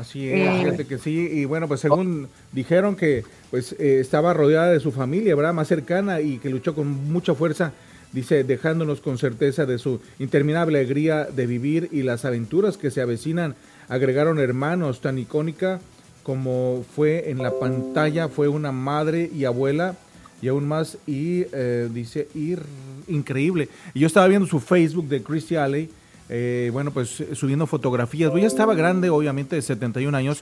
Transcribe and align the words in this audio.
Así 0.00 0.28
es, 0.28 0.48
eh, 0.48 0.60
fíjate 0.64 0.86
que 0.86 0.98
sí, 0.98 1.28
y 1.30 1.44
bueno, 1.44 1.68
pues 1.68 1.80
según 1.80 2.28
dijeron 2.52 2.96
que 2.96 3.22
pues 3.50 3.72
eh, 3.78 3.98
estaba 4.00 4.32
rodeada 4.32 4.70
de 4.70 4.80
su 4.80 4.92
familia, 4.92 5.34
¿verdad? 5.34 5.52
Más 5.52 5.68
cercana 5.68 6.20
y 6.22 6.38
que 6.38 6.48
luchó 6.48 6.74
con 6.74 7.12
mucha 7.12 7.34
fuerza, 7.34 7.72
dice, 8.12 8.42
dejándonos 8.42 9.00
con 9.00 9.18
certeza 9.18 9.66
de 9.66 9.78
su 9.78 10.00
interminable 10.18 10.78
alegría 10.78 11.24
de 11.24 11.46
vivir 11.46 11.90
y 11.92 12.02
las 12.02 12.24
aventuras 12.24 12.78
que 12.78 12.90
se 12.90 13.02
avecinan. 13.02 13.54
Agregaron 13.88 14.38
hermanos 14.38 15.02
tan 15.02 15.18
icónica 15.18 15.80
como 16.22 16.84
fue 16.94 17.30
en 17.30 17.38
la 17.38 17.58
pantalla, 17.58 18.28
fue 18.28 18.48
una 18.48 18.72
madre 18.72 19.30
y 19.34 19.44
abuela 19.44 19.96
y 20.42 20.48
aún 20.48 20.66
más, 20.66 20.96
y 21.06 21.44
eh, 21.52 21.88
dice, 21.92 22.28
ir 22.34 22.62
increíble. 23.08 23.68
Y 23.92 24.00
yo 24.00 24.06
estaba 24.06 24.26
viendo 24.28 24.46
su 24.46 24.60
Facebook 24.60 25.06
de 25.08 25.22
Christy 25.22 25.56
Alley, 25.56 25.90
eh, 26.32 26.70
bueno, 26.72 26.92
pues 26.92 27.24
subiendo 27.32 27.66
fotografías. 27.66 28.30
Pues 28.30 28.42
ya 28.42 28.46
estaba 28.46 28.76
grande, 28.76 29.10
obviamente, 29.10 29.56
de 29.56 29.62
71 29.62 30.16
años. 30.16 30.40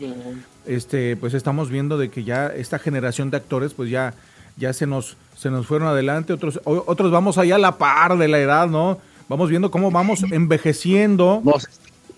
Este, 0.66 1.16
pues 1.16 1.32
estamos 1.32 1.70
viendo 1.70 1.96
de 1.96 2.10
que 2.10 2.24
ya 2.24 2.48
esta 2.48 2.78
generación 2.78 3.30
de 3.30 3.38
actores, 3.38 3.72
pues 3.72 3.88
ya, 3.88 4.12
ya 4.58 4.74
se 4.74 4.86
nos, 4.86 5.16
se 5.34 5.50
nos 5.50 5.66
fueron 5.66 5.88
adelante. 5.88 6.34
Otros, 6.34 6.60
otros 6.64 7.10
vamos 7.10 7.38
allá 7.38 7.54
a 7.54 7.58
la 7.58 7.78
par 7.78 8.18
de 8.18 8.28
la 8.28 8.38
edad, 8.38 8.68
¿no? 8.68 8.98
Vamos 9.30 9.48
viendo 9.48 9.70
cómo 9.70 9.90
vamos 9.90 10.22
envejeciendo. 10.30 11.40
Nos 11.42 11.66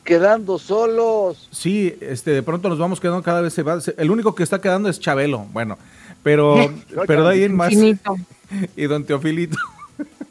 quedando 0.02 0.58
solos. 0.58 1.48
Sí, 1.52 1.94
este, 2.00 2.32
de 2.32 2.42
pronto 2.42 2.68
nos 2.68 2.78
vamos 2.78 2.98
quedando 2.98 3.22
cada 3.22 3.40
vez 3.40 3.52
se 3.52 3.62
va. 3.62 3.78
El 3.96 4.10
único 4.10 4.34
que 4.34 4.42
está 4.42 4.60
quedando 4.60 4.88
es 4.88 4.98
Chabelo, 4.98 5.46
bueno, 5.52 5.78
pero, 6.24 6.56
pero 7.06 7.24
de 7.24 7.34
ahí 7.34 7.44
en 7.44 7.54
más. 7.54 7.72
Y 8.76 8.86
don 8.86 9.04
Teofilito. 9.04 9.56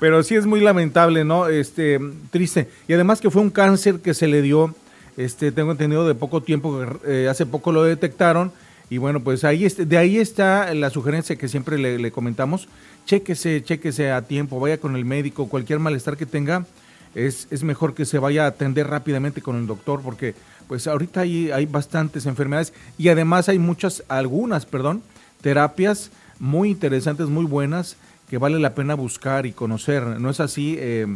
Pero 0.00 0.22
sí 0.22 0.34
es 0.34 0.46
muy 0.46 0.60
lamentable, 0.60 1.24
¿no? 1.24 1.48
Este, 1.48 2.00
triste. 2.30 2.68
Y 2.86 2.92
además 2.92 3.20
que 3.20 3.30
fue 3.30 3.42
un 3.42 3.50
cáncer 3.50 4.00
que 4.00 4.14
se 4.14 4.26
le 4.26 4.42
dio, 4.42 4.74
este, 5.16 5.52
tengo 5.52 5.72
entendido 5.72 6.06
de 6.06 6.14
poco 6.14 6.42
tiempo, 6.42 6.84
eh, 7.06 7.28
hace 7.30 7.46
poco 7.46 7.72
lo 7.72 7.84
detectaron. 7.84 8.52
Y 8.90 8.98
bueno, 8.98 9.20
pues 9.20 9.44
ahí 9.44 9.68
de 9.68 9.98
ahí 9.98 10.18
está 10.18 10.72
la 10.74 10.90
sugerencia 10.90 11.36
que 11.36 11.48
siempre 11.48 11.78
le, 11.78 12.10
comentamos. 12.10 12.68
Chéquese, 13.04 13.62
chéquese 13.62 14.10
a 14.12 14.22
tiempo, 14.22 14.60
vaya 14.60 14.78
con 14.78 14.96
el 14.96 15.04
médico, 15.04 15.48
cualquier 15.48 15.78
malestar 15.78 16.16
que 16.16 16.26
tenga, 16.26 16.66
es, 17.14 17.48
es 17.50 17.62
mejor 17.62 17.94
que 17.94 18.04
se 18.04 18.18
vaya 18.18 18.44
a 18.44 18.48
atender 18.48 18.86
rápidamente 18.86 19.42
con 19.42 19.56
el 19.56 19.66
doctor, 19.66 20.00
porque 20.02 20.34
pues 20.68 20.86
ahorita 20.86 21.20
hay, 21.20 21.50
hay 21.50 21.66
bastantes 21.66 22.26
enfermedades 22.26 22.72
y 22.98 23.08
además 23.08 23.48
hay 23.48 23.58
muchas, 23.58 24.04
algunas, 24.08 24.66
perdón, 24.66 25.02
terapias 25.40 26.10
muy 26.38 26.70
interesantes, 26.70 27.28
muy 27.28 27.44
buenas, 27.44 27.96
que 28.28 28.38
vale 28.38 28.58
la 28.58 28.74
pena 28.74 28.94
buscar 28.94 29.46
y 29.46 29.52
conocer. 29.52 30.02
¿No 30.02 30.30
es 30.30 30.40
así, 30.40 30.76
eh, 30.78 31.06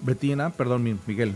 Betina? 0.00 0.50
Perdón, 0.50 0.98
Miguel. 1.06 1.34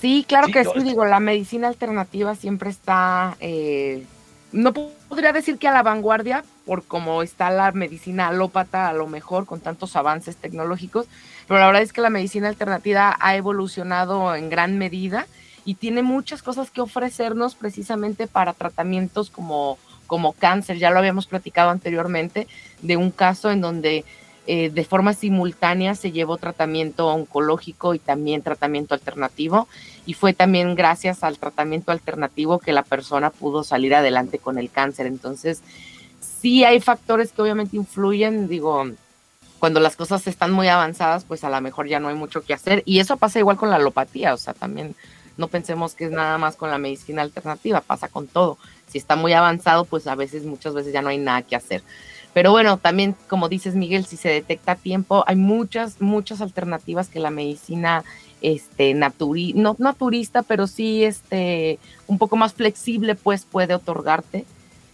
Sí, 0.00 0.24
claro 0.28 0.48
que 0.48 0.64
sí, 0.64 0.82
digo, 0.84 1.04
la 1.04 1.18
medicina 1.18 1.66
alternativa 1.66 2.36
siempre 2.36 2.70
está, 2.70 3.36
eh, 3.40 4.04
no 4.52 4.72
podría 4.72 5.32
decir 5.32 5.58
que 5.58 5.66
a 5.66 5.72
la 5.72 5.82
vanguardia, 5.82 6.44
por 6.66 6.84
cómo 6.84 7.22
está 7.22 7.50
la 7.50 7.72
medicina 7.72 8.28
alópata 8.28 8.88
a 8.88 8.92
lo 8.92 9.08
mejor 9.08 9.44
con 9.44 9.58
tantos 9.58 9.96
avances 9.96 10.36
tecnológicos, 10.36 11.06
pero 11.48 11.58
la 11.58 11.66
verdad 11.66 11.82
es 11.82 11.92
que 11.92 12.00
la 12.00 12.10
medicina 12.10 12.46
alternativa 12.46 13.16
ha 13.18 13.34
evolucionado 13.34 14.36
en 14.36 14.50
gran 14.50 14.78
medida 14.78 15.26
y 15.64 15.74
tiene 15.74 16.02
muchas 16.02 16.42
cosas 16.42 16.70
que 16.70 16.80
ofrecernos 16.80 17.56
precisamente 17.56 18.28
para 18.28 18.52
tratamientos 18.52 19.30
como, 19.30 19.78
como 20.06 20.32
cáncer. 20.32 20.78
Ya 20.78 20.90
lo 20.90 20.98
habíamos 20.98 21.26
platicado 21.26 21.70
anteriormente 21.70 22.46
de 22.82 22.96
un 22.96 23.10
caso 23.10 23.50
en 23.50 23.60
donde 23.60 24.04
eh, 24.50 24.70
de 24.70 24.84
forma 24.84 25.12
simultánea 25.12 25.94
se 25.94 26.10
llevó 26.10 26.38
tratamiento 26.38 27.08
oncológico 27.08 27.92
y 27.92 27.98
también 27.98 28.40
tratamiento 28.40 28.94
alternativo. 28.94 29.68
Y 30.06 30.14
fue 30.14 30.32
también 30.32 30.74
gracias 30.74 31.22
al 31.22 31.36
tratamiento 31.36 31.92
alternativo 31.92 32.58
que 32.58 32.72
la 32.72 32.82
persona 32.82 33.28
pudo 33.28 33.62
salir 33.62 33.94
adelante 33.94 34.38
con 34.38 34.56
el 34.56 34.70
cáncer. 34.70 35.04
Entonces, 35.04 35.62
sí 36.40 36.64
hay 36.64 36.80
factores 36.80 37.30
que 37.32 37.42
obviamente 37.42 37.76
influyen, 37.76 38.48
digo, 38.48 38.86
cuando 39.58 39.80
las 39.80 39.96
cosas 39.96 40.26
están 40.26 40.52
muy 40.52 40.68
avanzadas, 40.68 41.24
pues 41.24 41.44
a 41.44 41.50
lo 41.50 41.60
mejor 41.60 41.86
ya 41.86 42.00
no 42.00 42.08
hay 42.08 42.14
mucho 42.14 42.40
que 42.40 42.54
hacer. 42.54 42.82
Y 42.86 43.00
eso 43.00 43.18
pasa 43.18 43.40
igual 43.40 43.58
con 43.58 43.68
la 43.68 43.76
alopatía, 43.76 44.32
o 44.32 44.38
sea, 44.38 44.54
también 44.54 44.94
no 45.36 45.48
pensemos 45.48 45.94
que 45.94 46.06
es 46.06 46.10
nada 46.10 46.38
más 46.38 46.56
con 46.56 46.70
la 46.70 46.78
medicina 46.78 47.20
alternativa, 47.20 47.82
pasa 47.82 48.08
con 48.08 48.26
todo. 48.26 48.56
Si 48.86 48.96
está 48.96 49.14
muy 49.14 49.34
avanzado, 49.34 49.84
pues 49.84 50.06
a 50.06 50.14
veces, 50.14 50.44
muchas 50.44 50.72
veces 50.72 50.94
ya 50.94 51.02
no 51.02 51.10
hay 51.10 51.18
nada 51.18 51.42
que 51.42 51.54
hacer. 51.54 51.82
Pero 52.34 52.50
bueno, 52.50 52.76
también 52.78 53.16
como 53.28 53.48
dices 53.48 53.74
Miguel, 53.74 54.06
si 54.06 54.16
se 54.16 54.28
detecta 54.28 54.72
a 54.72 54.76
tiempo, 54.76 55.24
hay 55.26 55.36
muchas, 55.36 56.00
muchas 56.00 56.40
alternativas 56.40 57.08
que 57.08 57.20
la 57.20 57.30
medicina 57.30 58.04
este 58.40 58.94
naturi 58.94 59.52
no 59.54 59.74
naturista, 59.78 60.42
pero 60.42 60.66
sí 60.66 61.04
este 61.04 61.78
un 62.06 62.18
poco 62.18 62.36
más 62.36 62.54
flexible 62.54 63.14
pues 63.14 63.44
puede 63.44 63.74
otorgarte. 63.74 64.44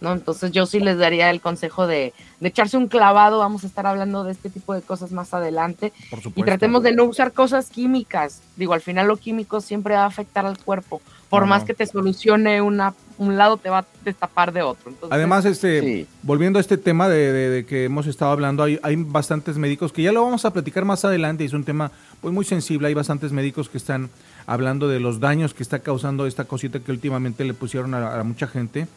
¿no? 0.01 0.11
Entonces 0.11 0.51
yo 0.51 0.65
sí 0.65 0.79
les 0.79 0.97
daría 0.97 1.29
el 1.29 1.41
consejo 1.41 1.87
de, 1.87 2.13
de, 2.39 2.47
echarse 2.47 2.77
un 2.77 2.87
clavado, 2.87 3.39
vamos 3.39 3.63
a 3.63 3.67
estar 3.67 3.87
hablando 3.87 4.23
de 4.23 4.33
este 4.33 4.49
tipo 4.49 4.73
de 4.73 4.81
cosas 4.81 5.11
más 5.11 5.33
adelante. 5.33 5.93
y 6.35 6.43
tratemos 6.43 6.83
de 6.83 6.93
no 6.93 7.05
usar 7.05 7.31
cosas 7.31 7.69
químicas. 7.69 8.41
Digo, 8.57 8.73
al 8.73 8.81
final 8.81 9.07
lo 9.07 9.17
químico 9.17 9.61
siempre 9.61 9.95
va 9.95 10.03
a 10.03 10.07
afectar 10.07 10.45
al 10.45 10.57
cuerpo. 10.57 11.01
Por 11.29 11.45
más 11.45 11.63
que 11.63 11.73
te 11.73 11.87
solucione 11.87 12.61
una, 12.61 12.93
un 13.17 13.37
lado, 13.37 13.57
te 13.57 13.69
va 13.69 13.79
a 13.79 13.85
destapar 14.03 14.51
de 14.51 14.61
otro. 14.61 14.91
Además, 15.09 15.45
este, 15.45 16.07
volviendo 16.23 16.59
a 16.59 16.61
este 16.61 16.77
tema 16.77 17.07
de, 17.07 17.65
que 17.67 17.85
hemos 17.85 18.07
estado 18.07 18.31
hablando, 18.31 18.63
hay, 18.63 18.79
hay, 18.83 18.95
bastantes 18.95 19.57
médicos 19.57 19.91
que 19.91 20.01
ya 20.01 20.11
lo 20.11 20.23
vamos 20.23 20.45
a 20.45 20.51
platicar 20.51 20.85
más 20.85 21.05
adelante, 21.05 21.43
y 21.43 21.47
es 21.47 21.53
un 21.53 21.63
tema 21.63 21.91
pues, 22.21 22.33
muy 22.33 22.45
sensible. 22.45 22.87
Hay 22.87 22.93
bastantes 22.93 23.31
médicos 23.31 23.69
que 23.69 23.77
están 23.77 24.09
hablando 24.45 24.87
de 24.87 24.99
los 24.99 25.19
daños 25.19 25.53
que 25.53 25.63
está 25.63 25.79
causando 25.79 26.27
esta 26.27 26.45
cosita 26.45 26.79
que 26.79 26.91
últimamente 26.91 27.45
le 27.45 27.53
pusieron 27.53 27.93
a 27.93 28.23
mucha 28.23 28.47
gente 28.47 28.87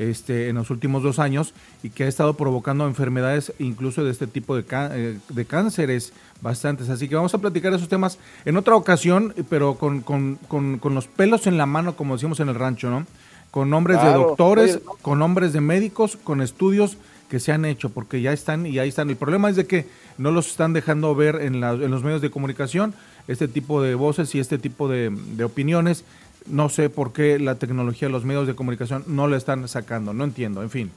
este, 0.00 0.48
en 0.48 0.56
los 0.56 0.70
últimos 0.70 1.02
dos 1.02 1.18
años 1.18 1.52
y 1.82 1.90
que 1.90 2.04
ha 2.04 2.08
estado 2.08 2.34
provocando 2.34 2.86
enfermedades 2.86 3.52
incluso 3.58 4.02
de 4.02 4.10
este 4.10 4.26
tipo 4.26 4.56
de, 4.56 4.64
eh, 4.70 5.18
de 5.28 5.44
cánceres 5.44 6.12
bastantes. 6.40 6.88
Así 6.88 7.08
que 7.08 7.16
vamos 7.16 7.34
a 7.34 7.38
platicar 7.38 7.74
esos 7.74 7.88
temas 7.88 8.18
en 8.46 8.56
otra 8.56 8.76
ocasión, 8.76 9.34
pero 9.48 9.74
con, 9.74 10.00
con, 10.00 10.38
con, 10.48 10.94
los 10.94 11.06
pelos 11.06 11.46
en 11.46 11.58
la 11.58 11.66
mano, 11.66 11.96
como 11.96 12.14
decimos 12.14 12.40
en 12.40 12.48
el 12.48 12.54
rancho, 12.54 12.88
¿no? 12.88 13.06
Con 13.50 13.70
nombres 13.70 14.02
de 14.02 14.12
doctores, 14.12 14.80
con 15.02 15.18
nombres 15.18 15.52
de 15.52 15.60
médicos, 15.60 16.16
con 16.16 16.40
estudios 16.40 16.96
que 17.28 17.40
se 17.40 17.52
han 17.52 17.64
hecho, 17.64 17.90
porque 17.90 18.20
ya 18.20 18.32
están 18.32 18.66
y 18.66 18.78
ahí 18.78 18.88
están. 18.88 19.10
El 19.10 19.16
problema 19.16 19.50
es 19.50 19.56
de 19.56 19.66
que 19.66 19.86
no 20.18 20.30
los 20.30 20.48
están 20.50 20.72
dejando 20.72 21.14
ver 21.14 21.36
en, 21.36 21.56
en 21.62 21.90
los 21.90 22.02
medios 22.02 22.20
de 22.20 22.30
comunicación 22.30 22.94
este 23.28 23.48
tipo 23.48 23.82
de 23.82 23.94
voces 23.94 24.34
y 24.34 24.40
este 24.40 24.58
tipo 24.58 24.88
de, 24.88 25.10
de 25.10 25.44
opiniones 25.44 26.04
no 26.46 26.68
sé 26.68 26.90
por 26.90 27.12
qué 27.12 27.38
la 27.38 27.56
tecnología, 27.56 28.08
los 28.08 28.24
medios 28.24 28.46
de 28.46 28.54
comunicación 28.54 29.04
no 29.06 29.26
lo 29.26 29.36
están 29.36 29.66
sacando, 29.68 30.12
no 30.12 30.24
entiendo, 30.24 30.62
en 30.62 30.70
fin. 30.70 30.90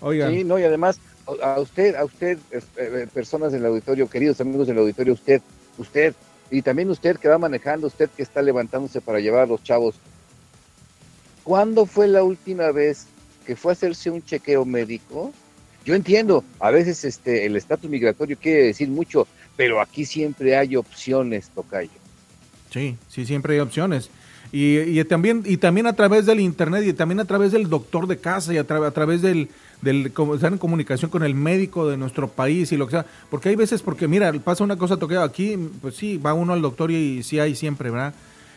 Oigan. 0.00 0.32
Sí, 0.32 0.44
no, 0.44 0.58
y 0.58 0.64
además, 0.64 0.98
a 1.42 1.60
usted, 1.60 1.94
a 1.94 2.04
usted, 2.04 2.38
eh, 2.50 2.60
eh, 2.76 3.06
personas 3.12 3.52
del 3.52 3.64
auditorio, 3.64 4.08
queridos 4.08 4.40
amigos 4.40 4.66
del 4.66 4.78
auditorio, 4.78 5.12
usted, 5.12 5.40
usted, 5.78 6.14
y 6.50 6.62
también 6.62 6.90
usted 6.90 7.16
que 7.16 7.28
va 7.28 7.38
manejando, 7.38 7.86
usted 7.86 8.10
que 8.10 8.22
está 8.22 8.42
levantándose 8.42 9.00
para 9.00 9.20
llevar 9.20 9.42
a 9.42 9.46
los 9.46 9.62
chavos, 9.62 9.94
¿cuándo 11.44 11.86
fue 11.86 12.08
la 12.08 12.24
última 12.24 12.72
vez 12.72 13.06
que 13.46 13.54
fue 13.54 13.72
a 13.72 13.74
hacerse 13.74 14.10
un 14.10 14.24
chequeo 14.24 14.64
médico? 14.64 15.32
Yo 15.84 15.94
entiendo, 15.94 16.42
a 16.58 16.70
veces 16.70 17.04
este, 17.04 17.46
el 17.46 17.56
estatus 17.56 17.90
migratorio 17.90 18.38
quiere 18.40 18.64
decir 18.64 18.88
mucho, 18.88 19.28
pero 19.56 19.80
aquí 19.80 20.04
siempre 20.04 20.56
hay 20.56 20.76
opciones, 20.76 21.50
Tocayo. 21.54 21.90
Sí, 22.70 22.96
sí, 23.08 23.26
siempre 23.26 23.54
hay 23.54 23.60
opciones. 23.60 24.10
Y, 24.56 25.02
también, 25.04 25.42
y 25.44 25.56
también 25.56 25.88
a 25.88 25.94
través 25.94 26.26
del 26.26 26.38
internet 26.38 26.84
y 26.86 26.92
también 26.92 27.18
a 27.18 27.24
través 27.24 27.50
del 27.50 27.68
doctor 27.68 28.06
de 28.06 28.18
casa 28.18 28.54
y 28.54 28.58
a, 28.58 28.60
a 28.60 28.90
través 28.92 29.20
del, 29.20 29.48
del 29.82 30.06
estar 30.06 30.52
en 30.52 30.58
comunicación 30.58 31.10
con 31.10 31.24
el 31.24 31.34
médico 31.34 31.88
de 31.88 31.96
nuestro 31.96 32.28
país 32.28 32.70
y 32.70 32.76
lo 32.76 32.86
que 32.86 32.92
sea. 32.92 33.06
Porque 33.30 33.48
hay 33.48 33.56
veces, 33.56 33.82
porque 33.82 34.06
mira, 34.06 34.32
pasa 34.44 34.62
una 34.62 34.76
cosa 34.76 34.96
toqueada 34.96 35.24
aquí, 35.24 35.58
pues 35.82 35.96
sí, 35.96 36.18
va 36.18 36.34
uno 36.34 36.52
al 36.52 36.62
doctor 36.62 36.92
y, 36.92 37.24
sí 37.24 37.40
hay 37.40 37.56
siempre, 37.56 37.90
¿verdad? 37.90 38.14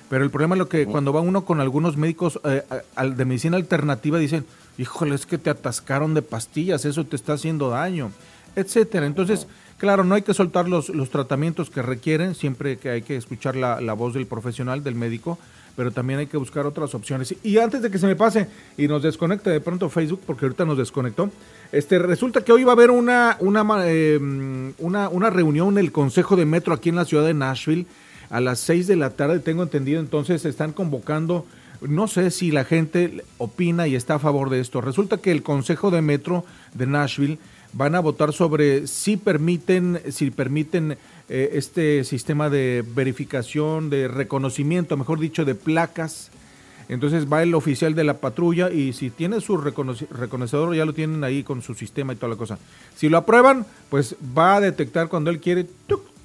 Pero 0.09 0.23
el 0.23 0.29
problema 0.29 0.55
es 0.55 0.59
lo 0.59 0.69
que 0.69 0.85
cuando 0.85 1.11
va 1.11 1.19
uno 1.19 1.43
con 1.43 1.59
algunos 1.59 1.97
médicos 1.97 2.39
eh, 2.45 2.63
de 3.03 3.25
medicina 3.25 3.57
alternativa 3.57 4.17
dicen, 4.17 4.45
híjole, 4.77 5.15
es 5.15 5.25
que 5.25 5.37
te 5.37 5.49
atascaron 5.49 6.13
de 6.13 6.21
pastillas, 6.21 6.85
eso 6.85 7.05
te 7.05 7.15
está 7.15 7.33
haciendo 7.33 7.69
daño, 7.69 8.11
etcétera. 8.55 9.05
Entonces, 9.05 9.47
claro, 9.77 10.03
no 10.03 10.15
hay 10.15 10.21
que 10.21 10.33
soltar 10.33 10.69
los, 10.69 10.89
los 10.89 11.09
tratamientos 11.09 11.69
que 11.69 11.81
requieren, 11.81 12.35
siempre 12.35 12.77
que 12.77 12.89
hay 12.89 13.01
que 13.01 13.17
escuchar 13.17 13.55
la, 13.55 13.81
la 13.81 13.93
voz 13.93 14.13
del 14.13 14.27
profesional, 14.27 14.81
del 14.81 14.95
médico, 14.95 15.37
pero 15.75 15.91
también 15.91 16.19
hay 16.19 16.27
que 16.27 16.37
buscar 16.37 16.65
otras 16.65 16.95
opciones. 16.95 17.35
Y 17.43 17.57
antes 17.59 17.81
de 17.81 17.91
que 17.91 17.99
se 17.99 18.07
me 18.07 18.15
pase 18.15 18.47
y 18.77 18.87
nos 18.87 19.03
desconecte 19.03 19.49
de 19.49 19.61
pronto 19.61 19.89
Facebook, 19.89 20.21
porque 20.25 20.45
ahorita 20.45 20.65
nos 20.65 20.77
desconectó, 20.77 21.29
este, 21.71 21.99
resulta 21.99 22.41
que 22.41 22.51
hoy 22.51 22.63
va 22.63 22.71
a 22.71 22.75
haber 22.75 22.91
una, 22.91 23.37
una, 23.41 23.63
eh, 23.85 24.17
una, 24.79 25.09
una 25.09 25.29
reunión 25.29 25.77
en 25.77 25.77
el 25.77 25.91
Consejo 25.91 26.35
de 26.35 26.45
Metro 26.45 26.73
aquí 26.73 26.89
en 26.89 26.95
la 26.95 27.05
ciudad 27.05 27.25
de 27.25 27.33
Nashville 27.33 27.85
a 28.29 28.41
las 28.41 28.59
6 28.59 28.87
de 28.87 28.95
la 28.95 29.11
tarde, 29.11 29.39
tengo 29.39 29.63
entendido, 29.63 29.99
entonces 29.99 30.45
están 30.45 30.73
convocando, 30.73 31.45
no 31.81 32.07
sé 32.07 32.31
si 32.31 32.51
la 32.51 32.63
gente 32.63 33.23
opina 33.37 33.87
y 33.87 33.95
está 33.95 34.15
a 34.15 34.19
favor 34.19 34.49
de 34.49 34.59
esto. 34.59 34.81
Resulta 34.81 35.17
que 35.17 35.31
el 35.31 35.43
Consejo 35.43 35.91
de 35.91 36.01
Metro 36.01 36.45
de 36.73 36.87
Nashville 36.87 37.39
van 37.73 37.95
a 37.95 37.99
votar 37.99 38.33
sobre 38.33 38.87
si 38.87 39.17
permiten, 39.17 40.01
si 40.09 40.31
permiten 40.31 40.97
eh, 41.29 41.49
este 41.53 42.03
sistema 42.03 42.49
de 42.49 42.83
verificación, 42.95 43.89
de 43.89 44.07
reconocimiento, 44.07 44.97
mejor 44.97 45.19
dicho, 45.19 45.43
de 45.43 45.55
placas 45.55 46.31
Entonces 46.89 47.31
va 47.31 47.43
el 47.43 47.53
oficial 47.53 47.95
de 47.95 48.05
la 48.05 48.19
patrulla 48.19 48.71
y 48.71 48.93
si 48.93 49.09
tiene 49.09 49.41
su 49.41 49.57
reconocedor, 49.57 50.73
ya 50.73 50.85
lo 50.85 50.93
tienen 50.93 51.23
ahí 51.23 51.43
con 51.43 51.61
su 51.61 51.75
sistema 51.75 52.13
y 52.13 52.15
toda 52.15 52.29
la 52.29 52.37
cosa. 52.37 52.57
Si 52.95 53.09
lo 53.09 53.17
aprueban, 53.17 53.65
pues 53.89 54.15
va 54.37 54.55
a 54.55 54.61
detectar 54.61 55.09
cuando 55.09 55.29
él 55.29 55.39
quiere. 55.39 55.67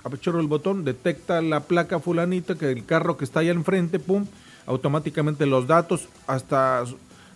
Apachorro 0.05 0.41
el 0.41 0.47
botón, 0.47 0.85
detecta 0.85 1.41
la 1.43 1.61
placa 1.61 2.01
fulanita, 2.01 2.55
que 2.57 2.71
el 2.71 2.85
carro 2.85 3.17
que 3.17 3.25
está 3.25 3.41
allá 3.41 3.53
enfrente, 3.53 3.99
pum, 3.99 4.27
automáticamente 4.67 5.47
los 5.47 5.67
datos, 5.67 6.09
hasta, 6.27 6.85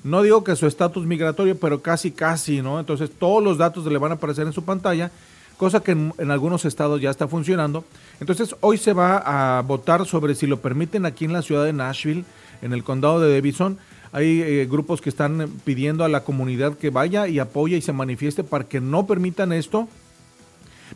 no 0.05 0.23
digo 0.23 0.45
que 0.45 0.57
su 0.57 0.67
estatus 0.67 1.07
migratorio, 1.07 1.59
pero 1.59 1.83
casi, 1.83 2.11
casi, 2.11 2.63
¿no? 2.63 2.79
Entonces 2.79 3.11
todos 3.11 3.43
los 3.43 3.59
datos 3.59 3.85
le 3.87 3.99
van 3.99 4.13
a 4.13 4.15
aparecer 4.15 4.47
en 4.47 4.53
su 4.53 4.65
pantalla, 4.65 5.11
cosa 5.57 5.81
que 5.81 5.93
en, 5.93 6.31
algunos 6.31 6.65
estados 6.65 7.01
ya 7.01 7.11
está 7.11 7.29
funcionando. 7.29 7.85
Entonces 8.21 8.55
hoy 8.61 8.79
se 8.79 8.93
va 8.93 9.59
a 9.59 9.63
votar 9.63 10.07
sobre 10.07 10.35
si 10.35 10.47
lo 10.47 10.61
permiten 10.61 11.07
aquí 11.07 11.25
en 11.25 11.33
la 11.33 11.43
ciudad 11.43 11.65
de 11.65 11.73
Nashville 11.73 12.25
en 12.63 12.73
el 12.73 12.85
condado 12.85 13.21
de 13.21 13.35
Davidson. 13.35 13.79
Hay 14.13 14.41
eh, 14.43 14.67
grupos 14.71 15.01
que 15.01 15.11
están 15.11 15.51
pidiendo 15.65 16.05
a 16.05 16.09
la 16.09 16.25
comunidad 16.25 16.79
que 16.79 16.91
vaya 16.91 17.27
y 17.29 17.39
apoye 17.39 17.77
y 17.77 17.83
se 17.83 17.93
manifieste 17.93 18.45
para 18.45 18.65
que 18.65 18.81
no 18.81 19.07
permitan 19.07 19.53
esto. 19.53 19.89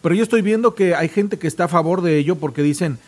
Pero 0.03 0.15
yo 0.15 0.23
estoy 0.23 0.43
viendo 0.43 0.75
que 0.75 0.95
hay 0.95 1.09
gente 1.09 1.39
que 1.39 1.47
está 1.47 1.65
a 1.65 1.69
favor 1.69 2.03
de 2.03 2.17
ello 2.17 2.37
porque 2.37 2.63
dicen, 2.63 2.99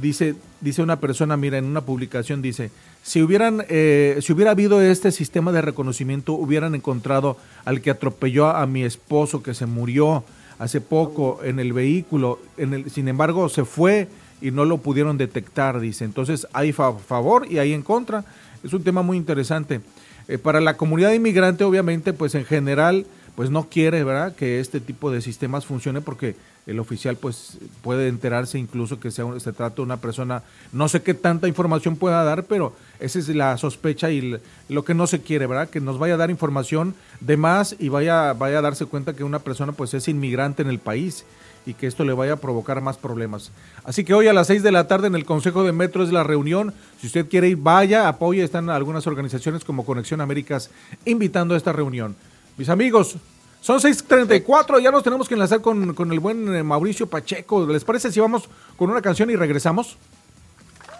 dice, 0.00 0.34
dice 0.60 0.82
una 0.82 0.98
persona, 0.98 1.36
mira, 1.36 1.58
en 1.58 1.64
una 1.64 1.82
publicación 1.82 2.42
dice, 2.42 2.70
si 3.02 3.22
hubieran, 3.22 3.64
eh, 3.68 4.18
si 4.20 4.32
hubiera 4.32 4.52
habido 4.52 4.80
este 4.80 5.12
sistema 5.12 5.52
de 5.52 5.62
reconocimiento, 5.62 6.34
hubieran 6.34 6.74
encontrado 6.74 7.36
al 7.64 7.80
que 7.80 7.90
atropelló 7.90 8.48
a 8.48 8.66
mi 8.66 8.82
esposo 8.82 9.42
que 9.42 9.54
se 9.54 9.66
murió 9.66 10.24
hace 10.58 10.80
poco 10.80 11.40
en 11.42 11.58
el 11.58 11.72
vehículo, 11.72 12.38
en 12.56 12.74
el, 12.74 12.90
sin 12.90 13.08
embargo 13.08 13.48
se 13.48 13.64
fue 13.64 14.08
y 14.40 14.50
no 14.50 14.64
lo 14.64 14.78
pudieron 14.78 15.18
detectar, 15.18 15.80
dice. 15.80 16.04
Entonces 16.04 16.46
hay 16.52 16.72
favor 16.72 17.46
y 17.50 17.58
hay 17.58 17.72
en 17.72 17.82
contra. 17.82 18.24
Es 18.62 18.72
un 18.72 18.82
tema 18.82 19.02
muy 19.02 19.16
interesante. 19.16 19.80
Eh, 20.28 20.38
para 20.38 20.60
la 20.60 20.76
comunidad 20.76 21.12
inmigrante, 21.12 21.64
obviamente, 21.64 22.12
pues 22.12 22.34
en 22.34 22.44
general, 22.44 23.06
pues 23.34 23.50
no 23.50 23.68
quiere, 23.68 24.04
¿verdad?, 24.04 24.34
que 24.34 24.60
este 24.60 24.80
tipo 24.80 25.10
de 25.10 25.22
sistemas 25.22 25.66
funcione 25.66 26.00
porque 26.00 26.36
el 26.66 26.78
oficial 26.78 27.16
pues 27.16 27.58
puede 27.82 28.08
enterarse 28.08 28.58
incluso 28.58 29.00
que 29.00 29.10
sea, 29.10 29.24
se 29.40 29.52
trata 29.52 29.76
de 29.76 29.82
una 29.82 29.96
persona, 29.96 30.42
no 30.72 30.88
sé 30.88 31.02
qué 31.02 31.14
tanta 31.14 31.48
información 31.48 31.96
pueda 31.96 32.22
dar, 32.24 32.44
pero 32.44 32.74
esa 33.00 33.18
es 33.18 33.28
la 33.28 33.56
sospecha 33.58 34.10
y 34.10 34.38
lo 34.68 34.84
que 34.84 34.94
no 34.94 35.06
se 35.06 35.22
quiere, 35.22 35.46
¿verdad? 35.46 35.70
Que 35.70 35.80
nos 35.80 35.98
vaya 35.98 36.14
a 36.14 36.18
dar 36.18 36.30
información 36.30 36.94
de 37.20 37.36
más 37.36 37.74
y 37.78 37.88
vaya, 37.88 38.32
vaya 38.34 38.58
a 38.58 38.62
darse 38.62 38.86
cuenta 38.86 39.14
que 39.14 39.24
una 39.24 39.40
persona 39.40 39.72
pues 39.72 39.94
es 39.94 40.06
inmigrante 40.08 40.62
en 40.62 40.68
el 40.68 40.78
país 40.78 41.24
y 41.64 41.74
que 41.74 41.86
esto 41.86 42.04
le 42.04 42.12
vaya 42.12 42.34
a 42.34 42.36
provocar 42.36 42.80
más 42.80 42.96
problemas. 42.96 43.50
Así 43.84 44.04
que 44.04 44.14
hoy 44.14 44.28
a 44.28 44.32
las 44.32 44.48
6 44.48 44.62
de 44.62 44.72
la 44.72 44.88
tarde 44.88 45.06
en 45.06 45.14
el 45.14 45.24
Consejo 45.24 45.64
de 45.64 45.72
Metro 45.72 46.02
es 46.02 46.12
la 46.12 46.24
reunión. 46.24 46.74
Si 47.00 47.06
usted 47.06 47.28
quiere 47.28 47.48
ir, 47.48 47.56
vaya, 47.56 48.08
apoye. 48.08 48.42
Están 48.42 48.68
algunas 48.70 49.06
organizaciones 49.06 49.64
como 49.64 49.84
Conexión 49.84 50.20
Américas 50.20 50.70
invitando 51.04 51.54
a 51.54 51.56
esta 51.56 51.72
reunión. 51.72 52.16
Mis 52.56 52.68
amigos, 52.68 53.16
son 53.60 53.80
6.34, 53.80 54.82
ya 54.82 54.90
nos 54.90 55.02
tenemos 55.02 55.28
que 55.28 55.34
enlazar 55.34 55.60
con, 55.60 55.94
con 55.94 56.12
el 56.12 56.20
buen 56.20 56.54
eh, 56.54 56.62
Mauricio 56.62 57.06
Pacheco. 57.06 57.66
¿Les 57.66 57.84
parece 57.84 58.10
si 58.10 58.20
vamos 58.20 58.48
con 58.76 58.90
una 58.90 59.00
canción 59.00 59.30
y 59.30 59.36
regresamos? 59.36 59.96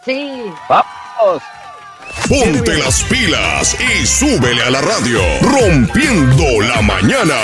Sí. 0.04 0.44
¡Vamos! 0.69 1.43
Ponte 2.28 2.78
las 2.78 3.02
pilas 3.04 3.76
y 3.81 4.06
súbele 4.06 4.62
a 4.62 4.70
la 4.70 4.81
radio, 4.81 5.20
rompiendo 5.43 6.44
la 6.60 6.82
mañana. 6.82 7.34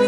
Te 0.00 0.06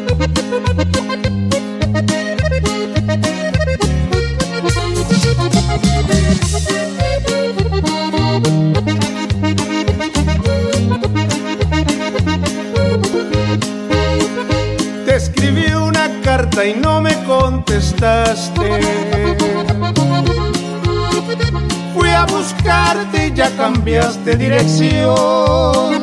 escribí 15.14 15.74
una 15.74 16.08
carta 16.24 16.64
y 16.64 16.72
no 16.72 17.02
me 17.02 17.14
contestaste. 17.24 18.80
Fui 21.94 22.08
a 22.08 22.24
buscarte 22.24 23.26
y 23.26 23.34
ya 23.34 23.54
cambiaste 23.56 24.36
dirección. 24.36 26.00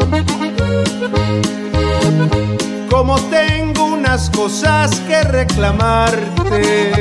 Como 2.89 3.19
tengo 3.29 3.85
unas 3.85 4.29
cosas 4.31 4.99
que 5.01 5.21
reclamarte, 5.23 6.91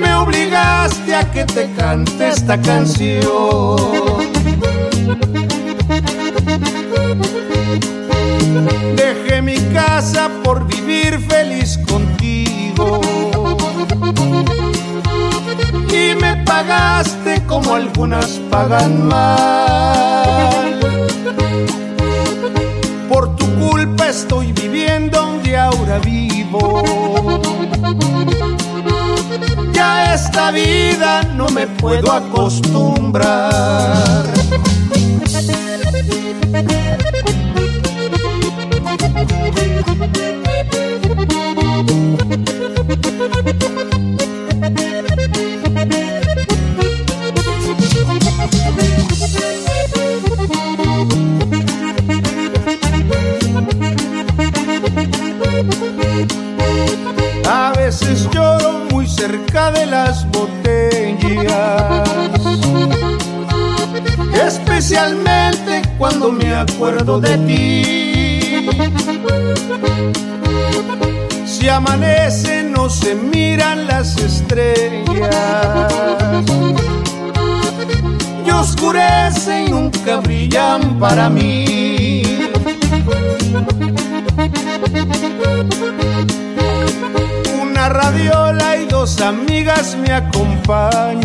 me 0.00 0.14
obligaste 0.14 1.14
a 1.14 1.30
que 1.30 1.44
te 1.44 1.70
cante 1.72 2.28
esta 2.28 2.60
canción. 2.60 3.76
Dejé 8.96 9.42
mi 9.42 9.58
casa 9.72 10.30
por 10.42 10.66
vivir 10.66 11.20
feliz 11.28 11.78
contigo. 11.86 13.00
Y 15.90 16.14
me 16.14 16.36
pagaste 16.44 17.42
como 17.46 17.74
algunas 17.74 18.40
pagan 18.50 19.06
mal. 19.06 20.11
Estoy 24.12 24.52
viviendo 24.52 25.20
donde 25.20 25.56
ahora 25.56 25.98
vivo. 25.98 26.82
Ya 29.72 30.14
esta 30.14 30.50
vida 30.50 31.22
no 31.34 31.48
me 31.48 31.66
puedo 31.66 32.12
acostumbrar. 32.12 34.26
A 57.48 57.72
veces 57.76 58.28
lloro 58.30 58.86
muy 58.90 59.06
cerca 59.06 59.70
de 59.70 59.86
las 59.86 60.26
botellas, 60.30 62.08
especialmente 64.34 65.82
cuando 65.98 66.32
me 66.32 66.54
acuerdo 66.54 67.20
de 67.20 67.38
ti. 67.38 68.70
Si 71.46 71.68
amanece 71.68 72.62
no 72.64 72.88
se 72.90 73.14
miran 73.14 73.86
las 73.86 74.16
estrellas 74.16 75.04
y 78.44 78.50
oscurece 78.50 79.64
y 79.66 79.70
nunca 79.70 80.16
brillan 80.16 80.98
para 80.98 81.28
mí. 81.28 82.22
Amigas 89.20 89.96
me 89.96 90.12
acompañan. 90.12 91.24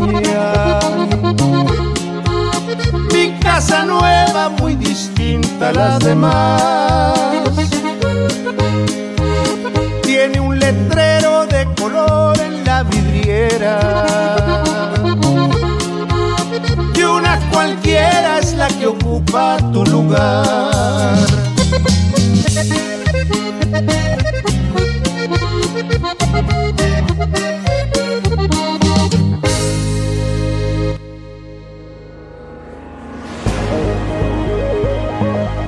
Mi 3.13 3.31
casa 3.39 3.85
nueva 3.85 4.49
muy 4.49 4.75
distinta 4.75 5.69
a 5.69 5.73
las 5.73 5.99
demás. 5.99 7.21
Tiene 10.03 10.39
un 10.39 10.59
letrero 10.59 11.45
de 11.45 11.67
color 11.79 12.39
en 12.39 12.63
la 12.65 12.83
vidriera. 12.83 14.05
Y 16.95 17.01
una 17.03 17.39
cualquiera 17.51 18.39
es 18.39 18.53
la 18.53 18.67
que 18.67 18.87
ocupa 18.87 19.57
tu 19.71 19.85
lugar. 19.85 21.15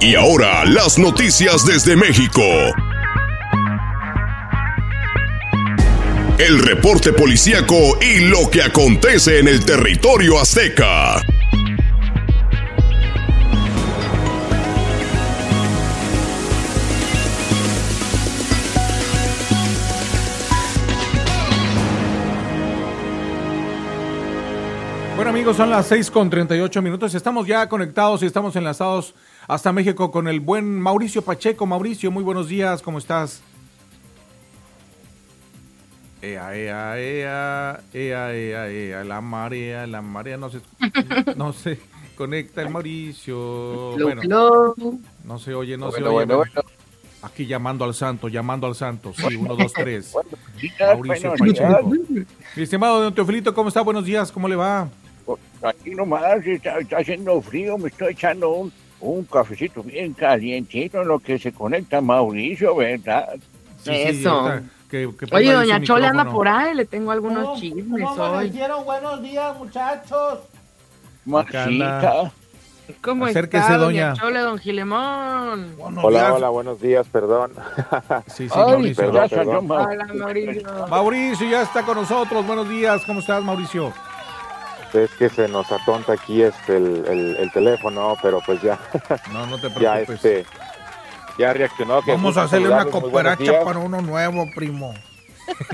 Y 0.02 0.16
ahora 0.16 0.64
las 0.64 0.98
noticias 0.98 1.66
desde 1.66 1.98
México. 1.98 2.42
El 6.38 6.60
reporte 6.60 7.12
policíaco 7.12 8.00
y 8.02 8.22
lo 8.22 8.50
que 8.50 8.64
acontece 8.64 9.40
en 9.40 9.50
el 9.50 9.66
territorio 9.66 10.40
azteca. 10.40 11.22
Amigos? 25.50 25.58
Son 25.58 25.70
las 25.70 25.88
6 25.88 26.12
con 26.12 26.30
38 26.30 26.82
minutos. 26.82 27.16
Estamos 27.16 27.48
ya 27.48 27.68
conectados 27.68 28.22
y 28.22 28.26
estamos 28.26 28.56
enlazados 28.56 29.16
hasta 29.48 29.72
México 29.72 30.12
con 30.12 30.28
el 30.28 30.40
buen 30.40 30.80
Mauricio 30.80 31.22
Pacheco. 31.24 31.66
Mauricio, 31.66 32.12
muy 32.12 32.24
buenos 32.24 32.48
días, 32.48 32.82
¿cómo 32.82 32.98
estás? 32.98 33.42
Ea, 36.22 36.56
ea, 36.56 37.00
ea, 37.00 37.80
ea, 37.94 38.34
ea, 38.34 38.70
ea, 38.70 39.04
la 39.04 39.22
marea, 39.22 39.88
la 39.88 40.02
marea 40.02 40.38
no 40.38 40.50
se, 40.50 40.60
no 41.36 41.54
se 41.54 41.80
conecta 42.16 42.62
el 42.62 42.70
Mauricio. 42.70 43.96
Bueno, 43.98 44.76
no 45.24 45.40
se 45.40 45.54
oye, 45.56 45.78
no 45.78 45.92
se 45.92 46.04
oye. 46.04 46.34
Aquí 47.22 47.46
llamando 47.46 47.86
al 47.86 47.94
santo, 47.94 48.28
llamando 48.28 48.68
al 48.68 48.76
santo. 48.76 49.14
Sí, 49.16 49.36
uno, 49.36 49.56
dos, 49.56 49.74
tres. 49.74 50.14
Mauricio 50.80 51.34
Pacheco. 51.36 51.90
Mi 52.56 52.64
estimado 52.64 53.02
don 53.02 53.14
Teofilito, 53.14 53.54
¿cómo 53.54 53.70
está? 53.70 53.82
Buenos 53.82 54.06
días, 54.06 54.32
¿cómo 54.32 54.48
le 54.48 54.56
va? 54.56 54.90
Aquí 55.62 55.92
nomás 55.92 56.46
está, 56.46 56.78
haciendo 56.98 57.42
frío, 57.42 57.78
me 57.78 57.90
estoy 57.90 58.14
echando 58.14 58.50
un, 58.50 58.72
un 59.02 59.26
cafecito 59.26 59.84
bien 59.84 60.14
calientito 60.14 61.02
en 61.02 61.08
lo 61.08 61.20
que 61.20 61.38
se 61.38 61.52
conecta 61.52 62.02
Mauricio, 62.02 62.76
¿verdad? 62.76 63.36
Eso. 63.86 64.52
Oye, 65.32 65.54
doña 65.54 65.82
Chole 65.82 66.08
anda 66.08 66.26
por 66.26 66.48
ahí, 66.48 66.74
le 66.74 66.86
tengo 66.86 67.12
algunos 67.12 67.60
chismes 67.60 68.04
¿cómo 68.04 68.24
hoy. 68.24 68.52
Buenos 68.86 69.22
días, 69.22 69.58
muchachos. 69.58 70.40
Maxita. 71.26 72.32
¿Cómo 73.02 73.26
Acérquese, 73.26 73.62
está, 73.62 73.78
doña. 73.78 74.14
Chole, 74.14 74.40
don 74.40 74.58
Gilemón? 74.58 75.76
Hola, 76.02 76.34
hola, 76.34 76.50
buenos 76.50 76.82
días, 76.82 77.06
perdón. 77.12 77.52
Sí, 78.28 78.50
sí, 78.50 78.56
Ay, 78.56 78.72
Mauricio. 78.72 79.12
perdón, 79.12 79.30
perdón. 79.30 79.72
Hola, 79.72 80.08
Mauricio. 80.16 80.88
Mauricio 80.90 81.50
ya 81.50 81.62
está 81.62 81.84
con 81.84 81.98
nosotros. 81.98 82.46
Buenos 82.48 82.68
días, 82.68 83.04
¿cómo 83.06 83.20
estás, 83.20 83.44
Mauricio? 83.44 83.94
Es 84.94 85.12
que 85.12 85.30
se 85.30 85.48
nos 85.48 85.72
atonta 85.72 86.14
aquí 86.14 86.42
este 86.42 86.78
el, 86.78 87.06
el- 87.08 87.36
el 87.38 87.52
teléfono, 87.52 88.16
pero 88.22 88.40
pues 88.46 88.62
ya, 88.62 88.80
No, 89.32 89.46
no 89.46 89.60
te 89.60 89.70
ya 89.80 89.94
preocupes. 89.94 90.10
este, 90.26 90.46
ya 91.38 91.54
reaccionó. 91.54 92.02
que 92.02 92.12
Vamos 92.12 92.38
a 92.38 92.44
hacerle 92.44 92.70
una 92.70 92.86
cooperacha 92.86 93.64
para 93.64 93.80
uno 93.80 94.02
nuevo, 94.02 94.46
primo. 94.56 94.94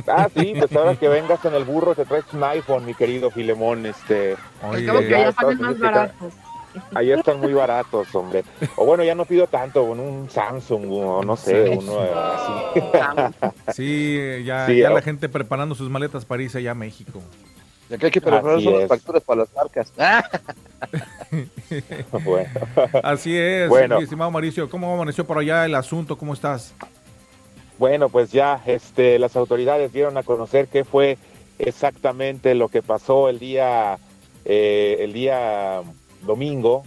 Ah, 0.07 0.29
sí, 0.33 0.53
pues 0.57 0.73
ahora 0.73 0.95
que 0.95 1.09
vengas 1.09 1.43
en 1.43 1.53
el 1.53 1.65
burro 1.65 1.93
te 1.95 2.05
traes 2.05 2.23
un 2.31 2.41
iPhone, 2.45 2.85
mi 2.85 2.93
querido 2.93 3.29
Filemón, 3.29 3.85
este, 3.85 4.37
Oye, 4.63 4.85
que 4.85 5.09
ya 5.09 5.31
ya 5.31 5.55
más 5.59 5.77
baratos. 5.79 6.33
ahí 6.93 7.11
están 7.11 7.41
muy 7.41 7.51
baratos, 7.51 8.07
hombre. 8.15 8.45
O 8.77 8.85
bueno, 8.85 9.03
ya 9.03 9.15
no 9.15 9.25
pido 9.25 9.47
tanto, 9.47 9.85
con 9.85 9.99
un 9.99 10.29
Samsung 10.29 10.85
o 10.93 11.23
no 11.23 11.35
sé, 11.35 11.67
Sí. 11.67 11.77
uno 11.77 11.99
así. 11.99 13.73
Sí, 13.73 14.43
ya, 14.45 14.65
Sí, 14.65 14.77
ya 14.77 14.89
la 14.91 15.01
gente 15.01 15.27
preparando 15.27 15.75
sus 15.75 15.89
maletas 15.89 16.23
para 16.23 16.41
irse 16.43 16.59
allá 16.59 16.71
a 16.71 16.75
México. 16.75 17.21
Ya 17.89 17.97
que 17.97 18.05
hay 18.07 18.11
que 18.11 18.21
preparar 18.21 18.61
son 18.61 18.73
las 18.73 18.83
es. 18.83 18.87
facturas 18.89 19.23
para 19.23 19.41
las 19.41 19.53
marcas. 19.53 19.93
Ah, 19.99 20.23
Bueno. 22.23 22.49
Así 23.03 23.35
es, 23.35 23.67
Bueno. 23.69 23.97
mi 23.97 24.03
estimado 24.03 24.31
Mauricio. 24.31 24.69
¿Cómo 24.69 24.93
amaneció 24.93 25.25
por 25.25 25.37
allá 25.39 25.65
el 25.65 25.75
asunto? 25.75 26.17
¿Cómo 26.17 26.33
estás? 26.33 26.73
Bueno, 27.77 28.09
pues 28.09 28.31
ya 28.31 28.61
este, 28.65 29.19
las 29.19 29.35
autoridades 29.35 29.91
dieron 29.91 30.17
a 30.17 30.23
conocer 30.23 30.67
qué 30.67 30.83
fue 30.85 31.17
exactamente 31.59 32.55
lo 32.55 32.69
que 32.69 32.81
pasó 32.81 33.29
el 33.29 33.39
día, 33.39 33.97
eh, 34.45 34.97
el 34.99 35.13
día 35.13 35.81
domingo. 36.21 36.83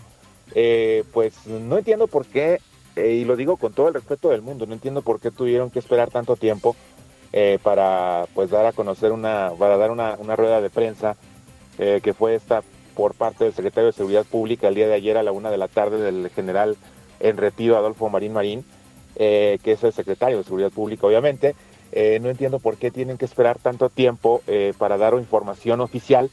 Eh, 0.55 1.05
pues 1.13 1.47
no 1.47 1.77
entiendo 1.77 2.07
por 2.07 2.25
qué, 2.25 2.61
eh, 2.97 3.11
y 3.13 3.25
lo 3.25 3.37
digo 3.37 3.59
con 3.59 3.75
todo 3.75 3.89
el 3.89 3.95
respeto 3.95 4.31
del 4.31 4.41
mundo, 4.41 4.65
no 4.67 4.73
entiendo 4.73 5.03
por 5.03 5.21
qué 5.21 5.31
tuvieron 5.31 5.71
que 5.71 5.79
esperar 5.79 6.11
tanto 6.11 6.37
tiempo 6.37 6.75
eh, 7.31 7.59
para 7.63 8.25
pues 8.35 8.49
dar 8.49 8.65
a 8.65 8.73
conocer 8.73 9.13
una, 9.13 9.53
para 9.59 9.77
dar 9.77 9.91
una, 9.91 10.17
una 10.19 10.35
rueda 10.35 10.63
de 10.63 10.71
prensa 10.71 11.15
eh, 11.79 12.01
que 12.03 12.15
fue 12.15 12.35
esta 12.35 12.63
por 12.95 13.13
parte 13.13 13.45
del 13.45 13.53
secretario 13.53 13.89
de 13.89 13.93
Seguridad 13.93 14.25
Pública 14.25 14.69
el 14.69 14.75
día 14.75 14.89
de 14.89 14.95
ayer 14.95 15.19
a 15.19 15.23
la 15.23 15.31
una 15.31 15.51
de 15.51 15.59
la 15.59 15.69
tarde 15.69 16.01
del 16.01 16.31
general 16.31 16.79
en 17.21 17.37
retiro 17.37 17.77
Adolfo 17.77 18.09
Marín 18.09 18.33
Marín 18.33 18.65
eh, 19.17 19.59
que 19.63 19.73
es 19.73 19.85
el 19.85 19.93
secretario 19.93 20.39
de 20.39 20.45
Seguridad 20.45 20.71
Pública, 20.71 21.07
obviamente. 21.07 21.55
No 22.21 22.29
entiendo 22.29 22.59
por 22.59 22.77
qué 22.77 22.91
tienen 22.91 23.17
que 23.17 23.25
esperar 23.25 23.59
tanto 23.59 23.89
tiempo 23.89 24.43
para 24.77 24.99
dar 24.99 25.15
información 25.15 25.81
oficial. 25.81 26.31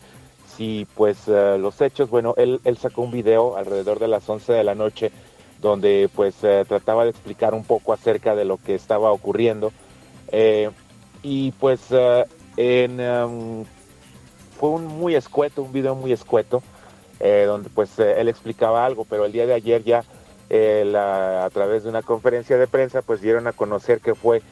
Si 0.56 0.86
pues 0.96 1.30
los 1.30 1.80
hechos, 1.80 2.10
bueno, 2.10 2.34
él, 2.36 2.60
él 2.66 2.78
sacó 2.78 3.04
un 3.04 3.12
video 3.12 3.56
alrededor 3.56 4.00
de 4.00 4.10
las 4.10 4.30
11 4.30 4.52
de 4.52 4.64
la 4.66 4.76
noche 4.76 5.12
donde 5.62 6.10
pues 6.14 6.36
trataba 6.68 7.06
de 7.06 7.12
explicar 7.12 7.54
un 7.54 7.64
poco 7.64 7.94
acerca 7.94 8.36
de 8.36 8.44
lo 8.44 8.58
que 8.58 8.76
estaba 8.76 9.14
ocurriendo. 9.14 9.72
Y 11.28 11.54
pues 11.54 11.82
eh, 11.90 12.24
em, 12.56 13.66
fue 14.60 14.70
un 14.70 14.86
muy 14.86 15.16
escueto, 15.16 15.64
un 15.64 15.74
video 15.74 15.96
muy 15.96 16.12
escueto, 16.12 16.62
eh, 17.20 17.46
donde 17.48 17.72
pues 17.72 17.98
eh, 17.98 18.22
él 18.22 18.28
explicaba 18.28 18.86
algo, 18.86 19.06
pero 19.10 19.26
el 19.26 19.32
día 19.32 19.48
de 19.48 19.56
ayer 19.56 19.84
ya 19.84 20.04
a 20.48 21.50
través 21.52 21.84
de 21.84 21.90
una 21.90 22.04
conferencia 22.04 22.60
de 22.60 22.68
prensa, 22.68 23.02
pues 23.02 23.22
dieron 23.22 23.48
a 23.48 23.54
conocer 23.54 24.02
que 24.02 24.14
fue 24.14 24.44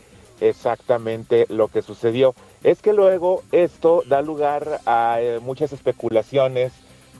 exactamente 0.42 1.46
lo 1.48 1.68
que 1.68 1.84
sucedió. 1.84 2.34
Es 2.63 2.82
que 2.82 2.92
luego 2.92 3.44
esto 3.51 4.01
da 4.08 4.24
lugar 4.24 4.82
a 4.88 5.20
muchas 5.44 5.74
especulaciones, 5.74 6.74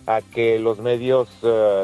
a 0.08 0.22
que 0.22 0.58
los 0.58 0.80
medios, 0.80 1.30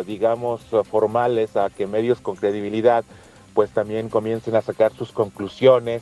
digamos, 0.08 0.62
formales, 0.90 1.56
a 1.56 1.70
que 1.70 1.86
medios 1.86 2.20
con 2.20 2.36
credibilidad, 2.36 3.06
pues 3.54 3.70
también 3.70 4.10
comiencen 4.10 4.56
a 4.56 4.64
sacar 4.64 4.92
sus 4.94 5.12
conclusiones, 5.12 6.02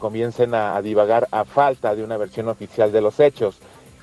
comiencen 0.00 0.54
a, 0.54 0.82
divagar 0.82 1.28
a 1.30 1.44
falta 1.44 1.94
de 1.94 2.02
una 2.02 2.16
versión 2.16 2.48
oficial 2.48 2.90
de 2.90 3.00
los 3.00 3.20
hechos. 3.20 3.60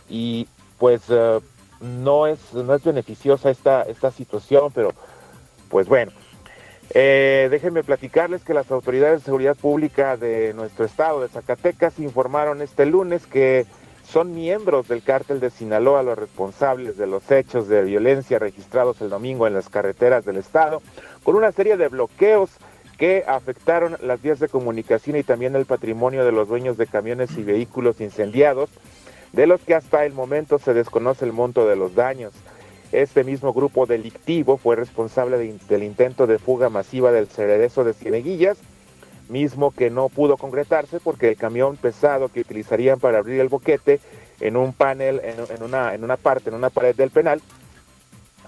Y 0.10 0.48
pues 0.78 1.02
eh, 1.10 1.42
no, 1.82 2.28
es, 2.28 2.54
no 2.54 2.74
es 2.74 2.84
beneficiosa 2.84 3.50
esta, 3.50 3.82
esta 3.84 4.12
situación, 4.12 4.72
pero 4.74 4.94
pues 5.70 5.90
bueno, 5.90 6.14
eh, 6.92 7.50
déjenme 7.52 7.84
platicarles 7.84 8.44
que 8.44 8.54
las 8.54 8.72
autoridades 8.72 9.20
de 9.20 9.26
seguridad 9.26 9.58
pública 9.58 10.16
de 10.16 10.54
nuestro 10.54 10.86
estado 10.86 11.22
de 11.22 11.28
Zacatecas 11.28 12.00
informaron 12.00 12.62
este 12.62 12.86
lunes 12.86 13.28
que 13.28 13.66
son 14.08 14.34
miembros 14.34 14.88
del 14.88 15.04
cártel 15.04 15.42
de 15.42 15.50
Sinaloa 15.50 16.02
los 16.02 16.18
responsables 16.18 16.96
de 16.98 17.08
los 17.08 17.30
hechos 17.30 17.68
de 17.68 17.84
violencia 17.84 18.40
registrados 18.40 19.02
el 19.02 19.10
domingo 19.10 19.48
en 19.48 19.54
las 19.54 19.68
carreteras 19.68 20.24
del 20.24 20.38
estado, 20.38 20.82
con 21.24 21.36
una 21.36 21.52
serie 21.52 21.76
de 21.76 21.90
bloqueos 21.90 22.52
que 22.98 23.24
afectaron 23.28 23.98
las 24.02 24.22
vías 24.22 24.40
de 24.40 24.50
comunicación 24.50 25.16
y 25.18 25.24
también 25.24 25.56
el 25.56 25.66
patrimonio 25.66 26.26
de 26.26 26.32
los 26.32 26.48
dueños 26.48 26.78
de 26.78 26.88
camiones 26.88 27.38
y 27.38 27.44
vehículos 27.44 28.02
incendiados, 28.02 28.70
de 29.34 29.46
los 29.46 29.62
que 29.62 29.76
hasta 29.76 30.06
el 30.06 30.14
momento 30.14 30.58
se 30.58 30.74
desconoce 30.74 31.26
el 31.26 31.34
monto 31.34 31.68
de 31.68 31.76
los 31.76 31.94
daños. 31.96 32.34
Este 32.92 33.24
mismo 33.24 33.54
grupo 33.54 33.86
delictivo 33.86 34.58
fue 34.58 34.76
responsable 34.78 35.38
de- 35.38 35.60
del 35.68 35.84
intento 35.84 36.26
de 36.26 36.40
fuga 36.40 36.70
masiva 36.70 37.12
del 37.12 37.28
cerezo 37.28 37.84
de 37.84 37.94
Cieneguillas, 37.94 38.58
mismo 39.30 39.72
que 39.72 39.90
no 39.90 40.08
pudo 40.08 40.38
concretarse 40.38 41.00
porque 41.02 41.28
el 41.30 41.36
camión 41.38 41.76
pesado 41.76 42.30
que 42.30 42.40
utilizarían 42.40 43.00
para 43.00 43.18
abrir 43.18 43.42
el 43.42 43.50
boquete 43.50 44.00
en 44.40 44.56
un 44.56 44.72
panel, 44.72 45.20
en 45.24 45.64
una, 45.64 45.94
en 45.94 46.04
una 46.06 46.16
parte, 46.16 46.50
en 46.50 46.56
una 46.56 46.70
pared 46.70 46.96
del 46.96 47.10
penal, 47.10 47.42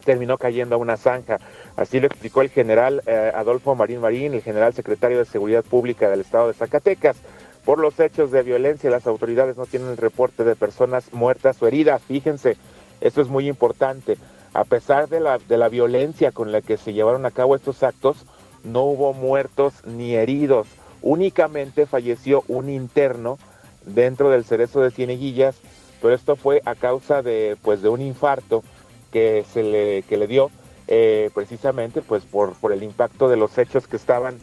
terminó 0.09 0.39
cayendo 0.39 0.73
a 0.73 0.79
una 0.79 0.97
zanja. 0.97 1.37
Así 1.75 1.99
lo 1.99 2.07
explicó 2.07 2.41
el 2.41 2.49
general 2.49 3.03
eh, 3.05 3.31
Adolfo 3.35 3.75
Marín 3.75 4.01
Marín, 4.01 4.33
el 4.33 4.41
general 4.41 4.73
secretario 4.73 5.19
de 5.19 5.25
Seguridad 5.25 5.63
Pública 5.63 6.09
del 6.09 6.21
Estado 6.21 6.47
de 6.47 6.55
Zacatecas. 6.55 7.15
Por 7.63 7.77
los 7.77 7.99
hechos 7.99 8.31
de 8.31 8.41
violencia, 8.41 8.89
las 8.89 9.05
autoridades 9.05 9.55
no 9.55 9.67
tienen 9.67 9.95
reporte 9.97 10.43
de 10.43 10.55
personas 10.55 11.13
muertas 11.13 11.61
o 11.61 11.67
heridas. 11.67 12.01
Fíjense, 12.01 12.57
esto 13.01 13.21
es 13.21 13.27
muy 13.27 13.47
importante. 13.47 14.17
A 14.55 14.63
pesar 14.63 15.09
de 15.09 15.19
la, 15.19 15.37
de 15.37 15.59
la 15.59 15.69
violencia 15.69 16.31
con 16.31 16.51
la 16.51 16.61
que 16.61 16.77
se 16.77 16.93
llevaron 16.93 17.27
a 17.27 17.31
cabo 17.31 17.55
estos 17.55 17.83
actos, 17.83 18.25
no 18.63 18.85
hubo 18.85 19.13
muertos 19.13 19.75
ni 19.85 20.15
heridos. 20.15 20.65
Únicamente 21.03 21.85
falleció 21.85 22.43
un 22.47 22.67
interno 22.67 23.37
dentro 23.85 24.31
del 24.31 24.43
cerezo 24.43 24.81
de 24.81 24.89
Cieneguillas, 24.89 25.55
pero 26.01 26.15
esto 26.15 26.35
fue 26.35 26.63
a 26.65 26.73
causa 26.73 27.21
de, 27.21 27.57
pues, 27.61 27.83
de 27.83 27.89
un 27.89 28.01
infarto 28.01 28.63
que 29.11 29.45
se 29.51 29.63
le, 29.63 30.03
que 30.03 30.17
le 30.17 30.27
dio 30.27 30.51
eh, 30.87 31.29
precisamente 31.33 32.01
pues 32.01 32.23
por, 32.23 32.53
por 32.55 32.71
el 32.71 32.83
impacto 32.83 33.29
de 33.29 33.37
los 33.37 33.57
hechos 33.57 33.87
que 33.87 33.95
estaban, 33.95 34.39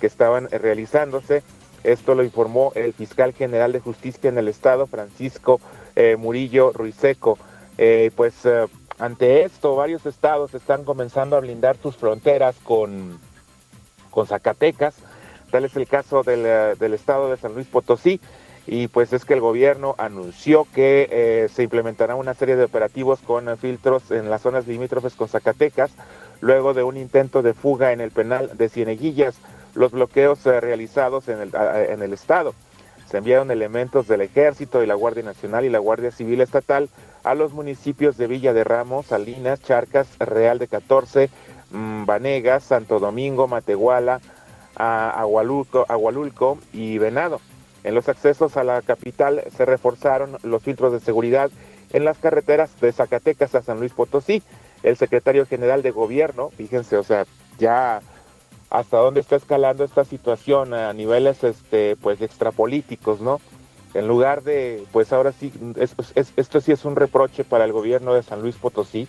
que 0.00 0.06
estaban 0.06 0.48
eh, 0.50 0.58
realizándose. 0.58 1.42
Esto 1.84 2.14
lo 2.14 2.24
informó 2.24 2.72
el 2.74 2.92
fiscal 2.92 3.32
general 3.32 3.72
de 3.72 3.80
justicia 3.80 4.28
en 4.28 4.38
el 4.38 4.48
estado, 4.48 4.86
Francisco 4.86 5.60
eh, 5.96 6.16
Murillo 6.16 6.72
Ruiseco. 6.72 7.38
Pues 8.16 8.34
ante 8.98 9.44
esto, 9.44 9.76
varios 9.76 10.04
estados 10.04 10.52
están 10.52 10.82
comenzando 10.82 11.36
a 11.36 11.40
blindar 11.40 11.76
sus 11.76 11.96
fronteras 11.96 12.56
con, 12.64 13.20
con 14.10 14.26
Zacatecas. 14.26 14.96
Tal 15.52 15.64
es 15.64 15.76
el 15.76 15.86
caso 15.86 16.24
del, 16.24 16.76
del 16.76 16.94
estado 16.94 17.30
de 17.30 17.36
San 17.36 17.54
Luis 17.54 17.68
Potosí. 17.68 18.20
Y 18.70 18.88
pues 18.88 19.14
es 19.14 19.24
que 19.24 19.32
el 19.32 19.40
gobierno 19.40 19.94
anunció 19.96 20.66
que 20.74 21.08
eh, 21.10 21.48
se 21.48 21.62
implementará 21.62 22.16
una 22.16 22.34
serie 22.34 22.54
de 22.54 22.64
operativos 22.64 23.18
con 23.20 23.56
filtros 23.56 24.10
en 24.10 24.28
las 24.28 24.42
zonas 24.42 24.66
limítrofes 24.66 25.14
con 25.14 25.26
Zacatecas, 25.26 25.90
luego 26.42 26.74
de 26.74 26.82
un 26.82 26.98
intento 26.98 27.40
de 27.40 27.54
fuga 27.54 27.92
en 27.92 28.02
el 28.02 28.10
penal 28.10 28.58
de 28.58 28.68
Cieneguillas, 28.68 29.36
los 29.74 29.92
bloqueos 29.92 30.44
eh, 30.44 30.60
realizados 30.60 31.28
en 31.28 31.40
el, 31.40 31.50
en 31.54 32.02
el 32.02 32.12
estado. 32.12 32.54
Se 33.10 33.16
enviaron 33.16 33.50
elementos 33.50 34.06
del 34.06 34.20
Ejército 34.20 34.82
y 34.82 34.86
la 34.86 34.94
Guardia 34.94 35.22
Nacional 35.22 35.64
y 35.64 35.70
la 35.70 35.78
Guardia 35.78 36.10
Civil 36.10 36.42
Estatal 36.42 36.90
a 37.24 37.34
los 37.34 37.54
municipios 37.54 38.18
de 38.18 38.26
Villa 38.26 38.52
de 38.52 38.64
Ramos, 38.64 39.06
Salinas, 39.06 39.62
Charcas, 39.62 40.08
Real 40.18 40.58
de 40.58 40.68
14, 40.68 41.30
mm, 41.70 42.04
Vanegas, 42.04 42.64
Santo 42.64 42.98
Domingo, 42.98 43.48
Matehuala, 43.48 44.20
Agualulco, 44.76 45.86
Agualulco 45.88 46.58
y 46.74 46.98
Venado. 46.98 47.40
En 47.88 47.94
los 47.94 48.10
accesos 48.10 48.58
a 48.58 48.64
la 48.64 48.82
capital 48.82 49.44
se 49.56 49.64
reforzaron 49.64 50.36
los 50.42 50.62
filtros 50.62 50.92
de 50.92 51.00
seguridad 51.00 51.50
en 51.94 52.04
las 52.04 52.18
carreteras 52.18 52.78
de 52.82 52.92
Zacatecas 52.92 53.54
a 53.54 53.62
San 53.62 53.78
Luis 53.78 53.94
Potosí. 53.94 54.42
El 54.82 54.98
secretario 54.98 55.46
general 55.46 55.80
de 55.80 55.90
gobierno, 55.90 56.50
fíjense, 56.50 56.98
o 56.98 57.02
sea, 57.02 57.24
ya 57.58 58.02
hasta 58.68 58.98
dónde 58.98 59.20
está 59.20 59.36
escalando 59.36 59.84
esta 59.84 60.04
situación 60.04 60.74
a 60.74 60.92
niveles 60.92 61.42
este 61.42 61.96
pues 61.96 62.20
extrapolíticos, 62.20 63.22
¿no? 63.22 63.40
En 63.94 64.06
lugar 64.06 64.42
de, 64.42 64.84
pues 64.92 65.10
ahora 65.14 65.32
sí, 65.32 65.50
esto 66.36 66.60
sí 66.60 66.72
es 66.72 66.84
un 66.84 66.94
reproche 66.94 67.42
para 67.42 67.64
el 67.64 67.72
gobierno 67.72 68.12
de 68.12 68.22
San 68.22 68.42
Luis 68.42 68.56
Potosí, 68.56 69.08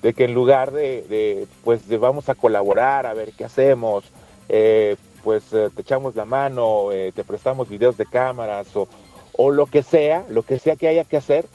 de 0.00 0.14
que 0.14 0.24
en 0.24 0.32
lugar 0.32 0.72
de, 0.72 1.46
pues 1.62 1.86
vamos 2.00 2.30
a 2.30 2.34
colaborar, 2.34 3.04
a 3.04 3.12
ver 3.12 3.32
qué 3.32 3.44
hacemos, 3.44 4.10
eh, 4.48 4.96
pues 5.24 5.52
eh, 5.52 5.70
te 5.74 5.80
echamos 5.82 6.14
la 6.14 6.26
mano, 6.26 6.92
eh, 6.92 7.10
te 7.12 7.24
prestamos 7.24 7.68
videos 7.68 7.96
de 7.96 8.04
cámaras 8.04 8.76
o, 8.76 8.86
o 9.32 9.50
lo 9.50 9.66
que 9.66 9.82
sea, 9.82 10.24
lo 10.28 10.42
que 10.42 10.58
sea 10.58 10.76
que 10.76 10.86
haya 10.86 11.04
que 11.04 11.16
hacer, 11.16 11.46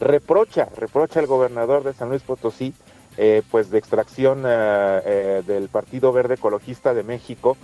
reprocha, 0.00 0.68
reprocha 0.74 1.20
al 1.20 1.26
gobernador 1.26 1.84
de 1.84 1.92
San 1.92 2.08
Luis 2.08 2.22
Potosí, 2.22 2.72
eh, 3.18 3.42
pues 3.50 3.70
de 3.70 3.78
extracción 3.78 4.42
del 4.42 5.68
Partido 5.68 6.12
Verde 6.12 6.34
Ecologista 6.34 6.94
de 6.94 7.02
México, 7.02 7.56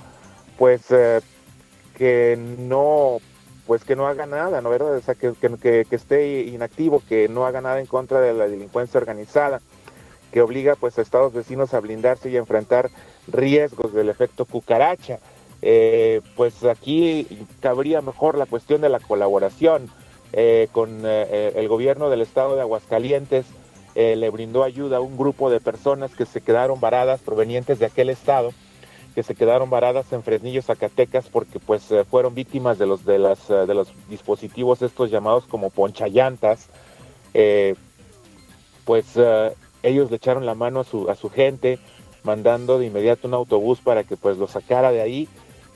pues 0.59 0.83
que 1.97 2.39
no 2.59 3.19
pues 3.67 3.83
que 3.83 3.97
no 3.97 4.07
haga 4.07 4.27
nada, 4.27 4.61
¿no 4.61 4.71
verdad? 4.71 4.95
O 4.95 5.01
sea, 5.01 5.17
que, 5.17 5.33
que, 5.33 5.85
que, 5.89 5.97
esté 5.97 6.43
inactivo, 6.43 7.03
que 7.09 7.29
no 7.29 7.47
haga 7.47 7.61
nada 7.61 7.81
en 7.81 7.87
contra 7.87 8.21
de 8.21 8.33
la 8.33 8.47
delincuencia 8.47 9.01
organizada, 9.01 9.61
que 10.31 10.41
obliga 10.41 10.77
pues 10.77 10.99
a 10.99 11.03
estados 11.03 11.33
vecinos 11.33 11.75
a 11.75 11.81
blindarse 11.81 12.31
y 12.31 12.37
a 12.37 12.41
enfrentar 12.41 12.91
riesgos 13.27 13.93
del 13.93 14.09
efecto 14.09 14.45
cucaracha. 14.45 15.19
Eh, 15.63 16.21
pues 16.37 16.65
aquí 16.65 17.27
cabría 17.61 18.03
mejor 18.03 18.37
la 18.37 18.47
cuestión 18.47 18.81
de 18.81 18.89
la 18.89 19.01
colaboración 19.01 19.91
eh, 20.33 20.69
con 20.73 21.01
eh, 21.05 21.53
el 21.57 21.69
gobierno 21.69 22.11
del 22.11 22.21
estado 22.21 22.55
de 22.55 22.61
Aguascalientes. 22.61 23.47
le 23.95 24.31
brindó 24.31 24.63
ayuda 24.63 24.99
a 24.99 25.01
un 25.01 25.17
grupo 25.17 25.51
de 25.51 25.61
personas 25.61 26.15
que 26.15 26.27
se 26.27 26.43
quedaron 26.43 26.81
varadas 26.81 27.21
provenientes 27.23 27.79
de 27.79 27.87
aquel 27.87 28.11
estado, 28.11 28.53
que 29.15 29.23
se 29.23 29.35
quedaron 29.35 29.71
varadas 29.71 30.13
en 30.13 30.23
Fresnillo, 30.23 30.61
Zacatecas, 30.61 31.29
porque 31.29 31.59
pues 31.59 31.83
fueron 32.11 32.35
víctimas 32.35 32.79
de 32.79 32.85
los, 32.85 33.07
de, 33.07 33.19
las, 33.19 33.49
de 33.49 33.73
los 33.73 33.89
dispositivos 34.11 34.83
estos 34.83 35.11
llamados 35.11 35.47
como 35.47 35.71
ponchallantas. 35.71 36.69
pues 38.85 39.07
ellos 39.83 40.11
le 40.11 40.17
echaron 40.17 40.45
la 40.45 40.55
mano 40.55 40.81
a 40.81 40.85
su, 40.85 41.09
a 41.09 41.15
su 41.15 41.31
gente, 41.31 41.79
mandando 42.23 42.79
de 42.79 42.87
inmediato 42.87 43.27
un 43.27 43.35
autobús 43.35 43.81
para 43.81 44.05
que 44.05 44.19
pues 44.19 44.37
lo 44.37 44.47
sacara 44.47 44.93
de 44.93 45.01
ahí 45.01 45.29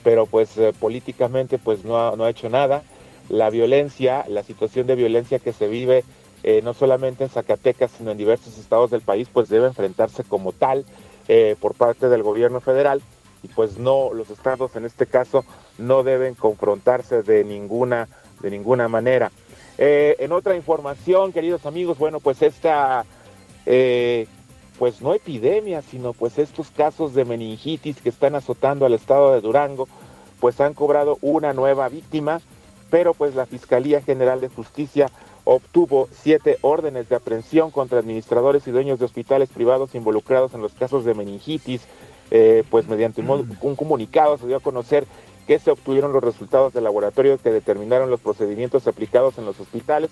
pero 0.03 0.25
pues 0.25 0.57
eh, 0.57 0.73
políticamente 0.77 1.57
pues 1.57 1.83
no 1.83 1.97
ha, 1.97 2.15
no 2.15 2.23
ha, 2.23 2.29
hecho 2.29 2.49
nada. 2.49 2.83
La 3.29 3.49
violencia, 3.49 4.25
la 4.27 4.43
situación 4.43 4.87
de 4.87 4.95
violencia 4.95 5.39
que 5.39 5.53
se 5.53 5.67
vive 5.67 6.03
eh, 6.43 6.61
no 6.63 6.73
solamente 6.73 7.23
en 7.23 7.29
Zacatecas, 7.29 7.91
sino 7.97 8.11
en 8.11 8.17
diversos 8.17 8.57
estados 8.57 8.91
del 8.91 9.01
país, 9.01 9.27
pues 9.31 9.47
debe 9.47 9.67
enfrentarse 9.67 10.23
como 10.23 10.51
tal 10.51 10.85
eh, 11.27 11.55
por 11.59 11.75
parte 11.75 12.09
del 12.09 12.23
gobierno 12.23 12.61
federal 12.61 13.01
y 13.43 13.47
pues 13.47 13.77
no, 13.77 14.13
los 14.13 14.29
estados 14.29 14.75
en 14.75 14.85
este 14.85 15.05
caso 15.05 15.45
no 15.77 16.03
deben 16.03 16.35
confrontarse 16.35 17.23
de 17.23 17.43
ninguna, 17.43 18.07
de 18.41 18.51
ninguna 18.51 18.87
manera. 18.87 19.31
en 19.77 20.31
otra 20.31 20.55
información, 20.55 21.31
queridos 21.31 21.65
amigos, 21.65 21.97
bueno, 21.97 22.19
pues 22.19 22.41
esta 22.41 23.05
pues 24.81 24.99
no 24.99 25.13
epidemia, 25.13 25.83
sino 25.83 26.11
pues 26.11 26.39
estos 26.39 26.71
casos 26.71 27.13
de 27.13 27.23
meningitis 27.23 28.01
que 28.01 28.09
están 28.09 28.33
azotando 28.33 28.83
al 28.83 28.95
estado 28.95 29.31
de 29.31 29.39
Durango, 29.39 29.87
pues 30.39 30.59
han 30.59 30.73
cobrado 30.73 31.19
una 31.21 31.53
nueva 31.53 31.87
víctima, 31.87 32.41
pero 32.89 33.13
pues 33.13 33.35
la 33.35 33.45
Fiscalía 33.45 34.01
General 34.01 34.41
de 34.41 34.49
Justicia 34.49 35.11
obtuvo 35.43 36.09
siete 36.11 36.57
órdenes 36.61 37.09
de 37.09 37.15
aprehensión 37.15 37.69
contra 37.69 37.99
administradores 37.99 38.65
y 38.65 38.71
dueños 38.71 38.97
de 38.97 39.05
hospitales 39.05 39.49
privados 39.49 39.93
involucrados 39.93 40.55
en 40.55 40.63
los 40.63 40.73
casos 40.73 41.05
de 41.05 41.13
meningitis, 41.13 41.83
eh, 42.31 42.63
pues 42.71 42.87
mediante 42.87 43.21
un, 43.21 43.55
un 43.61 43.75
comunicado 43.75 44.39
se 44.39 44.47
dio 44.47 44.57
a 44.57 44.61
conocer 44.61 45.05
que 45.45 45.59
se 45.59 45.69
obtuvieron 45.69 46.11
los 46.11 46.23
resultados 46.23 46.73
del 46.73 46.85
laboratorio 46.85 47.37
que 47.37 47.51
determinaron 47.51 48.09
los 48.09 48.19
procedimientos 48.19 48.87
aplicados 48.87 49.37
en 49.37 49.45
los 49.45 49.59
hospitales 49.59 50.09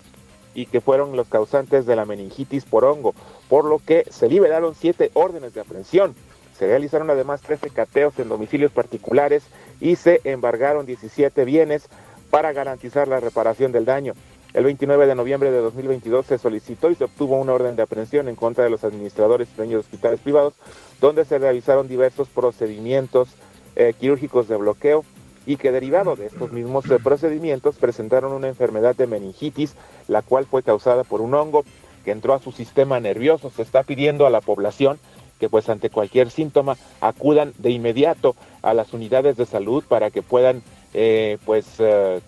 y 0.54 0.66
que 0.66 0.82
fueron 0.82 1.16
los 1.16 1.28
causantes 1.28 1.86
de 1.86 1.96
la 1.96 2.06
meningitis 2.06 2.66
por 2.66 2.86
hongo, 2.86 3.14
por 3.48 3.66
lo 3.66 3.80
que 3.80 4.06
se 4.10 4.28
liberaron 4.28 4.76
siete 4.76 5.12
órdenes 5.14 5.54
de 5.54 5.62
aprehensión. 5.62 6.16
Se 6.58 6.68
realizaron 6.68 7.10
además 7.10 7.42
13 7.42 7.70
cateos 7.70 8.20
en 8.20 8.30
domicilios 8.30 8.72
particulares 8.72 9.44
y 9.80 9.96
se 9.96 10.22
embargaron 10.26 10.86
17 10.86 11.46
bienes 11.46 11.88
para 12.30 12.52
garantizar 12.52 13.08
la 13.08 13.20
reparación 13.20 13.72
del 13.72 13.86
daño. 13.86 14.14
El 14.54 14.64
29 14.64 15.06
de 15.06 15.16
noviembre 15.16 15.52
de 15.52 15.60
2022 15.60 16.26
se 16.26 16.38
solicitó 16.40 16.90
y 16.90 16.96
se 16.96 17.04
obtuvo 17.04 17.38
una 17.38 17.54
orden 17.54 17.76
de 17.76 17.84
aprehensión 17.84 18.28
en 18.28 18.36
contra 18.36 18.64
de 18.64 18.72
los 18.72 18.84
administradores 18.84 19.48
y 19.54 19.56
dueños 19.56 19.74
de 19.74 19.80
hospitales 19.88 20.20
privados, 20.20 20.56
donde 21.00 21.24
se 21.24 21.38
realizaron 21.38 21.88
diversos 21.88 22.30
procedimientos 22.30 23.30
eh, 23.76 23.94
quirúrgicos 23.98 24.48
de 24.48 24.58
bloqueo, 24.58 25.06
y 25.50 25.58
que 25.58 25.72
derivado 25.72 26.16
de 26.16 26.28
estos 26.28 26.52
mismos 26.52 26.86
eh, 26.92 27.00
procedimientos 27.04 27.76
presentaron 27.78 28.34
una 28.34 28.50
enfermedad 28.50 28.96
de 28.96 29.08
meningitis, 29.08 29.74
la 30.08 30.22
cual 30.22 30.46
fue 30.46 30.62
causada 30.62 31.04
por 31.04 31.22
un 31.22 31.34
hongo 31.34 31.66
que 32.06 32.12
entró 32.12 32.36
a 32.36 32.40
su 32.40 32.52
sistema 32.52 33.00
nervioso. 33.00 33.50
Se 33.50 33.64
está 33.64 33.82
pidiendo 33.82 34.28
a 34.28 34.30
la 34.30 34.42
población 34.42 35.00
que 35.40 35.50
pues 35.50 35.68
ante 35.68 35.90
cualquier 35.90 36.30
síntoma 36.30 36.78
acudan 37.02 37.54
de 37.58 37.72
inmediato 37.72 38.36
a 38.62 38.76
las 38.76 38.94
unidades 38.94 39.38
de 39.38 39.48
salud 39.48 39.84
para 39.88 40.12
que 40.12 40.22
puedan 40.22 40.62
eh, 40.94 41.40
pues 41.48 41.66
eh, 41.80 42.22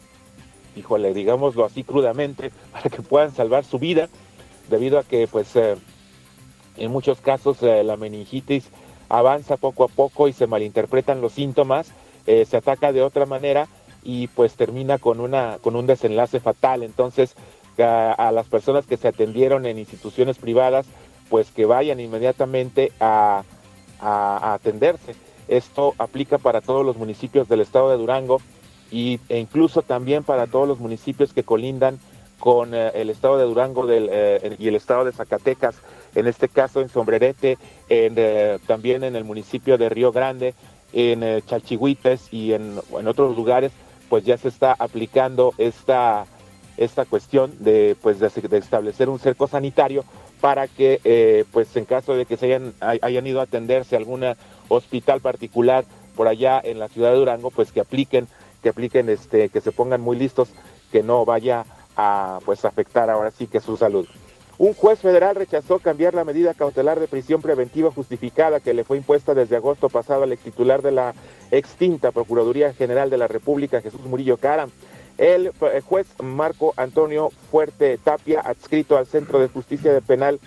híjole 0.75 1.13
digámoslo 1.13 1.63
así 1.63 1.83
crudamente 1.83 2.51
para 2.71 2.89
que 2.89 3.03
puedan 3.03 3.35
salvar 3.35 3.65
su 3.65 3.77
vida 3.77 4.09
debido 4.67 4.97
a 4.97 5.03
que 5.03 5.27
pues 5.27 5.55
en 5.55 6.91
muchos 6.91 7.21
casos 7.21 7.61
la 7.61 7.97
meningitis 7.97 8.69
avanza 9.09 9.57
poco 9.57 9.83
a 9.83 9.89
poco 9.89 10.27
y 10.27 10.33
se 10.33 10.47
malinterpretan 10.47 11.21
los 11.21 11.33
síntomas 11.33 11.91
eh, 12.27 12.45
se 12.45 12.57
ataca 12.57 12.91
de 12.91 13.01
otra 13.01 13.25
manera 13.25 13.67
y 14.03 14.27
pues 14.27 14.55
termina 14.55 14.97
con, 14.97 15.19
una, 15.19 15.57
con 15.61 15.75
un 15.75 15.87
desenlace 15.87 16.39
fatal. 16.39 16.83
Entonces, 16.83 17.35
a, 17.81 18.31
las 18.31 18.47
personas 18.47 18.85
que 18.85 18.97
se 18.97 19.07
atendieron 19.07 19.65
en 19.65 19.79
instituciones 19.79 20.37
privadas, 20.37 20.85
pues 21.29 21.51
que 21.51 21.65
vayan 21.65 21.99
inmediatamente 21.99 22.91
a, 22.99 23.43
atenderse. 24.03 25.13
Esto 25.47 25.93
aplica 25.99 26.39
para 26.39 26.61
todos 26.61 26.83
los 26.83 26.97
municipios 26.97 27.47
del 27.47 27.61
estado 27.61 27.91
de 27.91 27.97
Durango 27.97 28.41
y, 28.89 29.19
e 29.29 29.37
incluso 29.37 29.83
también 29.83 30.23
para 30.23 30.47
todos 30.47 30.67
los 30.67 30.79
municipios 30.79 31.33
que 31.33 31.43
colindan 31.43 31.99
con 32.39 32.73
eh, 32.73 32.91
el 32.95 33.11
estado 33.11 33.37
de 33.37 33.43
Durango 33.43 33.85
del, 33.85 34.09
eh, 34.11 34.55
y 34.57 34.67
el 34.67 34.75
estado 34.75 35.05
de 35.05 35.11
Zacatecas, 35.11 35.75
en 36.15 36.25
este 36.25 36.49
caso 36.49 36.81
en 36.81 36.89
Sombrerete, 36.89 37.59
también 38.65 39.03
en 39.03 39.15
el 39.15 39.23
municipio 39.23 39.77
de 39.77 39.89
Río 39.89 40.11
Grande, 40.11 40.55
en 40.93 41.23
eh, 41.23 41.41
Chalchihuites 41.45 42.27
y 42.31 42.53
en, 42.53 42.79
en, 42.97 43.07
otros 43.07 43.35
lugares, 43.35 43.71
pues 44.09 44.23
ya 44.25 44.37
se 44.37 44.47
está 44.47 44.75
aplicando 44.77 45.53
esta, 45.57 46.25
esta 46.77 47.05
cuestión 47.05 47.53
de, 47.59 47.95
pues 48.01 48.19
de, 48.19 48.27
establecer 48.57 49.09
un 49.09 49.19
cerco 49.19 49.47
sanitario 49.47 50.03
para 50.41 50.67
que, 50.67 50.99
eh, 51.03 51.45
pues 51.51 51.75
en 51.77 51.85
caso 51.85 52.15
de 52.15 52.25
que 52.25 52.37
se 52.37 52.47
hayan, 52.47 52.73
hayan 52.79 53.27
ido 53.27 53.39
a 53.39 53.43
atenderse 53.43 53.95
a 53.95 53.99
algún 53.99 54.25
hospital 54.69 55.21
particular 55.21 55.85
por 56.15 56.27
allá 56.27 56.59
en 56.63 56.79
la 56.79 56.87
ciudad 56.87 57.11
de 57.11 57.17
Durango, 57.17 57.51
pues 57.51 57.71
que 57.71 57.79
apliquen, 57.79 58.27
que 58.61 58.69
apliquen, 58.69 59.09
este, 59.09 59.49
que 59.49 59.61
se 59.61 59.71
pongan 59.71 60.01
muy 60.01 60.17
listos, 60.17 60.49
que 60.91 61.03
no 61.03 61.25
vaya 61.25 61.65
a, 61.95 62.39
pues 62.45 62.65
afectar 62.65 63.09
ahora 63.09 63.31
sí 63.31 63.47
que 63.47 63.59
su 63.59 63.77
salud. 63.77 64.07
Un 64.57 64.73
juez 64.73 64.99
federal 64.99 65.35
rechazó 65.35 65.79
cambiar 65.79 66.13
la 66.13 66.23
medida 66.23 66.53
cautelar 66.53 66.99
de 66.99 67.07
prisión 67.07 67.41
preventiva 67.41 67.91
justificada 67.91 68.59
que 68.59 68.73
le 68.73 68.83
fue 68.83 68.97
impuesta 68.97 69.33
desde 69.33 69.55
agosto 69.55 69.89
pasado 69.89 70.23
al 70.23 70.31
ex 70.33 70.43
titular 70.43 70.81
de 70.81 70.91
la 70.91 71.15
extinta 71.49 72.11
Procuraduría 72.11 72.73
General 72.73 73.09
de 73.09 73.17
la 73.17 73.27
República, 73.27 73.81
Jesús 73.81 74.01
Murillo 74.01 74.37
Cara. 74.37 74.67
El 75.17 75.47
eh, 75.47 75.81
juez 75.83 76.07
Marco 76.21 76.73
Antonio 76.77 77.31
Fuerte 77.49 77.97
Tapia, 77.97 78.41
adscrito 78.41 78.97
al 78.97 79.07
Centro 79.07 79.39
de 79.39 79.47
Justicia 79.47 79.93
de 79.93 80.01
Penal 80.01 80.39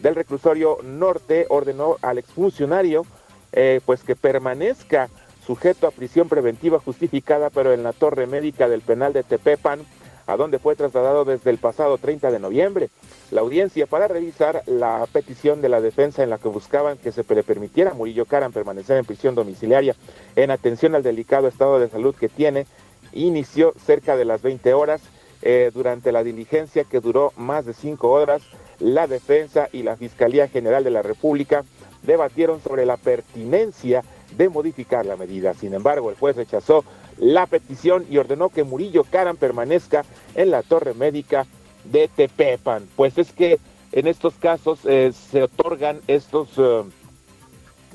del 0.00 0.14
Reclusorio 0.14 0.78
Norte, 0.82 1.46
ordenó 1.48 1.96
al 2.02 2.18
exfuncionario 2.18 3.06
eh, 3.52 3.80
pues 3.84 4.02
que 4.02 4.16
permanezca 4.16 5.08
sujeto 5.46 5.86
a 5.86 5.90
prisión 5.90 6.28
preventiva 6.28 6.78
justificada, 6.78 7.50
pero 7.50 7.72
en 7.72 7.82
la 7.82 7.92
torre 7.92 8.26
médica 8.26 8.68
del 8.68 8.80
penal 8.80 9.12
de 9.12 9.22
Tepepan, 9.22 9.80
a 10.26 10.36
donde 10.36 10.58
fue 10.58 10.76
trasladado 10.76 11.24
desde 11.24 11.50
el 11.50 11.58
pasado 11.58 11.98
30 11.98 12.30
de 12.30 12.38
noviembre 12.38 12.90
la 13.30 13.40
audiencia 13.40 13.86
para 13.86 14.08
revisar 14.08 14.62
la 14.66 15.06
petición 15.10 15.62
de 15.62 15.68
la 15.68 15.80
defensa 15.80 16.22
en 16.22 16.30
la 16.30 16.38
que 16.38 16.48
buscaban 16.48 16.98
que 16.98 17.12
se 17.12 17.24
le 17.34 17.42
permitiera 17.42 17.90
a 17.90 17.94
Murillo 17.94 18.26
Caran 18.26 18.52
permanecer 18.52 18.98
en 18.98 19.06
prisión 19.06 19.34
domiciliaria 19.34 19.96
en 20.36 20.50
atención 20.50 20.94
al 20.94 21.02
delicado 21.02 21.48
estado 21.48 21.78
de 21.78 21.88
salud 21.88 22.14
que 22.14 22.28
tiene. 22.28 22.66
Inició 23.12 23.74
cerca 23.84 24.16
de 24.16 24.24
las 24.24 24.42
20 24.42 24.74
horas. 24.74 25.00
Eh, 25.44 25.72
durante 25.74 26.12
la 26.12 26.22
diligencia 26.22 26.84
que 26.84 27.00
duró 27.00 27.32
más 27.36 27.66
de 27.66 27.72
cinco 27.72 28.10
horas, 28.10 28.42
la 28.78 29.08
defensa 29.08 29.68
y 29.72 29.82
la 29.82 29.96
Fiscalía 29.96 30.46
General 30.46 30.84
de 30.84 30.90
la 30.90 31.02
República 31.02 31.64
debatieron 32.02 32.60
sobre 32.62 32.86
la 32.86 32.96
pertinencia 32.96 34.04
de 34.36 34.48
modificar 34.48 35.04
la 35.06 35.16
medida. 35.16 35.54
Sin 35.54 35.74
embargo, 35.74 36.10
el 36.10 36.16
juez 36.16 36.36
rechazó 36.36 36.84
la 37.22 37.46
petición 37.46 38.04
y 38.10 38.18
ordenó 38.18 38.48
que 38.48 38.64
Murillo 38.64 39.04
Caran 39.04 39.36
permanezca 39.36 40.04
en 40.34 40.50
la 40.50 40.64
torre 40.64 40.92
médica 40.92 41.46
de 41.84 42.08
Tepepan. 42.08 42.88
Pues 42.96 43.16
es 43.16 43.32
que 43.32 43.60
en 43.92 44.08
estos 44.08 44.34
casos 44.34 44.80
eh, 44.86 45.12
se 45.12 45.44
otorgan 45.44 46.00
estos 46.08 46.48
eh, 46.56 46.82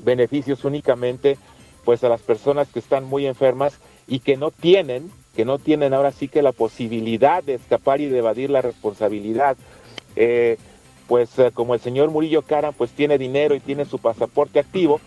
beneficios 0.02 0.64
únicamente 0.64 1.36
pues 1.84 2.02
a 2.04 2.08
las 2.08 2.22
personas 2.22 2.68
que 2.68 2.78
están 2.78 3.04
muy 3.04 3.26
enfermas 3.26 3.78
y 4.06 4.20
que 4.20 4.38
no 4.38 4.50
tienen, 4.50 5.10
que 5.36 5.44
no 5.44 5.58
tienen 5.58 5.92
ahora 5.92 6.12
sí 6.12 6.28
que 6.28 6.40
la 6.40 6.52
posibilidad 6.52 7.44
de 7.44 7.54
escapar 7.54 8.00
y 8.00 8.06
de 8.06 8.18
evadir 8.18 8.48
la 8.48 8.62
responsabilidad. 8.62 9.58
Eh, 10.16 10.56
pues 11.06 11.30
como 11.52 11.74
el 11.74 11.80
señor 11.80 12.10
Murillo 12.10 12.42
Caran 12.42 12.72
pues 12.72 12.92
tiene 12.92 13.18
dinero 13.18 13.54
y 13.54 13.60
tiene 13.60 13.84
su 13.84 13.98
pasaporte 13.98 14.58
activo, 14.58 15.00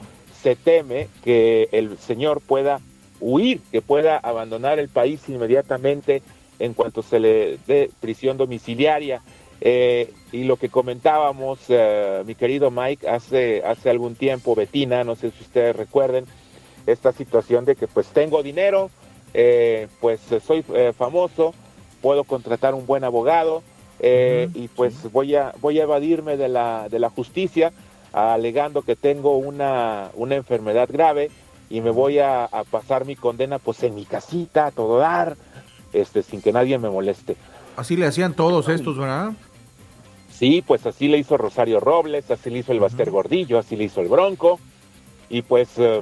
se 0.43 0.55
teme 0.55 1.07
que 1.23 1.69
el 1.71 1.97
señor 1.97 2.39
pueda 2.41 2.81
huir, 3.21 3.61
que 3.71 3.81
pueda 3.81 4.17
abandonar 4.17 4.79
el 4.79 4.89
país 4.89 5.21
inmediatamente 5.29 6.21
en 6.59 6.73
cuanto 6.73 7.01
se 7.01 7.19
le 7.19 7.57
dé 7.67 7.89
prisión 7.99 8.37
domiciliaria. 8.37 9.21
Eh, 9.61 10.11
y 10.31 10.43
lo 10.43 10.57
que 10.57 10.69
comentábamos, 10.69 11.59
eh, 11.69 12.23
mi 12.25 12.35
querido 12.35 12.71
Mike, 12.71 13.07
hace, 13.07 13.63
hace 13.63 13.89
algún 13.89 14.15
tiempo, 14.15 14.55
Betina, 14.55 15.03
no 15.03 15.15
sé 15.15 15.31
si 15.31 15.43
ustedes 15.43 15.75
recuerden, 15.75 16.25
esta 16.87 17.11
situación 17.11 17.63
de 17.65 17.75
que 17.75 17.87
pues 17.87 18.07
tengo 18.07 18.41
dinero, 18.41 18.89
eh, 19.33 19.87
pues 19.99 20.19
soy 20.43 20.63
famoso, 20.97 21.53
puedo 22.01 22.23
contratar 22.23 22.73
un 22.73 22.87
buen 22.87 23.03
abogado 23.03 23.61
y 24.03 24.67
pues 24.69 25.11
voy, 25.11 25.35
a, 25.35 25.53
voy 25.61 25.79
a 25.79 25.83
evadirme 25.83 26.37
de 26.37 26.49
la, 26.49 26.89
de 26.89 26.97
la 26.97 27.11
justicia 27.11 27.71
alegando 28.13 28.81
que 28.81 28.95
tengo 28.95 29.37
una, 29.37 30.09
una 30.15 30.35
enfermedad 30.35 30.89
grave 30.91 31.29
y 31.71 31.81
me 31.81 31.89
voy 31.89 32.19
a, 32.19 32.45
a, 32.45 32.63
pasar 32.65 33.05
mi 33.05 33.15
condena 33.15 33.57
pues 33.57 33.81
en 33.83 33.95
mi 33.95 34.05
casita, 34.05 34.67
a 34.67 34.71
todo 34.71 34.97
dar, 34.97 35.37
este, 35.93 36.21
sin 36.21 36.41
que 36.41 36.51
nadie 36.51 36.77
me 36.77 36.89
moleste. 36.89 37.37
Así 37.77 37.95
le 37.95 38.05
hacían 38.05 38.33
todos 38.33 38.67
estos, 38.67 38.97
¿verdad? 38.97 39.31
Sí, 40.29 40.61
pues 40.65 40.85
así 40.85 41.07
le 41.07 41.17
hizo 41.17 41.37
Rosario 41.37 41.79
Robles, 41.79 42.29
así 42.29 42.49
le 42.49 42.59
hizo 42.59 42.71
el 42.73 42.79
Baster 42.79 43.09
Gordillo, 43.09 43.57
así 43.57 43.75
le 43.75 43.85
hizo 43.85 44.01
el 44.01 44.09
Bronco. 44.09 44.59
Y 45.29 45.43
pues 45.43 45.69
eh, 45.77 46.01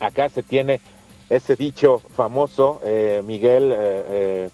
acá 0.00 0.28
se 0.28 0.42
tiene 0.42 0.80
ese 1.30 1.54
dicho 1.54 2.00
famoso, 2.16 2.80
eh, 2.84 3.22
Miguel, 3.24 3.72
eh, 3.76 4.50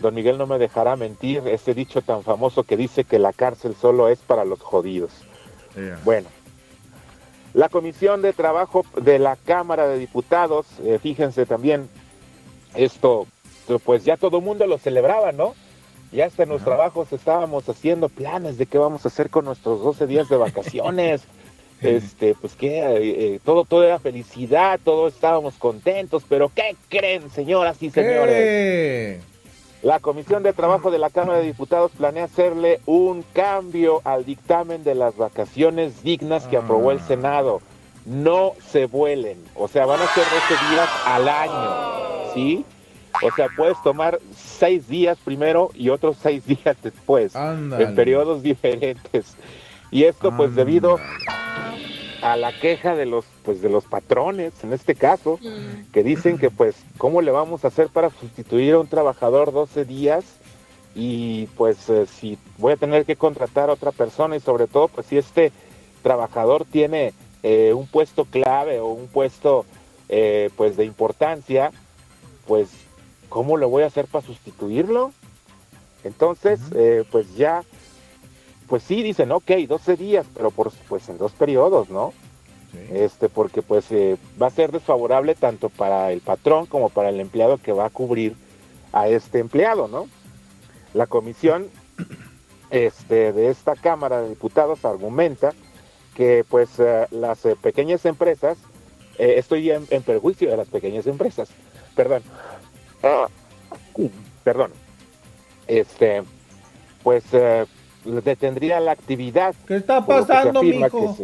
don 0.00 0.14
Miguel 0.14 0.38
no 0.38 0.46
me 0.46 0.58
dejará 0.58 0.96
mentir, 0.96 1.42
ese 1.46 1.74
dicho 1.74 2.00
tan 2.00 2.22
famoso 2.22 2.62
que 2.62 2.76
dice 2.76 3.04
que 3.04 3.18
la 3.18 3.32
cárcel 3.32 3.74
solo 3.78 4.08
es 4.08 4.20
para 4.20 4.44
los 4.44 4.60
jodidos. 4.60 5.10
Bueno, 6.04 6.28
la 7.54 7.68
Comisión 7.68 8.22
de 8.22 8.32
Trabajo 8.32 8.84
de 9.00 9.18
la 9.18 9.36
Cámara 9.36 9.88
de 9.88 9.98
Diputados, 9.98 10.66
fíjense 11.02 11.46
también, 11.46 11.88
esto, 12.74 13.26
pues 13.84 14.04
ya 14.04 14.16
todo 14.16 14.38
el 14.38 14.44
mundo 14.44 14.66
lo 14.66 14.78
celebraba, 14.78 15.32
¿no? 15.32 15.54
Ya 16.12 16.26
hasta 16.26 16.42
en 16.42 16.48
los 16.48 16.62
trabajos 16.62 17.12
estábamos 17.12 17.68
haciendo 17.68 18.08
planes 18.08 18.58
de 18.58 18.66
qué 18.66 18.78
vamos 18.78 19.04
a 19.04 19.08
hacer 19.08 19.30
con 19.30 19.44
nuestros 19.44 19.82
12 19.82 20.06
días 20.06 20.28
de 20.28 20.36
vacaciones. 20.36 21.22
este, 21.82 22.34
pues 22.34 22.54
que 22.54 22.80
eh, 22.80 23.34
eh, 23.34 23.40
todo, 23.44 23.64
todo 23.64 23.84
era 23.84 23.98
felicidad, 23.98 24.78
todos 24.84 25.14
estábamos 25.14 25.54
contentos, 25.54 26.24
pero 26.28 26.50
¿qué 26.54 26.76
creen, 26.88 27.30
señoras 27.30 27.82
y 27.82 27.90
señores? 27.90 29.22
La 29.82 29.98
Comisión 29.98 30.42
de 30.42 30.52
Trabajo 30.52 30.90
de 30.90 30.98
la 30.98 31.08
Cámara 31.08 31.38
de 31.38 31.46
Diputados 31.46 31.90
planea 31.96 32.24
hacerle 32.24 32.80
un 32.84 33.24
cambio 33.32 34.02
al 34.04 34.26
dictamen 34.26 34.84
de 34.84 34.94
las 34.94 35.16
vacaciones 35.16 36.02
dignas 36.02 36.46
que 36.46 36.58
aprobó 36.58 36.90
el 36.92 36.98
ah. 36.98 37.06
Senado. 37.06 37.62
No 38.04 38.52
se 38.68 38.86
vuelen, 38.86 39.38
o 39.54 39.68
sea, 39.68 39.86
van 39.86 40.00
a 40.00 40.06
ser 40.08 40.24
12 40.24 40.70
días 40.70 40.88
al 41.06 41.28
año, 41.28 42.32
¿sí? 42.34 42.64
O 43.22 43.30
sea, 43.34 43.48
puedes 43.54 43.80
tomar 43.82 44.18
seis 44.34 44.88
días 44.88 45.18
primero 45.22 45.70
y 45.74 45.90
otros 45.90 46.16
seis 46.22 46.44
días 46.46 46.76
después, 46.82 47.34
en 47.34 47.94
periodos 47.94 48.42
diferentes. 48.42 49.36
Y 49.90 50.04
esto 50.04 50.34
pues 50.36 50.54
debido 50.54 50.98
a 52.22 52.36
la 52.36 52.52
queja 52.52 52.94
de 52.94 53.06
los 53.06 53.24
pues 53.44 53.62
de 53.62 53.68
los 53.68 53.84
patrones 53.84 54.52
en 54.62 54.72
este 54.72 54.94
caso 54.94 55.38
mm. 55.42 55.90
que 55.92 56.02
dicen 56.02 56.38
que 56.38 56.50
pues 56.50 56.76
cómo 56.98 57.22
le 57.22 57.30
vamos 57.30 57.64
a 57.64 57.68
hacer 57.68 57.88
para 57.88 58.10
sustituir 58.10 58.74
a 58.74 58.78
un 58.78 58.86
trabajador 58.86 59.52
12 59.52 59.84
días 59.84 60.24
y 60.94 61.46
pues 61.56 61.88
eh, 61.88 62.06
si 62.06 62.38
voy 62.58 62.72
a 62.72 62.76
tener 62.76 63.04
que 63.04 63.16
contratar 63.16 63.70
a 63.70 63.74
otra 63.74 63.92
persona 63.92 64.36
y 64.36 64.40
sobre 64.40 64.66
todo 64.66 64.88
pues 64.88 65.06
si 65.06 65.18
este 65.18 65.52
trabajador 66.02 66.64
tiene 66.64 67.14
eh, 67.42 67.72
un 67.74 67.86
puesto 67.86 68.24
clave 68.24 68.80
o 68.80 68.88
un 68.88 69.06
puesto 69.06 69.64
eh, 70.08 70.50
pues 70.56 70.76
de 70.76 70.84
importancia 70.84 71.70
pues 72.46 72.68
¿cómo 73.30 73.56
lo 73.56 73.70
voy 73.70 73.84
a 73.84 73.86
hacer 73.86 74.06
para 74.06 74.26
sustituirlo? 74.26 75.12
Entonces, 76.04 76.60
eh, 76.74 77.04
pues 77.10 77.34
ya, 77.36 77.62
pues 78.70 78.82
sí, 78.82 79.02
dicen, 79.02 79.30
ok, 79.32 79.50
12 79.68 79.96
días, 79.96 80.26
pero 80.34 80.50
por, 80.50 80.72
pues 80.88 81.06
en 81.10 81.18
dos 81.18 81.32
periodos, 81.32 81.90
¿no? 81.90 82.14
Este, 82.92 83.28
porque 83.28 83.60
pues 83.60 83.90
eh, 83.90 84.16
va 84.40 84.46
a 84.46 84.50
ser 84.50 84.70
desfavorable 84.70 85.34
tanto 85.34 85.68
para 85.68 86.12
el 86.12 86.20
patrón 86.20 86.66
como 86.66 86.88
para 86.88 87.10
el 87.10 87.20
empleado 87.20 87.58
que 87.58 87.72
va 87.72 87.86
a 87.86 87.90
cubrir 87.90 88.36
a 88.92 89.08
este 89.08 89.40
empleado, 89.40 89.88
¿no? 89.88 90.08
La 90.94 91.06
comisión 91.06 91.68
este, 92.70 93.32
de 93.32 93.50
esta 93.50 93.74
Cámara 93.74 94.22
de 94.22 94.30
Diputados 94.30 94.84
argumenta 94.86 95.52
que 96.14 96.44
pues 96.48 96.70
eh, 96.78 97.06
las 97.10 97.40
pequeñas 97.60 98.06
empresas, 98.06 98.56
estoy 99.18 99.70
en 99.70 100.02
perjuicio 100.02 100.48
de 100.48 100.56
las 100.56 100.68
pequeñas 100.68 101.06
empresas, 101.06 101.50
perdón, 101.94 102.22
Ah, 103.02 103.28
perdón, 104.44 104.72
este, 105.66 106.22
pues 107.02 107.24
eh, 107.32 107.64
detendría 108.04 108.80
la 108.80 108.92
actividad. 108.92 109.54
¿Qué 109.66 109.76
está 109.76 110.04
pasando, 110.04 110.62
mijo? 110.62 111.16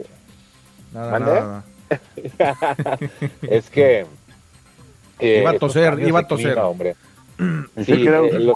Nada, 0.93 1.19
nada. 1.19 1.65
es 3.43 3.71
que 3.71 4.07
eh, 5.19 5.39
iba 5.41 5.51
a 5.51 5.59
toser, 5.59 5.99
iba 6.01 6.21
a 6.21 6.27
toser, 6.27 6.59
hombre. 6.59 6.97
Sí, 7.85 8.07
eh, 8.07 8.53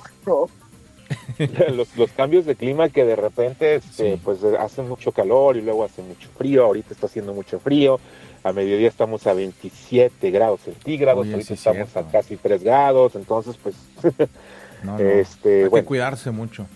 los, 1.73 1.97
los, 1.97 2.11
cambios 2.13 2.47
de 2.47 2.55
clima 2.55 2.89
que 2.89 3.05
de 3.05 3.17
repente 3.17 3.77
este, 3.77 4.19
pues 4.23 4.43
hacen 4.59 4.89
mucho 4.89 5.13
calor 5.13 5.57
y 5.57 5.63
luego 5.63 5.85
hace 5.85 6.03
mucho 6.03 6.29
frío, 6.37 6.65
ahorita 6.65 6.95
está 6.95 7.07
haciendo 7.07 7.35
mucho 7.35 7.59
frío, 7.59 7.99
a 8.45 8.53
mediodía 8.53 8.89
estamos 8.89 9.27
a 9.27 9.35
27 9.35 10.31
grados 10.31 10.61
centígrados, 10.63 11.27
ahorita 11.27 11.55
estamos 11.55 11.97
a 11.97 12.03
casi 12.11 12.37
3 12.37 12.63
grados, 12.63 13.15
entonces 13.17 13.57
pues 13.63 13.75
este, 14.99 15.65
hay 15.65 15.71
que 15.71 15.85
cuidarse 15.85 16.31
mucho. 16.31 16.67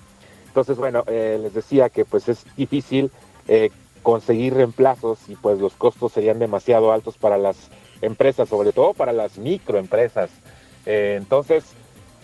Entonces, 0.55 0.77
bueno, 0.77 1.03
eh, 1.09 1.37
les 1.43 1.53
decía 1.53 1.88
que 1.88 2.05
pues 2.05 2.29
es 2.29 2.45
difícil 2.57 3.11
eh, 3.49 3.71
conseguir 4.05 4.55
reemplazos 4.55 5.19
y 5.27 5.35
pues 5.35 5.59
los 5.59 5.73
costos 5.75 6.12
serían 6.12 6.38
demasiado 6.38 6.93
altos 6.93 7.19
para 7.19 7.38
las 7.38 7.57
empresas, 8.03 8.49
sobre 8.49 8.71
todo 8.71 8.95
para 8.95 9.12
las 9.12 9.37
microempresas. 9.37 10.31
Eh, 10.87 11.17
entonces, 11.19 11.64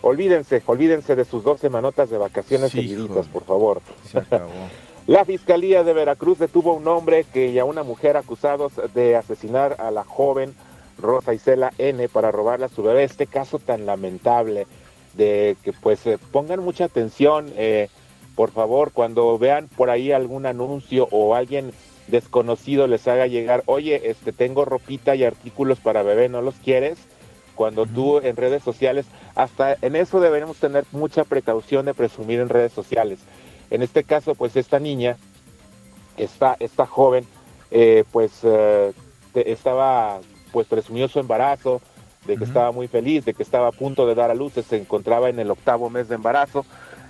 olvídense, 0.01 0.63
olvídense 0.65 1.17
de 1.17 1.25
sus 1.25 1.43
dos 1.43 1.59
semanotas 1.59 2.09
de 2.09 2.19
vacaciones 2.19 2.71
seguiditas, 2.71 3.27
por 3.27 3.43
favor. 3.43 3.83
Se 4.09 4.19
acabó. 4.19 4.49
La 5.09 5.25
Fiscalía 5.25 5.83
de 5.83 5.93
Veracruz 5.93 6.39
detuvo 6.39 6.71
a 6.71 6.75
un 6.75 6.87
hombre 6.87 7.25
que, 7.33 7.49
y 7.49 7.59
a 7.59 7.65
una 7.65 7.83
mujer 7.83 8.17
acusados 8.17 8.75
de 8.95 9.17
asesinar 9.17 9.75
a 9.81 9.91
la 9.91 10.05
joven 10.05 10.55
Rosa 10.99 11.35
Isela 11.35 11.73
N 11.79 12.09
para 12.09 12.31
robarle 12.31 12.67
a 12.67 12.69
su 12.69 12.85
bebé. 12.85 13.03
Este 13.03 13.27
caso 13.27 13.59
tan 13.59 13.87
lamentable 13.87 14.69
de 15.15 15.57
que 15.65 15.73
pues 15.73 16.07
eh, 16.07 16.19
pongan 16.31 16.61
mucha 16.61 16.85
atención, 16.85 17.53
eh, 17.57 17.89
por 18.41 18.53
favor, 18.53 18.93
cuando 18.93 19.37
vean 19.37 19.69
por 19.69 19.91
ahí 19.91 20.13
algún 20.13 20.47
anuncio 20.47 21.07
o 21.11 21.35
alguien 21.35 21.73
desconocido 22.09 22.87
les 22.87 23.07
haga 23.07 23.27
llegar, 23.27 23.63
oye, 23.67 24.09
este 24.09 24.33
tengo 24.33 24.65
ropita 24.65 25.15
y 25.15 25.25
artículos 25.25 25.79
para 25.79 26.03
bebé, 26.03 26.31
¿no 26.31 26.41
los 26.41 26.55
quieres? 26.55 26.97
Cuando 27.55 27.85
tú 27.85 28.19
en 28.19 28.37
redes 28.37 28.63
sociales, 28.63 29.05
hasta 29.35 29.77
en 29.83 29.95
eso 29.95 30.21
deberemos 30.21 30.57
tener 30.57 30.87
mucha 30.91 31.25
precaución 31.25 31.85
de 31.85 31.93
presumir 31.93 32.41
en 32.41 32.49
redes 32.49 32.73
sociales 32.73 33.19
en 33.71 33.83
este 33.83 34.05
caso, 34.05 34.35
pues 34.35 34.57
esta 34.57 34.79
niña, 34.79 35.19
esta, 36.17 36.57
esta 36.61 36.87
joven, 36.87 37.27
eh, 37.71 38.05
pues 38.11 38.41
eh, 38.43 38.95
estaba, 39.35 40.21
pues 40.51 40.67
presumió 40.67 41.09
su 41.09 41.21
embarazo, 41.21 41.83
de 42.27 42.37
que 42.37 42.45
estaba 42.45 42.73
muy 42.73 42.89
feliz, 42.89 43.25
de 43.25 43.35
que 43.35 43.43
estaba 43.43 43.69
a 43.69 43.73
punto 43.73 44.07
de 44.07 44.15
dar 44.15 44.31
a 44.31 44.35
luz, 44.35 44.53
se 44.53 44.77
encontraba 44.77 45.29
en 45.29 45.39
el 45.39 45.51
octavo 45.51 45.91
mes 45.91 46.09
de 46.09 46.17
embarazo. 46.17 46.65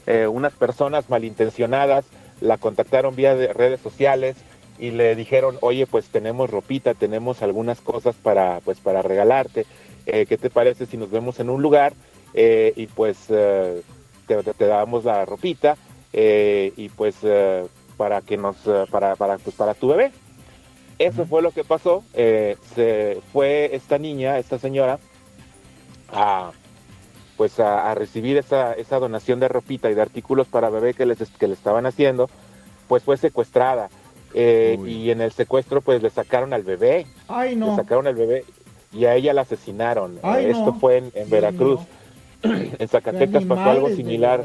Eh, 0.06 0.26
unas 0.26 0.52
personas 0.52 1.08
malintencionadas 1.10 2.04
la 2.40 2.58
contactaron 2.58 3.16
vía 3.16 3.34
de 3.34 3.52
redes 3.52 3.80
sociales 3.80 4.36
y 4.78 4.92
le 4.92 5.14
dijeron, 5.14 5.58
oye, 5.60 5.86
pues 5.86 6.06
tenemos 6.06 6.50
ropita, 6.50 6.94
tenemos 6.94 7.42
algunas 7.42 7.80
cosas 7.80 8.16
para, 8.16 8.60
pues, 8.60 8.80
para 8.80 9.02
regalarte. 9.02 9.66
¿Qué 10.06 10.38
te 10.40 10.50
parece 10.50 10.86
si 10.86 10.96
nos 10.96 11.10
vemos 11.10 11.38
en 11.38 11.50
un 11.50 11.62
lugar 11.62 11.92
y 12.34 12.86
pues 12.88 13.28
te, 14.26 14.52
te, 14.54 14.66
damos 14.66 15.04
la 15.04 15.24
ropita 15.24 15.76
eh, 16.12 16.72
y 16.76 16.88
pues 16.88 17.16
eh, 17.22 17.66
para 17.96 18.20
que 18.20 18.36
nos, 18.36 18.56
eh, 18.66 18.84
para, 18.90 19.16
para, 19.16 19.38
pues, 19.38 19.54
para 19.56 19.74
tu 19.74 19.88
bebé. 19.88 20.12
Eso 20.98 21.24
fue 21.24 21.42
lo 21.42 21.50
que 21.50 21.64
pasó. 21.64 22.04
se 22.14 23.20
fue 23.32 23.74
esta 23.74 23.98
niña, 23.98 24.38
esta 24.38 24.58
señora, 24.58 24.98
a 26.12 26.52
pues 27.40 27.58
a, 27.58 27.94
recibir 27.94 28.36
esa, 28.36 28.74
esa 28.74 28.98
donación 28.98 29.40
de 29.40 29.48
ropita 29.48 29.90
y 29.90 29.94
de 29.94 30.02
artículos 30.02 30.46
para 30.46 30.68
bebé 30.68 30.92
que 30.92 31.06
les 31.06 31.26
que 31.30 31.48
le 31.48 31.54
estaban 31.54 31.86
haciendo, 31.86 32.28
pues 32.86 33.02
fue 33.02 33.16
secuestrada. 33.16 33.88
y 34.34 35.10
en 35.10 35.22
el 35.22 35.32
secuestro 35.32 35.80
pues 35.80 36.02
le 36.02 36.10
sacaron 36.10 36.52
al 36.52 36.64
bebé. 36.64 37.06
Ay, 37.28 37.56
no. 37.56 37.70
Le 37.70 37.76
sacaron 37.76 38.06
al 38.06 38.14
bebé 38.14 38.44
y 38.92 39.06
a 39.06 39.14
ella 39.14 39.32
la 39.32 39.40
asesinaron. 39.40 40.18
Esto 40.38 40.74
fue 40.74 40.98
en, 41.14 41.30
Veracruz. 41.30 41.80
en 42.42 42.88
Zacatecas 42.88 43.44
pasó 43.44 43.70
algo 43.70 43.88
similar. 43.88 44.44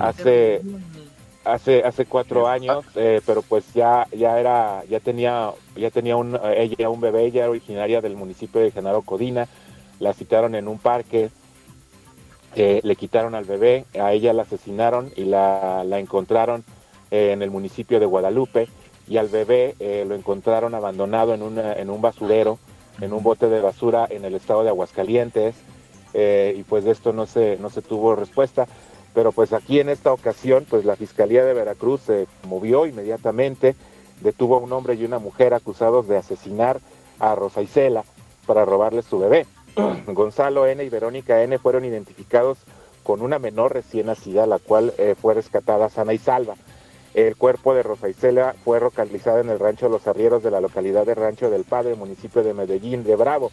Hace, 0.00 0.62
hace, 1.44 1.82
hace 1.84 2.06
cuatro 2.06 2.48
años, 2.48 2.86
eh, 2.94 3.20
pero 3.26 3.42
pues 3.42 3.70
ya, 3.74 4.06
ya 4.16 4.40
era, 4.40 4.82
ya 4.88 4.98
tenía, 5.00 5.50
ya 5.76 5.90
tenía 5.90 6.16
un, 6.16 6.40
ella 6.56 6.88
un 6.88 7.02
bebé, 7.02 7.26
ella 7.26 7.40
era 7.40 7.50
originaria 7.50 8.00
del 8.00 8.16
municipio 8.16 8.62
de 8.62 8.70
Genaro 8.70 9.02
Codina, 9.02 9.46
la 10.00 10.14
citaron 10.14 10.54
en 10.54 10.68
un 10.68 10.78
parque, 10.78 11.28
eh, 12.54 12.80
le 12.82 12.96
quitaron 12.96 13.34
al 13.34 13.44
bebé, 13.44 13.84
a 13.98 14.12
ella 14.12 14.32
la 14.32 14.42
asesinaron 14.42 15.12
y 15.16 15.24
la, 15.24 15.84
encontraron 15.98 16.64
eh, 17.10 17.32
en 17.32 17.42
el 17.42 17.50
municipio 17.50 18.00
de 18.00 18.06
Guadalupe 18.06 18.68
y 19.08 19.16
al 19.16 19.28
bebé 19.28 19.74
lo 20.06 20.14
encontraron 20.14 20.74
abandonado 20.74 21.34
en, 21.34 21.58
en 21.58 21.90
un 21.90 22.00
basurero, 22.00 22.58
en 23.00 23.12
un 23.12 23.22
bote 23.22 23.48
de 23.48 23.60
basura 23.60 24.06
en 24.08 24.24
el 24.24 24.34
estado 24.34 24.62
de 24.62 24.68
Aguascalientes 24.68 25.56
y 26.14 26.62
pues 26.62 26.84
de 26.84 26.92
esto 26.92 27.12
no 27.12 27.26
se, 27.26 27.58
no 27.58 27.68
se 27.68 27.82
tuvo 27.82 28.14
respuesta 28.14 28.68
pero 29.14 29.32
pues 29.32 29.52
aquí 29.52 29.80
en 29.80 29.88
esta 29.88 30.12
ocasión, 30.12 30.66
pues 30.68 30.84
la 30.84 30.96
Fiscalía 30.96 31.44
de 31.44 31.54
Veracruz 31.54 32.02
se 32.02 32.26
movió 32.48 32.86
inmediatamente, 32.86 33.74
detuvo 34.20 34.56
a 34.56 34.60
un 34.60 34.72
hombre 34.72 34.94
y 34.94 35.04
una 35.04 35.18
mujer 35.18 35.54
acusados 35.54 36.08
de 36.08 36.16
asesinar 36.16 36.80
a 37.18 37.34
Rosa 37.34 37.62
Isela 37.62 38.04
para 38.46 38.64
robarle 38.64 39.02
su 39.02 39.18
bebé. 39.18 39.46
Gonzalo 40.06 40.66
N. 40.66 40.82
y 40.84 40.88
Verónica 40.88 41.42
N. 41.42 41.58
fueron 41.58 41.84
identificados 41.84 42.58
con 43.02 43.22
una 43.22 43.38
menor 43.38 43.72
recién 43.72 44.06
nacida, 44.06 44.46
la 44.46 44.58
cual 44.58 44.92
eh, 44.98 45.14
fue 45.20 45.34
rescatada 45.34 45.88
sana 45.88 46.12
y 46.12 46.18
salva. 46.18 46.54
El 47.14 47.36
cuerpo 47.36 47.74
de 47.74 47.82
Rosa 47.82 48.08
Isela 48.08 48.54
fue 48.64 48.80
localizado 48.80 49.40
en 49.40 49.50
el 49.50 49.58
rancho 49.58 49.88
Los 49.88 50.06
Arrieros 50.06 50.42
de 50.42 50.50
la 50.50 50.60
localidad 50.60 51.04
de 51.04 51.14
Rancho 51.14 51.50
del 51.50 51.64
Padre, 51.64 51.94
municipio 51.94 52.42
de 52.42 52.54
Medellín 52.54 53.04
de 53.04 53.16
Bravo. 53.16 53.50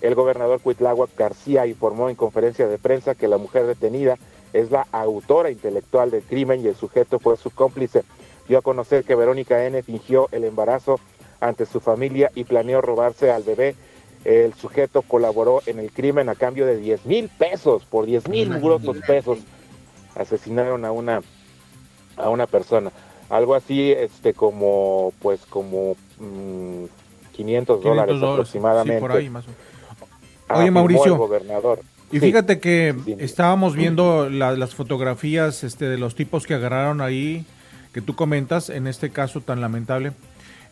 El 0.00 0.14
gobernador 0.14 0.60
Cuitláhuac 0.60 1.10
García 1.16 1.66
informó 1.66 2.08
en 2.08 2.16
conferencia 2.16 2.66
de 2.66 2.78
prensa 2.78 3.14
que 3.14 3.28
la 3.28 3.38
mujer 3.38 3.66
detenida 3.66 4.16
es 4.52 4.70
la 4.70 4.86
autora 4.90 5.50
intelectual 5.50 6.10
del 6.10 6.22
crimen 6.22 6.60
y 6.60 6.68
el 6.68 6.74
sujeto 6.74 7.18
fue 7.18 7.36
su 7.36 7.50
cómplice. 7.50 8.02
Dio 8.48 8.58
a 8.58 8.62
conocer 8.62 9.04
que 9.04 9.14
Verónica 9.14 9.64
N. 9.66 9.82
fingió 9.82 10.28
el 10.32 10.44
embarazo 10.44 10.98
ante 11.38 11.66
su 11.66 11.80
familia 11.80 12.32
y 12.34 12.44
planeó 12.44 12.80
robarse 12.80 13.30
al 13.30 13.42
bebé. 13.42 13.76
El 14.24 14.52
sujeto 14.54 15.02
colaboró 15.02 15.62
en 15.66 15.78
el 15.78 15.90
crimen 15.90 16.28
a 16.28 16.34
cambio 16.34 16.66
de 16.66 16.76
10 16.76 17.06
mil 17.06 17.28
pesos, 17.28 17.84
por 17.84 18.06
10 18.06 18.28
mil 18.28 18.60
grosos 18.60 18.98
pesos. 19.06 19.38
Asesinaron 20.14 20.84
a 20.84 20.92
una, 20.92 21.22
a 22.16 22.28
una 22.28 22.46
persona. 22.46 22.92
Algo 23.30 23.54
así, 23.54 23.92
este, 23.92 24.34
como, 24.34 25.12
pues, 25.20 25.40
como 25.46 25.96
500, 27.32 27.78
mm, 27.78 27.82
dólares, 27.82 28.22
aproximadamente. 28.22 29.00
por 29.00 29.12
ahí, 29.12 29.30
más 29.30 29.44
Oye, 30.52 30.70
Mauricio. 30.70 31.16
gobernador. 31.16 31.80
Y 32.12 32.18
fíjate 32.18 32.58
que 32.58 32.94
estábamos 33.18 33.76
viendo 33.76 34.28
las 34.28 34.74
fotografías 34.74 35.62
este, 35.62 35.84
de 35.84 35.96
los 35.96 36.16
tipos 36.16 36.46
que 36.46 36.54
agarraron 36.54 37.00
ahí, 37.00 37.46
que 37.94 38.02
tú 38.02 38.16
comentas, 38.16 38.68
en 38.68 38.88
este 38.88 39.10
caso 39.10 39.40
tan 39.40 39.60
lamentable. 39.60 40.12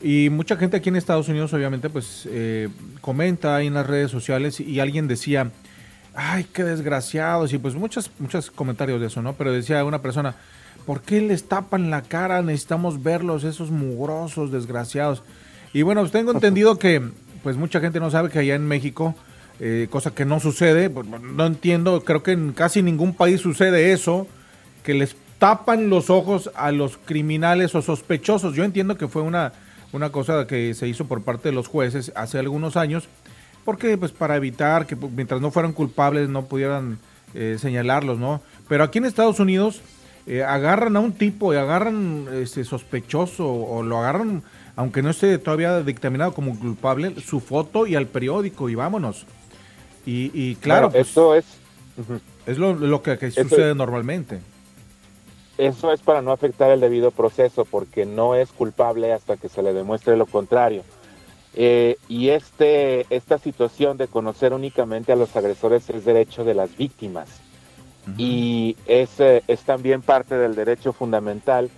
Y 0.01 0.31
mucha 0.31 0.57
gente 0.57 0.77
aquí 0.77 0.89
en 0.89 0.97
Estados 0.97 1.29
Unidos, 1.29 1.53
obviamente, 1.53 1.91
pues 1.91 2.29
eh, 2.31 2.69
comenta 3.01 3.57
ahí 3.57 3.67
en 3.67 3.75
las 3.75 3.87
redes 3.87 4.11
sociales 4.11 4.61
y 4.61 4.79
alguien 4.81 5.09
decía, 5.09 5.51
ay, 6.15 6.47
qué 6.53 6.65
desgraciados. 6.65 7.53
Y 7.53 7.59
pues 7.59 7.75
muchos, 7.75 8.11
muchos 8.19 8.51
comentarios 8.51 9.01
de 9.01 9.09
eso, 9.09 9.23
¿no? 9.23 9.33
Pero 9.35 9.53
decía 9.53 9.85
una 9.85 10.01
persona, 10.01 10.37
¿por 10.87 11.01
qué 11.01 11.21
les 11.21 11.49
tapan 11.49 11.91
la 11.91 12.03
cara? 12.03 12.43
Necesitamos 12.43 13.03
verlos, 13.03 13.45
esos 13.45 13.71
mugrosos, 13.71 14.53
desgraciados. 14.53 15.23
Y 15.73 15.83
bueno, 15.83 16.03
pues 16.03 16.13
tengo 16.13 16.33
entendido 16.35 16.79
que 16.79 17.03
pues 17.43 17.57
mucha 17.57 17.81
gente 17.81 17.99
no 17.99 18.11
sabe 18.11 18.31
que 18.31 18.39
allá 18.39 18.55
en 18.55 18.67
México 18.67 19.15
eh, 19.61 19.89
cosa 19.91 20.15
que 20.15 20.25
no 20.25 20.39
sucede, 20.39 20.89
pues, 20.89 21.09
no 21.09 21.47
entiendo, 21.47 22.05
creo 22.05 22.23
que 22.23 22.31
en 22.31 22.53
casi 22.53 22.81
ningún 22.81 23.13
país 23.13 23.41
sucede 23.41 23.93
eso, 23.93 24.29
que 24.85 24.95
les 24.95 25.17
tapan 25.41 25.91
los 25.91 26.11
ojos 26.11 26.51
a 26.55 26.71
los 26.71 26.97
criminales 26.97 27.75
o 27.75 27.83
sospechosos. 27.83 28.55
Yo 28.55 28.63
entiendo 28.63 28.97
que 28.97 29.09
fue 29.09 29.23
una, 29.23 29.53
una 29.92 30.11
cosa 30.11 30.46
que 30.46 30.74
se 30.74 30.88
hizo 30.88 31.07
por 31.07 31.22
parte 31.22 31.48
de 31.48 31.55
los 31.55 31.68
jueces 31.68 32.12
hace 32.14 32.38
algunos 32.38 32.77
años, 32.77 33.09
porque 33.64 33.96
pues 33.96 34.12
para 34.12 34.37
evitar 34.37 34.87
que 34.87 34.96
pues, 34.96 35.12
mientras 35.12 35.40
no 35.40 35.51
fueran 35.51 35.72
culpables 35.72 36.29
no 36.29 36.44
pudieran 36.46 36.98
eh, 37.35 37.57
señalarlos, 37.59 38.18
¿no? 38.18 38.40
Pero 38.68 38.85
aquí 38.85 38.98
en 38.98 39.05
Estados 39.05 39.40
Unidos 39.40 39.83
eh, 40.27 40.42
agarran 40.42 40.96
a 40.96 41.01
un 41.01 41.12
tipo 41.12 41.55
y 41.55 41.57
agarran 41.57 42.27
este 42.33 42.64
sospechoso 42.64 43.51
o 43.51 43.83
lo 43.83 43.98
agarran, 43.98 44.42
aunque 44.77 45.03
no 45.03 45.11
esté 45.11 45.38
todavía 45.38 45.81
dictaminado 45.83 46.35
como 46.35 46.59
culpable, 46.59 47.14
su 47.20 47.40
foto 47.40 47.87
y 47.87 47.96
al 47.96 48.07
periódico 48.07 48.68
y 48.68 48.74
vámonos. 48.74 49.27
Y, 50.11 50.55
claro, 50.57 50.90
pues, 50.90 51.11
eso 51.11 51.35
es... 51.35 51.44
Es 52.46 52.57
lo, 52.57 53.03
que, 53.03 53.31
sucede 53.31 53.74
normalmente. 53.74 54.40
Eso 55.59 55.92
es 55.92 56.01
para 56.01 56.23
no 56.23 56.31
afectar 56.31 56.71
el 56.71 56.81
debido 56.81 57.11
proceso, 57.11 57.64
porque 57.64 58.07
no 58.07 58.37
es 58.37 58.53
culpable 58.53 59.12
hasta 59.12 59.37
que 59.37 59.49
se 59.49 59.62
le 59.62 59.73
demuestre 59.73 60.16
lo 60.16 60.27
contrario. 60.27 60.85
Eh, 61.55 61.97
y 62.09 62.29
este, 62.29 63.05
esta 63.11 63.38
situación 63.38 63.97
de 63.97 64.07
conocer 64.07 64.53
únicamente 64.53 65.11
a 65.11 65.16
los 65.16 65.35
agresores 65.35 65.90
es 65.90 66.05
derecho 66.05 66.44
de 66.44 66.55
las 66.55 66.77
víctimas. 66.77 67.29
Y 68.16 68.77
es, 68.87 69.21
eh, 69.21 69.42
es 69.49 69.61
también 69.62 70.01
parte 70.01 70.37
del 70.38 70.55
derecho 70.55 70.92
fundamental. 70.92 71.68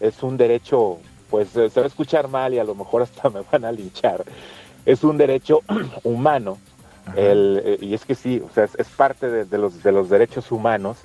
Es 0.00 0.22
un 0.22 0.36
derecho, 0.36 0.98
pues 1.28 1.54
eh, 1.56 1.68
se 1.68 1.80
va 1.80 1.84
a 1.84 1.88
escuchar 1.88 2.28
mal 2.28 2.54
y 2.54 2.58
a 2.58 2.64
lo 2.64 2.74
mejor 2.74 3.02
hasta 3.02 3.28
me 3.30 3.40
van 3.50 3.64
a 3.64 3.72
linchar. 3.72 4.24
Es 4.86 5.02
un 5.02 5.18
derecho 5.18 5.60
humano 6.04 6.58
el, 7.16 7.78
y 7.80 7.94
es 7.94 8.04
que 8.04 8.14
sí, 8.14 8.40
o 8.40 8.50
sea, 8.54 8.64
es, 8.64 8.88
parte 8.88 9.28
de, 9.28 9.58
los, 9.58 9.82
de 9.82 9.92
los 9.92 10.08
derechos 10.08 10.50
humanos 10.50 10.98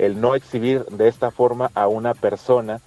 el 0.00 0.20
no 0.20 0.34
exhibir 0.34 0.84
de 0.86 1.08
esta 1.08 1.30
forma 1.30 1.70
a 1.74 1.86
una 1.86 2.14
persona 2.14 2.80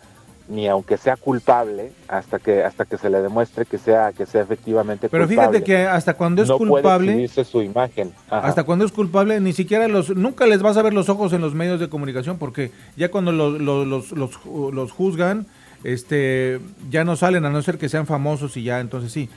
ni 0.50 0.68
aunque 0.68 0.98
sea 0.98 1.16
culpable 1.16 1.94
hasta 2.10 2.38
que 2.38 2.64
hasta 2.64 2.84
que 2.84 2.98
se 2.98 3.10
le 3.10 3.22
demuestre 3.22 3.66
que 3.66 3.78
sea 3.78 4.12
que 4.12 4.26
sea 4.26 4.42
efectivamente 4.42 5.08
pero 5.08 5.26
fíjate 5.26 5.64
que 5.64 5.86
hasta 5.86 6.16
cuando 6.16 6.44
es 6.44 6.52
culpable 6.52 7.28
su 7.30 7.62
imagen. 7.62 8.12
Hasta 8.30 8.64
cuando 8.64 8.84
es 8.84 8.92
culpable 8.92 9.40
ni 9.40 9.54
siquiera 9.54 9.88
los 9.88 10.16
nunca 10.16 10.46
les 10.46 10.62
vas 10.62 10.76
a 10.76 10.82
ver 10.82 10.94
los 10.94 11.08
ojos 11.08 11.32
en 11.32 11.40
los 11.40 11.54
medios 11.54 11.80
de 11.80 11.88
comunicación 11.88 12.38
porque 12.38 12.72
ya 12.98 13.10
cuando 13.10 13.32
los, 13.32 13.62
los, 13.62 14.12
los, 14.12 14.46
los 14.46 14.92
juzgan 14.92 15.46
este 15.86 16.60
ya 16.90 17.06
no 17.06 17.16
salen 17.16 17.46
a 17.46 17.50
no 17.50 17.62
ser 17.62 17.78
que 17.78 17.88
sean 17.88 18.06
famosos 18.06 18.58
y 18.58 18.64
ya 18.64 18.82
entonces 18.82 19.14
sí 19.14 19.30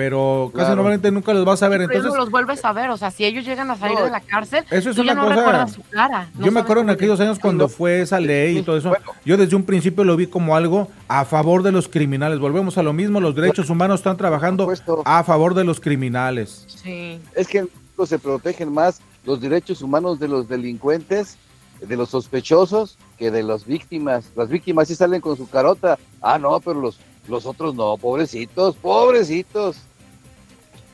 pero 0.00 0.50
casi 0.54 0.70
normalmente 0.70 1.10
nunca 1.10 1.34
los 1.34 1.44
vas 1.44 1.62
a 1.62 1.68
ver. 1.68 1.82
Entonces, 1.82 2.14
los 2.14 2.30
vuelves 2.30 2.64
a 2.64 2.72
ver, 2.72 2.88
o 2.88 2.96
sea, 2.96 3.10
si 3.10 3.26
ellos 3.26 3.44
llegan 3.44 3.70
a 3.70 3.76
salir 3.76 3.98
de 3.98 4.08
la 4.08 4.22
cárcel, 4.22 4.64
eso 4.70 4.88
es 4.88 4.96
una 4.96 5.14
cosa. 5.14 5.68
su 5.68 5.82
cara. 5.90 6.30
yo 6.38 6.50
me 6.50 6.60
acuerdo 6.60 6.84
en 6.84 6.88
aquellos 6.88 7.20
años 7.20 7.38
cuando 7.38 7.68
fue 7.68 8.00
esa 8.00 8.18
ley 8.18 8.56
y 8.56 8.62
todo 8.62 8.78
eso, 8.78 8.94
yo 9.26 9.36
desde 9.36 9.56
un 9.56 9.62
principio 9.62 10.02
lo 10.02 10.16
vi 10.16 10.26
como 10.26 10.56
algo 10.56 10.88
a 11.06 11.26
favor 11.26 11.62
de 11.62 11.70
los 11.70 11.86
criminales. 11.86 12.38
Volvemos 12.38 12.78
a 12.78 12.82
lo 12.82 12.94
mismo, 12.94 13.20
los 13.20 13.34
derechos 13.34 13.68
humanos 13.68 14.00
están 14.00 14.16
trabajando 14.16 14.72
a 15.04 15.22
favor 15.22 15.52
de 15.52 15.64
los 15.64 15.80
criminales. 15.80 16.64
Sí. 16.82 17.20
Es 17.34 17.46
que 17.46 17.66
se 18.06 18.18
protegen 18.18 18.72
más 18.72 19.02
los 19.26 19.38
derechos 19.42 19.82
humanos 19.82 20.18
de 20.18 20.28
los 20.28 20.48
delincuentes, 20.48 21.36
de 21.78 21.94
los 21.94 22.08
sospechosos, 22.08 22.96
que 23.18 23.30
de 23.30 23.42
las 23.42 23.66
víctimas. 23.66 24.30
Las 24.34 24.48
víctimas 24.48 24.88
sí 24.88 24.94
salen 24.94 25.20
con 25.20 25.36
su 25.36 25.46
carota. 25.46 25.98
Ah, 26.22 26.38
no, 26.38 26.58
pero 26.60 26.80
los, 26.80 26.98
los 27.28 27.44
otros 27.44 27.74
no, 27.74 27.98
pobrecitos, 27.98 28.76
pobrecitos. 28.76 29.76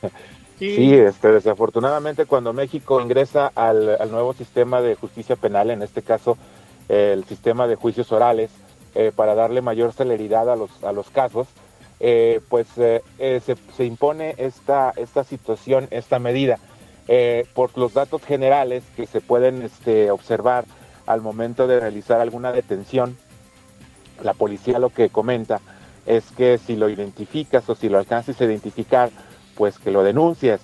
Sí, 0.59 0.95
este, 0.95 1.31
desafortunadamente 1.31 2.25
cuando 2.25 2.51
México 2.51 2.99
ingresa 2.99 3.51
al, 3.53 4.09
nuevo 4.09 4.33
sistema 4.33 4.81
de 4.81 4.95
justicia 4.95 5.35
penal, 5.35 5.69
en 5.69 5.83
este 5.83 6.01
caso 6.01 6.35
el 6.89 7.25
sistema 7.25 7.67
de 7.67 7.75
juicios 7.75 8.11
orales, 8.11 8.49
eh, 8.95 9.11
para 9.15 9.35
darle 9.35 9.61
mayor 9.61 9.93
celeridad 9.93 10.49
a 10.49 10.55
los, 10.55 10.83
a 10.83 10.91
los 10.91 11.11
casos, 11.11 11.47
eh, 11.99 12.41
pues 12.49 12.65
eh, 12.77 13.03
se, 13.19 13.55
se, 13.75 13.85
impone 13.85 14.33
esta, 14.37 14.91
esta 14.95 15.23
situación, 15.23 15.87
esta 15.91 16.17
medida. 16.17 16.57
por 17.53 17.77
los 17.77 17.93
datos 17.93 18.23
generales 18.23 18.83
que 18.95 19.05
se 19.05 19.21
pueden 19.21 19.61
este, 19.61 20.09
observar 20.09 20.65
al 21.05 21.21
momento 21.21 21.67
de 21.67 21.79
realizar 21.79 22.19
alguna 22.19 22.51
detención, 22.51 23.15
la 24.23 24.33
policía 24.33 24.79
lo 24.79 24.89
que 24.89 25.09
comenta 25.09 25.61
es 26.07 26.31
que 26.31 26.57
si 26.57 26.75
lo 26.75 26.89
identificas 26.89 27.69
o 27.69 27.75
si 27.75 27.89
lo 27.89 27.99
alcanzas 27.99 28.41
a 28.41 28.45
identificar, 28.45 29.11
pues 29.57 29.79
que 29.79 29.91
lo 29.91 30.03
denuncies, 30.03 30.61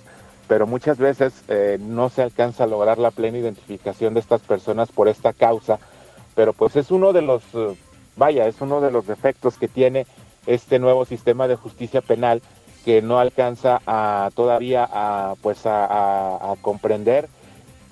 pero 0.48 0.66
muchas 0.66 0.98
veces 0.98 1.42
eh, 1.48 1.78
no 1.80 2.10
se 2.10 2.22
alcanza 2.22 2.64
a 2.64 2.68
lograr 2.68 2.98
la 2.98 3.10
plena 3.10 3.38
identificación 3.38 4.14
de 4.14 4.20
estas 4.20 4.40
personas 4.42 4.90
por 4.92 5.08
esta 5.08 5.32
causa, 5.32 5.78
pero 6.34 6.52
pues 6.52 6.76
es 6.76 6.90
uno 6.90 7.12
de 7.12 7.22
los, 7.22 7.42
eh, 7.54 7.76
vaya, 8.16 8.46
es 8.46 8.60
uno 8.60 8.80
de 8.80 8.90
los 8.90 9.06
defectos 9.06 9.56
que 9.56 9.68
tiene 9.68 10.06
este 10.46 10.78
nuevo 10.78 11.04
sistema 11.04 11.48
de 11.48 11.56
justicia 11.56 12.02
penal 12.02 12.42
que 12.84 13.00
no 13.00 13.18
alcanza 13.18 13.80
a 13.86 14.30
todavía 14.34 14.86
a 14.92 15.34
pues 15.40 15.62
a, 15.64 16.54
comprender 16.60 17.28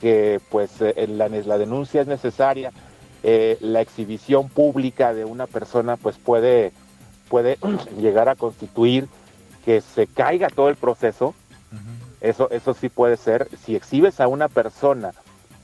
que 0.01 0.41
pues 0.51 0.71
eh, 0.81 1.07
la, 1.09 1.29
la 1.29 1.59
denuncia 1.59 2.03
es 2.03 2.07
necesaria 2.07 2.73
la 3.23 3.81
exhibición 3.81 4.49
pública 4.49 5.15
de 5.15 5.25
una 5.25 5.47
persona 5.47 5.97
pues 5.97 6.19
puede 6.19 6.73
puede 7.29 7.57
llegar 8.01 8.29
a 8.29 8.35
constituir 8.35 9.09
que 9.65 9.81
se 9.81 10.07
caiga 10.07 10.49
todo 10.49 10.69
el 10.69 10.77
proceso 10.77 11.35
eso 12.21 12.51
eso 12.51 12.75
sí 12.75 12.89
puede 12.89 13.17
ser 13.17 13.49
si 13.65 13.75
exhibes 13.75 14.21
a 14.21 14.29
una 14.29 14.49
persona 14.49 15.13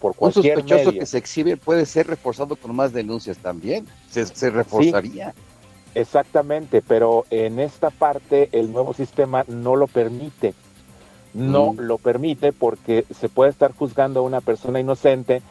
por 0.00 0.14
cualquier 0.14 0.58
un 0.58 0.68
sospechoso 0.68 0.98
que 0.98 1.06
se 1.06 1.18
exhibe 1.18 1.56
puede 1.56 1.86
ser 1.86 2.06
reforzado 2.06 2.56
con 2.56 2.74
más 2.74 2.92
denuncias 2.92 3.38
también 3.38 3.86
se, 4.08 4.50
reforzaría 4.50 5.34
Exactamente, 5.94 6.80
pero 6.80 7.24
en 7.30 7.58
esta 7.58 7.90
parte 7.90 8.48
el 8.52 8.72
nuevo 8.72 8.94
sistema 8.94 9.44
no 9.48 9.74
lo 9.76 9.86
permite. 9.86 10.54
No 11.34 11.72
mm. 11.72 11.80
lo 11.80 11.98
permite 11.98 12.52
porque 12.52 13.04
se 13.18 13.28
puede 13.28 13.50
estar 13.50 13.72
juzgando 13.72 14.20
a 14.20 14.22
una 14.22 14.40
persona 14.40 14.80
inocente 14.80 15.42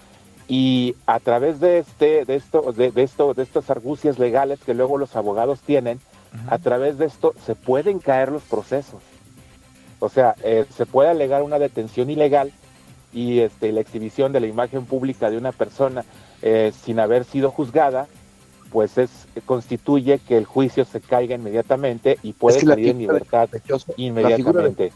y 0.47 0.95
a 1.05 1.19
través 1.19 1.59
de 1.59 1.79
este, 1.79 2.25
de 2.25 2.35
esto, 2.35 2.71
de, 2.71 2.91
esto, 2.95 3.33
de 3.33 3.43
estas 3.43 3.69
argucias 3.69 4.19
legales 4.19 4.59
que 4.65 4.73
luego 4.73 4.97
los 4.97 5.15
abogados 5.15 5.59
tienen, 5.59 5.99
a 6.47 6.57
través 6.59 6.97
de 6.97 7.05
esto 7.05 7.33
se 7.45 7.55
pueden 7.55 7.99
caer 7.99 8.31
los 8.31 8.43
procesos. 8.43 9.01
O 9.99 10.09
sea, 10.09 10.35
eh, 10.43 10.65
se 10.75 10.85
puede 10.85 11.09
alegar 11.09 11.41
una 11.41 11.59
detención 11.59 12.09
ilegal 12.09 12.51
y 13.13 13.39
este, 13.39 13.71
la 13.71 13.81
exhibición 13.81 14.31
de 14.31 14.39
la 14.39 14.47
imagen 14.47 14.85
pública 14.85 15.29
de 15.29 15.37
una 15.37 15.51
persona 15.51 16.05
eh, 16.41 16.71
sin 16.83 16.99
haber 16.99 17.23
sido 17.23 17.51
juzgada 17.51 18.07
pues 18.71 18.97
es 18.97 19.09
constituye 19.45 20.19
que 20.19 20.37
el 20.37 20.45
juicio 20.45 20.85
se 20.85 20.99
caiga 20.99 21.35
inmediatamente 21.35 22.17
y 22.23 22.33
puede 22.33 22.59
salir 22.59 22.89
en 22.89 22.99
libertad 22.99 23.49
inmediatamente. 23.95 24.91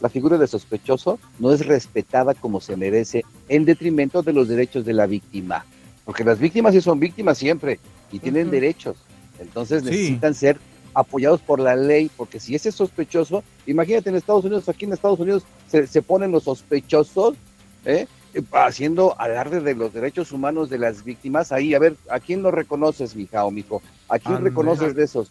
La 0.00 0.10
figura, 0.10 0.36
de, 0.36 0.46
sospechoso 0.46 1.18
no 1.38 1.52
es 1.52 1.66
respetada 1.66 2.34
como 2.34 2.60
se 2.60 2.76
merece 2.76 3.24
en 3.48 3.64
detrimento 3.64 4.22
de 4.22 4.34
los 4.34 4.46
derechos 4.46 4.84
de 4.84 4.92
la 4.92 5.06
víctima, 5.06 5.64
porque 6.04 6.22
las 6.22 6.38
víctimas 6.38 6.74
sí 6.74 6.80
son 6.80 7.00
víctimas 7.00 7.38
siempre 7.38 7.80
y 8.12 8.18
tienen 8.18 8.50
derechos, 8.50 8.96
entonces 9.40 9.82
necesitan 9.82 10.34
ser 10.34 10.58
apoyados 10.94 11.40
por 11.40 11.60
la 11.60 11.76
ley, 11.76 12.10
porque 12.16 12.40
si 12.40 12.54
ese 12.54 12.70
es 12.70 12.74
sospechoso, 12.74 13.44
imagínate 13.66 14.08
en 14.08 14.16
Estados 14.16 14.44
Unidos, 14.44 14.68
aquí 14.68 14.86
en 14.86 14.94
Estados 14.94 15.20
Unidos 15.20 15.44
se, 15.68 15.86
se 15.86 16.00
ponen 16.00 16.32
los 16.32 16.44
sospechosos, 16.44 17.34
¿eh? 17.84 18.06
haciendo 18.52 19.18
alarde 19.18 19.60
de 19.60 19.74
los 19.74 19.92
derechos 19.92 20.32
humanos 20.32 20.70
de 20.70 20.78
las 20.78 21.04
víctimas. 21.04 21.52
Ahí, 21.52 21.74
a 21.74 21.78
ver, 21.78 21.96
¿a 22.10 22.20
quién 22.20 22.42
lo 22.42 22.50
reconoces, 22.50 23.16
mija 23.16 23.44
o 23.44 23.50
mijo? 23.50 23.82
¿A 24.08 24.18
quién 24.18 24.42
reconoces 24.42 24.94
de 24.94 25.04
esos? 25.04 25.30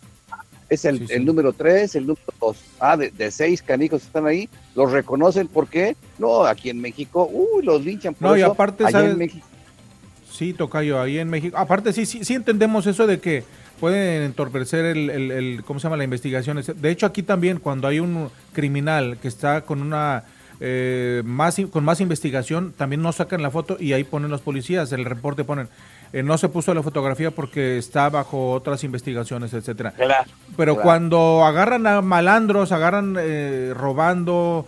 Es 0.68 0.86
el, 0.86 1.26
número 1.26 1.54
tres, 1.54 1.96
el 1.96 2.08
número 2.08 2.26
dos. 2.40 2.58
Ah, 2.80 2.98
de, 2.98 3.32
seis 3.32 3.62
canijos 3.62 4.04
están 4.04 4.26
ahí. 4.26 4.50
¿Los 4.74 4.92
reconocen 4.92 5.48
por 5.48 5.68
qué? 5.68 5.96
No, 6.18 6.46
aquí 6.46 6.70
en 6.70 6.82
México, 6.82 7.30
uy, 7.32 7.64
los 7.64 7.84
linchan 7.86 8.16
por 8.16 8.30
no, 8.30 8.38
y 8.38 8.42
aparte, 8.42 8.84
en 8.84 9.18
México. 9.18 9.46
Sí, 10.32 10.54
Tocayo, 10.54 11.00
ahí 11.00 11.20
en 11.20 11.30
México. 11.30 11.56
Aparte, 11.58 11.94
sí, 11.94 12.06
sí, 12.06 12.26
sí 12.26 12.34
entendemos 12.34 12.88
eso 12.88 13.06
de 13.06 13.20
que 13.20 13.44
pueden 13.80 14.24
entorpecer 14.24 14.86
el, 14.86 15.10
el, 15.10 15.32
el, 15.32 15.64
¿cómo 15.64 15.80
se 15.80 15.86
llama? 15.86 15.98
La 15.98 16.04
investigación. 16.04 16.62
De 16.76 16.92
hecho, 16.92 17.06
aquí 17.06 17.24
también, 17.24 17.60
cuando 17.60 17.88
hay 17.88 18.00
un 18.00 18.30
criminal 18.54 19.18
que 19.22 19.28
está 19.28 19.62
con 19.62 19.82
una 19.82 20.24
eh, 20.60 21.22
más, 21.26 21.58
con 21.72 21.84
más 21.84 22.00
investigación, 22.00 22.74
también 22.78 23.02
no 23.02 23.12
sacan 23.12 23.42
la 23.42 23.52
foto 23.52 23.78
y 23.80 23.94
ahí 23.94 24.04
ponen 24.04 24.32
los 24.32 24.42
policías, 24.42 24.92
el 24.94 25.04
reporte 25.04 25.44
ponen, 25.44 25.68
eh, 26.14 26.24
no 26.24 26.38
se 26.38 26.48
puso 26.48 26.74
la 26.74 26.82
fotografía 26.82 27.32
porque 27.32 27.78
está 27.78 28.10
bajo 28.10 28.52
otras 28.52 28.84
investigaciones, 28.84 29.54
etcétera. 29.54 29.94
Pero 30.56 30.78
cuando 30.78 31.44
agarran 31.44 31.86
a 31.88 32.02
malandros, 32.02 32.72
agarran 32.72 33.18
eh, 33.20 33.74
robando 33.76 34.68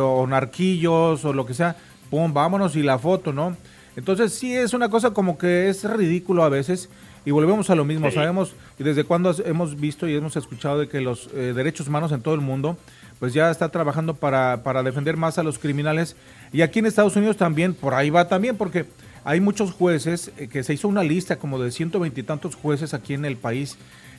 o 0.00 0.26
narquillos 0.26 1.24
o 1.24 1.32
lo 1.32 1.46
que 1.46 1.54
sea, 1.54 1.76
pum, 2.10 2.32
vámonos 2.32 2.74
y 2.74 2.82
la 2.82 2.98
foto, 2.98 3.32
¿no? 3.32 3.56
Entonces 3.94 4.32
sí 4.32 4.56
es 4.56 4.72
una 4.72 4.88
cosa 4.88 5.10
como 5.10 5.38
que 5.38 5.68
es 5.68 5.84
ridículo 5.84 6.42
a 6.42 6.48
veces 6.48 6.88
y 7.24 7.30
volvemos 7.30 7.70
a 7.70 7.74
lo 7.74 7.84
mismo. 7.84 8.10
Sabemos 8.10 8.54
y 8.78 8.84
desde 8.84 9.04
cuando 9.04 9.34
hemos 9.44 9.78
visto 9.78 10.08
y 10.08 10.14
hemos 10.14 10.36
escuchado 10.36 10.78
de 10.78 10.88
que 10.88 11.00
los 11.00 11.30
derechos 11.32 11.88
humanos 11.88 12.12
en 12.12 12.22
todo 12.22 12.34
el 12.34 12.40
mundo 12.40 12.76
pues 13.20 13.34
ya 13.34 13.50
está 13.50 13.68
trabajando 13.68 14.14
para, 14.14 14.62
para 14.64 14.82
defender 14.82 15.16
más 15.18 15.38
a 15.38 15.42
los 15.42 15.58
criminales. 15.58 16.16
Y 16.52 16.62
aquí 16.62 16.78
en 16.78 16.86
Estados 16.86 17.14
Unidos 17.16 17.36
también, 17.36 17.74
por 17.74 17.92
ahí 17.92 18.08
va 18.08 18.26
también, 18.26 18.56
porque 18.56 18.86
hay 19.24 19.40
muchos 19.40 19.72
jueces, 19.72 20.32
eh, 20.38 20.48
que 20.48 20.64
se 20.64 20.72
hizo 20.72 20.88
una 20.88 21.04
lista 21.04 21.36
como 21.36 21.58
de 21.58 21.70
ciento 21.70 22.00
veintitantos 22.00 22.54
jueces 22.54 22.94
aquí 22.94 23.12
en 23.12 23.26
el 23.26 23.36
país, 23.36 23.76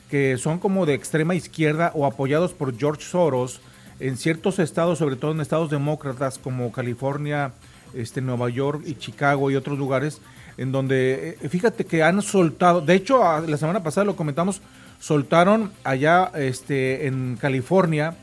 que 0.08 0.38
son 0.38 0.60
como 0.60 0.86
de 0.86 0.94
extrema 0.94 1.34
izquierda 1.34 1.90
o 1.94 2.06
apoyados 2.06 2.52
por 2.52 2.78
George 2.78 3.02
Soros 3.02 3.60
en 3.98 4.16
ciertos 4.16 4.60
estados, 4.60 4.98
sobre 4.98 5.16
todo 5.16 5.32
en 5.32 5.40
estados 5.40 5.68
demócratas 5.68 6.38
como 6.38 6.70
California, 6.70 7.52
este, 7.94 8.20
Nueva 8.20 8.50
York 8.50 8.82
y 8.86 8.94
Chicago 8.94 9.50
y 9.50 9.56
otros 9.56 9.78
lugares, 9.78 10.20
en 10.56 10.72
donde, 10.72 11.38
eh, 11.40 11.48
fíjate 11.48 11.84
que 11.84 12.02
han 12.02 12.20
soltado, 12.22 12.80
de 12.80 12.94
hecho, 12.94 13.22
la 13.40 13.56
semana 13.56 13.82
pasada 13.82 14.04
lo 14.04 14.16
comentamos, 14.16 14.60
soltaron 15.00 15.72
allá 15.84 16.30
este, 16.34 17.06
en 17.06 17.36
California 17.40 18.16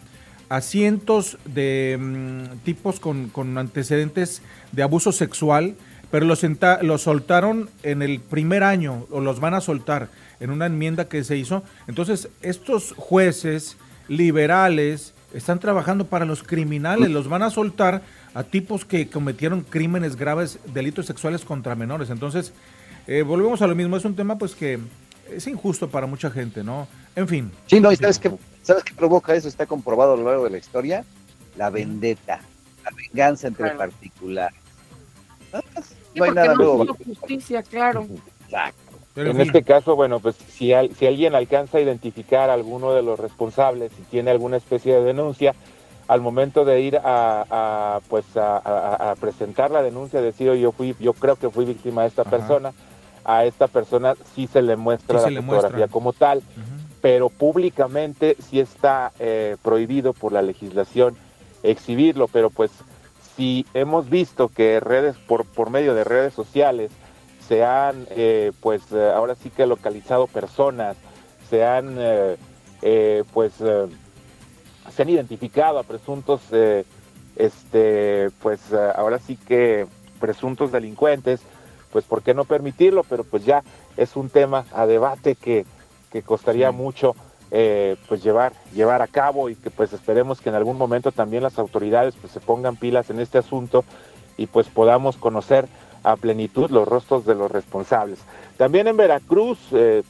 a 0.50 0.62
cientos 0.62 1.38
de 1.46 1.98
mm, 2.00 2.58
tipos 2.64 3.00
con, 3.00 3.58
antecedentes 3.58 4.42
de 4.72 4.84
abuso 4.84 5.12
sexual, 5.12 5.76
pero 6.12 6.26
los, 6.26 6.44
los 6.82 7.02
soltaron 7.02 7.70
en 7.84 8.02
el 8.02 8.20
primer 8.20 8.64
año, 8.64 9.06
o 9.12 9.20
los 9.20 9.40
van 9.40 9.54
a 9.54 9.62
soltar 9.62 10.10
en 10.40 10.50
una 10.50 10.66
enmienda 10.66 11.08
que 11.08 11.24
se 11.24 11.38
hizo. 11.38 11.64
Entonces, 11.88 12.30
estos 12.42 12.94
jueces 12.98 13.78
liberales 14.08 15.14
están 15.34 15.60
trabajando 15.60 16.06
para 16.06 16.26
los 16.26 16.44
criminales, 16.44 17.10
los 17.10 17.28
van 17.28 17.44
a 17.44 17.50
soltar 17.50 18.02
a 18.34 18.44
tipos 18.44 18.86
que 18.86 19.10
cometieron 19.10 19.62
crímenes 19.62 20.16
graves, 20.16 20.60
delitos 20.74 21.06
sexuales 21.06 21.46
contra 21.46 21.76
menores. 21.76 22.10
Entonces, 22.10 22.54
eh, 23.08 23.22
volvemos 23.22 23.62
a 23.62 23.68
lo 23.68 23.76
mismo, 23.76 23.98
es 23.98 24.06
un 24.06 24.16
tema 24.16 24.38
pues 24.38 24.56
que 24.56 24.80
es 25.32 25.48
injusto 25.48 25.90
para 25.90 26.08
mucha 26.08 26.32
gente, 26.32 26.64
¿no? 26.64 26.88
En 27.16 27.28
fin. 27.28 27.52
Sí, 27.68 27.80
no, 27.80 27.92
y 27.92 27.96
sabes 27.96 28.20
que 28.20 28.32
¿Sabes 28.70 28.84
qué 28.84 28.94
provoca 28.94 29.34
eso? 29.34 29.48
Está 29.48 29.66
comprobado 29.66 30.14
a 30.14 30.18
lo 30.18 30.26
largo 30.26 30.44
de 30.44 30.52
la 30.52 30.58
historia. 30.60 31.04
La 31.58 31.72
vendetta, 31.72 32.40
la 32.84 32.92
venganza 32.96 33.48
entre 33.48 33.72
particulares. 33.72 34.60
No, 36.14 36.24
hay 36.24 36.32
nada 36.32 36.54
nuevo. 36.54 36.86
justicia, 37.04 37.64
claro. 37.64 38.06
En 39.16 39.42
este 39.42 39.64
caso, 39.64 39.96
bueno, 39.96 40.20
pues 40.20 40.36
si, 40.36 40.72
si 40.98 41.08
alguien 41.08 41.36
alcanza 41.36 41.78
a 41.78 41.82
identificar 41.82 42.50
a 42.50 42.54
alguno 42.54 42.94
de 42.94 43.02
los 43.02 43.20
responsables, 43.20 43.92
si 43.92 44.04
tiene 44.04 44.32
alguna 44.32 44.58
especie 44.58 44.96
de 44.96 45.04
denuncia, 45.04 45.56
al 46.08 46.22
momento 46.22 46.66
de 46.66 46.82
ir 46.82 47.00
a, 47.04 48.00
pues 48.08 48.26
a, 48.36 49.16
presentar 49.20 49.72
la 49.72 49.82
denuncia, 49.82 50.22
decir 50.22 50.54
yo 50.54 50.72
fui, 50.72 50.96
yo 51.00 51.14
creo 51.14 51.36
que 51.36 51.50
fui 51.50 51.66
víctima 51.66 52.02
de 52.02 52.08
esta 52.08 52.24
persona, 52.24 52.74
a 53.26 53.46
esta 53.46 53.68
persona 53.68 54.16
sí 54.34 54.48
se 54.48 54.62
le 54.62 54.76
muestra 54.76 55.30
la 55.30 55.42
fotografía 55.42 55.88
como 55.88 56.14
tal 56.14 56.42
pero 57.02 57.30
públicamente 57.30 58.36
sí 58.50 58.60
está 58.60 59.12
eh, 59.20 59.58
prohibido 59.62 60.14
por 60.14 60.34
la 60.34 60.42
legislación 60.42 61.16
exhibirlo, 61.64 62.28
pero 62.28 62.50
pues 62.50 62.72
si 63.36 63.66
hemos 63.74 64.10
visto 64.10 64.50
que 64.50 64.80
redes 64.80 65.16
por, 65.28 65.46
por 65.46 65.70
medio 65.70 65.94
de 65.94 66.04
redes 66.04 66.34
sociales 66.34 66.92
se 67.50 67.66
han 67.66 68.08
eh, 68.12 68.54
pues 68.62 68.84
eh, 68.94 69.12
ahora 69.14 69.36
sí 69.36 69.50
que 69.50 69.66
localizado 69.66 70.28
personas, 70.28 70.96
se 71.50 71.66
han 71.66 71.98
pues 73.34 73.54
se 73.56 75.02
han 75.02 75.10
identificado 75.10 75.80
a 75.80 75.84
presuntos 75.84 76.42
este 77.36 78.30
pues 78.42 78.72
ahora 78.72 79.20
sí 79.20 79.36
que 79.36 79.88
presuntos 80.22 80.72
delincuentes, 80.72 81.42
pues 81.92 82.06
por 82.06 82.22
qué 82.22 82.34
no 82.34 82.46
permitirlo, 82.46 83.04
pero 83.04 83.24
pues 83.24 83.44
ya 83.44 83.64
es 83.98 84.16
un 84.16 84.30
tema 84.30 84.66
a 84.72 84.86
debate 84.86 85.36
que 85.36 85.66
que 86.12 86.22
costaría 86.22 86.72
mucho 86.72 87.16
eh, 87.52 87.96
pues 88.08 88.24
llevar 88.24 88.54
llevar 88.76 89.02
a 89.02 89.08
cabo 89.08 89.50
y 89.50 89.56
que 89.56 89.72
pues 89.72 89.92
esperemos 89.92 90.40
que 90.40 90.50
en 90.50 90.56
algún 90.56 90.78
momento 90.78 91.12
también 91.12 91.42
las 91.42 91.58
autoridades 91.58 92.16
pues 92.16 92.32
se 92.32 92.40
pongan 92.40 92.76
pilas 92.76 93.10
en 93.10 93.20
este 93.20 93.40
asunto 93.40 93.84
y 94.38 94.46
pues 94.46 94.68
podamos 94.68 95.18
conocer 95.18 95.68
a 96.04 96.16
plenitud 96.16 96.70
los 96.70 96.88
rostros 96.88 97.26
de 97.26 97.36
los 97.36 97.52
responsables. 97.52 98.20
También 98.58 98.88
en 98.88 98.98
Veracruz, 98.98 99.58
eh, 99.72 100.04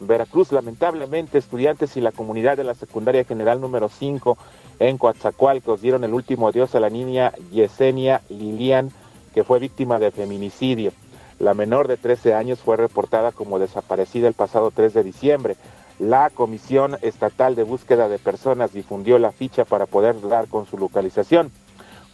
Veracruz 0.00 0.52
lamentablemente 0.52 1.38
estudiantes 1.38 1.96
y 1.96 2.00
la 2.00 2.12
comunidad 2.12 2.56
de 2.56 2.64
la 2.64 2.74
secundaria 2.74 3.24
general 3.24 3.60
número 3.60 3.88
5 3.88 4.36
en 4.78 4.98
Coatzacoalcos 4.98 5.80
dieron 5.80 6.04
el 6.04 6.12
último 6.12 6.48
adiós 6.48 6.74
a 6.74 6.80
la 6.80 6.90
niña 6.90 7.32
Yesenia 7.50 8.20
Lilian 8.28 8.90
que 9.34 9.44
fue 9.44 9.58
víctima 9.58 9.98
de 9.98 10.10
feminicidio. 10.10 10.92
La 11.38 11.52
menor 11.52 11.88
de 11.88 11.98
13 11.98 12.32
años 12.32 12.60
fue 12.60 12.78
reportada 12.78 13.32
como 13.32 13.58
desaparecida 13.58 14.28
el 14.28 14.34
pasado 14.34 14.70
3 14.70 14.94
de 14.94 15.02
diciembre. 15.02 15.56
La 15.98 16.30
Comisión 16.30 16.96
Estatal 17.02 17.54
de 17.54 17.62
Búsqueda 17.62 18.08
de 18.08 18.18
Personas 18.18 18.72
difundió 18.72 19.18
la 19.18 19.32
ficha 19.32 19.66
para 19.66 19.84
poder 19.84 20.20
dar 20.26 20.48
con 20.48 20.66
su 20.66 20.78
localización. 20.78 21.50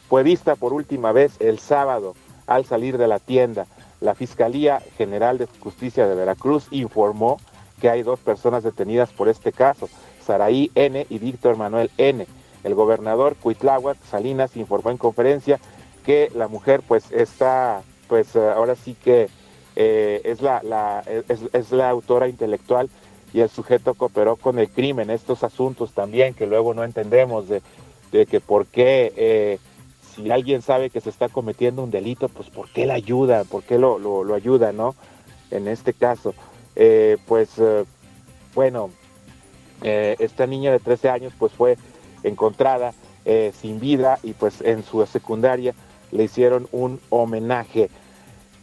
Fue 0.09 0.25
vista 0.25 0.57
por 0.57 0.73
última 0.73 1.13
vez 1.13 1.37
el 1.41 1.61
sábado 1.61 2.15
al 2.55 2.65
salir 2.65 2.99
de 2.99 3.09
la 3.09 3.19
tienda. 3.19 3.67
la 4.01 4.15
Fiscalía 4.15 4.83
General 4.99 5.39
de 5.39 5.47
Justicia 5.61 6.09
de 6.09 6.15
Veracruz 6.17 6.67
informó 6.73 7.39
que 7.81 7.89
hay 7.89 8.03
dos 8.03 8.19
personas 8.19 8.63
detenidas 8.63 9.11
por 9.11 9.29
este 9.29 9.53
caso, 9.53 9.89
Saraí 10.25 10.71
N 10.75 11.07
y 11.09 11.19
Víctor 11.19 11.57
Manuel 11.57 11.91
N. 11.99 12.27
El 12.65 12.75
gobernador 12.75 13.37
Cuitláhuac 13.37 13.97
Salinas 14.05 14.57
informó 14.57 14.91
en 14.91 14.99
conferencia 14.99 15.59
que 16.05 16.31
la 16.35 16.49
mujer 16.49 16.83
pues 16.87 17.11
está, 17.11 17.83
pues 18.09 18.37
ahora 18.37 18.77
sí 18.77 18.97
que 19.03 19.29
eh, 19.75 20.21
es, 20.25 20.43
la, 20.43 21.03
es, 21.29 21.73
la 21.73 21.89
autora 21.89 22.29
intelectual 22.29 22.91
y 23.33 23.41
el 23.41 23.49
sujeto 23.49 23.95
cooperó 23.95 24.37
con 24.37 24.59
el 24.59 24.69
crimen. 24.69 25.11
Estos 25.11 25.43
asuntos 25.43 25.93
también 25.93 26.35
que 26.35 26.47
luego 26.47 26.75
no 26.75 26.85
entendemos 26.85 27.49
de, 27.49 27.63
que 28.27 28.41
por 28.41 28.67
qué, 28.67 29.13
eh, 29.17 29.59
si 30.15 30.31
alguien 30.31 30.63
sabe 30.63 30.91
que 30.91 31.01
se 31.01 31.11
está 31.11 31.29
cometiendo 31.29 31.83
un 31.83 31.91
delito, 31.91 32.29
pues 32.29 32.51
por 32.51 32.69
qué 32.71 32.87
la 32.87 32.95
ayuda, 32.95 33.45
por 33.45 33.63
qué 33.63 33.79
lo, 33.79 33.99
lo, 33.99 34.35
ayuda, 34.35 34.73
¿no? 34.73 34.95
En 35.51 35.69
este 35.69 35.93
caso, 35.93 36.35
eh, 36.77 37.19
pues 37.27 37.51
bueno, 38.55 38.91
esta 39.83 40.47
niña 40.47 40.71
de 40.71 40.79
13 40.79 41.09
años 41.11 41.33
pues 41.39 41.53
fue 41.53 41.77
encontrada 42.23 42.93
eh, 43.25 43.53
sin 43.57 43.79
vida 43.79 44.19
y 44.25 44.33
pues 44.33 44.61
en 44.63 44.83
su 44.83 45.07
secundaria 45.07 45.75
le 46.11 46.25
hicieron 46.25 46.69
un 46.73 47.01
homenaje. 47.09 47.89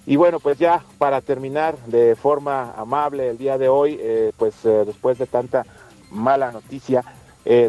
Y 0.06 0.18
bueno, 0.18 0.42
pues 0.42 0.58
ya 0.58 0.84
para 0.98 1.22
terminar 1.22 1.78
de 1.86 2.16
forma 2.18 2.74
amable 2.74 3.30
el 3.30 3.38
día 3.38 3.58
de 3.58 3.70
hoy, 3.70 3.98
eh, 4.02 4.34
pues 4.38 4.54
eh, 4.66 4.84
después 4.86 5.18
de 5.18 5.28
tanta 5.28 5.66
mala 6.12 6.52
noticia, 6.52 7.06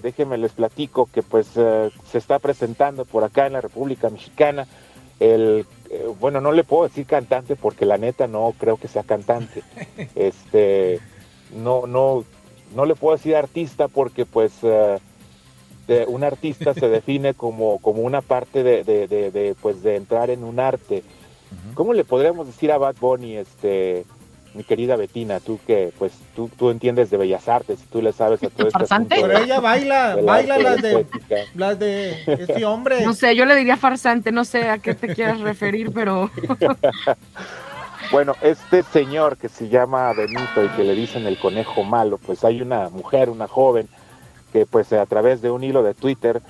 déjenme 0.03 0.37
les 0.37 0.53
platico 0.53 1.07
que 1.07 1.23
pues 1.23 1.47
se 1.47 2.19
está 2.19 2.39
presentando 2.39 3.05
por 3.05 3.25
acá 3.25 3.47
en 3.47 3.55
la 3.55 3.63
República 3.63 4.11
Mexicana 4.11 4.67
el, 5.21 5.67
bueno, 6.19 6.41
no 6.41 6.53
le 6.53 6.65
puedo 6.65 6.85
decir 6.85 7.07
cantante 7.07 7.57
porque 7.57 7.85
la 7.87 7.99
neta 7.99 8.27
no 8.27 8.55
creo 8.59 8.77
que 8.77 8.89
sea 8.89 9.03
cantante. 9.03 9.63
Este, 10.15 11.01
no, 11.55 11.87
no, 11.87 12.25
no 12.75 12.85
le 12.85 12.95
puedo 12.95 13.17
decir 13.17 13.37
artista 13.37 13.89
porque 13.89 14.27
pues 14.27 14.53
un 16.07 16.25
artista 16.25 16.75
se 16.75 16.89
define 16.91 17.35
como, 17.35 17.79
como 17.79 18.03
una 18.03 18.23
parte 18.23 18.63
de, 18.63 18.85
de, 18.85 19.57
pues 19.61 19.83
de 19.83 19.97
entrar 19.97 20.31
en 20.31 20.45
un 20.45 20.61
arte. 20.61 21.03
¿Cómo 21.75 21.95
le 21.95 22.05
podríamos 22.05 22.47
decir 22.47 22.71
a 22.71 22.79
Bad 22.79 22.97
Bunny, 23.01 23.37
este, 23.37 24.05
mi 24.55 24.65
querida 24.65 24.97
Betina, 24.97 25.41
tú 25.41 25.59
que 25.67 25.93
pues 25.99 26.13
tú, 26.35 26.51
tú 26.59 26.71
entiendes 26.71 27.11
de 27.11 27.17
bellas 27.17 27.49
artes 27.49 27.81
y 27.83 27.87
tú 27.87 28.03
le 28.03 28.13
sabes 28.13 28.43
a 28.43 28.51
todo 28.51 28.69
este 28.69 28.83
asunto 28.83 29.17
Pero 29.21 29.39
ella 29.39 29.61
baila, 29.61 30.17
baila 30.17 30.59
las 30.59 30.83
de, 30.83 31.07
las 31.55 31.79
de 31.79 32.23
este 32.27 32.65
hombre. 32.65 33.05
No 33.05 33.15
sé, 33.15 33.37
yo 33.37 33.45
le 33.45 33.55
diría 33.57 33.77
farsante, 33.77 34.33
no 34.33 34.45
sé 34.45 34.69
a 34.69 34.79
qué 34.79 34.95
te 34.95 35.15
quieras 35.15 35.41
referir, 35.41 35.93
pero... 35.93 36.31
Bueno, 38.11 38.35
este 38.41 38.83
señor 38.83 39.37
que 39.37 39.49
se 39.49 39.69
llama 39.69 40.13
Benito 40.13 40.65
y 40.65 40.69
que 40.71 40.83
le 40.83 40.97
dicen 40.97 41.27
el 41.27 41.39
conejo 41.39 41.85
malo, 41.85 42.19
pues 42.19 42.45
hay 42.45 42.61
una 42.61 42.89
mujer, 42.89 43.31
una 43.31 43.47
joven, 43.47 43.89
que 44.53 44.67
pues 44.67 44.93
a 44.93 45.07
través 45.07 45.43
de 45.43 45.51
un 45.53 45.63
hilo 45.63 45.85
de 45.85 45.95
Twitter 45.95 46.43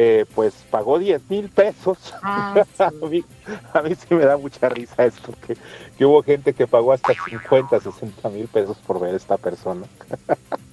eh, 0.00 0.26
pues 0.32 0.54
pagó 0.70 1.00
10 1.00 1.28
mil 1.28 1.48
pesos. 1.48 2.14
Ah, 2.22 2.64
a, 2.78 2.90
mí, 2.92 3.24
sí 3.96 4.14
me 4.14 4.24
da 4.24 4.36
mucha 4.36 4.68
risa 4.68 5.04
esto, 5.04 5.32
que, 5.44 5.56
que 5.98 6.06
hubo 6.06 6.22
gente 6.22 6.52
que 6.52 6.68
pagó 6.68 6.92
hasta 6.92 7.12
50, 7.12 7.80
60 7.80 8.28
mil 8.28 8.46
pesos 8.46 8.78
por 8.86 9.00
ver 9.00 9.14
a 9.14 9.16
esta 9.16 9.36
persona. 9.38 9.88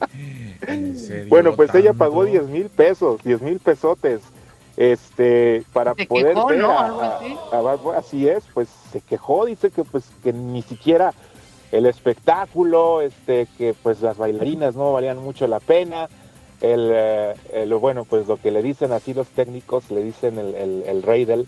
bueno, 1.27 1.55
pues 1.55 1.73
ella 1.73 1.93
pagó 1.93 2.23
10 2.23 2.49
mil 2.49 2.69
pesos, 2.69 3.23
10 3.23 3.41
mil 3.41 3.59
pesotes, 3.59 4.21
este, 4.77 5.63
para 5.73 5.95
poder 5.95 6.35
ver 6.47 6.63
así? 6.63 7.35
así 7.97 8.29
es, 8.29 8.43
pues 8.53 8.69
se 8.91 9.01
quejó, 9.01 9.45
dice 9.45 9.71
que 9.71 9.83
pues 9.83 10.03
que 10.23 10.33
ni 10.33 10.61
siquiera 10.61 11.15
el 11.71 11.87
espectáculo, 11.87 13.01
este, 13.01 13.47
que 13.57 13.73
pues 13.73 14.01
las 14.01 14.17
bailarinas 14.17 14.75
no 14.75 14.93
valían 14.93 15.17
mucho 15.17 15.47
la 15.47 15.59
pena, 15.59 16.09
el, 16.73 16.91
eh, 16.93 17.65
lo 17.67 17.79
bueno, 17.79 18.05
pues 18.05 18.27
lo 18.27 18.37
que 18.37 18.51
le 18.51 18.61
dicen 18.61 18.91
así 18.91 19.13
los 19.13 19.27
técnicos, 19.27 19.91
le 19.91 20.03
dicen 20.03 20.39
el, 20.39 20.83
el, 20.85 21.03
rey 21.03 21.25
del, 21.25 21.47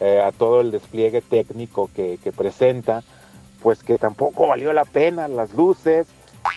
eh, 0.00 0.20
a 0.20 0.32
todo 0.32 0.60
el 0.60 0.70
despliegue 0.70 1.20
técnico 1.20 1.90
que, 1.94 2.18
presenta, 2.36 3.02
pues 3.62 3.82
que 3.82 3.98
tampoco 3.98 4.48
valió 4.48 4.72
la 4.72 4.84
pena 4.84 5.28
las 5.28 5.52
luces, 5.54 6.06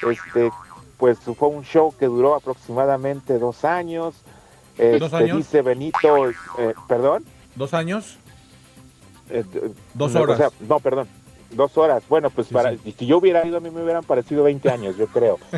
este, 0.10 0.52
pues 0.98 1.20
fue 1.20 1.50
un 1.50 1.64
show 1.64 1.94
que 1.98 2.06
duró 2.06 2.36
aproximadamente 2.36 3.40
dos 3.40 3.66
años. 3.66 4.16
Este, 4.78 5.00
¿Dos 5.00 5.14
años? 5.14 5.38
Dice 5.38 5.62
Benito, 5.62 6.30
eh, 6.30 6.36
perdón. 6.88 7.26
¿Dos 7.56 7.74
años? 7.74 8.18
dos 9.94 10.16
horas. 10.16 10.54
no, 10.62 10.80
perdón, 10.80 11.10
dos 11.52 11.78
horas. 11.78 12.04
Bueno, 12.08 12.30
pues 12.30 12.48
para, 12.48 12.74
si 12.78 13.06
yo 13.06 13.18
hubiera 13.18 13.46
ido, 13.46 13.58
a 13.58 13.60
mí 13.60 13.70
me 13.70 13.84
hubieran 13.84 14.06
parecido 14.06 14.44
20 14.44 14.70
años, 14.70 14.96
yo 14.96 15.08
creo. 15.08 15.38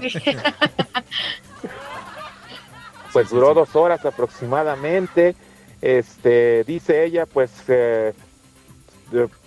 pues 3.14 3.30
duró 3.30 3.53
dos 3.53 3.76
horas 3.76 4.05
aproximadamente. 4.05 5.36
Este, 5.82 6.64
dice 6.66 7.05
ella, 7.05 7.26
pues, 7.26 7.51
eh, 7.68 8.14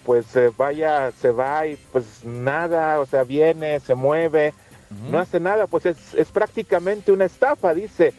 pues 0.05 0.27
vaya, 0.57 1.13
se 1.13 1.31
va 1.31 1.67
y 1.67 1.77
pues 1.93 2.25
nada, 2.25 3.01
o 3.01 3.07
sea, 3.07 3.25
viene, 3.25 3.81
se 3.81 3.95
mueve, 3.95 4.55
no 5.11 5.19
hace 5.19 5.41
nada, 5.41 5.67
pues 5.67 5.87
es, 5.87 6.15
es 6.15 6.29
prácticamente 6.29 7.13
una 7.13 7.25
estafa, 7.25 7.75
dice. 7.75 8.13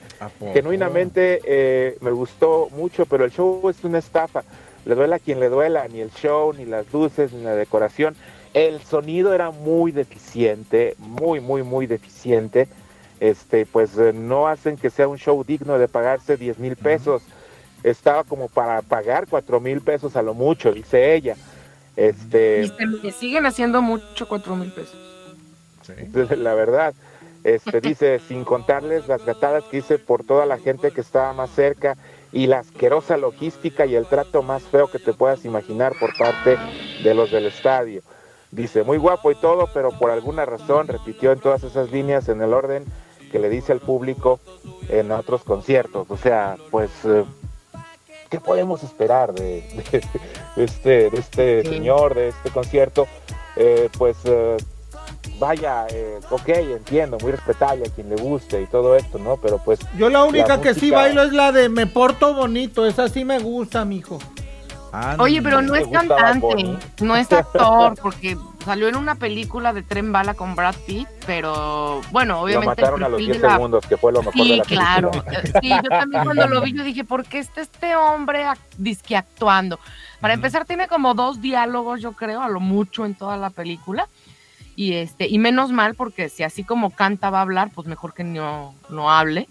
Genuinamente 0.53 1.39
eh, 1.45 1.97
me 2.01 2.11
gustó 2.11 2.69
mucho, 2.71 3.05
pero 3.05 3.25
el 3.25 3.31
show 3.31 3.69
es 3.69 3.83
una 3.83 3.99
estafa. 3.99 4.43
Le 4.85 4.95
duela 4.95 5.17
a 5.17 5.19
quien 5.19 5.39
le 5.39 5.49
duela, 5.49 5.87
ni 5.87 6.01
el 6.01 6.11
show, 6.11 6.51
ni 6.53 6.65
las 6.65 6.91
luces, 6.91 7.31
ni 7.31 7.43
la 7.43 7.55
decoración. 7.55 8.15
El 8.53 8.81
sonido 8.81 9.33
era 9.33 9.51
muy 9.51 9.91
deficiente, 9.91 10.95
muy, 10.97 11.39
muy, 11.39 11.63
muy 11.63 11.87
deficiente 11.87 12.67
este, 13.23 13.65
pues 13.65 13.97
eh, 13.97 14.11
no 14.11 14.49
hacen 14.49 14.75
que 14.75 14.89
sea 14.89 15.07
un 15.07 15.17
show 15.17 15.45
digno 15.45 15.79
de 15.79 15.87
pagarse 15.87 16.35
10 16.35 16.59
mil 16.59 16.75
pesos. 16.75 17.23
Estaba 17.81 18.25
como 18.25 18.49
para 18.49 18.81
pagar 18.81 19.27
4 19.29 19.61
mil 19.61 19.79
pesos 19.79 20.17
a 20.17 20.21
lo 20.21 20.33
mucho, 20.33 20.73
dice 20.73 21.15
ella. 21.15 21.37
Este, 21.95 22.69
y 23.01 23.11
siguen 23.11 23.45
haciendo 23.45 23.81
mucho 23.81 24.27
4 24.27 24.57
mil 24.57 24.73
pesos. 24.73 24.97
La 26.37 26.53
verdad, 26.53 26.93
este, 27.45 27.79
dice, 27.79 28.19
sin 28.27 28.43
contarles 28.43 29.07
las 29.07 29.25
gatadas 29.25 29.63
que 29.71 29.77
hice 29.77 29.99
por 29.99 30.25
toda 30.25 30.45
la 30.45 30.57
gente 30.57 30.91
que 30.91 30.99
estaba 30.99 31.31
más 31.31 31.49
cerca 31.49 31.95
y 32.33 32.47
la 32.47 32.59
asquerosa 32.59 33.15
logística 33.15 33.85
y 33.85 33.95
el 33.95 34.05
trato 34.05 34.43
más 34.43 34.63
feo 34.63 34.91
que 34.91 34.99
te 34.99 35.13
puedas 35.13 35.45
imaginar 35.45 35.93
por 35.97 36.13
parte 36.17 36.57
de 37.01 37.13
los 37.13 37.31
del 37.31 37.45
estadio. 37.45 38.01
Dice, 38.51 38.83
muy 38.83 38.97
guapo 38.97 39.31
y 39.31 39.35
todo, 39.35 39.69
pero 39.73 39.91
por 39.91 40.11
alguna 40.11 40.43
razón 40.43 40.89
repitió 40.89 41.31
en 41.31 41.39
todas 41.39 41.63
esas 41.63 41.89
líneas 41.89 42.27
en 42.27 42.41
el 42.41 42.53
orden 42.53 42.83
que 43.33 43.39
le 43.39 43.49
dice 43.49 43.71
al 43.71 43.79
público 43.79 44.39
en 44.89 45.11
otros 45.11 45.43
conciertos. 45.43 46.05
O 46.11 46.17
sea, 46.17 46.55
pues, 46.69 46.91
eh, 47.03 47.25
¿qué 48.29 48.39
podemos 48.39 48.83
esperar 48.83 49.33
de, 49.33 49.63
este, 50.55 51.09
de 51.09 51.17
este 51.17 51.63
señor, 51.63 52.13
de 52.13 52.27
este 52.27 52.51
concierto? 52.51 53.07
Eh, 53.55 53.89
pues, 53.97 54.17
eh, 54.25 54.57
vaya, 55.39 55.87
ok, 56.29 56.47
entiendo, 56.49 57.17
muy 57.19 57.31
respetable 57.31 57.85
a 57.87 57.89
quien 57.89 58.07
le 58.09 58.17
guste 58.17 58.61
y 58.61 58.67
todo 58.67 58.95
esto, 58.95 59.17
¿no? 59.17 59.37
Pero 59.37 59.57
pues... 59.57 59.79
Yo 59.97 60.09
la 60.09 60.23
única 60.25 60.61
que 60.61 60.75
sí 60.75 60.91
bailo 60.91 61.23
es 61.23 61.33
la 61.33 61.51
de 61.51 61.69
Me 61.69 61.87
Porto 61.87 62.35
Bonito, 62.35 62.85
esa 62.85 63.09
sí 63.09 63.25
me 63.25 63.39
gusta, 63.39 63.83
mijo. 63.83 64.19
Ah, 64.91 65.15
Oye, 65.17 65.41
pero 65.41 65.63
no 65.63 65.73
es 65.73 65.87
cantante, 65.87 66.77
no 67.01 67.15
es 67.15 67.31
actor, 67.31 67.95
porque 67.99 68.37
salió 68.63 68.87
en 68.87 68.95
una 68.95 69.15
película 69.15 69.73
de 69.73 69.83
Tren 69.83 70.11
Bala 70.11 70.33
con 70.33 70.55
Brad 70.55 70.75
Pitt, 70.87 71.07
pero 71.25 72.01
bueno, 72.11 72.41
obviamente. 72.41 72.81
Lo 72.81 72.87
mataron 72.87 73.03
a 73.03 73.09
los 73.09 73.19
10 73.19 73.39
segundos, 73.39 73.85
que 73.85 73.97
fue 73.97 74.11
lo 74.11 74.23
mejor 74.23 74.47
de 74.47 74.57
la 74.57 74.63
claro. 74.63 75.11
Sí, 75.61 75.69
yo 75.69 75.89
también 75.89 76.23
cuando 76.25 76.47
lo 76.47 76.61
vi, 76.61 76.73
yo 76.73 76.83
dije, 76.83 77.03
¿por 77.03 77.25
qué 77.25 77.39
está 77.39 77.61
este 77.61 77.95
hombre 77.95 78.45
disque 78.77 79.15
actuando? 79.15 79.79
Para 80.19 80.33
empezar, 80.33 80.65
tiene 80.65 80.87
como 80.87 81.13
dos 81.13 81.41
diálogos, 81.41 82.01
yo 82.01 82.13
creo, 82.13 82.41
a 82.41 82.49
lo 82.49 82.59
mucho 82.59 83.05
en 83.05 83.15
toda 83.15 83.37
la 83.37 83.49
película. 83.49 84.07
Y 84.75 84.93
este, 84.93 85.27
y 85.27 85.37
menos 85.37 85.71
mal, 85.71 85.95
porque 85.95 86.29
si 86.29 86.43
así 86.43 86.63
como 86.63 86.89
canta 86.89 87.29
va 87.29 87.39
a 87.39 87.43
hablar, 87.43 87.71
pues 87.75 87.87
mejor 87.87 88.13
que 88.13 88.23
no, 88.23 88.73
no 88.89 89.11
hable. 89.11 89.47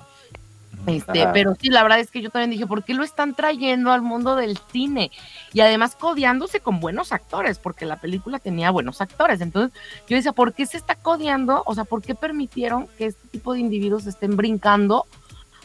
Este, 0.87 1.29
pero 1.33 1.55
sí, 1.55 1.69
la 1.69 1.83
verdad 1.83 2.01
es 2.01 2.11
que 2.11 2.21
yo 2.21 2.31
también 2.31 2.51
dije, 2.51 2.67
¿por 2.67 2.83
qué 2.83 2.95
lo 2.95 3.05
están 3.05 3.35
trayendo 3.35 3.93
al 3.93 4.03
mundo 4.03 4.35
del 4.35 4.59
cine? 4.73 5.11
Y 5.53 5.61
además 5.61 5.95
codiándose 5.95 6.61
con 6.61 6.81
buenos 6.81 7.13
actores, 7.13 7.59
porque 7.59 7.87
la 7.87 7.97
película 7.97 8.39
tenía 8.39 8.71
buenos 8.71 9.01
actores. 9.01 9.41
Entonces, 9.41 9.79
yo 10.09 10.17
decía, 10.17 10.33
¿por 10.33 10.55
qué 10.55 10.67
se 10.67 10.77
está 10.77 10.97
codiando? 10.97 11.63
O 11.67 11.75
sea, 11.75 11.85
¿por 11.85 12.03
qué 12.03 12.15
permitieron 12.15 12.89
que 12.99 13.07
este 13.07 13.29
tipo 13.29 13.53
de 13.53 13.61
individuos 13.61 14.07
estén 14.07 14.37
brincando 14.37 15.07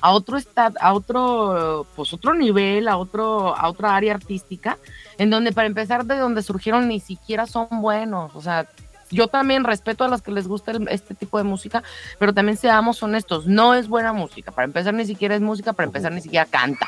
a 0.01 0.11
otro 0.11 0.37
estado, 0.37 0.75
a 0.79 0.93
otro, 0.93 1.87
pues 1.95 2.13
otro 2.13 2.33
nivel, 2.35 2.87
a 2.87 2.97
otro, 2.97 3.55
a 3.55 3.67
otra 3.69 3.95
área 3.95 4.13
artística, 4.13 4.77
en 5.17 5.31
donde 5.31 5.51
para 5.51 5.67
empezar 5.67 6.05
de 6.05 6.17
donde 6.17 6.43
surgieron 6.43 6.87
ni 6.87 6.99
siquiera 6.99 7.47
son 7.47 7.67
buenos? 7.71 8.35
O 8.35 8.41
sea, 8.41 8.67
yo 9.09 9.27
también 9.27 9.63
respeto 9.63 10.03
a 10.03 10.07
los 10.07 10.21
que 10.21 10.31
les 10.31 10.47
gusta 10.47 10.73
este 10.89 11.15
tipo 11.15 11.37
de 11.37 11.43
música, 11.43 11.83
pero 12.19 12.33
también 12.33 12.57
seamos 12.57 13.01
honestos, 13.03 13.47
no 13.47 13.73
es 13.73 13.87
buena 13.87 14.13
música. 14.13 14.51
Para 14.51 14.65
empezar, 14.65 14.93
ni 14.93 15.05
siquiera 15.05 15.35
es 15.35 15.41
música, 15.41 15.73
para 15.73 15.87
empezar, 15.87 16.11
ni 16.11 16.21
siquiera 16.21 16.45
canta. 16.45 16.87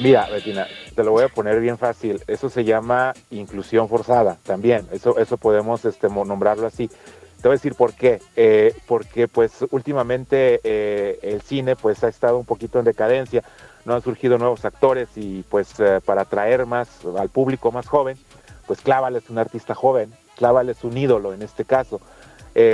Mira, 0.00 0.28
Betina, 0.30 0.66
te 0.94 1.04
lo 1.04 1.12
voy 1.12 1.24
a 1.24 1.28
poner 1.28 1.60
bien 1.60 1.78
fácil. 1.78 2.22
Eso 2.26 2.48
se 2.48 2.64
llama 2.64 3.14
inclusión 3.30 3.88
forzada 3.88 4.38
también. 4.44 4.86
Eso, 4.92 5.18
eso 5.18 5.36
podemos 5.36 5.84
este, 5.84 6.08
nombrarlo 6.08 6.66
así. 6.66 6.88
Te 7.40 7.46
voy 7.46 7.54
a 7.54 7.56
decir 7.56 7.74
por 7.74 7.94
qué. 7.94 8.20
Eh, 8.36 8.74
porque 8.86 9.28
pues 9.28 9.64
últimamente 9.70 10.60
eh, 10.64 11.18
el 11.22 11.42
cine 11.42 11.76
pues 11.76 12.02
ha 12.04 12.08
estado 12.08 12.38
un 12.38 12.44
poquito 12.44 12.78
en 12.78 12.84
decadencia. 12.84 13.42
No 13.84 13.94
han 13.94 14.02
surgido 14.02 14.38
nuevos 14.38 14.64
actores 14.64 15.08
y 15.16 15.42
pues 15.44 15.78
eh, 15.80 16.00
para 16.04 16.22
atraer 16.22 16.66
más 16.66 16.88
al 17.18 17.28
público 17.28 17.72
más 17.72 17.86
joven, 17.86 18.18
pues 18.66 18.80
Clávale 18.80 19.18
es 19.18 19.30
un 19.30 19.38
artista 19.38 19.74
joven. 19.74 20.12
Clávale 20.38 20.72
es 20.72 20.84
un 20.84 20.96
ídolo 20.96 21.34
en 21.34 21.42
este 21.42 21.64
caso. 21.64 22.00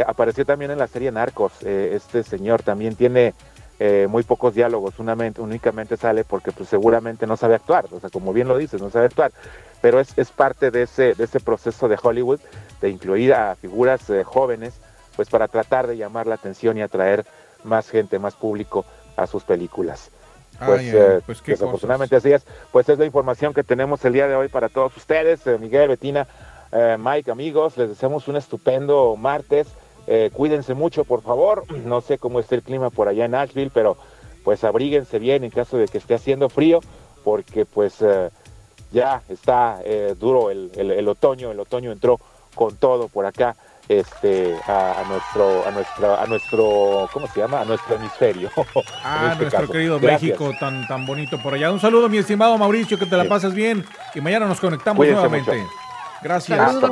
apareció 0.06 0.46
también 0.46 0.70
en 0.70 0.78
la 0.78 0.86
serie 0.86 1.10
Narcos. 1.10 1.62
este 1.62 2.22
señor 2.22 2.62
también 2.62 2.94
tiene 2.94 3.34
eh, 3.80 4.06
muy 4.08 4.22
pocos 4.22 4.54
diálogos, 4.54 4.94
únicamente 5.00 5.96
sale 5.96 6.22
porque 6.22 6.52
pues 6.52 6.68
seguramente 6.68 7.26
no 7.26 7.36
sabe 7.36 7.56
actuar, 7.56 7.86
o 7.90 7.98
sea, 7.98 8.08
como 8.08 8.32
bien 8.32 8.46
lo 8.46 8.56
dices, 8.56 8.80
no 8.80 8.88
sabe 8.88 9.06
actuar, 9.06 9.32
pero 9.80 9.98
es, 9.98 10.16
es 10.16 10.30
parte 10.30 10.70
de 10.70 10.82
ese, 10.82 11.14
de 11.14 11.24
ese 11.24 11.40
proceso 11.40 11.88
de 11.88 11.98
Hollywood 12.00 12.38
de 12.80 12.88
incluir 12.90 13.34
a 13.34 13.56
figuras 13.56 14.08
eh, 14.10 14.22
jóvenes, 14.22 14.74
pues 15.16 15.28
para 15.28 15.48
tratar 15.48 15.88
de 15.88 15.96
llamar 15.96 16.28
la 16.28 16.36
atención 16.36 16.78
y 16.78 16.82
atraer 16.82 17.26
más 17.64 17.90
gente, 17.90 18.20
más 18.20 18.36
público 18.36 18.84
a 19.16 19.26
sus 19.26 19.42
películas. 19.42 20.12
Pues, 20.64 20.82
eh, 20.94 21.20
pues 21.26 21.42
desafortunadamente 21.44 22.14
así 22.14 22.32
es, 22.32 22.46
pues 22.70 22.88
es 22.88 22.96
la 22.96 23.06
información 23.06 23.52
que 23.52 23.64
tenemos 23.64 24.04
el 24.04 24.12
día 24.12 24.28
de 24.28 24.36
hoy 24.36 24.46
para 24.46 24.68
todos 24.68 24.96
ustedes, 24.96 25.40
Miguel, 25.58 25.88
Betina, 25.88 26.28
Mike, 26.98 27.30
amigos, 27.30 27.76
les 27.76 27.88
deseamos 27.88 28.26
un 28.28 28.36
estupendo 28.36 29.14
martes. 29.16 29.68
Eh, 30.06 30.30
cuídense 30.32 30.74
mucho, 30.74 31.04
por 31.04 31.22
favor. 31.22 31.64
No 31.84 32.00
sé 32.00 32.18
cómo 32.18 32.40
está 32.40 32.54
el 32.54 32.62
clima 32.62 32.90
por 32.90 33.08
allá 33.08 33.24
en 33.24 33.32
Nashville, 33.32 33.70
pero 33.72 33.96
pues 34.42 34.64
abríguense 34.64 35.18
bien 35.18 35.44
en 35.44 35.50
caso 35.50 35.78
de 35.78 35.88
que 35.88 35.98
esté 35.98 36.14
haciendo 36.14 36.48
frío, 36.48 36.80
porque 37.22 37.64
pues 37.64 38.02
eh, 38.02 38.30
ya 38.92 39.22
está 39.28 39.80
eh, 39.84 40.14
duro 40.18 40.50
el, 40.50 40.70
el, 40.74 41.08
otoño. 41.08 41.50
El 41.50 41.60
otoño 41.60 41.90
entró 41.92 42.20
con 42.54 42.76
todo 42.76 43.08
por 43.08 43.24
acá 43.24 43.56
este 43.88 44.56
a, 44.66 45.04
nuestro 45.08 45.66
a 45.66 45.70
nuestra 45.70 46.22
a 46.22 46.26
nuestro 46.26 47.08
cómo 47.12 47.26
se 47.26 47.40
llama 47.40 47.60
a 47.60 47.64
nuestro 47.64 47.96
hemisferio. 47.96 48.50
Ah 49.04 49.30
este 49.32 49.44
nuestro 49.44 49.68
querido 49.68 50.00
México 50.00 50.50
tan 50.58 50.86
tan 50.86 51.06
bonito 51.06 51.38
por 51.42 51.54
allá. 51.54 51.72
Un 51.72 51.80
saludo 51.80 52.08
mi 52.08 52.18
estimado 52.18 52.56
Mauricio 52.58 52.98
que 52.98 53.06
te 53.06 53.16
la 53.16 53.24
pases 53.24 53.54
bien. 53.54 53.84
Y 54.14 54.20
mañana 54.20 54.46
nos 54.46 54.60
conectamos 54.60 55.06
nuevamente 55.06 55.66
gracias 56.24 56.58
hasta 56.58 56.88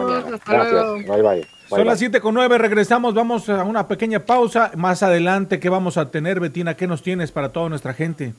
gracias 0.47 1.07
bye 1.09 1.23
bye 1.23 1.47
son 1.77 1.87
las 1.87 1.99
7 2.01 2.21
con 2.21 2.35
9, 2.35 2.59
regresamos, 2.59 3.15
vamos 3.15 3.49
a 3.49 3.65
una 3.65 3.89
pequeña 3.89 4.21
pausa. 4.21 4.73
Más 4.77 5.03
adelante, 5.03 5.59
¿qué 5.59 5.71
vamos 5.71 5.97
a 5.97 6.11
tener, 6.11 6.39
Betina? 6.39 6.75
¿Qué 6.75 6.87
nos 6.87 7.03
tienes 7.03 7.33
para 7.33 7.51
toda 7.51 7.71
nuestra 7.71 7.95
gente? 7.95 8.35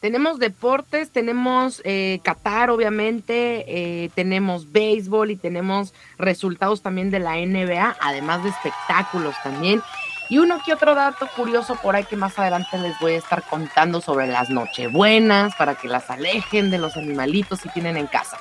Tenemos 0.00 0.38
deportes, 0.38 1.10
tenemos 1.10 1.82
eh, 1.84 2.20
Qatar, 2.22 2.70
obviamente, 2.70 3.64
eh, 4.04 4.10
tenemos 4.14 4.72
béisbol 4.72 5.30
y 5.32 5.36
tenemos 5.36 5.92
resultados 6.18 6.82
también 6.82 7.10
de 7.10 7.20
la 7.20 7.36
NBA, 7.36 7.96
además 8.00 8.42
de 8.42 8.50
espectáculos 8.50 9.34
también. 9.42 9.82
Y 10.30 10.38
uno 10.38 10.60
que 10.64 10.72
otro 10.72 10.94
dato 10.94 11.28
curioso 11.36 11.76
por 11.76 11.94
ahí 11.96 12.04
que 12.04 12.16
más 12.16 12.38
adelante 12.38 12.78
les 12.78 12.98
voy 13.00 13.12
a 13.12 13.18
estar 13.18 13.42
contando 13.42 14.00
sobre 14.00 14.26
las 14.26 14.48
nochebuenas 14.48 15.54
para 15.56 15.74
que 15.74 15.88
las 15.88 16.08
alejen 16.10 16.70
de 16.70 16.78
los 16.78 16.96
animalitos 16.96 17.60
si 17.60 17.68
tienen 17.68 17.98
en 17.98 18.06
casa. 18.06 18.38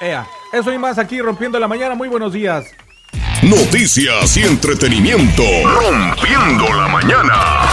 Ea, 0.00 0.26
eso 0.50 0.72
y 0.72 0.78
más 0.78 0.96
aquí 0.98 1.20
rompiendo 1.20 1.58
la 1.58 1.68
mañana. 1.68 1.94
Muy 1.94 2.08
buenos 2.08 2.32
días. 2.32 2.64
Noticias 3.42 4.34
y 4.38 4.42
entretenimiento. 4.42 5.42
Rompiendo 5.62 6.72
la 6.72 6.88
mañana. 6.88 7.68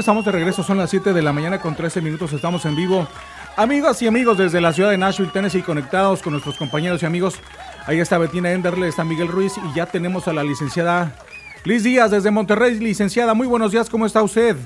Estamos 0.00 0.24
de 0.24 0.32
regreso, 0.32 0.62
son 0.62 0.78
las 0.78 0.88
7 0.88 1.12
de 1.12 1.20
la 1.20 1.30
mañana 1.30 1.60
con 1.60 1.76
13 1.76 2.00
minutos, 2.00 2.32
estamos 2.32 2.64
en 2.64 2.74
vivo. 2.74 3.06
Amigas 3.54 4.00
y 4.00 4.06
amigos 4.06 4.38
desde 4.38 4.58
la 4.58 4.72
ciudad 4.72 4.88
de 4.88 4.96
Nashville, 4.96 5.30
Tennessee, 5.30 5.60
conectados 5.60 6.22
con 6.22 6.32
nuestros 6.32 6.56
compañeros 6.56 7.02
y 7.02 7.06
amigos. 7.06 7.38
Ahí 7.84 8.00
está 8.00 8.16
Betina 8.16 8.50
Enderle, 8.50 8.88
está 8.88 9.04
Miguel 9.04 9.28
Ruiz 9.28 9.52
y 9.58 9.76
ya 9.76 9.84
tenemos 9.84 10.26
a 10.26 10.32
la 10.32 10.42
licenciada 10.42 11.14
Liz 11.64 11.82
Díaz 11.82 12.10
desde 12.10 12.30
Monterrey. 12.30 12.80
Licenciada, 12.80 13.34
muy 13.34 13.46
buenos 13.46 13.72
días, 13.72 13.90
¿cómo 13.90 14.06
está 14.06 14.22
usted? 14.22 14.56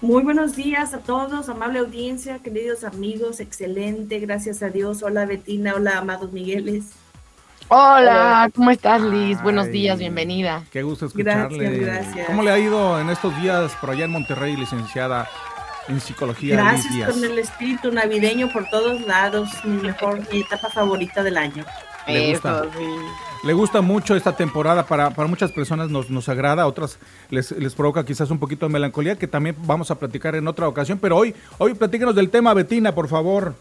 Muy 0.00 0.24
buenos 0.24 0.56
días 0.56 0.92
a 0.92 0.98
todos, 0.98 1.48
amable 1.48 1.78
audiencia, 1.78 2.40
queridos 2.40 2.82
amigos, 2.82 3.38
excelente, 3.38 4.18
gracias 4.18 4.64
a 4.64 4.70
Dios. 4.70 5.04
Hola 5.04 5.26
Betina, 5.26 5.74
hola 5.76 5.98
amados 5.98 6.32
Migueles. 6.32 6.86
Hola, 7.68 8.48
¿cómo 8.54 8.70
estás 8.70 9.02
Liz? 9.02 9.42
buenos 9.42 9.66
días, 9.68 9.98
bienvenida. 9.98 10.62
Qué 10.70 10.84
gusto 10.84 11.06
escucharle. 11.06 11.70
Gracias, 11.80 12.04
gracias. 12.04 12.26
¿Cómo 12.28 12.42
le 12.44 12.52
ha 12.52 12.58
ido 12.58 13.00
en 13.00 13.10
estos 13.10 13.36
días 13.42 13.72
por 13.80 13.90
allá 13.90 14.04
en 14.04 14.12
Monterrey, 14.12 14.56
licenciada 14.56 15.28
en 15.88 16.00
psicología? 16.00 16.54
Gracias 16.54 17.10
con 17.10 17.24
el 17.24 17.38
espíritu 17.40 17.90
navideño 17.90 18.52
por 18.52 18.68
todos 18.68 19.00
lados, 19.00 19.50
mi 19.64 19.82
mejor, 19.82 20.20
mi 20.32 20.40
etapa 20.40 20.70
favorita 20.70 21.24
del 21.24 21.36
año. 21.36 21.64
Le 22.06 22.30
gusta, 22.30 22.62
le 23.42 23.52
gusta 23.52 23.80
mucho 23.80 24.14
esta 24.14 24.36
temporada, 24.36 24.86
para, 24.86 25.10
para 25.10 25.28
muchas 25.28 25.50
personas 25.50 25.90
nos, 25.90 26.08
nos 26.08 26.28
agrada, 26.28 26.62
a 26.62 26.66
otras 26.68 27.00
les, 27.30 27.50
les, 27.50 27.74
provoca 27.74 28.04
quizás 28.04 28.30
un 28.30 28.38
poquito 28.38 28.66
de 28.66 28.72
melancolía, 28.72 29.16
que 29.16 29.26
también 29.26 29.56
vamos 29.64 29.90
a 29.90 29.96
platicar 29.98 30.36
en 30.36 30.46
otra 30.46 30.68
ocasión, 30.68 31.00
pero 31.00 31.16
hoy, 31.16 31.34
hoy 31.58 31.74
platíquenos 31.74 32.14
del 32.14 32.30
tema, 32.30 32.54
Betina, 32.54 32.94
por 32.94 33.08
favor. 33.08 33.54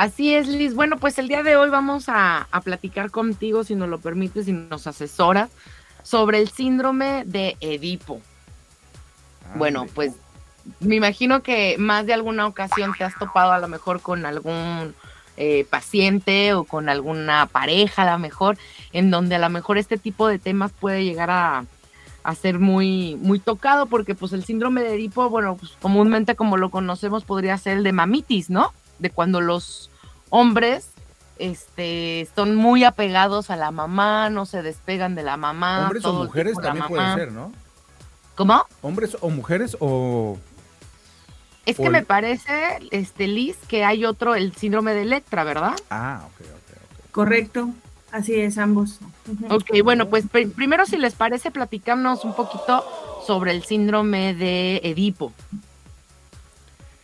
Así 0.00 0.34
es, 0.34 0.48
Liz. 0.48 0.74
Bueno, 0.74 0.96
pues 0.96 1.18
el 1.18 1.28
día 1.28 1.42
de 1.42 1.58
hoy 1.58 1.68
vamos 1.68 2.06
a, 2.08 2.48
platicar 2.64 3.10
contigo, 3.10 3.64
si 3.64 3.74
nos 3.74 3.86
lo 3.86 3.98
permites, 4.00 4.48
y 4.48 4.52
nos 4.52 4.86
asesoras, 4.86 5.50
sobre 6.02 6.38
el 6.38 6.48
síndrome 6.48 7.24
de 7.26 7.58
Edipo. 7.60 8.22
Ah, 9.44 9.56
bueno, 9.56 9.86
pues 9.94 10.14
me 10.80 10.94
imagino 10.94 11.42
que 11.42 11.76
más 11.76 12.06
de 12.06 12.14
alguna 12.14 12.46
ocasión 12.46 12.94
te 12.96 13.04
has 13.04 13.14
topado 13.18 13.52
a 13.52 13.58
lo 13.58 13.68
mejor 13.68 14.00
con 14.00 14.24
algún 14.24 14.94
eh, 15.36 15.66
paciente 15.68 16.54
o 16.54 16.64
con 16.64 16.88
alguna 16.88 17.44
pareja 17.44 18.04
a 18.04 18.12
lo 18.12 18.18
mejor, 18.18 18.56
en 18.94 19.10
donde 19.10 19.34
a 19.34 19.38
lo 19.38 19.50
mejor 19.50 19.76
este 19.76 19.98
tipo 19.98 20.28
de 20.28 20.38
temas 20.38 20.72
puede 20.72 21.04
llegar 21.04 21.30
a, 21.30 21.66
ser 22.40 22.58
muy, 22.58 23.16
muy 23.20 23.38
tocado, 23.38 23.84
porque 23.84 24.14
pues 24.14 24.32
el 24.32 24.44
síndrome 24.44 24.80
de 24.80 24.94
Edipo, 24.94 25.28
bueno, 25.28 25.56
pues 25.56 25.72
comúnmente 25.82 26.36
como 26.36 26.56
lo 26.56 26.70
conocemos 26.70 27.24
podría 27.24 27.58
ser 27.58 27.76
el 27.76 27.84
de 27.84 27.92
mamitis, 27.92 28.48
¿no? 28.48 28.72
De 28.98 29.10
cuando 29.10 29.42
los 29.42 29.89
hombres 30.30 30.90
este, 31.38 32.28
son 32.34 32.54
muy 32.54 32.84
apegados 32.84 33.50
a 33.50 33.56
la 33.56 33.70
mamá, 33.70 34.30
no 34.30 34.46
se 34.46 34.62
despegan 34.62 35.14
de 35.14 35.22
la 35.22 35.36
mamá. 35.36 35.84
Hombres 35.84 36.04
o 36.04 36.12
mujeres 36.12 36.56
también 36.60 36.86
puede 36.86 37.14
ser, 37.14 37.32
¿no? 37.32 37.52
¿Cómo? 38.34 38.64
Hombres 38.82 39.16
o 39.20 39.30
mujeres 39.30 39.76
o 39.80 40.38
es 41.66 41.76
que 41.76 41.90
me 41.90 42.02
parece, 42.02 42.78
este, 42.90 43.28
Liz, 43.28 43.56
que 43.68 43.84
hay 43.84 44.04
otro, 44.04 44.34
el 44.34 44.54
síndrome 44.54 44.94
de 44.94 45.02
Electra, 45.02 45.44
¿verdad? 45.44 45.74
Ah, 45.90 46.22
ok, 46.26 46.40
ok, 46.40 47.12
Correcto, 47.12 47.70
así 48.12 48.34
es, 48.34 48.58
ambos. 48.58 48.98
Ok, 49.50 49.82
bueno, 49.84 50.08
pues 50.08 50.24
primero 50.28 50.86
si 50.86 50.96
les 50.96 51.14
parece, 51.14 51.50
platicamos 51.50 52.24
un 52.24 52.34
poquito 52.34 52.84
sobre 53.26 53.52
el 53.52 53.62
síndrome 53.62 54.34
de 54.34 54.80
Edipo. 54.82 55.32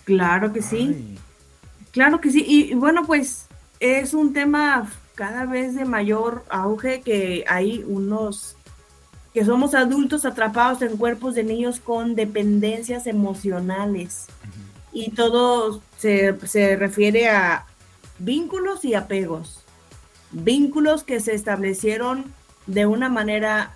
Claro 0.04 0.52
que 0.52 0.62
sí. 0.62 1.18
Claro 1.96 2.20
que 2.20 2.30
sí. 2.30 2.44
Y, 2.46 2.74
bueno, 2.74 3.06
pues 3.06 3.46
es 3.80 4.12
un 4.12 4.34
tema 4.34 4.86
cada 5.14 5.46
vez 5.46 5.74
de 5.74 5.86
mayor 5.86 6.44
auge 6.50 7.00
que 7.00 7.42
hay 7.48 7.86
unos 7.88 8.54
que 9.32 9.46
somos 9.46 9.74
adultos 9.74 10.26
atrapados 10.26 10.82
en 10.82 10.98
cuerpos 10.98 11.34
de 11.34 11.42
niños 11.42 11.80
con 11.80 12.14
dependencias 12.14 13.06
emocionales. 13.06 14.26
Y 14.92 15.12
todo 15.12 15.80
se, 15.96 16.36
refiere 16.78 17.30
a 17.30 17.64
vínculos 18.18 18.84
y 18.84 18.92
apegos. 18.92 19.64
Vínculos 20.32 21.02
que 21.02 21.18
se 21.20 21.32
establecieron 21.32 22.26
de 22.66 22.84
una 22.84 23.08
manera 23.08 23.74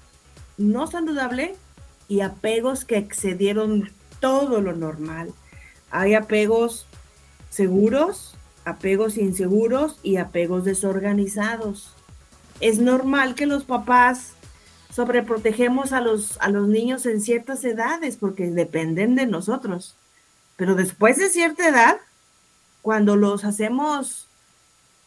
no 0.58 0.86
saludable 0.86 1.56
y 2.06 2.20
apegos 2.20 2.84
que 2.84 2.98
excedieron 2.98 3.90
todo 4.20 4.60
lo 4.60 4.74
normal. 4.74 5.32
Hay 5.90 6.12
apegos 6.12 6.86
seguros, 7.50 8.34
apegos 8.64 9.18
inseguros 9.18 9.98
y 10.02 10.16
apegos 10.16 10.64
desorganizados. 10.64 11.94
Es 12.60 12.78
normal 12.78 13.34
que 13.34 13.46
los 13.46 13.64
papás 13.64 14.32
sobreprotegemos 14.94 15.92
a 15.92 16.00
los, 16.00 16.38
a 16.40 16.48
los 16.48 16.68
niños 16.68 17.06
en 17.06 17.20
ciertas 17.20 17.64
edades 17.64 18.16
porque 18.16 18.50
dependen 18.50 19.14
de 19.14 19.26
nosotros. 19.26 19.96
Pero 20.56 20.74
después 20.74 21.18
de 21.18 21.28
cierta 21.28 21.68
edad, 21.68 21.98
cuando 22.82 23.16
los 23.16 23.44
hacemos 23.44 24.26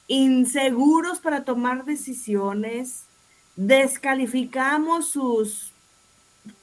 inseguros 0.08 1.20
para 1.20 1.44
tomar 1.44 1.86
decisiones, 1.86 3.06
descalificamos 3.56 5.10
sus, 5.10 5.74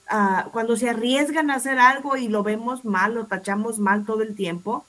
ah, 0.08 0.48
cuando 0.52 0.76
se 0.76 0.90
arriesgan 0.90 1.50
a 1.50 1.56
hacer 1.56 1.78
algo 1.78 2.16
y 2.16 2.28
lo 2.28 2.42
vemos 2.42 2.84
mal, 2.84 3.14
lo 3.14 3.26
tachamos 3.26 3.78
mal 3.78 4.04
todo 4.04 4.22
el 4.22 4.34
tiempo, 4.34 4.84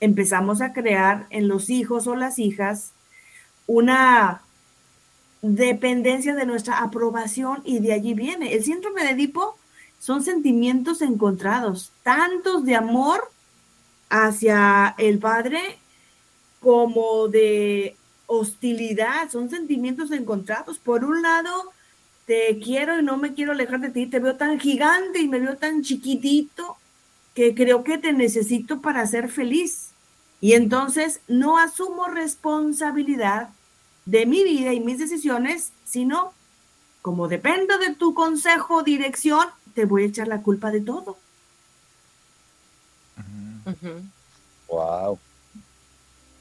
empezamos 0.00 0.60
a 0.60 0.72
crear 0.72 1.26
en 1.30 1.48
los 1.48 1.70
hijos 1.70 2.06
o 2.06 2.16
las 2.16 2.38
hijas 2.38 2.92
una 3.66 4.42
dependencia 5.42 6.34
de 6.34 6.46
nuestra 6.46 6.80
aprobación 6.80 7.62
y 7.64 7.78
de 7.80 7.92
allí 7.92 8.14
viene. 8.14 8.54
El 8.54 8.64
síndrome 8.64 9.04
de 9.04 9.10
Edipo 9.10 9.56
son 9.98 10.22
sentimientos 10.22 11.02
encontrados, 11.02 11.92
tantos 12.02 12.64
de 12.64 12.74
amor 12.74 13.30
hacia 14.08 14.94
el 14.98 15.18
padre 15.18 15.78
como 16.60 17.28
de 17.28 17.96
hostilidad, 18.26 19.30
son 19.30 19.50
sentimientos 19.50 20.10
encontrados. 20.10 20.78
Por 20.78 21.04
un 21.04 21.22
lado, 21.22 21.50
te 22.26 22.58
quiero 22.62 22.98
y 22.98 23.02
no 23.02 23.16
me 23.16 23.34
quiero 23.34 23.52
alejar 23.52 23.80
de 23.80 23.90
ti, 23.90 24.06
te 24.06 24.20
veo 24.20 24.36
tan 24.36 24.60
gigante 24.60 25.20
y 25.20 25.28
me 25.28 25.40
veo 25.40 25.56
tan 25.56 25.82
chiquitito 25.82 26.76
que 27.34 27.54
creo 27.54 27.82
que 27.82 27.98
te 27.98 28.12
necesito 28.12 28.80
para 28.80 29.06
ser 29.06 29.28
feliz. 29.28 29.89
Y 30.40 30.54
entonces 30.54 31.20
no 31.28 31.58
asumo 31.58 32.06
responsabilidad 32.06 33.50
de 34.06 34.26
mi 34.26 34.42
vida 34.42 34.72
y 34.72 34.80
mis 34.80 34.98
decisiones, 34.98 35.72
sino 35.84 36.32
como 37.02 37.28
dependo 37.28 37.78
de 37.78 37.94
tu 37.94 38.14
consejo, 38.14 38.82
dirección, 38.82 39.46
te 39.74 39.84
voy 39.84 40.04
a 40.04 40.06
echar 40.06 40.28
la 40.28 40.42
culpa 40.42 40.70
de 40.70 40.80
todo. 40.80 41.16
Wow. 44.68 45.18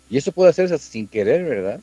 Y 0.10 0.18
eso 0.18 0.32
puede 0.32 0.50
hacerse 0.50 0.78
sin 0.80 1.08
querer, 1.08 1.44
¿verdad? 1.44 1.82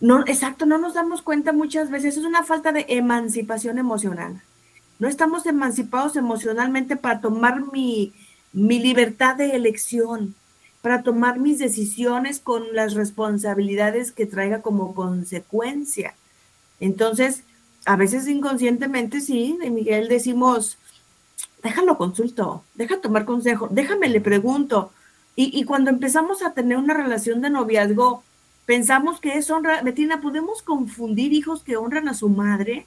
No, 0.00 0.20
exacto, 0.20 0.64
no 0.64 0.78
nos 0.78 0.94
damos 0.94 1.20
cuenta 1.20 1.52
muchas 1.52 1.90
veces. 1.90 2.16
Es 2.16 2.24
una 2.24 2.42
falta 2.42 2.72
de 2.72 2.86
emancipación 2.88 3.78
emocional. 3.78 4.40
No 4.98 5.08
estamos 5.08 5.46
emancipados 5.46 6.16
emocionalmente 6.16 6.96
para 6.96 7.20
tomar 7.20 7.70
mi, 7.72 8.12
mi 8.52 8.78
libertad 8.78 9.36
de 9.36 9.56
elección 9.56 10.34
para 10.82 11.02
tomar 11.02 11.38
mis 11.38 11.58
decisiones 11.58 12.40
con 12.40 12.74
las 12.74 12.94
responsabilidades 12.94 14.12
que 14.12 14.26
traiga 14.26 14.62
como 14.62 14.94
consecuencia. 14.94 16.14
Entonces, 16.80 17.44
a 17.84 17.96
veces 17.96 18.26
inconscientemente, 18.28 19.20
sí, 19.20 19.58
de 19.60 19.70
Miguel 19.70 20.08
decimos, 20.08 20.78
déjalo 21.62 21.98
consulto, 21.98 22.64
deja 22.74 23.00
tomar 23.00 23.24
consejo, 23.24 23.68
déjame 23.70 24.08
le 24.08 24.20
pregunto. 24.20 24.92
Y, 25.36 25.58
y, 25.58 25.64
cuando 25.64 25.90
empezamos 25.90 26.42
a 26.42 26.52
tener 26.52 26.76
una 26.76 26.94
relación 26.94 27.40
de 27.40 27.50
noviazgo, 27.50 28.22
pensamos 28.66 29.20
que 29.20 29.36
es 29.36 29.50
honra, 29.50 29.82
Betina, 29.82 30.20
podemos 30.20 30.62
confundir 30.62 31.32
hijos 31.32 31.62
que 31.62 31.76
honran 31.76 32.08
a 32.08 32.14
su 32.14 32.28
madre, 32.28 32.86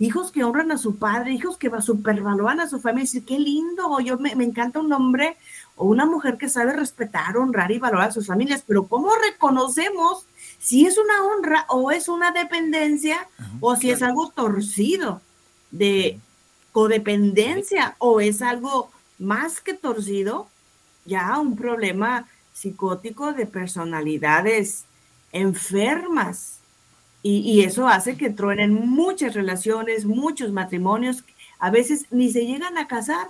hijos 0.00 0.32
que 0.32 0.42
honran 0.42 0.72
a 0.72 0.78
su 0.78 0.96
padre, 0.96 1.32
hijos 1.32 1.56
que 1.56 1.70
supervalúan 1.80 2.58
a 2.58 2.68
su 2.68 2.80
familia, 2.80 3.02
y 3.02 3.06
decir, 3.06 3.24
qué 3.24 3.38
lindo, 3.38 4.00
yo 4.00 4.18
me, 4.18 4.34
me 4.34 4.44
encanta 4.44 4.80
un 4.80 4.92
hombre 4.92 5.36
o 5.76 5.86
una 5.86 6.06
mujer 6.06 6.38
que 6.38 6.48
sabe 6.48 6.72
respetar, 6.72 7.36
honrar 7.36 7.70
y 7.70 7.78
valorar 7.78 8.08
a 8.08 8.12
sus 8.12 8.26
familias, 8.26 8.64
pero 8.66 8.86
¿cómo 8.88 9.10
reconocemos 9.30 10.24
si 10.58 10.86
es 10.86 10.98
una 10.98 11.22
honra 11.24 11.66
o 11.68 11.92
es 11.92 12.08
una 12.08 12.32
dependencia 12.32 13.28
o 13.60 13.76
si 13.76 13.90
es 13.90 14.02
algo 14.02 14.30
torcido 14.30 15.20
de 15.70 16.18
codependencia 16.72 17.94
o 17.98 18.20
es 18.20 18.42
algo 18.42 18.90
más 19.18 19.60
que 19.60 19.74
torcido, 19.74 20.48
ya 21.04 21.38
un 21.38 21.56
problema 21.56 22.26
psicótico 22.52 23.32
de 23.32 23.46
personalidades 23.46 24.84
enfermas. 25.32 26.59
Y, 27.22 27.40
y, 27.40 27.62
eso 27.62 27.86
hace 27.86 28.16
que 28.16 28.30
truenen 28.30 28.72
muchas 28.72 29.34
relaciones, 29.34 30.06
muchos 30.06 30.52
matrimonios, 30.52 31.22
a 31.58 31.70
veces 31.70 32.06
ni 32.10 32.30
se 32.30 32.46
llegan 32.46 32.78
a 32.78 32.86
casar 32.86 33.28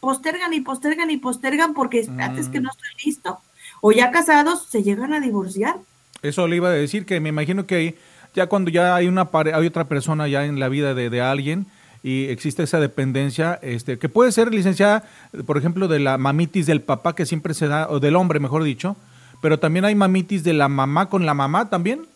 postergan 0.00 0.52
y 0.52 0.60
postergan 0.60 1.10
y 1.10 1.16
postergan 1.16 1.74
porque 1.74 2.06
antes 2.18 2.48
que 2.48 2.60
mm. 2.60 2.62
no 2.62 2.70
estoy 2.70 3.04
listo. 3.04 3.40
O 3.80 3.92
ya 3.92 4.10
casados 4.10 4.66
se 4.68 4.82
llegan 4.82 5.12
a 5.12 5.20
divorciar. 5.20 5.76
Eso 6.22 6.46
le 6.48 6.56
iba 6.56 6.68
a 6.68 6.72
decir 6.72 7.04
que 7.06 7.20
me 7.20 7.28
imagino 7.28 7.66
que 7.66 7.96
ya 8.34 8.46
cuando 8.46 8.70
ya 8.70 8.94
hay 8.94 9.08
una 9.08 9.28
hay 9.32 9.66
otra 9.66 9.88
persona 9.88 10.28
ya 10.28 10.44
en 10.44 10.60
la 10.60 10.68
vida 10.68 10.94
de, 10.94 11.20
alguien 11.20 11.66
y 12.02 12.26
existe 12.26 12.62
esa 12.62 12.78
dependencia, 12.78 13.58
este, 13.62 13.98
que 13.98 14.08
puede 14.08 14.30
ser 14.30 14.54
licenciada, 14.54 15.04
por 15.44 15.58
ejemplo, 15.58 15.88
de 15.88 15.98
la 15.98 16.18
mamitis 16.18 16.66
del 16.66 16.82
papá 16.82 17.16
que 17.16 17.26
siempre 17.26 17.52
se 17.52 17.66
da, 17.66 17.88
o 17.90 17.98
del 17.98 18.14
hombre, 18.14 18.38
mejor 18.38 18.62
dicho, 18.62 18.96
pero 19.42 19.58
también 19.58 19.84
hay 19.84 19.96
mamitis 19.96 20.44
de 20.44 20.52
la 20.52 20.68
mamá 20.68 21.08
con 21.08 21.26
la 21.26 21.34
mamá 21.34 21.68
también. 21.68 22.06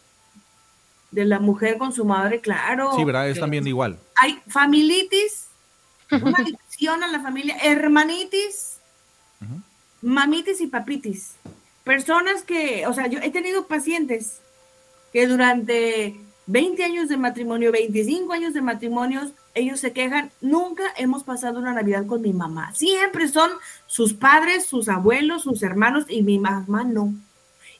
De 1.10 1.24
la 1.24 1.40
mujer 1.40 1.76
con 1.78 1.92
su 1.92 2.04
madre, 2.04 2.40
claro. 2.40 2.92
Sí, 2.96 3.04
¿verdad? 3.04 3.28
Es 3.28 3.40
también 3.40 3.66
igual. 3.66 3.98
Hay 4.16 4.40
familitis, 4.46 5.48
una 6.10 7.06
a 7.06 7.08
la 7.08 7.20
familia, 7.20 7.56
hermanitis, 7.62 8.78
mamitis 10.02 10.60
y 10.60 10.66
papitis. 10.66 11.34
Personas 11.84 12.42
que, 12.42 12.86
o 12.86 12.92
sea, 12.92 13.06
yo 13.06 13.18
he 13.20 13.30
tenido 13.30 13.66
pacientes 13.66 14.40
que 15.12 15.26
durante 15.26 16.20
20 16.46 16.84
años 16.84 17.08
de 17.08 17.16
matrimonio, 17.16 17.72
25 17.72 18.32
años 18.32 18.54
de 18.54 18.60
matrimonio, 18.60 19.30
ellos 19.54 19.80
se 19.80 19.92
quejan, 19.92 20.30
nunca 20.40 20.84
hemos 20.96 21.24
pasado 21.24 21.58
una 21.58 21.72
Navidad 21.72 22.06
con 22.06 22.22
mi 22.22 22.32
mamá. 22.32 22.72
Siempre 22.74 23.28
son 23.28 23.50
sus 23.86 24.14
padres, 24.14 24.66
sus 24.66 24.88
abuelos, 24.88 25.42
sus 25.42 25.62
hermanos 25.62 26.04
y 26.08 26.22
mi 26.22 26.38
mamá 26.38 26.84
no. 26.84 27.14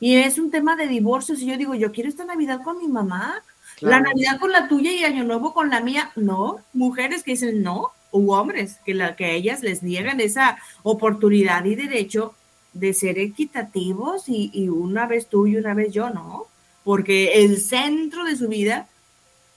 Y 0.01 0.17
es 0.17 0.39
un 0.39 0.51
tema 0.51 0.77
de 0.77 0.89
divorcios 0.89 1.41
y 1.41 1.47
yo 1.47 1.59
digo, 1.59 1.75
yo 1.75 1.93
quiero 1.93 2.09
esta 2.09 2.25
Navidad 2.25 2.63
con 2.65 2.79
mi 2.79 2.89
mamá. 2.89 3.45
La 3.81 4.01
Navidad 4.01 4.41
con 4.41 4.51
la 4.51 4.67
tuya 4.67 4.91
y 4.93 5.05
Año 5.05 5.25
Nuevo 5.25 5.55
con 5.55 5.71
la 5.71 5.81
mía, 5.81 6.11
no. 6.17 6.61
Mujeres 6.73 7.23
que 7.23 7.33
dicen, 7.33 7.63
no, 7.63 7.93
u 8.11 8.33
hombres 8.33 8.79
que, 8.85 8.95
la, 8.95 9.15
que 9.15 9.35
ellas 9.35 9.63
les 9.63 9.83
niegan 9.83 10.21
esa 10.21 10.59
oportunidad 10.83 11.65
y 11.65 11.75
derecho 11.75 12.35
de 12.73 12.95
ser 12.95 13.19
equitativos 13.19 14.25
y, 14.27 14.69
una 14.69 15.07
vez 15.07 15.29
tú 15.29 15.47
y 15.47 15.57
una 15.57 15.75
vez 15.75 15.93
yo, 15.93 16.11
¿no? 16.11 16.47
Porque 16.83 17.45
el 17.45 17.61
centro 17.61 18.25
de 18.25 18.37
su 18.37 18.49
vida, 18.49 18.89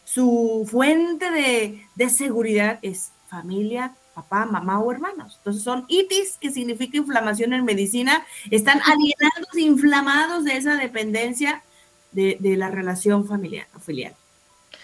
su 0.03 0.67
fuente 0.69 1.31
de, 1.31 1.85
de 1.95 2.09
seguridad 2.09 2.79
es 2.81 3.11
familia, 3.29 3.95
papá, 4.14 4.45
mamá 4.45 4.80
o 4.80 4.91
hermanos. 4.91 5.36
Entonces 5.38 5.64
son 5.64 5.86
itis, 5.88 6.38
que 6.39 6.51
significa 6.51 6.97
inflamación 6.97 7.53
en 7.53 7.66
medicina, 7.66 8.26
están 8.51 8.82
alienados, 8.82 9.57
inflamados 9.57 10.43
de 10.45 10.57
esa 10.57 10.76
dependencia 10.76 11.64
de, 12.11 12.38
la 12.57 12.70
relación 12.70 13.26
familiar 13.26 13.68
o 13.76 13.80
filial. 13.80 14.14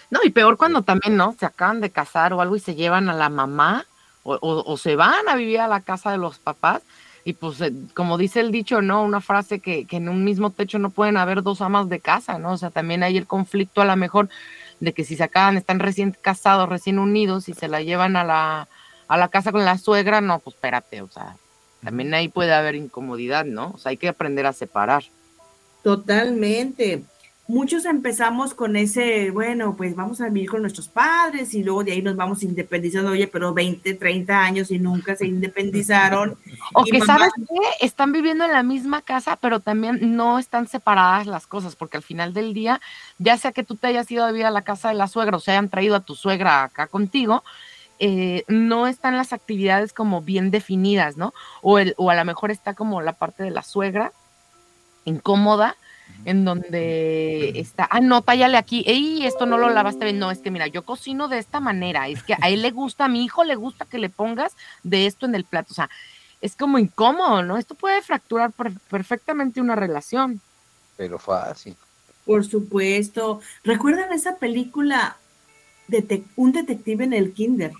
No, 0.10 0.20
y 0.24 0.32
peor 0.32 0.58
cuando 0.58 0.82
también, 0.82 1.16
¿no? 1.16 1.36
Se 1.40 1.46
acaban 1.46 1.82
de 1.82 1.92
casar 1.92 2.34
o 2.34 2.42
algo 2.42 2.56
y 2.56 2.60
se 2.60 2.74
llevan 2.74 3.10
a 3.10 3.14
la 3.14 3.30
mamá 3.30 3.86
o, 4.24 4.78
se 4.78 4.96
van 4.96 5.28
a 5.28 5.36
vivir 5.36 5.60
a 5.60 5.68
la 5.68 5.82
casa 5.82 6.12
de 6.12 6.18
los 6.18 6.40
papás. 6.40 6.82
Y 7.26 7.34
pues, 7.34 7.62
eh, 7.62 7.72
como 7.94 8.18
dice 8.18 8.40
el 8.40 8.52
dicho, 8.52 8.82
¿no? 8.82 9.04
Una 9.04 9.22
frase 9.22 9.60
que, 9.60 9.86
que 9.86 9.98
en 9.98 10.10
un 10.10 10.24
mismo 10.24 10.50
techo 10.50 10.80
no 10.80 10.90
pueden 10.90 11.18
haber 11.18 11.44
dos 11.44 11.62
amas 11.62 11.90
de 11.90 12.00
casa, 12.00 12.40
¿no? 12.40 12.54
O 12.54 12.58
sea, 12.58 12.72
también 12.72 13.04
hay 13.04 13.18
el 13.18 13.28
conflicto 13.28 13.82
a 13.82 13.86
lo 13.86 13.96
mejor 13.96 14.30
de 14.80 14.94
que 14.94 15.04
si 15.04 15.16
se 15.16 15.24
acaban, 15.24 15.58
están 15.58 15.80
recién 15.80 16.16
casados, 16.20 16.70
recién 16.70 16.98
unidos 16.98 17.50
y 17.50 17.54
se 17.54 17.68
la 17.68 17.82
llevan 17.82 18.16
a 18.16 18.24
la, 18.24 18.68
a 19.10 19.18
la 19.18 19.28
casa 19.28 19.52
con 19.52 19.66
la 19.66 19.78
suegra, 19.78 20.22
no, 20.22 20.40
pues 20.40 20.56
espérate, 20.56 21.02
o 21.02 21.10
sea, 21.10 21.36
también 21.84 22.14
ahí 22.14 22.30
puede 22.30 22.54
haber 22.54 22.76
incomodidad, 22.76 23.44
¿no? 23.44 23.72
O 23.72 23.78
sea, 23.78 23.90
hay 23.90 23.98
que 23.98 24.08
aprender 24.08 24.46
a 24.46 24.54
separar. 24.54 25.04
Totalmente. 25.84 27.04
Muchos 27.48 27.86
empezamos 27.86 28.54
con 28.54 28.76
ese, 28.76 29.32
bueno, 29.32 29.76
pues 29.76 29.96
vamos 29.96 30.22
a 30.22 30.30
vivir 30.30 30.52
con 30.52 30.62
nuestros 30.62 30.88
padres 30.88 31.56
y 31.56 31.64
luego 31.64 31.84
de 31.84 31.94
ahí 31.94 32.02
nos 32.04 32.16
vamos 32.16 32.44
independizando, 32.44 33.10
oye, 33.10 33.26
pero 33.26 33.56
20, 33.56 33.96
30 33.96 34.40
años 34.40 34.70
y 34.70 34.78
nunca 34.78 35.16
se 35.16 35.26
independizaron. 35.26 36.38
o 36.76 36.84
que 36.84 37.02
sabes 37.02 37.32
qué, 37.36 37.86
están 37.86 38.12
viviendo 38.12 38.46
en 38.46 38.52
la 38.52 38.62
misma 38.62 39.02
casa, 39.02 39.36
pero 39.42 39.62
también 39.62 40.16
no 40.16 40.38
están 40.38 40.68
separadas 40.68 41.26
las 41.26 41.48
cosas, 41.48 41.76
porque 41.76 41.98
al 41.98 42.04
final 42.04 42.36
del 42.36 42.54
día, 42.54 42.80
ya 43.18 43.36
sea 43.36 43.52
que 43.52 43.64
tú 43.64 43.76
te 43.76 43.88
hayas 43.88 44.12
ido 44.12 44.26
a 44.26 44.32
vivir 44.32 44.46
a 44.46 44.52
la 44.52 44.62
casa 44.62 44.90
de 44.90 44.96
la 44.96 45.08
suegra 45.08 45.38
o 45.38 45.40
se 45.40 45.50
hayan 45.50 45.70
traído 45.70 45.96
a 45.96 46.02
tu 46.02 46.14
suegra 46.14 46.62
acá 46.62 46.86
contigo, 46.86 47.44
eh, 48.00 48.44
no 48.48 48.88
están 48.88 49.18
las 49.18 49.34
actividades 49.34 49.94
como 49.94 50.22
bien 50.22 50.52
definidas, 50.52 51.18
¿no? 51.18 51.34
O, 51.62 51.80
el, 51.80 51.94
o 51.98 52.10
a 52.10 52.16
lo 52.16 52.26
mejor 52.26 52.52
está 52.52 52.74
como 52.74 53.02
la 53.02 53.14
parte 53.14 53.44
de 53.44 53.52
la 53.52 53.64
suegra 53.64 54.14
incómoda, 55.06 55.76
en 56.26 56.44
donde 56.46 57.54
está, 57.56 57.88
ah, 57.90 58.00
no, 58.02 58.22
tállale 58.22 58.58
aquí, 58.58 58.84
ey, 58.88 59.26
esto 59.26 59.46
no 59.46 59.58
lo 59.58 59.70
lavaste 59.70 60.06
bien, 60.06 60.20
no, 60.20 60.32
es 60.32 60.40
que 60.40 60.52
mira, 60.52 60.68
yo 60.68 60.84
cocino 60.84 61.28
de 61.28 61.38
esta 61.38 61.60
manera, 61.60 62.08
es 62.08 62.24
que 62.24 62.36
a 62.40 62.50
él 62.50 62.62
le 62.62 62.72
gusta, 62.72 63.06
a 63.06 63.10
mi 63.10 63.24
hijo 63.24 63.44
le 63.44 63.56
gusta 63.56 63.86
que 63.86 64.00
le 64.00 64.10
pongas 64.10 64.56
de 64.84 65.06
esto 65.06 65.26
en 65.26 65.36
el 65.36 65.46
plato, 65.46 65.70
o 65.72 65.76
sea, 65.76 65.90
es 66.42 66.56
como 66.56 66.80
incómodo, 66.80 67.44
¿no? 67.44 67.58
Esto 67.58 67.76
puede 67.76 68.02
fracturar 68.02 68.52
perfectamente 68.90 69.62
una 69.62 69.76
relación. 69.76 70.42
Pero 70.96 71.20
fácil. 71.20 71.76
Por 72.26 72.46
supuesto. 72.46 73.42
¿Recuerdan 73.64 74.14
esa 74.14 74.38
película 74.38 75.18
de 75.88 76.24
Un 76.36 76.52
detective 76.52 77.04
en 77.04 77.14
el 77.14 77.34
kinder? 77.34 77.74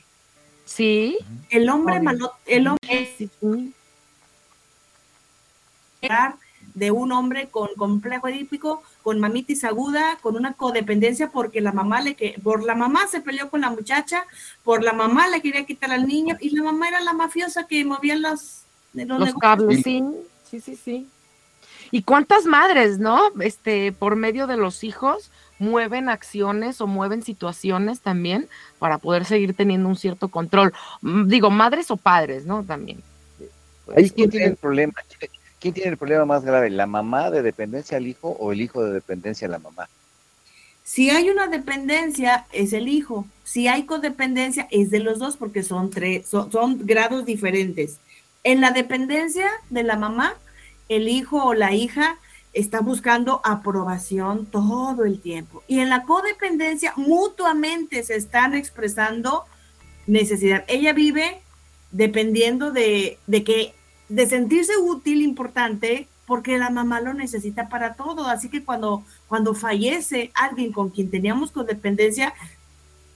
Sí. 0.70 1.18
El 1.50 1.68
hombre 1.68 2.00
malo, 2.00 2.32
el 2.46 2.68
hombre 2.68 3.12
de 6.76 6.92
un 6.92 7.12
hombre 7.12 7.50
con 7.50 7.70
complejo 7.76 8.28
edípico, 8.28 8.84
con 9.02 9.20
mamitis 9.20 9.64
aguda, 9.64 10.20
con 10.22 10.36
una 10.36 10.54
codependencia 10.54 11.32
porque 11.32 11.60
la 11.60 11.72
mamá 11.72 12.02
le 12.02 12.14
que 12.14 12.40
por 12.44 12.64
la 12.64 12.76
mamá 12.76 13.08
se 13.08 13.20
peleó 13.20 13.50
con 13.50 13.62
la 13.62 13.72
muchacha, 13.72 14.26
por 14.64 14.84
la 14.84 14.94
mamá 14.94 15.28
le 15.28 15.42
quería 15.42 15.66
quitar 15.66 15.92
al 15.92 16.06
niño 16.06 16.38
y 16.40 16.52
la 16.52 16.62
mamá 16.62 16.88
era 16.88 17.02
la 17.02 17.14
mafiosa 17.14 17.66
que 17.66 17.84
movía 17.84 18.16
los 18.16 18.62
los, 18.94 19.34
cables, 19.36 19.82
sí, 19.84 20.04
sí, 20.50 20.62
sí, 20.62 20.76
sí. 20.76 21.08
¿Y 21.90 22.04
cuántas 22.04 22.46
madres, 22.46 23.00
no? 23.00 23.32
Este, 23.42 23.92
por 23.92 24.16
medio 24.16 24.46
de 24.46 24.58
los 24.58 24.84
hijos 24.84 25.32
mueven 25.60 26.10
acciones 26.10 26.82
o 26.82 26.88
mueven 26.88 27.22
situaciones 27.22 28.02
también 28.02 28.48
para 28.80 28.98
poder 28.98 29.26
seguir 29.26 29.54
teniendo 29.54 29.88
un 29.88 29.96
cierto 29.96 30.30
control. 30.30 30.74
Mm, 31.02 31.28
digo, 31.28 31.52
madres 31.52 31.92
o 31.92 31.98
padres, 31.98 32.46
¿no? 32.46 32.64
También. 32.64 33.04
Ahí 33.96 34.10
quién 34.10 34.30
tiene 34.30 34.48
el 34.48 34.56
problema. 34.56 34.94
¿Quién 35.60 35.74
tiene 35.74 35.92
el 35.92 35.98
problema 35.98 36.26
más 36.26 36.46
grave? 36.46 36.70
¿La 36.70 36.88
mamá 36.88 37.30
de 37.30 37.42
dependencia 37.42 37.98
al 37.98 38.08
hijo 38.08 38.30
o 38.30 38.54
el 38.54 38.62
hijo 38.62 38.82
de 38.82 38.94
dependencia 38.94 39.46
a 39.48 39.52
la 39.52 39.60
mamá? 39.60 39.90
Si 40.86 41.10
hay 41.10 41.30
una 41.30 41.48
dependencia, 41.48 42.48
es 42.54 42.72
el 42.72 42.88
hijo. 42.88 43.28
Si 43.44 43.68
hay 43.68 43.84
codependencia, 43.84 44.68
es 44.72 44.90
de 44.90 45.00
los 45.00 45.20
dos, 45.20 45.36
porque 45.36 45.62
son 45.62 45.90
tres, 45.90 46.28
son 46.28 46.88
grados 46.88 47.26
diferentes. 47.26 47.98
En 48.44 48.62
la 48.62 48.72
dependencia 48.72 49.50
de 49.70 49.84
la 49.84 49.98
mamá, 49.98 50.34
el 50.88 51.10
hijo 51.10 51.44
o 51.44 51.54
la 51.54 51.74
hija 51.74 52.18
está 52.54 52.82
buscando 52.82 53.42
aprobación 53.44 54.46
todo 54.46 55.06
el 55.06 55.20
tiempo. 55.20 55.64
Y 55.68 55.80
en 55.80 55.90
la 55.90 56.04
codependencia 56.04 56.94
mutuamente 56.96 58.04
se 58.04 58.16
están 58.16 58.56
expresando 58.56 59.46
necesidad. 60.08 60.64
Ella 60.68 60.94
vive 60.94 61.42
dependiendo 61.92 62.72
de, 62.72 63.20
de 63.28 63.44
que 63.44 63.74
de 64.10 64.28
sentirse 64.28 64.78
útil, 64.78 65.22
importante, 65.22 66.08
porque 66.26 66.58
la 66.58 66.70
mamá 66.70 67.02
lo 67.02 67.14
necesita 67.14 67.70
para 67.70 67.94
todo. 67.94 68.28
Así 68.28 68.50
que 68.50 68.64
cuando, 68.64 69.04
cuando 69.28 69.54
fallece 69.54 70.32
alguien 70.34 70.72
con 70.72 70.90
quien 70.90 71.10
teníamos 71.10 71.52
codependencia, 71.52 72.34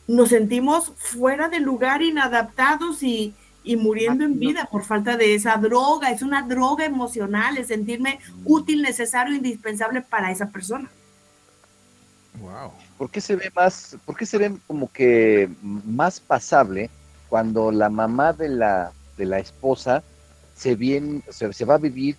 nos 0.07 0.29
sentimos 0.29 0.93
fuera 0.97 1.49
de 1.49 1.59
lugar, 1.59 2.01
inadaptados 2.01 3.03
y, 3.03 3.33
y 3.63 3.75
muriendo 3.77 4.25
en 4.25 4.39
vida 4.39 4.67
por 4.71 4.83
falta 4.83 5.17
de 5.17 5.35
esa 5.35 5.55
droga. 5.57 6.11
Es 6.11 6.21
una 6.21 6.41
droga 6.41 6.85
emocional, 6.85 7.57
es 7.57 7.67
sentirme 7.67 8.19
útil, 8.45 8.81
necesario, 8.81 9.35
indispensable 9.35 10.01
para 10.01 10.31
esa 10.31 10.49
persona. 10.49 10.89
Wow. 12.39 12.71
¿Por 12.97 13.09
qué 13.09 13.21
se 13.21 13.35
ve 13.35 13.51
más, 13.55 13.97
por 14.05 14.17
qué 14.17 14.25
se 14.25 14.37
ve 14.37 14.55
como 14.67 14.91
que 14.91 15.49
más 15.61 16.19
pasable 16.19 16.89
cuando 17.29 17.71
la 17.71 17.89
mamá 17.89 18.33
de 18.33 18.49
la, 18.49 18.91
de 19.17 19.25
la 19.25 19.39
esposa 19.39 20.03
se, 20.55 20.75
bien, 20.75 21.23
se, 21.29 21.65
va 21.65 21.75
a 21.75 21.79
vivir 21.79 22.15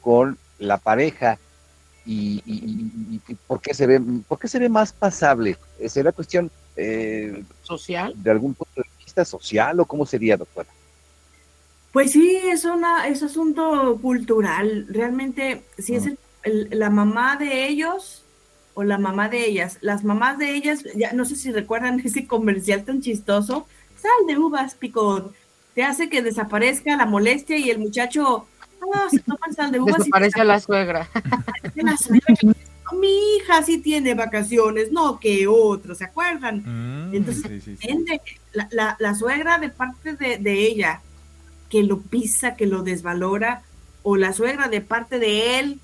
con 0.00 0.38
la 0.58 0.78
pareja 0.78 1.38
y, 2.04 2.42
y, 2.46 3.34
por 3.46 3.60
qué 3.60 3.74
se 3.74 3.86
ve 3.86 4.00
por 4.26 4.38
qué 4.38 4.48
se 4.48 4.58
ve 4.58 4.70
más 4.70 4.92
pasable 4.94 5.58
será 5.88 6.10
cuestión 6.10 6.50
eh, 6.74 7.44
social 7.62 8.14
de 8.16 8.30
algún 8.30 8.54
punto 8.54 8.80
de 8.80 8.88
vista 8.98 9.24
social 9.26 9.78
o 9.78 9.84
cómo 9.84 10.06
sería 10.06 10.38
doctora 10.38 10.68
pues 11.98 12.12
sí, 12.12 12.40
es, 12.44 12.64
una, 12.64 13.08
es 13.08 13.24
asunto 13.24 13.98
cultural. 14.00 14.86
Realmente, 14.88 15.64
si 15.78 15.96
es 15.96 16.08
la 16.44 16.90
mamá 16.90 17.34
de 17.34 17.66
ellos 17.66 18.22
o 18.74 18.84
la 18.84 18.98
mamá 18.98 19.28
de 19.28 19.44
ellas. 19.44 19.78
Las 19.80 20.04
mamás 20.04 20.38
de 20.38 20.54
ellas, 20.54 20.84
ya 20.94 21.12
no 21.12 21.24
sé 21.24 21.34
si 21.34 21.50
recuerdan 21.50 21.98
ese 22.04 22.28
comercial 22.28 22.84
tan 22.84 23.00
chistoso. 23.00 23.66
Sal 24.00 24.28
de 24.28 24.38
uvas, 24.38 24.76
picot. 24.76 25.34
Te 25.74 25.82
hace 25.82 26.08
que 26.08 26.22
desaparezca 26.22 26.96
la 26.96 27.04
molestia 27.04 27.58
y 27.58 27.68
el 27.68 27.80
muchacho, 27.80 28.46
ah, 28.94 29.08
se 29.10 29.18
toman 29.18 29.52
sal 29.52 29.72
de 29.72 29.80
uvas. 29.80 29.98
Desaparece 29.98 30.40
a 30.40 30.44
la 30.44 30.60
suegra. 30.60 31.08
Mi 32.92 33.36
hija 33.38 33.64
sí 33.64 33.78
tiene 33.78 34.14
vacaciones, 34.14 34.92
no 34.92 35.18
que 35.18 35.48
otro, 35.48 35.96
¿se 35.96 36.04
acuerdan? 36.04 36.62
Mm, 36.64 37.12
Entonces, 37.16 37.64
La, 38.52 38.96
la, 39.00 39.14
suegra 39.16 39.58
de 39.58 39.70
parte 39.70 40.14
de, 40.14 40.38
de 40.38 40.52
ella 40.64 41.02
que 41.68 41.82
lo 41.82 42.00
pisa, 42.00 42.56
que 42.56 42.66
lo 42.66 42.82
desvalora, 42.82 43.62
o 44.02 44.16
la 44.16 44.32
suegra 44.32 44.68
de 44.68 44.80
parte 44.80 45.18
de 45.18 45.58
él, 45.58 45.80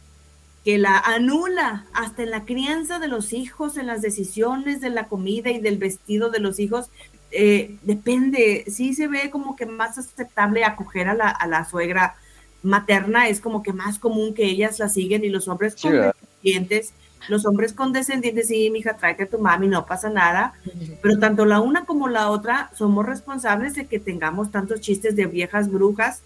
que 0.65 0.79
la 0.79 0.99
anula 0.99 1.85
hasta 1.93 2.23
en 2.23 2.31
la 2.31 2.45
crianza 2.45 2.99
de 2.99 3.09
los 3.09 3.33
hijos, 3.33 3.77
en 3.77 3.87
las 3.87 4.01
decisiones 4.01 4.81
de 4.81 4.91
la 4.91 5.09
comida 5.09 5.51
y 5.51 5.61
del 5.61 5.77
vestido 5.77 6.31
de 6.31 6.41
los 6.41 6.59
hijos, 6.59 6.89
eh, 7.31 7.77
depende, 7.83 8.65
sí 8.69 8.95
se 8.95 9.09
ve 9.09 9.29
como 9.29 9.57
que 9.57 9.67
más 9.67 9.99
aceptable 9.99 10.65
acoger 10.65 11.09
a 11.09 11.15
la, 11.15 11.29
a 11.29 11.47
la, 11.47 11.65
suegra 11.65 12.17
materna, 12.63 13.29
es 13.29 13.41
como 13.41 13.63
que 13.63 13.73
más 13.73 13.99
común 13.99 14.35
que 14.35 14.45
ellas 14.45 14.79
la 14.79 14.89
siguen 14.89 15.25
y 15.25 15.29
los 15.29 15.49
hombres 15.49 15.75
sí, 15.77 15.89
condescendientes, 15.89 16.95
los 17.29 17.47
hombres 17.47 17.73
condescendientes, 17.73 18.49
sí, 18.49 18.71
mija, 18.71 18.97
tráete 18.97 19.25
a 19.25 19.29
tu 19.29 19.39
mami, 19.39 19.69
no 19.69 19.87
pasa 19.87 20.11
nada, 20.11 20.55
pero 21.03 21.19
tanto 21.19 21.45
la 21.45 21.61
una 21.61 21.85
como 21.85 22.09
la 22.09 22.31
otra 22.31 22.71
somos 22.75 23.07
responsables 23.07 23.75
de 23.75 23.87
que 23.87 23.99
tengamos 23.99 24.51
tantos 24.51 24.81
chistes 24.81 25.17
de 25.17 25.27
viejas 25.27 25.71
brujas 25.71 26.23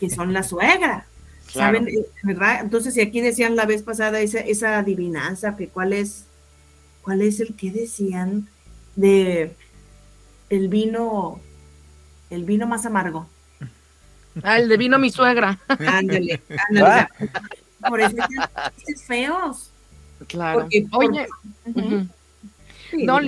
que 0.00 0.10
son 0.10 0.32
la 0.32 0.42
suegra. 0.42 1.06
¿Saben? 1.52 1.86
Eh, 1.88 2.06
¿Verdad? 2.22 2.60
Entonces, 2.62 2.94
si 2.94 3.00
aquí 3.00 3.20
decían 3.20 3.56
la 3.56 3.66
vez 3.66 3.82
pasada 3.82 4.20
esa, 4.20 4.40
esa 4.40 4.78
adivinanza, 4.78 5.56
que 5.56 5.68
cuál 5.68 5.92
es, 5.92 6.24
cuál 7.02 7.20
es 7.20 7.40
el 7.40 7.54
que 7.54 7.70
decían 7.70 8.48
de 8.96 9.54
el 10.48 10.68
vino, 10.68 11.40
el 12.30 12.44
vino 12.44 12.66
más 12.66 12.86
amargo. 12.86 13.28
Ah, 14.42 14.56
el 14.56 14.66
de 14.70 14.78
vino 14.78 14.98
mi 14.98 15.10
suegra. 15.10 15.58
Ándale, 15.68 16.40
ándale. 16.70 17.06
Por 17.86 18.00
eso 18.00 18.16
es 18.86 19.04
feos. 19.04 19.71
Claro. 20.26 20.68
Oye, 20.92 21.28
no, 22.98 23.18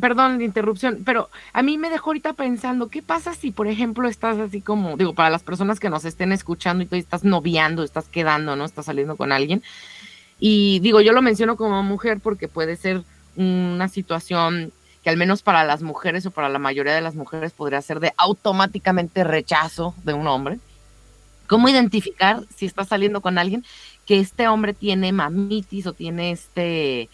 perdón 0.00 0.38
la 0.38 0.44
interrupción, 0.44 1.02
pero 1.04 1.28
a 1.52 1.62
mí 1.62 1.78
me 1.78 1.90
dejó 1.90 2.10
ahorita 2.10 2.32
pensando, 2.32 2.88
¿qué 2.88 3.02
pasa 3.02 3.34
si, 3.34 3.50
por 3.50 3.68
ejemplo, 3.68 4.08
estás 4.08 4.38
así 4.38 4.60
como, 4.60 4.96
digo, 4.96 5.14
para 5.14 5.30
las 5.30 5.42
personas 5.42 5.78
que 5.78 5.90
nos 5.90 6.04
estén 6.04 6.32
escuchando 6.32 6.82
y 6.82 6.86
tú 6.86 6.96
estás 6.96 7.24
noviando, 7.24 7.82
estás 7.82 8.06
quedando, 8.06 8.56
¿no? 8.56 8.64
Estás 8.64 8.86
saliendo 8.86 9.16
con 9.16 9.32
alguien. 9.32 9.62
Y 10.38 10.80
digo, 10.80 11.00
yo 11.00 11.12
lo 11.12 11.22
menciono 11.22 11.56
como 11.56 11.82
mujer 11.82 12.18
porque 12.20 12.48
puede 12.48 12.76
ser 12.76 13.02
una 13.36 13.88
situación 13.88 14.72
que 15.04 15.10
al 15.10 15.16
menos 15.16 15.42
para 15.42 15.64
las 15.64 15.82
mujeres 15.82 16.26
o 16.26 16.30
para 16.30 16.48
la 16.48 16.58
mayoría 16.58 16.94
de 16.94 17.00
las 17.00 17.14
mujeres 17.14 17.52
podría 17.52 17.80
ser 17.82 18.00
de 18.00 18.12
automáticamente 18.16 19.24
rechazo 19.24 19.94
de 20.04 20.14
un 20.14 20.26
hombre. 20.26 20.58
¿Cómo 21.46 21.68
identificar 21.68 22.44
si 22.54 22.66
estás 22.66 22.88
saliendo 22.88 23.20
con 23.20 23.36
alguien 23.38 23.64
que 24.10 24.18
este 24.18 24.48
hombre 24.48 24.74
tiene 24.74 25.12
mamitis 25.12 25.86
o 25.86 25.92
tiene 25.92 26.32
este 26.32 27.08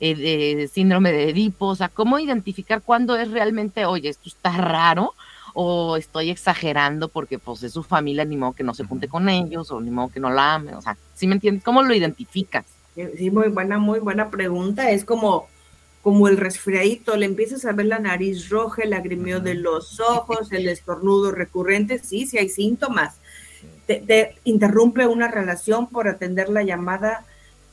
eh, 0.00 0.68
síndrome 0.72 1.12
de 1.12 1.30
Edipo, 1.30 1.66
o 1.66 1.76
sea, 1.76 1.88
cómo 1.88 2.18
identificar 2.18 2.82
cuándo 2.82 3.14
es 3.14 3.30
realmente, 3.30 3.84
oye, 3.84 4.08
esto 4.08 4.28
está 4.28 4.50
raro 4.56 5.14
o 5.54 5.96
estoy 5.96 6.28
exagerando 6.28 7.06
porque 7.06 7.38
pues 7.38 7.62
es 7.62 7.72
su 7.72 7.84
familia, 7.84 8.24
ni 8.24 8.36
modo 8.36 8.54
que 8.54 8.64
no 8.64 8.74
se 8.74 8.82
junte 8.82 9.06
con 9.06 9.28
ellos 9.28 9.70
o 9.70 9.80
ni 9.80 9.92
modo 9.92 10.08
que 10.08 10.18
no 10.18 10.28
la 10.28 10.56
ame, 10.56 10.74
o 10.74 10.82
sea, 10.82 10.96
¿sí 11.14 11.28
me 11.28 11.34
entiendes? 11.34 11.62
¿Cómo 11.62 11.84
lo 11.84 11.94
identificas? 11.94 12.64
Sí, 12.96 13.30
muy 13.30 13.46
buena, 13.46 13.78
muy 13.78 14.00
buena 14.00 14.28
pregunta, 14.28 14.90
es 14.90 15.04
como 15.04 15.46
como 16.02 16.26
el 16.26 16.36
resfriadito, 16.36 17.14
le 17.16 17.26
empiezas 17.26 17.64
a 17.64 17.72
ver 17.72 17.86
la 17.86 18.00
nariz 18.00 18.48
roja, 18.48 18.82
el 18.82 18.90
lagrimeo 18.90 19.38
de 19.38 19.54
los 19.54 20.00
ojos, 20.00 20.50
el 20.50 20.68
estornudo 20.68 21.30
recurrente, 21.30 22.00
sí, 22.00 22.26
sí 22.26 22.38
hay 22.38 22.48
síntomas. 22.48 23.19
Te, 23.98 24.36
interrumpe 24.44 25.08
una 25.08 25.26
relación 25.26 25.88
por 25.88 26.06
atender 26.06 26.48
la 26.48 26.62
llamada, 26.62 27.24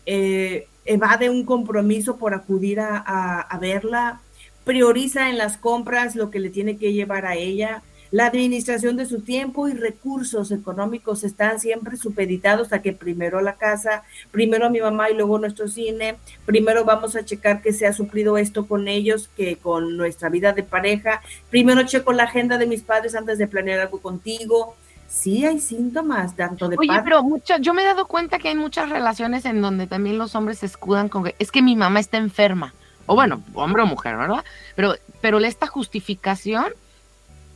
eh, 0.08 0.68
evade 0.86 1.30
un 1.30 1.46
compromiso 1.46 2.18
por 2.18 2.34
acudir 2.34 2.80
a, 2.80 3.58
verla, 3.62 4.20
prioriza 4.64 5.30
en 5.30 5.38
las 5.38 5.58
compras 5.58 6.16
lo 6.16 6.32
que 6.32 6.40
le 6.40 6.50
tiene 6.50 6.78
que 6.78 6.94
llevar 6.94 7.28
a 7.28 7.36
ella. 7.36 7.84
La 8.10 8.26
administración 8.26 8.96
de 8.96 9.06
su 9.06 9.22
tiempo 9.22 9.68
y 9.68 9.74
recursos 9.74 10.52
económicos 10.52 11.24
están 11.24 11.60
siempre 11.60 11.98
supeditados 11.98 12.74
a 12.74 12.82
que 12.82 12.94
primero 12.94 13.40
la 13.42 13.58
casa, 13.58 14.04
primero 14.32 14.72
mi 14.72 14.80
mamá 14.80 15.12
y 15.12 15.14
luego 15.14 15.38
nuestro 15.38 15.68
cine, 15.68 16.16
primero 16.48 16.84
vamos 16.84 17.16
a 17.16 17.26
checar 17.26 17.62
que 17.62 17.74
se 17.74 17.86
ha 17.86 17.94
suplido 17.94 18.40
esto 18.40 18.66
con 18.66 18.88
ellos 18.88 19.30
que 19.38 19.58
con 19.58 19.98
nuestra 19.98 20.30
vida 20.30 20.54
de 20.54 20.64
pareja, 20.64 21.22
primero 21.52 21.84
checo 21.84 22.12
la 22.12 22.24
agenda 22.24 22.58
de 22.58 22.66
mis 22.66 22.82
padres 22.82 23.14
antes 23.14 23.38
de 23.38 23.48
planear 23.48 23.82
algo 23.82 24.00
contigo, 24.00 24.76
sí 25.08 25.46
hay 25.46 25.60
síntomas 25.60 26.36
tanto 26.36 26.70
de 26.70 26.78
Oye, 26.78 27.02
pero 27.04 27.24
mucho, 27.24 27.58
yo 27.58 27.74
me 27.74 27.82
he 27.82 27.86
dado 27.86 28.08
cuenta 28.08 28.40
que 28.40 28.50
hay 28.50 28.56
muchas 28.56 28.90
relaciones 28.90 29.46
en 29.46 29.62
donde 29.62 29.88
también 29.88 30.18
los 30.18 30.36
hombres 30.36 30.60
se 30.60 30.66
escudan 30.66 31.10
con 31.10 31.24
que 31.24 31.36
es 31.40 31.52
que 31.52 31.62
mi 31.62 31.76
mamá 31.76 32.00
está 32.00 32.18
enferma. 32.18 32.74
O 33.06 33.16
bueno, 33.16 33.42
hombre 33.54 33.84
o 33.84 33.86
mujer, 33.86 34.18
¿verdad? 34.18 34.44
Pero, 34.76 34.96
pero 35.22 35.40
esta 35.40 35.66
justificación 35.66 36.66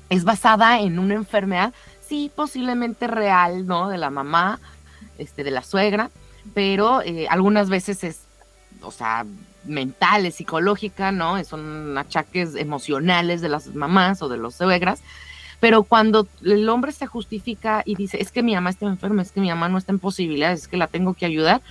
es 0.10 0.24
basada 0.24 0.80
en 0.80 0.97
una 0.97 1.16
enfermedad, 1.16 1.74
sí, 2.02 2.32
posiblemente 2.34 3.08
real, 3.08 3.68
¿no? 3.68 3.89
De 3.89 3.97
la 3.97 4.10
mamá, 4.10 4.60
este, 5.18 5.43
de 5.43 5.52
la 5.52 5.64
suegra, 5.64 6.10
pero 6.54 7.02
eh, 7.02 7.28
algunas 7.30 7.70
veces 7.70 8.04
es, 8.04 8.22
o 8.82 8.91
sea, 8.91 9.26
mental, 9.66 10.26
es 10.26 10.36
psicológica, 10.36 11.12
¿no? 11.12 11.41
Son 11.43 11.97
achaques 11.97 12.56
emocionales 12.56 13.41
de 13.41 13.49
las 13.49 13.68
mamás 13.68 14.22
o 14.22 14.30
de 14.30 14.38
los 14.38 14.56
suegras 14.56 15.02
pero 15.62 15.84
cuando 15.84 16.28
el 16.43 16.68
hombre 16.68 16.91
se 16.91 17.05
justifica 17.05 17.84
y 17.86 17.95
dice, 17.95 18.20
es 18.20 18.32
que 18.32 18.41
mi 18.41 18.55
mamá 18.55 18.72
está 18.72 18.88
enferma, 18.88 19.22
es 19.22 19.32
que 19.32 19.39
mi 19.39 19.49
mamá 19.49 19.70
no 19.70 19.78
está 19.78 19.91
en 19.91 19.99
posibilidades, 19.99 20.62
es 20.64 20.68
que 20.68 20.76
la 20.76 20.88
tengo 20.88 21.14
que 21.14 21.28
ayudar, 21.28 21.62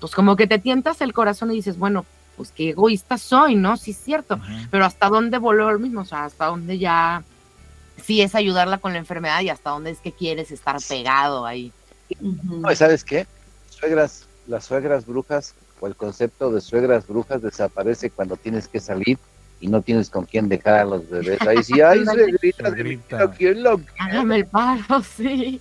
pues 0.00 0.12
como 0.12 0.34
que 0.34 0.48
te 0.48 0.58
tientas 0.58 1.00
el 1.00 1.12
corazón 1.12 1.52
y 1.52 1.54
dices, 1.54 1.78
bueno, 1.78 2.04
pues 2.36 2.50
qué 2.50 2.70
egoísta 2.70 3.18
soy, 3.18 3.54
¿no? 3.54 3.76
Sí 3.76 3.92
es 3.92 3.98
cierto, 3.98 4.40
pero 4.72 4.84
hasta 4.84 5.08
dónde 5.08 5.38
voló 5.38 5.70
el 5.70 5.78
mismo, 5.78 6.00
o 6.00 6.04
sea, 6.04 6.24
hasta 6.24 6.46
dónde 6.46 6.76
ya 6.78 7.22
sí 8.02 8.20
es 8.20 8.34
ayudarla 8.34 8.78
con 8.78 8.92
la 8.92 8.98
enfermedad 8.98 9.40
y 9.42 9.48
hasta 9.48 9.70
dónde 9.70 9.92
es 9.92 10.00
que 10.00 10.10
quieres 10.10 10.50
estar 10.50 10.76
pegado 10.86 11.46
ahí. 11.46 11.72
¿sabes 12.74 13.04
qué? 13.04 13.28
Suegras, 13.70 14.26
las 14.48 14.64
suegras 14.64 15.06
brujas 15.06 15.54
o 15.78 15.86
el 15.86 15.94
concepto 15.94 16.50
de 16.50 16.60
suegras 16.60 17.06
brujas 17.06 17.40
desaparece 17.42 18.10
cuando 18.10 18.36
tienes 18.36 18.66
que 18.66 18.80
salir 18.80 19.18
y 19.60 19.68
no 19.68 19.82
tienes 19.82 20.10
con 20.10 20.24
quién 20.24 20.48
dejar 20.48 20.74
a 20.80 20.84
los 20.84 21.08
bebés. 21.08 21.40
Ahí 21.42 21.62
sí, 21.62 21.80
ay, 21.80 22.04
se 22.14 22.32
grita, 22.32 22.70
se 22.70 22.76
grita, 22.76 23.30
¿quién 23.32 23.62
lo 23.62 23.80
Hágame 23.98 24.36
el 24.36 24.46
paro, 24.46 25.02
sí. 25.16 25.60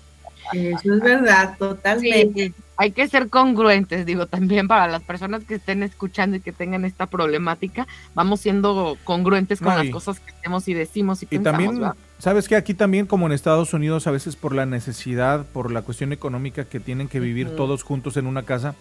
Eso 0.54 0.94
es 0.94 1.02
verdad, 1.02 1.58
totalmente. 1.58 2.54
hay 2.78 2.92
que 2.92 3.08
ser 3.08 3.30
congruentes, 3.30 4.06
digo, 4.06 4.28
también 4.28 4.68
para 4.68 4.88
las 4.88 5.02
personas 5.02 5.44
que 5.44 5.56
estén 5.56 5.82
escuchando 5.82 6.38
y 6.38 6.40
que 6.40 6.52
tengan 6.52 6.86
esta 6.86 7.08
problemática, 7.08 7.88
vamos 8.14 8.42
siendo 8.42 8.96
congruentes 9.06 9.60
con 9.60 9.76
las 9.76 9.90
cosas 9.90 10.20
que 10.20 10.32
hacemos 10.32 10.68
y 10.68 10.76
decimos 10.76 11.24
y, 11.24 11.28
y 11.32 11.40
también, 11.40 11.82
sabes 12.20 12.48
que 12.48 12.56
aquí 12.56 12.76
también, 12.76 13.08
como 13.08 13.26
en 13.26 13.32
Estados 13.32 13.74
Unidos, 13.74 14.06
a 14.06 14.12
veces 14.12 14.36
por 14.36 14.54
la 14.54 14.68
necesidad, 14.68 15.46
por 15.48 15.72
la 15.72 15.82
cuestión 15.82 16.14
económica 16.14 16.66
que 16.66 16.80
tienen 16.80 17.08
que 17.08 17.20
vivir 17.20 17.56
todos 17.56 17.82
juntos 17.82 18.16
en 18.16 18.28
una 18.28 18.44
casa, 18.44 18.76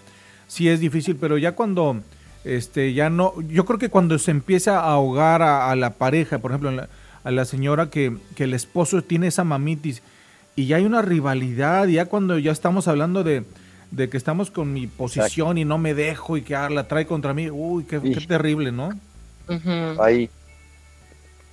sí 0.46 0.68
es 0.68 0.80
difícil, 0.80 1.16
pero 1.16 1.38
ya 1.38 1.52
cuando 1.52 2.02
este 2.44 2.92
ya 2.92 3.10
no 3.10 3.34
yo 3.48 3.64
creo 3.64 3.78
que 3.78 3.88
cuando 3.88 4.18
se 4.18 4.30
empieza 4.30 4.78
a 4.80 4.92
ahogar 4.92 5.42
a, 5.42 5.74
la 5.76 5.94
pareja 5.94 6.38
por 6.38 6.50
ejemplo 6.50 6.70
a 7.24 7.30
la 7.30 7.44
señora 7.46 7.88
que, 7.88 8.16
el 8.36 8.54
esposo 8.54 9.02
tiene 9.02 9.28
esa 9.28 9.44
mamitis 9.44 10.02
y 10.54 10.66
ya 10.66 10.76
hay 10.76 10.84
una 10.84 11.02
rivalidad 11.02 11.86
ya 11.86 12.06
cuando 12.06 12.38
ya 12.38 12.52
estamos 12.52 12.86
hablando 12.86 13.24
de, 13.24 13.44
que 13.96 14.16
estamos 14.16 14.50
con 14.50 14.72
mi 14.72 14.86
posición 14.86 15.56
y 15.56 15.64
no 15.64 15.78
me 15.78 15.94
dejo 15.94 16.36
y 16.36 16.42
que 16.42 16.54
ah, 16.54 16.68
la 16.68 16.86
trae 16.86 17.06
contra 17.06 17.32
mí 17.32 17.50
uy 17.50 17.84
qué, 17.84 17.98
terrible 18.28 18.72
no 18.72 18.90
ahí. 20.00 20.28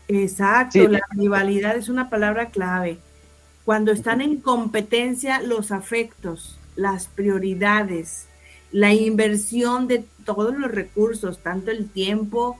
Exacto 0.08 0.88
la 0.88 1.02
rivalidad 1.12 1.76
es 1.78 1.88
una 1.88 2.10
palabra 2.10 2.48
clave. 2.48 2.98
Cuando 3.64 3.92
están 3.92 4.22
en 4.22 4.38
competencia 4.38 5.42
los 5.42 5.72
afectos 5.72 6.58
las 6.76 7.08
prioridades 7.08 8.28
la 8.72 8.94
inversión 8.94 9.88
de 9.88 10.04
todos 10.24 10.58
los 10.58 10.72
recursos, 10.72 11.40
tanto 11.40 11.72
el 11.72 11.90
tiempo 11.90 12.58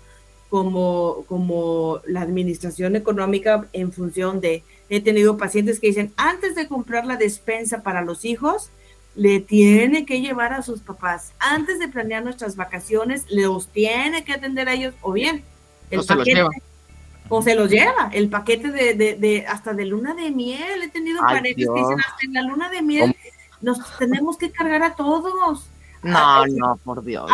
como, 0.50 1.24
como 1.28 2.02
la 2.06 2.22
administración 2.22 2.96
económica 2.96 3.68
en 3.72 3.94
función 3.94 4.42
de, 4.42 4.64
he 4.90 5.00
tenido 5.00 5.38
pacientes 5.38 5.80
que 5.80 5.88
dicen, 5.88 6.14
antes 6.18 6.56
de 6.56 6.68
comprar 6.68 7.06
la 7.06 7.16
despensa 7.16 7.84
para 7.84 8.02
los 8.02 8.26
hijos, 8.26 8.70
le 9.16 9.40
tiene 9.40 10.06
que 10.06 10.22
llevar 10.22 10.54
a 10.54 10.62
sus 10.62 10.82
papás. 10.82 11.34
Antes 11.40 11.80
de 11.80 11.88
planear 11.88 12.24
nuestras 12.24 12.56
vacaciones, 12.56 13.26
los 13.30 13.70
tiene 13.70 14.24
que 14.24 14.34
atender 14.34 14.68
a 14.68 14.74
ellos, 14.74 14.94
o 15.02 15.14
bien, 15.14 15.44
el 15.90 16.04
paquete, 16.06 16.46
o 17.30 17.42
se 17.42 17.56
los 17.56 17.70
lleva, 17.70 18.10
el 18.12 18.30
paquete 18.30 18.72
de, 18.72 19.16
de, 19.16 19.46
hasta 19.48 19.74
de 19.74 19.86
luna 19.86 20.14
de 20.14 20.32
miel. 20.32 20.84
He 20.84 20.90
tenido 20.90 21.22
parejas 21.22 21.56
que 21.56 21.80
dicen, 21.80 22.00
hasta 22.00 22.26
en 22.26 22.34
la 22.34 22.42
luna 22.42 22.70
de 22.70 22.82
miel, 22.82 23.16
nos 23.62 23.80
tenemos 23.98 24.38
que 24.38 24.52
cargar 24.52 24.84
a 24.84 24.96
todos. 24.96 25.70
No, 26.04 26.46
no, 26.48 26.78
por 26.84 27.04
Dios. 27.04 27.30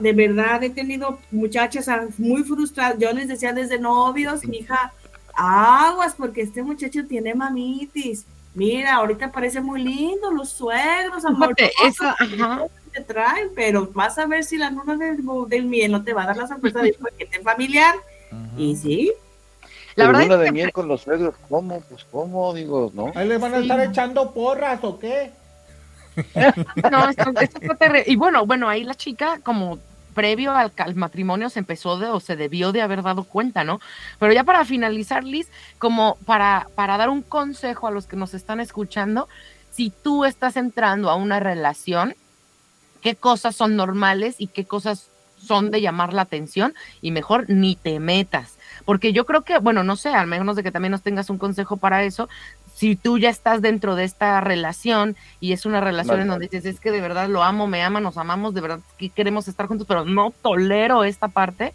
de 0.00 0.12
verdad 0.12 0.62
he 0.62 0.70
tenido 0.70 1.18
muchachas 1.30 1.88
muy 2.18 2.42
frustradas. 2.42 2.98
Yo 2.98 3.12
les 3.12 3.28
decía 3.28 3.52
desde 3.52 3.78
novios, 3.78 4.44
mi 4.46 4.58
hija, 4.58 4.92
aguas, 5.34 6.14
porque 6.16 6.42
este 6.42 6.62
muchacho 6.62 7.06
tiene 7.06 7.34
mamitis. 7.34 8.24
Mira, 8.54 8.94
ahorita 8.94 9.32
parece 9.32 9.60
muy 9.60 9.82
lindo, 9.82 10.30
los 10.30 10.50
suegros, 10.50 11.24
amor. 11.24 11.54
Eso, 11.58 12.04
te 12.92 13.00
traen, 13.02 13.50
pero 13.54 13.90
vas 13.92 14.16
a 14.18 14.26
ver 14.26 14.44
si 14.44 14.56
la 14.56 14.70
luna 14.70 14.96
del, 14.96 15.18
del 15.48 15.64
miel 15.64 15.90
no 15.90 16.04
te 16.04 16.12
va 16.12 16.22
a 16.22 16.26
dar 16.26 16.36
la 16.36 16.46
sorpresa 16.46 16.80
de 16.80 16.92
paquete 17.00 17.40
familiar. 17.40 17.96
Y 18.56 18.76
sí, 18.76 19.12
la 19.96 20.06
verdad 20.06 20.22
luna 20.22 20.36
de 20.38 20.52
miel 20.52 20.72
con 20.72 20.88
los 20.88 21.02
suegros, 21.02 21.34
¿cómo? 21.48 21.80
Pues 21.82 22.04
cómo, 22.10 22.52
digo, 22.54 22.90
¿no? 22.94 23.12
Ahí 23.14 23.28
le 23.28 23.38
van 23.38 23.54
a 23.54 23.58
estar 23.58 23.80
echando 23.80 24.32
porras 24.32 24.80
o 24.82 24.98
qué. 24.98 25.32
No, 26.90 27.08
esto, 27.08 27.32
Y 28.06 28.16
bueno, 28.16 28.46
bueno, 28.46 28.68
ahí 28.68 28.84
la 28.84 28.94
chica, 28.94 29.40
como 29.42 29.78
previo 30.14 30.52
al, 30.52 30.72
matrimonio, 30.94 31.50
se 31.50 31.58
empezó 31.58 31.98
de, 31.98 32.08
o 32.08 32.20
se 32.20 32.36
debió 32.36 32.72
de 32.72 32.82
haber 32.82 33.02
dado 33.02 33.24
cuenta, 33.24 33.64
¿no? 33.64 33.80
Pero 34.18 34.32
ya 34.32 34.44
para 34.44 34.64
finalizar, 34.64 35.24
Liz, 35.24 35.48
como 35.78 36.16
para, 36.24 36.68
para 36.74 36.96
dar 36.96 37.10
un 37.10 37.22
consejo 37.22 37.88
a 37.88 37.90
los 37.90 38.06
que 38.06 38.16
nos 38.16 38.32
están 38.32 38.60
escuchando, 38.60 39.28
si 39.72 39.90
tú 39.90 40.24
estás 40.24 40.56
entrando 40.56 41.10
a 41.10 41.16
una 41.16 41.40
relación, 41.40 42.14
qué 43.02 43.16
cosas 43.16 43.56
son 43.56 43.76
normales 43.76 44.36
y 44.38 44.46
qué 44.46 44.64
cosas 44.64 45.10
son 45.44 45.70
de 45.70 45.80
llamar 45.80 46.12
la 46.14 46.22
atención 46.22 46.74
y 47.02 47.10
mejor 47.10 47.44
ni 47.48 47.76
te 47.76 48.00
metas. 48.00 48.56
Porque 48.84 49.12
yo 49.12 49.26
creo 49.26 49.42
que, 49.42 49.58
bueno, 49.58 49.84
no 49.84 49.96
sé, 49.96 50.08
al 50.10 50.26
menos 50.26 50.56
de 50.56 50.62
que 50.62 50.72
también 50.72 50.92
nos 50.92 51.02
tengas 51.02 51.30
un 51.30 51.38
consejo 51.38 51.76
para 51.76 52.02
eso, 52.02 52.28
si 52.74 52.96
tú 52.96 53.18
ya 53.18 53.30
estás 53.30 53.62
dentro 53.62 53.94
de 53.94 54.04
esta 54.04 54.40
relación 54.40 55.16
y 55.40 55.52
es 55.52 55.64
una 55.64 55.80
relación 55.80 56.20
en 56.20 56.28
donde 56.28 56.48
dices, 56.48 56.66
es 56.66 56.80
que 56.80 56.90
de 56.90 57.00
verdad 57.00 57.28
lo 57.28 57.44
amo, 57.44 57.66
me 57.68 57.82
ama, 57.82 58.00
nos 58.00 58.18
amamos, 58.18 58.52
de 58.52 58.60
verdad 58.60 58.80
que 58.98 59.10
queremos 59.10 59.46
estar 59.46 59.66
juntos, 59.68 59.86
pero 59.86 60.04
no 60.04 60.32
tolero 60.42 61.04
esta 61.04 61.28
parte, 61.28 61.72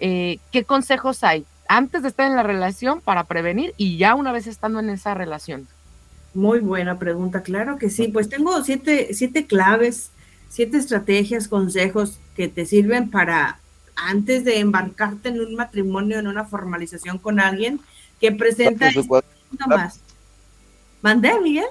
eh, 0.00 0.38
¿qué 0.50 0.64
consejos 0.64 1.22
hay 1.22 1.44
antes 1.68 2.02
de 2.02 2.08
estar 2.08 2.26
en 2.26 2.34
la 2.34 2.42
relación 2.42 3.02
para 3.02 3.24
prevenir 3.24 3.74
y 3.76 3.98
ya 3.98 4.14
una 4.14 4.32
vez 4.32 4.46
estando 4.46 4.80
en 4.80 4.88
esa 4.88 5.14
relación? 5.14 5.68
Muy 6.34 6.60
buena 6.60 6.98
pregunta, 6.98 7.42
claro 7.42 7.76
que 7.76 7.90
sí. 7.90 8.08
Pues 8.08 8.30
tengo 8.30 8.64
siete, 8.64 9.12
siete 9.12 9.46
claves, 9.46 10.10
siete 10.48 10.78
estrategias, 10.78 11.46
consejos 11.46 12.18
que 12.34 12.48
te 12.48 12.64
sirven 12.64 13.10
para 13.10 13.58
antes 13.96 14.44
de 14.44 14.60
embarcarte 14.60 15.28
en 15.28 15.40
un 15.40 15.54
matrimonio, 15.56 16.18
en 16.18 16.26
una 16.26 16.46
formalización 16.46 17.18
con 17.18 17.38
alguien 17.38 17.80
que 18.18 18.32
presenta 18.32 18.90
más. 19.66 20.00
¿Mandé, 21.02 21.38
Miguel? 21.40 21.66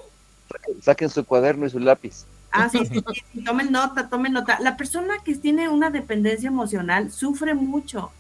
Saquen, 0.82 1.10
su 1.10 1.26
cuaderno 1.26 1.66
y 1.66 1.70
su 1.70 1.80
lápiz. 1.80 2.26
Ah, 2.52 2.68
sí, 2.70 2.86
sí, 2.86 3.02
sí, 3.34 3.44
tomen 3.44 3.72
nota, 3.72 4.10
tomen 4.10 4.34
nota. 4.34 4.60
La 4.60 4.76
persona 4.76 5.16
que 5.24 5.36
tiene 5.36 5.70
una 5.70 5.90
dependencia 5.90 6.50
emocional 6.50 7.12
sufre 7.12 7.54
mucho. 7.54 8.12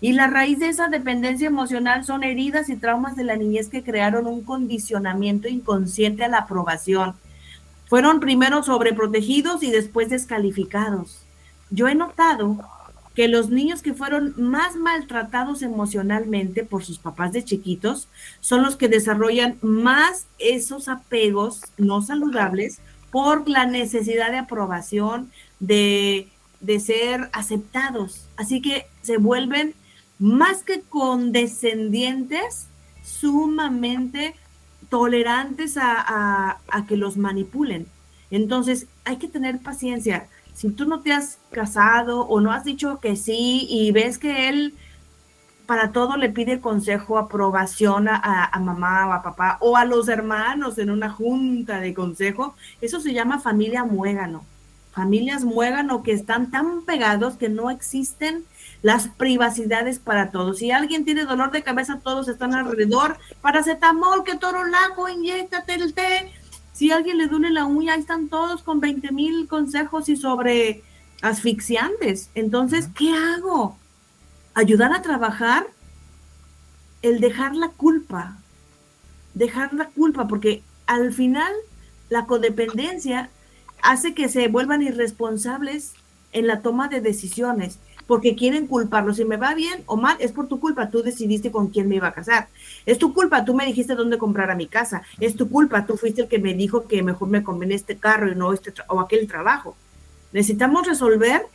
Y 0.00 0.12
la 0.12 0.28
raíz 0.28 0.60
de 0.60 0.68
esa 0.68 0.88
dependencia 0.88 1.48
emocional 1.48 2.04
son 2.04 2.22
heridas 2.22 2.68
y 2.68 2.76
traumas 2.76 3.16
de 3.16 3.24
la 3.24 3.36
niñez 3.36 3.68
que 3.68 3.82
crearon 3.82 4.26
un 4.26 4.44
condicionamiento 4.44 5.48
inconsciente 5.48 6.24
a 6.24 6.28
la 6.28 6.38
aprobación. 6.38 7.14
Fueron 7.86 8.20
primero 8.20 8.62
sobreprotegidos 8.62 9.62
y 9.62 9.70
después 9.70 10.08
descalificados. 10.08 11.24
Yo 11.70 11.88
he 11.88 11.94
notado 11.94 12.64
que 13.14 13.28
los 13.28 13.50
niños 13.50 13.80
que 13.80 13.94
fueron 13.94 14.34
más 14.36 14.76
maltratados 14.76 15.62
emocionalmente 15.62 16.64
por 16.64 16.84
sus 16.84 16.98
papás 16.98 17.32
de 17.32 17.44
chiquitos 17.44 18.08
son 18.40 18.62
los 18.62 18.76
que 18.76 18.88
desarrollan 18.88 19.56
más 19.62 20.26
esos 20.38 20.88
apegos 20.88 21.60
no 21.78 22.02
saludables 22.02 22.80
por 23.10 23.48
la 23.48 23.66
necesidad 23.66 24.32
de 24.32 24.38
aprobación, 24.38 25.30
de, 25.60 26.28
de 26.60 26.80
ser 26.80 27.30
aceptados. 27.32 28.26
Así 28.36 28.60
que 28.60 28.86
se 29.02 29.18
vuelven 29.18 29.74
más 30.18 30.64
que 30.64 30.80
condescendientes, 30.80 32.66
sumamente 33.04 34.34
tolerantes 34.88 35.76
a, 35.76 35.94
a, 35.96 36.58
a, 36.68 36.86
que 36.86 36.96
los 36.96 37.16
manipulen. 37.16 37.86
Entonces, 38.30 38.86
hay 39.04 39.18
que 39.18 39.28
tener 39.28 39.60
paciencia. 39.60 40.26
Si 40.54 40.70
tú 40.70 40.86
no 40.86 41.00
te 41.00 41.12
has 41.12 41.38
casado 41.50 42.22
o 42.22 42.40
no 42.40 42.52
has 42.52 42.64
dicho 42.64 43.00
que 43.00 43.16
sí 43.16 43.66
y 43.68 43.92
ves 43.92 44.18
que 44.18 44.48
él 44.48 44.74
para 45.66 45.92
todo 45.92 46.16
le 46.16 46.28
pide 46.28 46.60
consejo, 46.60 47.18
aprobación 47.18 48.08
a, 48.08 48.50
mamá 48.60 49.08
o 49.08 49.12
a 49.12 49.22
papá 49.22 49.56
o 49.60 49.76
a 49.76 49.84
los 49.84 50.08
hermanos 50.08 50.78
en 50.78 50.90
una 50.90 51.10
junta 51.10 51.80
de 51.80 51.94
consejo, 51.94 52.54
eso 52.80 53.00
se 53.00 53.12
llama 53.12 53.40
familia 53.40 53.84
muégano. 53.84 54.44
Familias 54.92 55.42
muégano 55.42 56.02
que 56.02 56.12
están 56.12 56.50
tan 56.50 56.82
pegados 56.82 57.36
que 57.36 57.48
no 57.48 57.70
existen 57.70 58.44
las 58.82 59.08
privacidades 59.08 59.98
para 59.98 60.30
todos. 60.30 60.58
Si 60.58 60.70
alguien 60.70 61.04
tiene 61.04 61.24
dolor 61.24 61.50
de 61.50 61.62
cabeza, 61.62 62.00
todos 62.04 62.28
están 62.28 62.54
alrededor. 62.54 63.16
Paracetamol, 63.40 64.22
que 64.22 64.36
toro 64.36 64.64
lago, 64.64 65.08
inyectate 65.08 65.74
el 65.74 65.94
té. 65.94 66.30
Si 66.74 66.90
a 66.90 66.96
alguien 66.96 67.18
le 67.18 67.28
duele 67.28 67.50
la 67.50 67.64
uña, 67.66 67.94
ahí 67.94 68.00
están 68.00 68.28
todos 68.28 68.62
con 68.62 68.80
20 68.80 69.12
mil 69.12 69.46
consejos 69.46 70.08
y 70.08 70.16
sobre 70.16 70.82
asfixiantes. 71.22 72.30
Entonces, 72.34 72.88
¿qué 72.98 73.12
hago? 73.14 73.78
Ayudar 74.54 74.92
a 74.92 75.00
trabajar 75.00 75.66
el 77.00 77.20
dejar 77.20 77.54
la 77.54 77.68
culpa. 77.68 78.38
Dejar 79.34 79.72
la 79.72 79.86
culpa, 79.86 80.26
porque 80.26 80.64
al 80.86 81.12
final 81.12 81.52
la 82.08 82.26
codependencia 82.26 83.30
hace 83.80 84.12
que 84.12 84.28
se 84.28 84.48
vuelvan 84.48 84.82
irresponsables 84.82 85.94
en 86.32 86.48
la 86.48 86.60
toma 86.60 86.88
de 86.88 87.00
decisiones 87.00 87.78
porque 88.06 88.36
quieren 88.36 88.66
culparlo. 88.66 89.14
Si 89.14 89.24
me 89.24 89.36
va 89.36 89.54
bien 89.54 89.82
o 89.86 89.96
mal, 89.96 90.16
es 90.20 90.32
por 90.32 90.48
tu 90.48 90.60
culpa. 90.60 90.90
Tú 90.90 91.02
decidiste 91.02 91.50
con 91.50 91.68
quién 91.68 91.88
me 91.88 91.96
iba 91.96 92.08
a 92.08 92.12
casar. 92.12 92.48
Es 92.86 92.98
tu 92.98 93.14
culpa. 93.14 93.44
Tú 93.44 93.54
me 93.54 93.66
dijiste 93.66 93.94
dónde 93.94 94.18
comprar 94.18 94.50
a 94.50 94.54
mi 94.54 94.66
casa. 94.66 95.02
Es 95.20 95.36
tu 95.36 95.48
culpa. 95.48 95.86
Tú 95.86 95.96
fuiste 95.96 96.22
el 96.22 96.28
que 96.28 96.38
me 96.38 96.54
dijo 96.54 96.86
que 96.86 97.02
mejor 97.02 97.28
me 97.28 97.42
conviene 97.42 97.74
este 97.74 97.96
carro 97.96 98.30
y 98.30 98.34
no 98.34 98.52
este 98.52 98.72
o 98.88 99.00
aquel 99.00 99.26
trabajo. 99.26 99.76
Necesitamos 100.32 100.86
resolver 100.86 101.46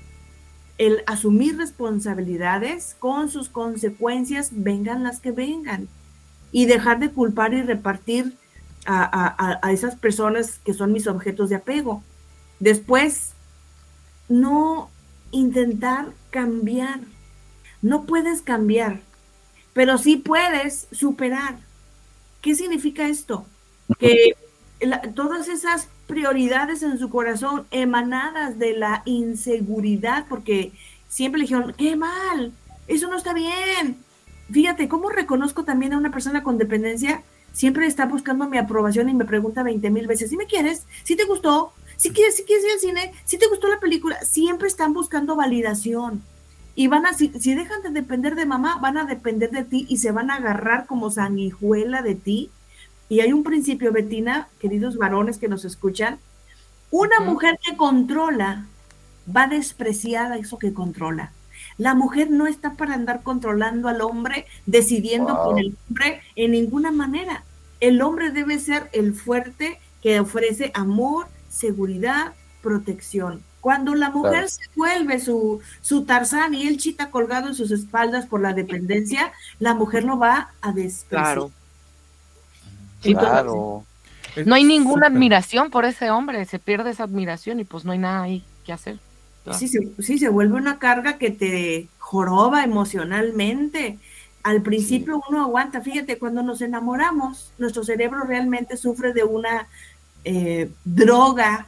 el 0.77 1.03
asumir 1.07 1.57
responsabilidades 1.57 2.95
con 2.99 3.29
sus 3.29 3.49
consecuencias, 3.49 4.51
vengan 4.53 5.03
las 5.03 5.19
que 5.19 5.31
vengan, 5.31 5.89
y 6.51 6.65
dejar 6.65 6.99
de 6.99 7.09
culpar 7.11 7.53
y 7.53 7.61
repartir 7.61 8.33
a, 8.85 9.03
a, 9.03 9.59
a 9.61 9.71
esas 9.73 9.95
personas 9.95 10.59
que 10.63 10.73
son 10.73 10.93
mis 10.93 11.05
objetos 11.05 11.49
de 11.49 11.57
apego. 11.57 12.01
Después, 12.59 13.33
no 14.29 14.89
intentar 15.31 16.07
cambiar. 16.29 17.01
No 17.81 18.05
puedes 18.05 18.41
cambiar, 18.41 19.01
pero 19.73 19.97
sí 19.97 20.17
puedes 20.17 20.87
superar. 20.91 21.57
¿Qué 22.41 22.55
significa 22.55 23.07
esto? 23.07 23.45
Que 23.99 24.35
la, 24.81 25.01
todas 25.01 25.47
esas 25.47 25.89
prioridades 26.07 26.83
en 26.83 26.97
su 26.97 27.09
corazón 27.09 27.65
emanadas 27.71 28.57
de 28.59 28.73
la 28.73 29.01
inseguridad, 29.05 30.25
porque 30.27 30.71
siempre 31.07 31.39
le 31.39 31.43
dijeron, 31.43 31.73
qué 31.77 31.95
mal, 31.95 32.51
eso 32.87 33.07
no 33.07 33.17
está 33.17 33.33
bien. 33.33 33.97
Fíjate, 34.51 34.87
¿cómo 34.87 35.09
reconozco 35.09 35.63
también 35.63 35.93
a 35.93 35.97
una 35.97 36.11
persona 36.11 36.43
con 36.43 36.57
dependencia? 36.57 37.23
Siempre 37.51 37.85
está 37.87 38.05
buscando 38.05 38.47
mi 38.47 38.57
aprobación 38.57 39.09
y 39.09 39.13
me 39.13 39.25
pregunta 39.25 39.63
20 39.63 39.89
mil 39.89 40.07
veces, 40.07 40.29
si 40.29 40.37
me 40.37 40.45
quieres, 40.45 40.85
si 41.03 41.15
te 41.15 41.25
gustó, 41.25 41.73
si 41.99 42.11
quieres, 42.11 42.37
si 42.37 42.43
quieres 42.43 42.63
ir 42.63 42.71
al 42.71 42.79
cine, 42.79 43.13
si 43.25 43.37
te 43.37 43.47
gustó 43.47 43.67
la 43.67 43.81
película, 43.81 44.17
siempre 44.23 44.69
están 44.69 44.93
buscando 44.93 45.35
validación. 45.35 46.23
Y 46.73 46.87
van 46.87 47.05
a, 47.05 47.13
si, 47.13 47.27
si, 47.39 47.55
dejan 47.55 47.81
de 47.81 47.89
depender 47.89 48.35
de 48.35 48.45
mamá, 48.45 48.79
van 48.81 48.97
a 48.97 49.03
depender 49.03 49.51
de 49.51 49.65
ti 49.65 49.85
y 49.89 49.97
se 49.97 50.11
van 50.11 50.31
a 50.31 50.35
agarrar 50.35 50.85
como 50.85 51.11
sanguijuela 51.11 52.01
de 52.01 52.15
ti. 52.15 52.51
Y 53.09 53.19
hay 53.19 53.33
un 53.33 53.43
principio, 53.43 53.91
Betina, 53.91 54.47
queridos 54.59 54.95
varones 54.95 55.37
que 55.39 55.49
nos 55.49 55.65
escuchan, 55.65 56.19
una 56.89 57.19
mujer 57.19 57.59
que 57.61 57.75
controla 57.75 58.65
va 59.35 59.43
a 59.43 59.47
despreciar 59.47 60.31
a 60.31 60.37
eso 60.37 60.57
que 60.57 60.73
controla. 60.73 61.33
La 61.77 61.95
mujer 61.95 62.31
no 62.31 62.47
está 62.47 62.75
para 62.75 62.93
andar 62.93 63.23
controlando 63.23 63.89
al 63.89 63.99
hombre, 63.99 64.45
decidiendo 64.65 65.35
wow. 65.35 65.43
por 65.43 65.59
el 65.59 65.77
hombre 65.89 66.21
en 66.37 66.51
ninguna 66.51 66.91
manera. 66.91 67.43
El 67.81 68.01
hombre 68.01 68.31
debe 68.31 68.57
ser 68.57 68.89
el 68.93 69.13
fuerte 69.13 69.81
que 70.01 70.21
ofrece 70.21 70.71
amor, 70.73 71.27
seguridad, 71.49 72.33
protección. 72.61 73.43
Cuando 73.61 73.93
la 73.93 74.09
mujer 74.09 74.31
claro. 74.31 74.47
se 74.47 74.61
vuelve 74.75 75.19
su, 75.19 75.59
su 75.81 76.05
Tarzán 76.05 76.53
y 76.53 76.67
el 76.67 76.77
chita 76.77 77.11
colgado 77.11 77.49
en 77.49 77.55
sus 77.55 77.71
espaldas 77.71 78.25
por 78.25 78.41
la 78.41 78.53
dependencia, 78.53 79.33
la 79.59 79.73
mujer 79.73 80.05
lo 80.05 80.17
va 80.17 80.51
a 80.61 80.71
despreciar. 80.71 81.09
Claro. 81.25 81.51
claro. 83.01 83.83
no 84.45 84.55
hay 84.55 84.63
ninguna 84.63 85.07
admiración 85.07 85.71
por 85.71 85.83
ese 85.83 86.09
hombre, 86.09 86.45
se 86.45 86.59
pierde 86.59 86.91
esa 86.91 87.03
admiración 87.03 87.59
y 87.59 87.65
pues 87.65 87.83
no 87.83 87.91
hay 87.91 87.99
nada 87.99 88.23
ahí 88.23 88.43
que 88.65 88.71
hacer. 88.71 88.97
Sí, 89.51 89.67
sí, 89.67 89.93
sí, 89.99 90.19
se 90.19 90.29
vuelve 90.29 90.55
una 90.55 90.79
carga 90.79 91.17
que 91.17 91.31
te 91.31 91.87
joroba 91.97 92.63
emocionalmente. 92.63 93.97
Al 94.43 94.61
principio 94.61 95.15
sí. 95.15 95.21
uno 95.29 95.43
aguanta, 95.43 95.81
fíjate, 95.81 96.17
cuando 96.17 96.43
nos 96.43 96.61
enamoramos, 96.61 97.51
nuestro 97.57 97.83
cerebro 97.83 98.23
realmente 98.23 98.77
sufre 98.77 99.11
de 99.11 99.23
una 99.23 99.67
eh, 100.31 100.69
droga 100.85 101.65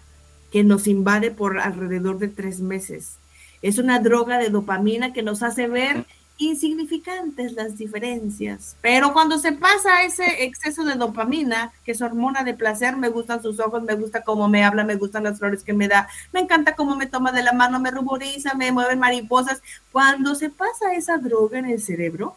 que 0.51 0.63
nos 0.63 0.85
invade 0.85 1.31
por 1.31 1.57
alrededor 1.59 2.19
de 2.19 2.27
tres 2.27 2.59
meses. 2.59 3.15
Es 3.63 3.79
una 3.79 3.97
droga 3.97 4.37
de 4.37 4.49
dopamina 4.49 5.13
que 5.13 5.23
nos 5.23 5.41
hace 5.41 5.67
ver 5.67 6.05
insignificantes 6.37 7.53
las 7.53 7.75
diferencias. 7.75 8.75
Pero 8.81 9.13
cuando 9.13 9.39
se 9.39 9.53
pasa 9.53 10.03
ese 10.03 10.43
exceso 10.43 10.83
de 10.83 10.93
dopamina, 10.93 11.73
que 11.83 11.93
es 11.93 12.03
hormona 12.03 12.43
de 12.43 12.53
placer, 12.53 12.97
me 12.97 13.09
gustan 13.09 13.41
sus 13.41 13.59
ojos, 13.59 13.81
me 13.81 13.95
gusta 13.95 14.21
cómo 14.21 14.47
me 14.47 14.63
habla, 14.63 14.83
me 14.83 14.95
gustan 14.95 15.23
las 15.23 15.39
flores 15.39 15.63
que 15.63 15.73
me 15.73 15.87
da, 15.87 16.07
me 16.31 16.41
encanta 16.41 16.75
cómo 16.75 16.95
me 16.95 17.07
toma 17.07 17.31
de 17.31 17.41
la 17.41 17.53
mano, 17.53 17.79
me 17.79 17.89
ruboriza, 17.89 18.53
me 18.53 18.71
mueven 18.71 18.99
mariposas. 18.99 19.63
Cuando 19.91 20.35
se 20.35 20.51
pasa 20.51 20.93
esa 20.93 21.17
droga 21.17 21.57
en 21.57 21.65
el 21.65 21.81
cerebro 21.81 22.35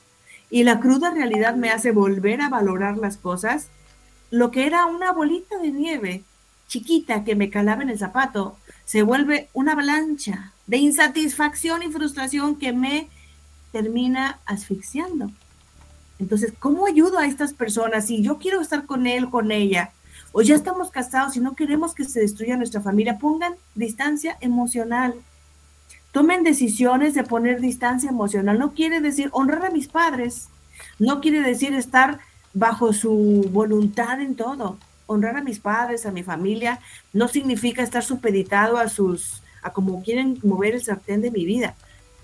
y 0.48 0.62
la 0.62 0.80
cruda 0.80 1.10
realidad 1.10 1.54
me 1.54 1.68
hace 1.68 1.90
volver 1.90 2.40
a 2.40 2.48
valorar 2.48 2.96
las 2.96 3.18
cosas, 3.18 3.68
lo 4.34 4.50
que 4.50 4.66
era 4.66 4.86
una 4.86 5.12
bolita 5.12 5.58
de 5.58 5.70
nieve 5.70 6.24
chiquita 6.66 7.22
que 7.22 7.36
me 7.36 7.50
calaba 7.50 7.84
en 7.84 7.90
el 7.90 8.00
zapato, 8.00 8.56
se 8.84 9.04
vuelve 9.04 9.48
una 9.52 9.72
avalancha 9.74 10.52
de 10.66 10.78
insatisfacción 10.78 11.84
y 11.84 11.92
frustración 11.92 12.56
que 12.56 12.72
me 12.72 13.08
termina 13.70 14.40
asfixiando. 14.44 15.30
Entonces, 16.18 16.52
¿cómo 16.58 16.86
ayudo 16.86 17.18
a 17.18 17.28
estas 17.28 17.52
personas 17.52 18.08
si 18.08 18.24
yo 18.24 18.38
quiero 18.38 18.60
estar 18.60 18.86
con 18.86 19.06
él, 19.06 19.30
con 19.30 19.52
ella, 19.52 19.92
o 20.32 20.42
ya 20.42 20.56
estamos 20.56 20.90
casados 20.90 21.36
y 21.36 21.40
no 21.40 21.54
queremos 21.54 21.94
que 21.94 22.02
se 22.02 22.18
destruya 22.18 22.56
nuestra 22.56 22.80
familia? 22.80 23.18
Pongan 23.18 23.54
distancia 23.76 24.36
emocional. 24.40 25.14
Tomen 26.10 26.42
decisiones 26.42 27.14
de 27.14 27.22
poner 27.22 27.60
distancia 27.60 28.10
emocional. 28.10 28.58
No 28.58 28.74
quiere 28.74 29.00
decir 29.00 29.28
honrar 29.30 29.66
a 29.66 29.70
mis 29.70 29.86
padres, 29.86 30.48
no 30.98 31.20
quiere 31.20 31.40
decir 31.40 31.72
estar 31.74 32.18
bajo 32.54 32.92
su 32.92 33.48
voluntad 33.52 34.20
en 34.20 34.36
todo. 34.36 34.78
Honrar 35.06 35.36
a 35.36 35.42
mis 35.42 35.58
padres, 35.58 36.06
a 36.06 36.12
mi 36.12 36.22
familia, 36.22 36.80
no 37.12 37.28
significa 37.28 37.82
estar 37.82 38.02
supeditado 38.02 38.78
a 38.78 38.88
sus, 38.88 39.42
a 39.62 39.72
como 39.72 40.02
quieren 40.02 40.38
mover 40.42 40.74
el 40.74 40.82
sartén 40.82 41.20
de 41.20 41.30
mi 41.30 41.44
vida. 41.44 41.74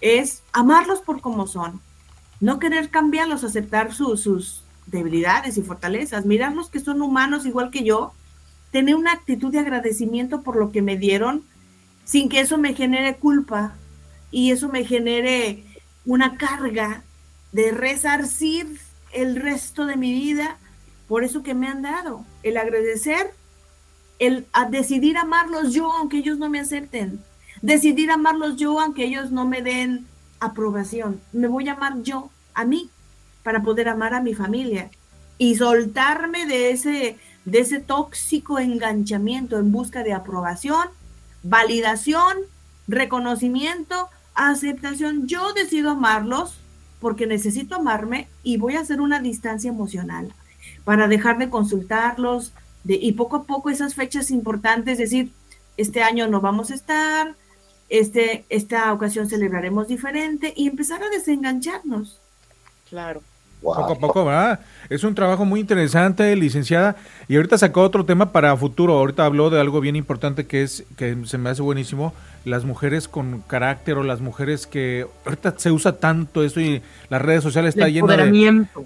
Es 0.01 0.43
amarlos 0.53 1.01
por 1.01 1.21
como 1.21 1.47
son. 1.47 1.81
No 2.41 2.59
querer 2.59 2.89
cambiarlos, 2.89 3.45
aceptar 3.45 3.93
su, 3.93 4.17
sus 4.17 4.63
debilidades 4.87 5.59
y 5.59 5.63
fortalezas, 5.63 6.25
mirarlos 6.25 6.71
que 6.71 6.81
son 6.81 7.03
humanos 7.03 7.45
igual 7.45 7.71
que 7.71 7.85
yo, 7.85 8.13
tener 8.71 8.95
una 8.95 9.13
actitud 9.13 9.53
de 9.53 9.59
agradecimiento 9.59 10.43
por 10.43 10.57
lo 10.57 10.73
que 10.73 10.81
me 10.81 10.97
dieron, 10.97 11.45
sin 12.05 12.29
que 12.31 12.41
eso 12.41 12.57
me 12.57 12.75
genere 12.75 13.17
culpa, 13.17 13.75
y 14.31 14.53
eso 14.53 14.69
me 14.69 14.85
genere 14.85 15.65
una 16.07 16.37
carga 16.37 17.03
de 17.53 17.73
resarcir 17.73 18.81
el 19.13 19.37
resto 19.37 19.87
de 19.87 19.97
mi 19.97 20.13
vida 20.13 20.59
por 21.11 21.25
eso 21.25 21.43
que 21.43 21.55
me 21.55 21.67
han 21.67 21.83
dado, 21.83 22.25
el 22.45 22.57
agradecer, 22.57 23.33
el 24.21 24.47
decidir 24.71 25.17
amarlos 25.17 25.75
yo 25.75 25.93
aunque 25.93 26.19
ellos 26.19 26.39
no 26.39 26.49
me 26.49 26.61
acepten, 26.61 27.21
decidir 27.63 28.13
amarlos 28.13 28.57
yo 28.57 28.79
aunque 28.79 29.07
ellos 29.07 29.33
no 29.33 29.45
me 29.45 29.61
den 29.61 30.07
aprobación, 30.39 31.21
me 31.33 31.49
voy 31.49 31.69
a 31.69 31.73
amar 31.73 32.01
yo 32.03 32.31
a 32.55 32.65
mí 32.65 32.91
para 33.43 33.61
poder 33.63 33.89
amar 33.89 34.15
a 34.15 34.23
mi 34.23 34.35
familia. 34.35 34.91
Y 35.37 35.57
soltarme 35.57 36.47
de 36.47 36.71
ese 36.71 37.19
de 37.45 37.59
ese 37.59 37.81
tóxico 37.81 38.61
enganchamiento 38.61 39.59
en 39.59 39.73
busca 39.73 40.05
de 40.05 40.13
aprobación, 40.13 40.91
validación, 41.43 42.37
reconocimiento, 42.87 44.09
aceptación. 44.35 45.27
Yo 45.27 45.53
decido 45.55 45.91
amarlos 45.91 46.61
porque 47.01 47.27
necesito 47.27 47.75
amarme 47.75 48.29
y 48.43 48.59
voy 48.59 48.77
a 48.77 48.81
hacer 48.81 49.01
una 49.01 49.21
distancia 49.21 49.71
emocional 49.71 50.33
para 50.85 51.09
dejar 51.09 51.39
de 51.39 51.51
consultarlos 51.51 52.53
de, 52.85 52.95
y 52.95 53.13
poco 53.13 53.37
a 53.37 53.45
poco 53.45 53.71
esas 53.71 53.95
fechas 53.95 54.31
importantes, 54.31 54.99
decir, 54.99 55.33
este 55.77 56.03
año 56.03 56.29
no 56.29 56.41
vamos 56.41 56.71
a 56.71 56.75
estar, 56.75 57.35
este, 57.89 58.45
esta 58.49 58.93
ocasión 58.93 59.29
celebraremos 59.29 59.89
diferente 59.89 60.53
y 60.57 60.69
empezar 60.69 61.03
a 61.03 61.09
desengancharnos. 61.09 62.21
Claro. 62.89 63.23
Poco 63.63 63.93
a 63.93 63.99
poco, 63.99 64.25
va. 64.25 64.61
Es 64.89 65.05
un 65.05 65.15
trabajo 65.15 65.45
muy 65.45 65.61
interesante, 65.61 66.35
licenciada. 66.35 66.97
Y 67.29 67.37
ahorita 67.37 67.59
sacó 67.59 67.83
otro 67.83 68.07
tema 68.07 68.33
para 68.33 68.57
futuro. 68.57 68.95
Ahorita 68.95 69.27
habló 69.27 69.51
de 69.51 69.61
algo 69.61 69.81
bien 69.81 69.97
importante 69.97 70.47
que 70.47 70.63
es 70.63 70.85
que 70.97 71.17
se 71.27 71.37
me 71.37 71.51
hace 71.51 71.61
buenísimo. 71.61 72.15
Las 72.45 72.65
mujeres 72.65 73.07
con 73.07 73.43
carácter 73.47 73.99
o 73.99 74.03
las 74.03 74.21
mujeres 74.21 74.67
que 74.67 75.07
ahorita 75.27 75.55
se 75.59 75.71
usa 75.71 75.99
tanto 75.99 76.43
esto 76.43 76.61
y 76.61 76.81
las 77.11 77.21
redes 77.21 77.43
sociales 77.43 77.75
está 77.75 77.89
lleno 77.89 78.07
de 78.07 78.15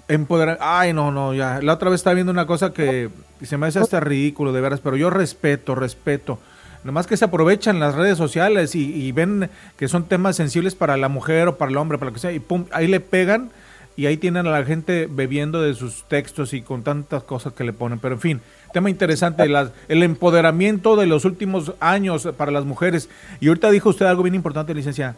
empoderamiento. 0.07 0.65
Ay, 0.65 0.91
no, 0.91 1.11
no, 1.11 1.33
ya. 1.33 1.61
La 1.61 1.73
otra 1.73 1.89
vez 1.89 1.99
estaba 1.99 2.15
viendo 2.15 2.33
una 2.33 2.45
cosa 2.45 2.73
que 2.73 3.09
se 3.41 3.57
me 3.57 3.67
hace 3.67 3.79
hasta 3.79 3.99
ridículo, 3.99 4.51
de 4.51 4.61
veras, 4.61 4.81
pero 4.81 4.97
yo 4.97 5.09
respeto, 5.09 5.73
respeto. 5.75 6.39
Nomás 6.83 7.07
que 7.07 7.17
se 7.17 7.25
aprovechan 7.25 7.79
las 7.79 7.95
redes 7.95 8.17
sociales 8.17 8.75
y, 8.75 8.93
y 8.93 9.11
ven 9.11 9.49
que 9.77 9.87
son 9.87 10.03
temas 10.03 10.35
sensibles 10.35 10.75
para 10.75 10.97
la 10.97 11.09
mujer 11.09 11.47
o 11.47 11.57
para 11.57 11.71
el 11.71 11.77
hombre, 11.77 11.97
para 11.97 12.11
lo 12.11 12.13
que 12.13 12.19
sea, 12.19 12.31
y 12.31 12.39
pum, 12.39 12.65
ahí 12.71 12.87
le 12.87 12.99
pegan 12.99 13.49
y 13.95 14.07
ahí 14.07 14.17
tienen 14.17 14.45
a 14.47 14.51
la 14.51 14.65
gente 14.65 15.07
bebiendo 15.09 15.61
de 15.61 15.73
sus 15.73 16.03
textos 16.07 16.53
y 16.53 16.61
con 16.61 16.83
tantas 16.83 17.23
cosas 17.23 17.53
que 17.53 17.63
le 17.63 17.73
ponen. 17.73 17.99
Pero 17.99 18.15
en 18.15 18.21
fin, 18.21 18.41
tema 18.75 18.89
interesante, 18.89 19.47
el 19.87 20.03
empoderamiento 20.03 20.97
de 20.97 21.05
los 21.05 21.23
últimos 21.23 21.71
años 21.79 22.27
para 22.35 22.51
las 22.51 22.65
mujeres. 22.65 23.07
Y 23.39 23.47
ahorita 23.47 23.71
dijo 23.71 23.87
usted 23.87 24.05
algo 24.05 24.21
bien 24.23 24.35
importante, 24.35 24.73
licencia. 24.73 25.15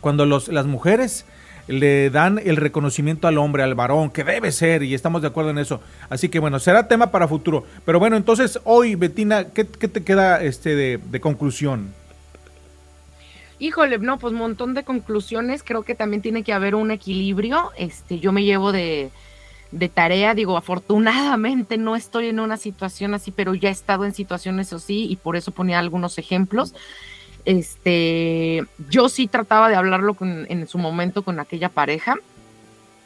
Cuando 0.00 0.24
los, 0.24 0.48
las 0.48 0.64
mujeres 0.64 1.26
le 1.68 2.08
dan 2.08 2.40
el 2.42 2.56
reconocimiento 2.56 3.28
al 3.28 3.36
hombre, 3.36 3.64
al 3.64 3.74
varón, 3.74 4.08
que 4.08 4.24
debe 4.24 4.50
ser, 4.50 4.82
y 4.82 4.94
estamos 4.94 5.20
de 5.20 5.28
acuerdo 5.28 5.50
en 5.50 5.58
eso. 5.58 5.82
Así 6.08 6.30
que 6.30 6.38
bueno, 6.38 6.58
será 6.58 6.88
tema 6.88 7.10
para 7.10 7.28
futuro. 7.28 7.66
Pero 7.84 7.98
bueno, 7.98 8.16
entonces 8.16 8.58
hoy, 8.64 8.94
Betina, 8.94 9.50
¿qué, 9.50 9.64
te 9.64 10.02
queda 10.02 10.42
este 10.42 10.74
de, 10.74 10.98
de 11.10 11.20
conclusión? 11.20 11.92
Híjole, 13.58 13.98
no, 13.98 14.18
pues 14.18 14.32
un 14.32 14.38
montón 14.38 14.72
de 14.72 14.84
conclusiones. 14.84 15.62
Creo 15.62 15.82
que 15.82 15.94
también 15.94 16.22
tiene 16.22 16.44
que 16.44 16.54
haber 16.54 16.74
un 16.74 16.90
equilibrio. 16.90 17.72
Este, 17.76 18.20
yo 18.20 18.32
me 18.32 18.42
llevo 18.42 18.72
de, 18.72 19.10
tarea, 19.88 20.34
digo, 20.34 20.56
afortunadamente 20.56 21.78
no 21.78 21.96
estoy 21.96 22.28
en 22.28 22.40
una 22.40 22.56
situación 22.56 23.14
así, 23.14 23.30
pero 23.30 23.54
ya 23.54 23.68
he 23.68 23.72
estado 23.72 24.04
en 24.04 24.14
situaciones 24.14 24.72
así 24.72 25.06
y 25.08 25.16
por 25.16 25.36
eso 25.36 25.52
ponía 25.52 25.78
algunos 25.78 26.18
ejemplos. 26.18 26.74
Este, 27.44 28.64
yo 28.88 29.08
sí 29.08 29.26
trataba 29.26 29.68
de 29.68 29.76
hablarlo 29.76 30.16
en 30.20 30.66
su 30.68 30.78
momento 30.78 31.22
con 31.22 31.40
aquella 31.40 31.68
pareja, 31.68 32.16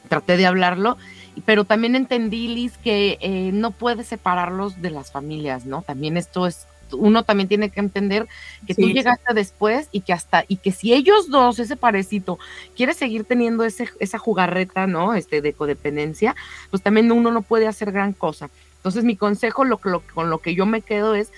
traté 0.09 0.37
de 0.37 0.47
hablarlo, 0.47 0.97
pero 1.45 1.65
también 1.65 1.97
entendí, 1.97 2.49
Liz, 2.49 2.79
que 2.79 3.19
eh, 3.21 3.51
no 3.53 3.71
puedes 3.73 4.07
separarlos 4.07 4.81
de 4.81 4.91
las 4.91 5.11
familias, 5.11 5.67
¿no? 5.67 5.83
También 5.83 6.17
esto 6.17 6.47
es 6.47 6.67
uno 6.93 7.23
también 7.23 7.49
tiene 7.49 7.71
que 7.71 7.81
entender 7.81 8.27
que 8.67 8.75
tú 8.75 8.89
llegaste 8.89 9.35
después 9.35 9.89
y 9.93 10.01
que 10.01 10.13
hasta, 10.13 10.45
y 10.49 10.57
que 10.57 10.73
si 10.73 10.93
ellos 10.93 11.29
dos, 11.29 11.59
ese 11.59 11.77
parecito, 11.77 12.39
quiere 12.77 12.95
seguir 12.95 13.25
teniendo 13.25 13.65
ese, 13.65 13.89
esa 14.01 14.19
jugarreta, 14.19 14.87
¿no? 14.87 15.15
Este, 15.15 15.41
de 15.41 15.53
codependencia, 15.53 16.35
pues 16.71 16.83
también 16.83 17.11
uno 17.13 17.31
no 17.31 17.43
puede 17.43 17.67
hacer 17.67 17.93
gran 17.93 18.13
cosa. 18.13 18.51
Entonces, 18.77 19.05
mi 19.05 19.17
consejo, 19.17 19.65
lo, 19.65 19.79
con 19.79 20.31
lo 20.31 20.39
que 20.39 20.55
yo 20.55 20.67
me 20.67 20.83
quedo 20.83 21.15
es, 21.15 21.33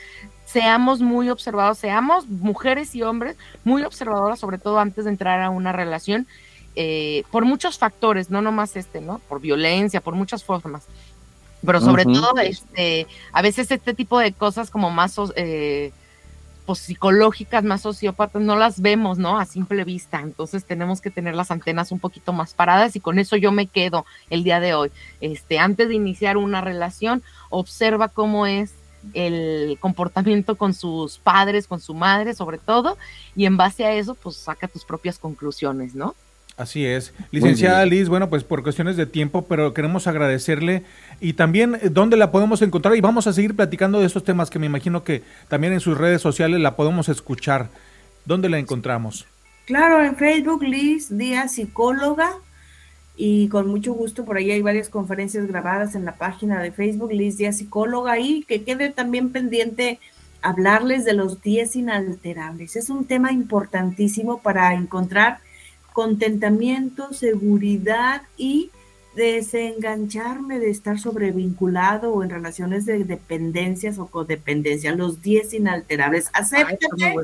seamos 0.44 1.00
muy 1.00 1.30
observados, 1.30 1.78
seamos 1.78 2.28
mujeres 2.28 2.94
y 2.94 3.02
hombres 3.02 3.36
muy 3.64 3.84
observadoras, 3.84 4.38
sobre 4.40 4.58
todo 4.58 4.78
antes 4.78 5.04
de 5.04 5.10
entrar 5.10 5.40
a 5.40 5.50
una 5.50 5.72
relación, 5.72 6.26
eh, 6.74 7.24
por 7.30 7.44
muchos 7.44 7.78
factores, 7.78 8.30
no 8.30 8.42
nomás 8.42 8.76
este, 8.76 9.00
¿no? 9.00 9.20
Por 9.28 9.40
violencia, 9.40 10.00
por 10.00 10.14
muchas 10.14 10.44
formas 10.44 10.86
pero 11.64 11.80
sobre 11.80 12.04
todo 12.04 12.38
este 12.38 13.06
a 13.32 13.42
veces 13.42 13.70
este 13.70 13.94
tipo 13.94 14.18
de 14.18 14.32
cosas 14.32 14.70
como 14.70 14.90
más 14.90 15.16
eh, 15.36 15.92
pues, 16.66 16.80
psicológicas 16.80 17.64
más 17.64 17.82
sociópatas 17.82 18.42
no 18.42 18.56
las 18.56 18.80
vemos 18.80 19.18
no 19.18 19.38
a 19.38 19.44
simple 19.44 19.84
vista. 19.84 20.20
Entonces 20.20 20.64
tenemos 20.64 21.00
que 21.00 21.10
tener 21.10 21.34
las 21.34 21.50
antenas 21.50 21.92
un 21.92 21.98
poquito 21.98 22.32
más 22.32 22.54
paradas 22.54 22.96
y 22.96 23.00
con 23.00 23.18
eso 23.18 23.36
yo 23.36 23.52
me 23.52 23.66
quedo 23.66 24.04
el 24.30 24.44
día 24.44 24.60
de 24.60 24.74
hoy. 24.74 24.90
Este 25.20 25.58
antes 25.58 25.88
de 25.88 25.94
iniciar 25.94 26.36
una 26.36 26.60
relación 26.60 27.22
observa 27.50 28.08
cómo 28.08 28.46
es 28.46 28.74
el 29.14 29.78
comportamiento 29.80 30.56
con 30.56 30.74
sus 30.74 31.18
padres 31.18 31.68
con 31.68 31.80
su 31.80 31.94
madre 31.94 32.34
sobre 32.34 32.58
todo 32.58 32.98
y 33.36 33.46
en 33.46 33.56
base 33.56 33.84
a 33.84 33.92
eso 33.92 34.16
pues 34.16 34.36
saca 34.36 34.66
tus 34.66 34.84
propias 34.84 35.18
conclusiones 35.18 35.94
no 35.94 36.16
Así 36.56 36.86
es. 36.86 37.12
Licenciada 37.32 37.84
Liz, 37.84 38.08
bueno, 38.08 38.30
pues 38.30 38.42
por 38.42 38.62
cuestiones 38.62 38.96
de 38.96 39.04
tiempo, 39.04 39.46
pero 39.46 39.74
queremos 39.74 40.06
agradecerle 40.06 40.84
y 41.20 41.34
también 41.34 41.74
eh, 41.74 41.90
dónde 41.90 42.16
la 42.16 42.32
podemos 42.32 42.62
encontrar 42.62 42.96
y 42.96 43.02
vamos 43.02 43.26
a 43.26 43.34
seguir 43.34 43.54
platicando 43.54 44.00
de 44.00 44.06
esos 44.06 44.24
temas 44.24 44.48
que 44.48 44.58
me 44.58 44.64
imagino 44.64 45.04
que 45.04 45.22
también 45.48 45.74
en 45.74 45.80
sus 45.80 45.98
redes 45.98 46.22
sociales 46.22 46.58
la 46.60 46.74
podemos 46.74 47.10
escuchar. 47.10 47.68
¿Dónde 48.24 48.48
la 48.48 48.58
encontramos? 48.58 49.26
Claro, 49.66 50.02
en 50.02 50.16
Facebook 50.16 50.62
Liz 50.62 51.14
Díaz 51.16 51.52
Psicóloga 51.52 52.30
y 53.16 53.48
con 53.48 53.68
mucho 53.68 53.92
gusto 53.92 54.24
por 54.24 54.38
ahí 54.38 54.50
hay 54.50 54.62
varias 54.62 54.88
conferencias 54.88 55.46
grabadas 55.46 55.94
en 55.94 56.06
la 56.06 56.16
página 56.16 56.62
de 56.62 56.72
Facebook 56.72 57.12
Liz 57.12 57.36
Díaz 57.36 57.58
Psicóloga 57.58 58.18
y 58.18 58.44
que 58.44 58.62
quede 58.62 58.88
también 58.88 59.30
pendiente 59.30 59.98
hablarles 60.40 61.04
de 61.04 61.12
los 61.12 61.42
10 61.42 61.76
inalterables. 61.76 62.76
Es 62.76 62.88
un 62.88 63.04
tema 63.04 63.30
importantísimo 63.32 64.38
para 64.38 64.72
encontrar 64.72 65.40
contentamiento, 65.96 67.14
seguridad 67.14 68.20
y 68.36 68.70
desengancharme 69.14 70.58
de 70.58 70.68
estar 70.68 70.98
sobrevinculado 70.98 72.12
o 72.12 72.22
en 72.22 72.28
relaciones 72.28 72.84
de 72.84 73.02
dependencias 73.04 73.98
o 73.98 74.04
codependencia, 74.04 74.94
los 74.94 75.22
10 75.22 75.54
inalterables. 75.54 76.28
Acéptate, 76.34 77.14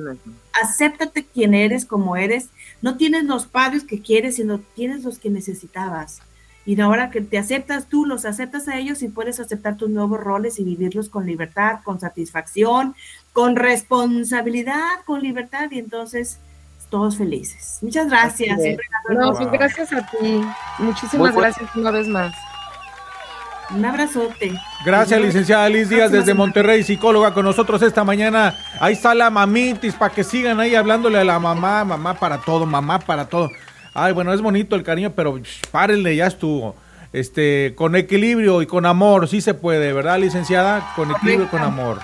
acéptate 0.55 1.27
quien 1.27 1.53
eres, 1.53 1.85
como 1.85 2.17
eres. 2.17 2.49
No 2.81 2.97
tienes 2.97 3.25
los 3.25 3.45
padres 3.45 3.85
que 3.85 4.01
quieres, 4.01 4.37
sino 4.37 4.59
tienes 4.75 5.05
los 5.05 5.19
que 5.19 5.29
necesitabas. 5.29 6.23
Y 6.65 6.81
ahora 6.81 7.11
que 7.11 7.21
te 7.21 7.37
aceptas 7.37 7.91
tú, 7.91 8.07
los 8.07 8.25
aceptas 8.25 8.69
a 8.69 8.79
ellos 8.79 9.03
y 9.03 9.09
puedes 9.09 9.39
aceptar 9.39 9.77
tus 9.77 9.91
nuevos 9.91 10.19
roles 10.19 10.59
y 10.59 10.65
vivirlos 10.65 11.11
con 11.11 11.27
libertad, 11.27 11.81
con 11.85 12.01
satisfacción, 12.01 12.95
con 13.35 13.55
responsabilidad, 13.55 15.05
con 15.05 15.21
libertad. 15.21 15.71
Y 15.73 15.79
entonces 15.79 16.39
todos 16.93 17.17
felices. 17.17 17.79
Muchas 17.81 18.07
gracias. 18.09 18.61
No, 19.09 19.33
pues 19.33 19.51
gracias 19.51 19.91
a 19.95 20.07
ti. 20.07 20.43
Muchísimas 20.79 21.35
gracias 21.35 21.75
una 21.75 21.91
vez 21.91 22.07
más. 22.07 22.35
Un 23.71 23.83
abrazote. 23.83 24.53
Gracias, 24.85 25.19
licenciada 25.19 25.71
Liz 25.71 25.89
Díaz 25.89 26.13
desde 26.13 26.35
Monterrey, 26.35 26.83
psicóloga 26.83 27.33
con 27.33 27.47
nosotros 27.47 27.81
esta 27.81 28.05
mañana. 28.05 28.59
Ahí 28.79 28.93
está 28.93 29.15
la 29.15 29.31
mamitis 29.31 29.95
para 29.95 30.15
que 30.15 30.23
sigan 30.23 30.61
ahí 30.61 30.75
hablándole 30.75 31.19
a 31.19 31.25
la 31.25 31.39
mamá, 31.39 31.83
mamá 31.83 32.13
para 32.13 32.37
todo, 32.43 32.67
mamá 32.67 32.99
para 32.99 33.25
todo. 33.25 33.49
Ay, 33.95 34.13
bueno, 34.13 34.35
es 34.35 34.43
bonito 34.43 34.77
el 34.77 34.83
cariño, 34.83 35.13
pero 35.17 35.41
párenle, 35.71 36.15
ya 36.15 36.27
estuvo. 36.27 36.77
Este, 37.15 37.73
con 37.75 37.97
equilibrio 37.97 38.61
y 38.61 38.67
con 38.67 38.85
amor, 38.85 39.29
sí 39.29 39.41
se 39.41 39.55
puede, 39.55 39.95
¿verdad, 39.95 40.19
licenciada? 40.19 40.93
Con 40.95 41.11
equilibrio 41.11 41.47
y 41.47 41.49
con 41.49 41.63
amor. 41.63 42.01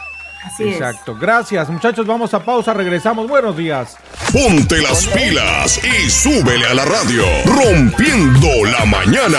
Exacto. 0.58 1.14
Gracias, 1.14 1.68
muchachos. 1.68 2.06
Vamos 2.06 2.34
a 2.34 2.44
pausa. 2.44 2.74
Regresamos. 2.74 3.28
Buenos 3.28 3.56
días. 3.56 3.96
Ponte 4.32 4.80
las 4.82 5.06
pilas 5.06 5.80
y 5.84 6.10
súbele 6.10 6.66
a 6.66 6.74
la 6.74 6.84
radio. 6.84 7.24
Rompiendo 7.44 8.48
la 8.64 8.84
mañana. 8.84 9.38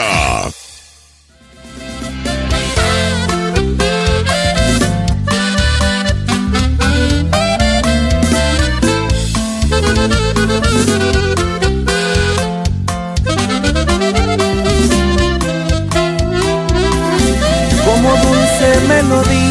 Como 17.85 18.09
dulce 18.17 18.79
melodía 18.87 19.48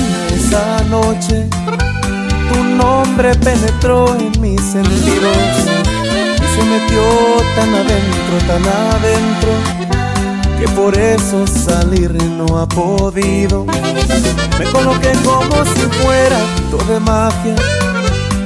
penetró 3.18 4.14
en 4.14 4.40
mis 4.40 4.60
sentidos. 4.60 5.36
Mis 6.40 6.50
se 6.54 6.62
metió 6.64 7.02
tan 7.56 7.74
adentro, 7.74 8.38
tan 8.46 8.62
adentro, 8.94 9.50
que 10.60 10.68
por 10.68 10.96
eso 10.96 11.44
salir 11.46 12.12
no 12.12 12.58
ha 12.58 12.68
podido. 12.68 13.66
Me 14.58 14.64
coloqué 14.66 15.12
como 15.24 15.64
si 15.64 15.80
fuera 16.00 16.38
todo 16.70 16.84
de 16.92 17.00
magia, 17.00 17.56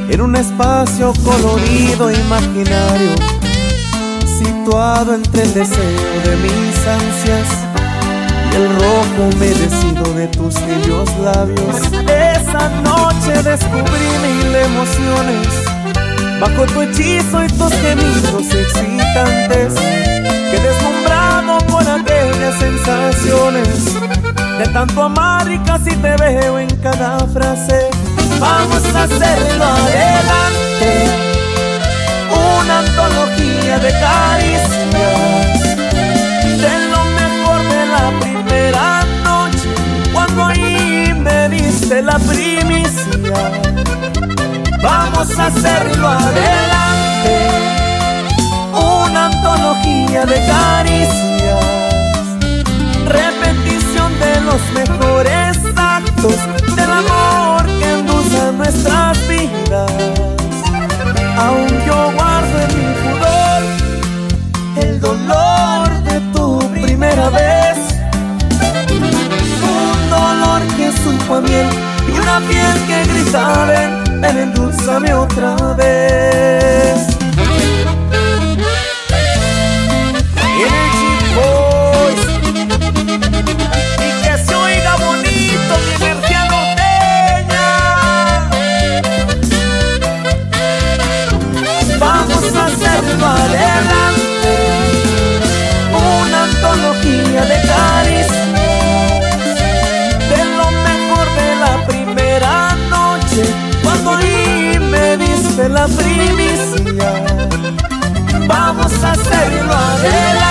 en 0.08 0.20
un 0.22 0.36
espacio 0.36 1.12
colorido 1.22 2.10
imaginario, 2.10 3.10
situado 4.24 5.14
entre 5.14 5.42
el 5.42 5.52
deseo 5.52 6.22
de 6.24 6.36
mis 6.36 6.86
ansias 6.86 7.48
y 8.50 8.56
el 8.56 8.68
rojo 8.74 9.34
humedecido 9.34 10.14
de 10.14 10.28
tus 10.28 10.54
tibios 10.54 11.10
labios. 11.22 12.31
Esa 12.52 12.68
noche 12.82 13.42
descubrí 13.42 14.08
mil 14.20 14.54
emociones 14.54 15.48
bajo 16.38 16.66
tu 16.66 16.82
hechizo 16.82 17.42
y 17.42 17.46
tus 17.48 17.72
gemidos 17.72 18.54
excitantes. 18.54 19.72
Que 20.50 20.60
deslumbrado 20.60 21.56
por 21.66 21.80
aquellas 21.80 22.54
sensaciones 22.58 23.94
de 24.58 24.68
tanto 24.70 25.02
amar 25.02 25.50
y 25.50 25.58
casi 25.60 25.96
te 25.96 26.14
veo 26.16 26.58
en 26.58 26.68
cada 26.82 27.20
frase. 27.28 27.88
Vamos 28.38 28.84
a 28.96 29.04
hacerlo 29.04 29.64
adelante, 29.64 31.08
una 32.60 32.80
antología 32.80 33.78
de 33.78 33.90
caricias, 33.98 34.82
de 36.60 36.88
lo 36.90 37.02
mejor 37.16 37.62
de 37.70 37.86
la 37.86 38.20
primera 38.20 39.01
diste 41.82 42.02
la 42.02 42.18
primicia. 42.18 43.50
Vamos 44.82 45.38
a 45.38 45.46
hacerlo 45.46 46.08
adelante, 46.08 47.48
una 48.72 49.26
antología 49.26 50.24
de 50.26 50.46
caricias, 50.46 51.64
repetición 53.06 54.18
de 54.18 54.40
los 54.42 54.60
mejores 54.74 55.58
actos 55.76 56.36
del 56.76 56.90
amor 56.90 57.66
que 57.78 57.92
endulza 57.92 58.52
nuestras 58.52 59.18
vidas. 59.28 59.92
Aún 61.36 61.68
yo 61.86 62.12
guardo 62.14 62.60
en 62.68 62.78
mi 62.78 62.94
pudor 63.02 63.62
el 64.76 65.00
dolor 65.00 66.02
de 66.04 66.20
tu 66.32 66.58
primera 66.82 67.28
vez, 67.30 67.78
un 70.22 70.40
dolor 70.40 70.62
que 70.76 70.92
supo 70.92 71.36
a 71.36 71.40
miel 71.40 71.66
y 72.08 72.18
una 72.18 72.38
piel 72.48 72.86
que 72.86 73.12
grita 73.12 73.64
ven, 73.66 74.20
ven 74.20 74.38
endulzame 74.38 75.12
otra 75.12 75.56
vez. 75.74 77.06
Diste 105.86 106.02
la 106.02 106.02
primicia. 106.02 107.24
Vamos 108.46 109.04
a 109.04 109.12
hacerlo 109.12 109.72
adelante, 109.72 110.41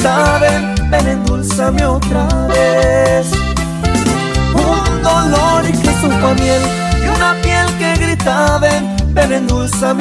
que 0.00 0.08
grita 0.08 0.38
ven, 0.38 0.74
endulzame 1.08 1.84
otra 1.84 2.26
vez. 2.48 3.30
Un 4.54 5.02
dolor 5.02 5.62
que 5.82 5.92
supo 6.00 6.26
a 6.26 6.34
miel 6.34 6.62
y 7.04 7.08
una 7.08 7.34
piel 7.42 7.66
que 7.78 7.94
grita 7.96 8.58
ven, 8.58 8.96
ven 9.12 9.32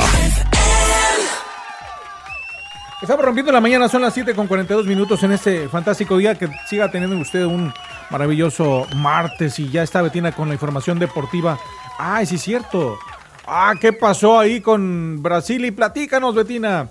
Estamos 3.12 3.26
rompiendo 3.26 3.52
la 3.52 3.60
mañana, 3.60 3.90
son 3.90 4.00
las 4.00 4.14
7 4.14 4.34
con 4.34 4.46
42 4.46 4.86
minutos 4.86 5.22
en 5.22 5.32
este 5.32 5.68
fantástico 5.68 6.16
día. 6.16 6.34
Que 6.34 6.48
siga 6.66 6.90
teniendo 6.90 7.14
usted 7.18 7.44
un 7.44 7.70
maravilloso 8.08 8.86
martes 8.96 9.58
y 9.58 9.68
ya 9.68 9.82
está 9.82 10.00
Betina 10.00 10.32
con 10.32 10.48
la 10.48 10.54
información 10.54 10.98
deportiva. 10.98 11.58
Ay, 11.98 12.24
sí 12.24 12.36
es 12.36 12.40
cierto. 12.40 12.98
Ah, 13.46 13.74
¿qué 13.78 13.92
pasó 13.92 14.40
ahí 14.40 14.62
con 14.62 15.22
Brasil? 15.22 15.62
Y 15.66 15.72
platícanos, 15.72 16.34
Betina. 16.34 16.88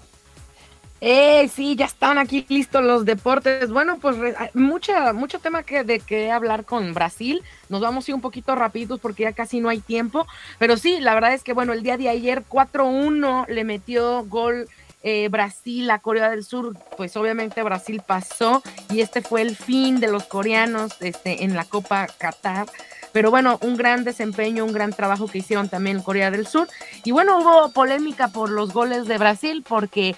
Eh, 1.04 1.50
sí, 1.52 1.76
ya 1.76 1.86
están 1.86 2.20
aquí 2.20 2.46
listos 2.48 2.84
los 2.84 3.04
deportes. 3.04 3.72
Bueno, 3.72 3.98
pues 4.00 4.16
hay 4.38 4.50
mucha, 4.54 5.14
mucho 5.14 5.40
tema 5.40 5.64
que, 5.64 5.84
de 5.84 6.02
que 6.02 6.32
hablar 6.32 6.66
con 6.66 6.94
Brasil. 6.94 7.42
Nos 7.68 7.82
vamos 7.82 8.08
a 8.08 8.12
ir 8.12 8.16
un 8.16 8.22
poquito 8.22 8.54
rapiditos 8.54 9.00
porque 9.00 9.24
ya 9.24 9.34
casi 9.34 9.60
no 9.60 9.70
hay 9.70 9.80
tiempo. 9.80 10.28
Pero 10.60 10.78
sí, 10.78 11.00
la 11.00 11.16
verdad 11.16 11.34
es 11.34 11.42
que, 11.42 11.54
bueno, 11.54 11.74
el 11.74 11.82
día 11.82 11.98
de 11.98 12.10
ayer 12.10 12.44
4-1 12.48 13.48
le 13.48 13.64
metió 13.64 14.24
gol 14.26 14.68
eh, 15.04 15.28
Brasil 15.30 15.90
a 15.92 16.00
Corea 16.00 16.30
del 16.30 16.44
Sur. 16.44 16.78
Pues 16.98 17.16
obviamente 17.18 17.64
Brasil 17.64 18.02
pasó 18.06 18.62
y 18.90 19.02
este 19.02 19.22
fue 19.22 19.42
el 19.42 19.56
fin 19.56 20.00
de 20.00 20.08
los 20.08 20.24
coreanos 20.26 20.94
este, 21.02 21.44
en 21.44 21.56
la 21.56 21.66
Copa 21.66 22.08
Qatar. 22.18 22.68
Pero 23.14 23.30
bueno, 23.30 23.60
un 23.62 23.76
gran 23.76 24.06
desempeño, 24.06 24.64
un 24.64 24.72
gran 24.72 24.94
trabajo 24.94 25.28
que 25.28 25.40
hicieron 25.40 25.68
también 25.68 26.02
Corea 26.02 26.32
del 26.32 26.48
Sur. 26.48 26.70
Y 27.04 27.12
bueno, 27.12 27.40
hubo 27.40 27.72
polémica 27.74 28.30
por 28.30 28.50
los 28.50 28.72
goles 28.72 29.06
de 29.06 29.18
Brasil 29.18 29.66
porque 29.68 30.16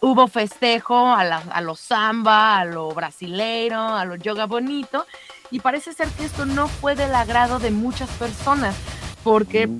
hubo 0.00 0.28
festejo 0.28 1.14
a, 1.14 1.24
la- 1.24 1.42
a 1.50 1.62
lo 1.62 1.74
samba, 1.74 2.58
a 2.58 2.66
lo 2.66 2.90
brasileiro, 2.90 3.80
a 3.80 4.04
lo 4.04 4.16
yoga 4.16 4.44
bonito, 4.44 5.06
y 5.50 5.60
parece 5.60 5.94
ser 5.94 6.08
que 6.08 6.26
esto 6.26 6.44
no 6.44 6.68
fue 6.68 6.94
del 6.94 7.14
agrado 7.14 7.58
de 7.58 7.70
muchas 7.70 8.10
personas, 8.10 8.76
porque 9.22 9.70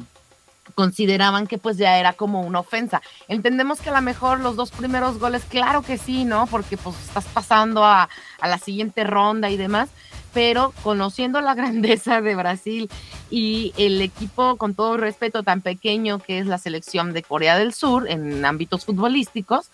consideraban 0.74 1.46
que 1.46 1.58
pues 1.58 1.76
ya 1.76 1.98
era 1.98 2.12
como 2.12 2.42
una 2.42 2.60
ofensa. 2.60 3.02
Entendemos 3.28 3.80
que 3.80 3.90
a 3.90 3.94
lo 3.94 4.02
mejor 4.02 4.40
los 4.40 4.56
dos 4.56 4.70
primeros 4.70 5.18
goles, 5.18 5.44
claro 5.48 5.82
que 5.82 5.98
sí, 5.98 6.24
¿no? 6.24 6.46
Porque 6.46 6.76
pues 6.76 6.96
estás 7.00 7.24
pasando 7.26 7.84
a, 7.84 8.08
a 8.40 8.48
la 8.48 8.58
siguiente 8.58 9.04
ronda 9.04 9.50
y 9.50 9.56
demás, 9.56 9.88
pero 10.32 10.74
conociendo 10.82 11.40
la 11.40 11.54
grandeza 11.54 12.20
de 12.20 12.34
Brasil 12.34 12.90
y 13.30 13.72
el 13.76 14.02
equipo, 14.02 14.56
con 14.56 14.74
todo 14.74 14.96
respeto, 14.96 15.42
tan 15.42 15.60
pequeño 15.62 16.18
que 16.18 16.38
es 16.38 16.46
la 16.46 16.58
selección 16.58 17.12
de 17.12 17.22
Corea 17.22 17.56
del 17.56 17.72
Sur 17.72 18.10
en 18.10 18.44
ámbitos 18.44 18.84
futbolísticos, 18.84 19.70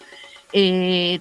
eh, 0.52 1.20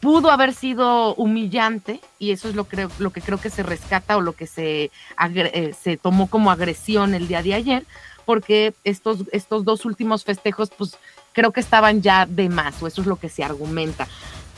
pudo 0.00 0.30
haber 0.30 0.54
sido 0.54 1.14
humillante 1.16 2.00
y 2.18 2.30
eso 2.30 2.48
es 2.48 2.54
lo, 2.54 2.66
lo 2.98 3.10
que 3.10 3.20
creo 3.20 3.38
que 3.38 3.50
se 3.50 3.62
rescata 3.62 4.16
o 4.16 4.20
lo 4.20 4.32
que 4.32 4.46
se, 4.46 4.90
eh, 5.34 5.74
se 5.80 5.96
tomó 5.96 6.28
como 6.28 6.50
agresión 6.50 7.14
el 7.14 7.26
día 7.26 7.42
de 7.42 7.54
ayer, 7.54 7.86
porque 8.28 8.74
estos, 8.84 9.20
estos 9.32 9.64
dos 9.64 9.86
últimos 9.86 10.22
festejos, 10.22 10.68
pues 10.76 10.98
creo 11.32 11.50
que 11.50 11.60
estaban 11.60 12.02
ya 12.02 12.26
de 12.26 12.50
más, 12.50 12.82
o 12.82 12.86
eso 12.86 13.00
es 13.00 13.06
lo 13.06 13.16
que 13.16 13.30
se 13.30 13.42
argumenta. 13.42 14.06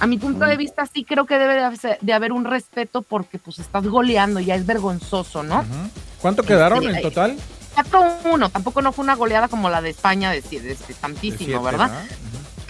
A 0.00 0.08
mi 0.08 0.18
punto 0.18 0.44
de 0.44 0.56
vista, 0.56 0.86
sí 0.86 1.04
creo 1.04 1.24
que 1.24 1.38
debe 1.38 1.54
de 2.00 2.12
haber, 2.12 2.32
un 2.32 2.44
respeto 2.46 3.02
porque 3.02 3.38
pues 3.38 3.60
estás 3.60 3.86
goleando, 3.86 4.40
ya 4.40 4.56
es 4.56 4.66
vergonzoso, 4.66 5.44
¿no? 5.44 5.64
¿Cuánto 6.20 6.42
quedaron 6.42 6.82
Este, 6.82 6.96
en 6.96 7.02
total? 7.02 7.36
4-1, 7.76 8.50
tampoco 8.50 8.82
no 8.82 8.90
fue 8.90 9.04
una 9.04 9.14
goleada 9.14 9.46
como 9.46 9.70
la 9.70 9.80
de 9.80 9.90
España 9.90 10.32
de, 10.32 10.40
de- 10.40 10.58
de 10.60 10.74
tantísimo, 11.00 11.38
siete, 11.46 11.62
¿verdad? 11.62 11.92
¿verdad? 11.92 12.04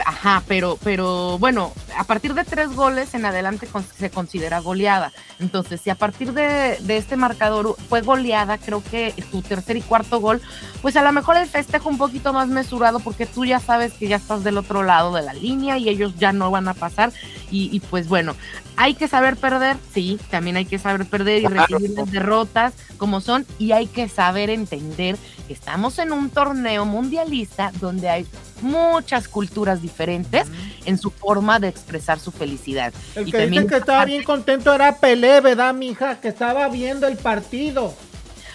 Ajá, 0.04 0.42
pero, 0.46 0.78
pero 0.82 1.38
bueno, 1.38 1.72
a 1.96 2.04
partir 2.04 2.34
de 2.34 2.44
tres 2.44 2.74
goles 2.74 3.14
en 3.14 3.24
adelante 3.24 3.68
se 3.98 4.10
considera 4.10 4.60
goleada. 4.60 5.12
Entonces, 5.38 5.80
si 5.80 5.90
a 5.90 5.94
partir 5.94 6.32
de, 6.32 6.78
este 6.88 7.16
marcador 7.16 7.76
fue 7.88 8.02
goleada, 8.02 8.58
creo 8.58 8.82
que 8.82 9.14
tu 9.30 9.42
tercer 9.42 9.76
y 9.76 9.82
cuarto 9.82 10.20
gol, 10.20 10.40
pues 10.82 10.96
a 10.96 11.02
lo 11.02 11.12
mejor 11.12 11.36
el 11.36 11.46
festejo 11.46 11.88
un 11.88 11.98
poquito 11.98 12.32
más 12.32 12.48
mesurado 12.48 13.00
porque 13.00 13.26
tú 13.26 13.44
ya 13.44 13.60
sabes 13.60 13.92
que 13.92 14.08
ya 14.08 14.16
estás 14.16 14.44
del 14.44 14.58
otro 14.58 14.82
lado 14.82 15.14
de 15.14 15.22
la 15.22 15.32
línea 15.32 15.78
y 15.78 15.88
ellos 15.88 16.14
ya 16.16 16.32
no 16.32 16.50
van 16.50 16.68
a 16.68 16.74
pasar. 16.74 17.12
Y, 17.50 17.74
y 17.74 17.80
pues 17.80 18.08
bueno, 18.08 18.34
hay 18.76 18.94
que 18.94 19.08
saber 19.08 19.36
perder, 19.36 19.76
sí, 19.92 20.18
también 20.30 20.56
hay 20.56 20.64
que 20.64 20.78
saber 20.78 21.06
perder 21.06 21.42
y 21.42 21.46
recibir 21.46 21.90
las 21.90 22.10
derrotas 22.10 22.72
como 22.96 23.20
son 23.20 23.44
y 23.58 23.72
hay 23.72 23.86
que 23.86 24.08
saber 24.08 24.50
entender 24.50 25.16
que 25.50 25.54
estamos 25.54 25.98
en 25.98 26.12
un 26.12 26.30
torneo 26.30 26.84
mundialista 26.84 27.72
donde 27.80 28.08
hay 28.08 28.24
muchas 28.62 29.26
culturas 29.26 29.82
diferentes 29.82 30.46
en 30.84 30.96
su 30.96 31.10
forma 31.10 31.58
de 31.58 31.66
expresar 31.66 32.20
su 32.20 32.30
felicidad. 32.30 32.92
El 33.16 33.32
que 33.32 33.48
dice 33.48 33.66
que 33.66 33.78
estaba 33.78 34.04
bien 34.04 34.22
contento 34.22 34.72
era 34.72 34.98
Pelé, 34.98 35.40
¿verdad, 35.40 35.74
mija? 35.74 36.20
Que 36.20 36.28
estaba 36.28 36.68
viendo 36.68 37.08
el 37.08 37.16
partido. 37.16 37.92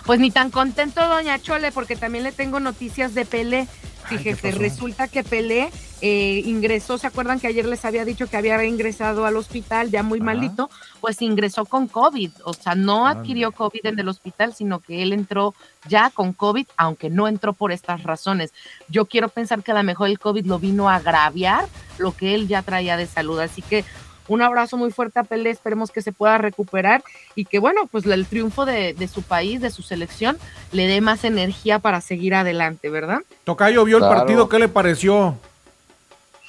Pues 0.06 0.20
ni 0.20 0.30
tan 0.30 0.52
contento, 0.52 1.08
doña 1.08 1.40
Chole, 1.40 1.72
porque 1.72 1.96
también 1.96 2.24
le 2.24 2.32
tengo 2.32 2.60
noticias 2.60 3.16
de 3.16 3.26
Pelé. 3.26 3.68
Fíjese, 4.08 4.52
resulta 4.52 5.08
que 5.08 5.24
Pelé 5.24 5.72
eh, 6.02 6.44
ingresó, 6.46 7.00
¿se 7.00 7.08
acuerdan 7.08 7.40
que 7.40 7.48
ayer 7.48 7.66
les 7.66 7.86
había 7.86 8.06
dicho 8.06 8.28
que 8.28 8.38
había 8.38 8.64
ingresado 8.64 9.26
al 9.26 9.36
hospital 9.36 9.90
ya 9.90 10.04
muy 10.04 10.20
malito? 10.20 10.70
Pues 11.02 11.20
ingresó 11.24 11.66
con 11.66 11.88
COVID, 11.88 12.30
o 12.44 12.54
sea, 12.54 12.76
no 12.76 13.08
adquirió 13.08 13.52
COVID 13.52 13.84
en 13.84 13.98
el 13.98 14.08
hospital, 14.08 14.54
sino 14.54 14.80
que 14.80 15.02
él 15.02 15.12
entró 15.12 15.56
ya 15.88 16.12
con 16.12 16.34
COVID, 16.34 16.68
aunque 16.78 17.10
no 17.10 17.28
entró 17.28 17.54
por 17.54 17.72
estas 17.72 18.04
razones. 18.04 18.54
Yo 18.90 19.06
quiero 19.06 19.30
pensar 19.30 19.64
que 19.64 19.72
a 19.72 19.76
lo 19.76 19.84
mejor 19.84 20.10
el 20.10 20.20
COVID 20.20 20.46
lo 20.46 20.60
vino 20.60 20.88
a 20.88 20.98
agraviar 20.98 21.68
lo 21.98 22.12
que 22.12 22.36
él 22.36 22.48
ya 22.48 22.62
traía 22.62 22.98
de 22.98 23.08
salud, 23.08 23.40
así 23.40 23.64
que 23.64 23.84
un 24.28 24.42
abrazo 24.42 24.78
muy 24.78 24.92
fuerte 24.92 25.20
a 25.20 25.24
Pelé, 25.24 25.50
esperemos 25.50 25.92
que 25.92 26.02
se 26.02 26.12
pueda 26.12 26.38
recuperar 26.38 27.04
y 27.36 27.46
que 27.46 27.60
bueno, 27.60 27.88
pues 27.92 28.06
el 28.06 28.26
triunfo 28.26 28.66
de, 28.66 29.10
su 29.12 29.22
país, 29.22 29.62
de 29.62 29.70
su 29.70 29.82
selección, 29.82 30.38
le 30.72 30.88
dé 30.88 31.02
más 31.02 31.24
energía 31.24 31.80
para 31.80 32.02
seguir 32.02 32.36
adelante, 32.36 32.90
¿verdad? 32.90 33.20
Tocayo 33.44 33.86
vio 33.86 33.98
el 33.98 34.04
partido, 34.04 34.50
¿qué 34.50 34.60
le 34.60 34.68
pareció? 34.68 35.36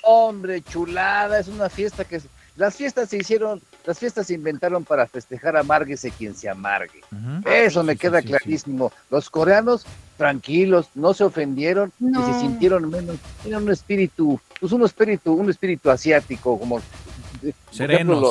Hombre, 0.02 0.62
chulada, 0.62 1.38
es 1.38 1.48
una 1.48 1.68
fiesta 1.68 2.04
que 2.04 2.20
las 2.56 2.74
fiestas 2.74 3.10
se 3.10 3.18
hicieron, 3.18 3.60
las 3.84 3.98
fiestas 3.98 4.28
se 4.28 4.34
inventaron 4.34 4.84
para 4.84 5.06
festejar 5.06 5.56
amarguese 5.56 6.10
quien 6.10 6.34
se 6.34 6.48
amargue. 6.48 7.02
Eso 7.44 7.82
me 7.82 7.96
queda 7.96 8.22
clarísimo. 8.22 8.92
Los 9.10 9.28
coreanos 9.28 9.84
tranquilos, 10.16 10.88
no 10.94 11.12
se 11.12 11.24
ofendieron 11.24 11.92
y 12.00 12.14
se 12.14 12.40
sintieron 12.40 12.88
menos, 12.88 13.16
tienen 13.42 13.62
un 13.62 13.70
espíritu, 13.70 14.40
pues 14.58 14.72
un 14.72 14.82
espíritu, 14.84 15.34
un 15.34 15.50
espíritu 15.50 15.90
asiático, 15.90 16.58
como 16.58 16.80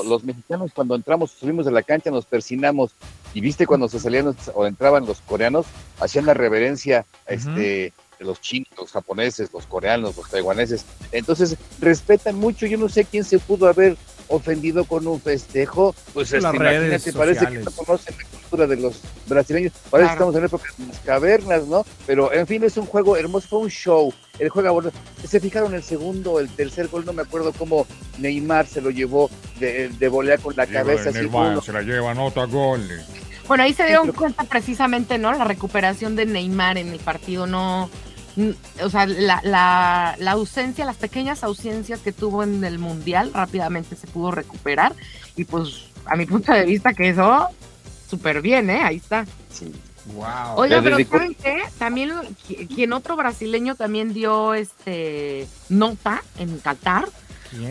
los, 0.05 0.23
mexicanos 0.23 0.71
cuando 0.73 0.95
entramos, 0.95 1.31
subimos 1.31 1.65
de 1.65 1.71
la 1.71 1.83
cancha, 1.83 2.11
nos 2.11 2.25
persinamos 2.25 2.91
y 3.33 3.41
viste 3.41 3.67
cuando 3.67 3.87
se 3.87 3.99
salían 3.99 4.35
o 4.53 4.65
entraban 4.65 5.05
los 5.05 5.21
coreanos, 5.21 5.65
hacían 5.99 6.25
la 6.25 6.33
reverencia 6.33 7.05
este, 7.27 7.93
de 8.19 8.25
los 8.25 8.41
chinos, 8.41 8.69
los 8.77 8.91
japoneses, 8.91 9.51
los 9.53 9.65
coreanos, 9.65 10.15
los 10.17 10.29
taiwaneses. 10.29 10.85
Entonces, 11.11 11.57
respetan 11.79 12.35
mucho. 12.35 12.65
Yo 12.65 12.77
no 12.77 12.89
sé 12.89 13.05
quién 13.05 13.23
se 13.23 13.39
pudo 13.39 13.67
haber 13.67 13.97
ofendido 14.27 14.85
con 14.85 15.07
un 15.07 15.19
festejo. 15.21 15.95
Pues 16.13 16.31
este, 16.33 16.47
imagínate, 16.47 17.13
parece 17.13 17.45
que 17.47 17.59
no 17.59 17.71
conocen 17.71 18.15
la 18.17 18.23
cultura 18.39 18.67
de 18.67 18.75
los 18.77 19.01
brasileños. 19.27 19.73
Parece 19.89 20.07
que 20.09 20.13
estamos 20.13 20.35
en 20.35 20.45
época 20.45 20.65
de 20.77 20.87
las 20.87 20.99
cavernas, 20.99 21.67
¿no? 21.67 21.85
Pero 22.05 22.33
en 22.33 22.47
fin, 22.47 22.63
es 22.63 22.77
un 22.77 22.85
juego 22.85 23.17
hermoso, 23.17 23.47
fue 23.47 23.59
un 23.59 23.69
show. 23.69 24.13
El 24.39 24.49
juego 24.49 24.73
bueno. 24.73 24.91
Se 25.27 25.39
fijaron 25.39 25.73
el 25.73 25.83
segundo, 25.83 26.39
el 26.39 26.49
tercer 26.49 26.87
gol, 26.87 27.05
no 27.05 27.13
me 27.13 27.21
acuerdo 27.21 27.53
cómo 27.53 27.87
Neymar 28.19 28.67
se 28.67 28.81
lo 28.81 28.89
llevó 28.89 29.29
de, 29.59 29.89
de 29.89 30.07
volea 30.07 30.37
con 30.37 30.55
la 30.55 30.67
cabeza. 30.67 31.11
Neymar, 31.11 31.61
se 31.63 31.71
la 31.71 31.81
lleva, 31.81 32.13
nota 32.13 32.45
gol. 32.45 32.81
Bueno, 33.47 33.63
ahí 33.63 33.73
se 33.73 33.85
dieron 33.85 34.11
cuenta 34.11 34.43
precisamente, 34.43 35.17
¿no? 35.17 35.31
La 35.31 35.43
recuperación 35.43 36.15
de 36.15 36.25
Neymar 36.25 36.77
en 36.77 36.89
el 36.89 36.99
partido, 36.99 37.45
no, 37.45 37.89
o 38.83 38.89
sea, 38.89 39.05
la, 39.05 39.39
la, 39.43 40.15
la, 40.19 40.31
ausencia, 40.31 40.85
las 40.85 40.97
pequeñas 40.97 41.43
ausencias 41.43 42.01
que 42.01 42.11
tuvo 42.11 42.43
en 42.43 42.63
el 42.63 42.79
Mundial 42.79 43.31
rápidamente 43.33 43.95
se 43.95 44.07
pudo 44.07 44.31
recuperar 44.31 44.93
y 45.35 45.45
pues 45.45 45.85
a 46.05 46.15
mi 46.15 46.25
punto 46.25 46.51
de 46.51 46.65
vista 46.65 46.93
que 46.93 47.09
eso 47.09 47.47
súper 48.09 48.41
bien, 48.41 48.69
¿eh? 48.69 48.81
Ahí 48.83 48.97
está. 48.97 49.25
Sí. 49.49 49.71
Wow. 50.13 50.57
Oiga, 50.57 50.81
pero 50.83 50.97
¿saben 51.03 51.35
qué? 51.41 51.63
También 51.79 52.11
quien 52.75 52.93
otro 52.93 53.15
brasileño 53.15 53.75
también 53.75 54.13
dio 54.13 54.53
este 54.53 55.47
nota 55.69 56.21
en 56.37 56.59
Qatar. 56.59 57.09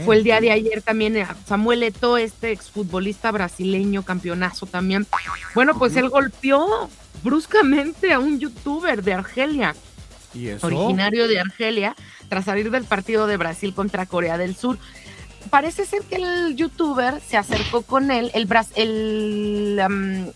Fue 0.04 0.16
el 0.16 0.24
día 0.24 0.40
de 0.40 0.50
ayer 0.50 0.80
también 0.80 1.14
eh, 1.14 1.26
Samuel 1.46 1.82
Eto, 1.82 2.16
este 2.16 2.52
exfutbolista 2.52 3.30
brasileño, 3.30 4.02
campeonazo 4.02 4.64
también. 4.64 5.06
Bueno, 5.54 5.78
pues 5.78 5.94
él 5.96 6.08
golpeó 6.08 6.88
bruscamente 7.22 8.12
a 8.12 8.18
un 8.18 8.40
youtuber 8.40 9.02
de 9.02 9.12
Argelia 9.12 9.74
originario 10.62 11.28
de 11.28 11.40
Argelia, 11.40 11.94
tras 12.28 12.44
salir 12.44 12.70
del 12.70 12.84
partido 12.84 13.26
de 13.26 13.36
Brasil 13.36 13.74
contra 13.74 14.06
Corea 14.06 14.38
del 14.38 14.56
Sur. 14.56 14.78
Parece 15.50 15.84
ser 15.84 16.02
que 16.02 16.16
el 16.16 16.56
youtuber 16.56 17.20
se 17.20 17.36
acercó 17.36 17.82
con 17.82 18.10
él, 18.10 18.30
el, 18.34 18.48
el, 18.76 20.32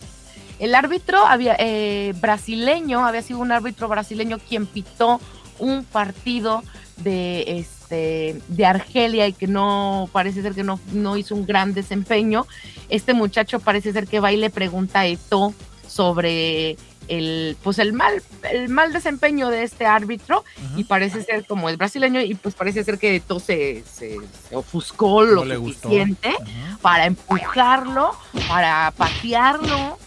el 0.59 0.75
árbitro 0.75 1.25
había, 1.25 1.57
eh, 1.59 2.13
brasileño, 2.21 3.07
había 3.07 3.23
sido 3.23 3.39
un 3.39 3.53
árbitro 3.53 3.89
brasileño 3.89 4.39
quien 4.39 4.67
pitó 4.67 5.21
un 5.59 5.85
partido 5.85 6.63
de 6.99 7.59
este 7.59 8.41
de 8.49 8.67
Argelia 8.67 9.27
y 9.29 9.33
que 9.33 9.47
no 9.47 10.11
parece 10.13 10.43
ser 10.43 10.55
que 10.55 10.65
no, 10.65 10.79
no 10.93 11.17
hizo 11.17 11.35
un 11.35 11.47
gran 11.47 11.73
desempeño. 11.73 12.47
Este 12.89 13.15
muchacho 13.15 13.61
parece 13.61 13.93
ser 13.93 14.07
que 14.07 14.21
va 14.21 14.33
y 14.33 14.37
le 14.37 14.51
pregunta 14.51 15.01
a 15.01 15.07
Eto 15.07 15.55
sobre 15.87 16.77
el 17.09 17.57
pues 17.63 17.79
el 17.79 17.93
mal 17.93 18.23
el 18.53 18.69
mal 18.69 18.93
desempeño 18.93 19.49
de 19.49 19.63
este 19.63 19.87
árbitro 19.87 20.45
y 20.77 20.85
parece 20.85 21.23
ser 21.23 21.47
como 21.47 21.69
es 21.69 21.77
brasileño 21.77 22.21
y 22.21 22.35
pues 22.35 22.55
parece 22.55 22.85
ser 22.85 22.99
que 22.99 23.21
todo 23.21 23.41
se, 23.41 23.83
se, 23.91 24.17
ofuscó 24.53 25.23
lo 25.23 25.45
suficiente 25.45 26.35
para 26.83 27.07
empujarlo 27.07 28.13
para 28.47 28.93
patearlo 28.97 29.99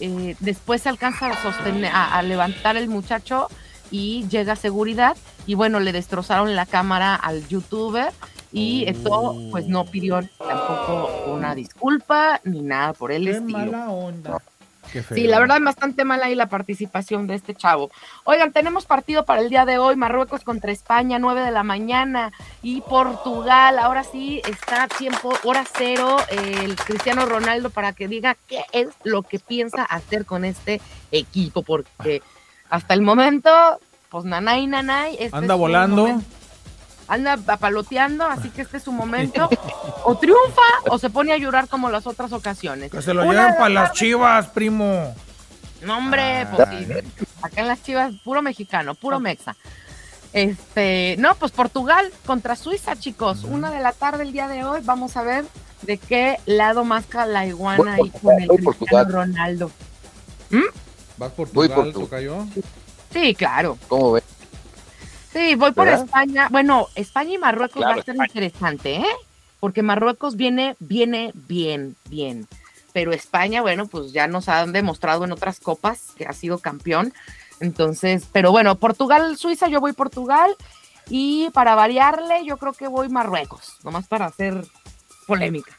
eh, 0.00 0.36
después 0.40 0.82
se 0.82 0.88
alcanza 0.88 1.28
a 1.28 1.42
sostener 1.42 1.90
a, 1.94 2.20
levantar 2.22 2.76
el 2.76 2.88
muchacho 2.88 3.48
y 3.90 4.26
llega 4.28 4.54
a 4.54 4.56
seguridad 4.56 5.16
y 5.46 5.54
bueno 5.54 5.80
le 5.80 5.92
destrozaron 5.92 6.56
la 6.56 6.66
cámara 6.66 7.14
al 7.14 7.46
youtuber 7.48 8.12
y 8.52 8.84
esto 8.88 9.36
pues 9.50 9.66
no 9.66 9.84
pidió 9.84 10.20
tampoco 10.38 11.10
una 11.28 11.54
disculpa 11.54 12.40
ni 12.44 12.62
nada 12.62 12.94
por 12.94 13.12
el 13.12 13.28
estilo. 13.28 13.58
Mala 13.58 13.90
onda. 13.90 14.38
Sí, 15.14 15.26
la 15.26 15.38
verdad, 15.38 15.60
bastante 15.60 16.04
mala 16.04 16.26
ahí 16.26 16.34
la 16.34 16.48
participación 16.48 17.26
de 17.26 17.34
este 17.34 17.54
chavo. 17.54 17.90
Oigan, 18.24 18.52
tenemos 18.52 18.86
partido 18.86 19.24
para 19.24 19.40
el 19.40 19.50
día 19.50 19.64
de 19.64 19.78
hoy, 19.78 19.96
Marruecos 19.96 20.44
contra 20.44 20.72
España, 20.72 21.18
9 21.18 21.42
de 21.42 21.50
la 21.50 21.62
mañana, 21.62 22.32
y 22.62 22.80
Portugal, 22.82 23.78
ahora 23.78 24.04
sí 24.04 24.40
está 24.48 24.84
a 24.84 24.88
tiempo, 24.88 25.32
hora 25.44 25.64
cero, 25.76 26.16
el 26.30 26.76
Cristiano 26.76 27.26
Ronaldo 27.26 27.70
para 27.70 27.92
que 27.92 28.08
diga 28.08 28.36
qué 28.46 28.64
es 28.72 28.88
lo 29.04 29.22
que 29.22 29.38
piensa 29.38 29.84
hacer 29.84 30.24
con 30.24 30.44
este 30.44 30.80
equipo, 31.10 31.62
porque 31.62 32.22
hasta 32.70 32.94
el 32.94 33.02
momento, 33.02 33.50
pues 34.08 34.24
nanay, 34.24 34.66
nanay. 34.66 35.16
Este 35.18 35.36
Anda 35.36 35.54
volando 35.54 36.20
anda 37.08 37.36
paloteando, 37.36 38.24
así 38.24 38.50
que 38.50 38.62
este 38.62 38.78
es 38.78 38.82
su 38.82 38.92
momento. 38.92 39.48
O 40.04 40.16
triunfa 40.16 40.62
o 40.88 40.98
se 40.98 41.10
pone 41.10 41.32
a 41.32 41.38
llorar 41.38 41.68
como 41.68 41.90
las 41.90 42.06
otras 42.06 42.32
ocasiones. 42.32 42.90
Que 42.90 43.02
se 43.02 43.14
lo 43.14 43.24
lleven 43.24 43.54
para 43.56 43.68
las 43.68 43.92
chivas, 43.92 44.46
primo. 44.48 45.14
No, 45.82 45.98
hombre, 45.98 46.42
ah. 46.42 46.52
pues 46.54 46.68
acá 47.42 47.60
en 47.60 47.68
las 47.68 47.82
chivas, 47.82 48.14
puro 48.24 48.42
mexicano, 48.42 48.94
puro 48.94 49.20
mexa. 49.20 49.56
Este, 50.32 51.16
no, 51.18 51.34
pues 51.36 51.52
Portugal 51.52 52.12
contra 52.26 52.56
Suiza, 52.56 52.96
chicos. 52.96 53.44
Una 53.44 53.70
de 53.70 53.80
la 53.80 53.92
tarde 53.92 54.24
el 54.24 54.32
día 54.32 54.48
de 54.48 54.64
hoy. 54.64 54.80
Vamos 54.84 55.16
a 55.16 55.22
ver 55.22 55.44
de 55.82 55.98
qué 55.98 56.38
lado 56.46 56.84
masca 56.84 57.26
la 57.26 57.46
iguana 57.46 57.94
ahí 57.94 58.10
con 58.10 58.40
el 58.40 58.48
Cristiano 58.48 59.10
Ronaldo. 59.10 59.70
¿Mm? 60.50 60.60
¿Vas 61.16 61.32
por 61.32 61.48
Portugal, 61.48 61.92
Portugal. 61.92 62.48
Sí, 63.12 63.34
claro. 63.34 63.78
¿Cómo 63.88 64.12
ves? 64.12 64.24
Sí, 65.36 65.54
voy 65.54 65.72
por 65.72 65.86
España. 65.86 66.48
Bueno, 66.50 66.88
España 66.94 67.34
y 67.34 67.38
Marruecos 67.38 67.82
va 67.82 67.92
a 67.92 68.02
ser 68.02 68.16
interesante, 68.16 68.96
¿eh? 68.96 69.16
Porque 69.60 69.82
Marruecos 69.82 70.34
viene, 70.36 70.76
viene 70.78 71.32
bien, 71.34 71.94
bien. 72.08 72.48
Pero 72.94 73.12
España, 73.12 73.60
bueno, 73.60 73.86
pues 73.86 74.12
ya 74.12 74.28
nos 74.28 74.48
han 74.48 74.72
demostrado 74.72 75.26
en 75.26 75.32
otras 75.32 75.60
copas 75.60 76.12
que 76.16 76.24
ha 76.24 76.32
sido 76.32 76.58
campeón. 76.58 77.12
Entonces, 77.60 78.26
pero 78.32 78.50
bueno, 78.50 78.76
Portugal, 78.76 79.36
Suiza, 79.36 79.68
yo 79.68 79.80
voy 79.80 79.92
Portugal. 79.92 80.56
Y 81.10 81.50
para 81.50 81.74
variarle, 81.74 82.46
yo 82.46 82.56
creo 82.56 82.72
que 82.72 82.88
voy 82.88 83.10
Marruecos, 83.10 83.76
nomás 83.84 84.06
para 84.06 84.24
hacer 84.24 84.64
polémica. 85.26 85.75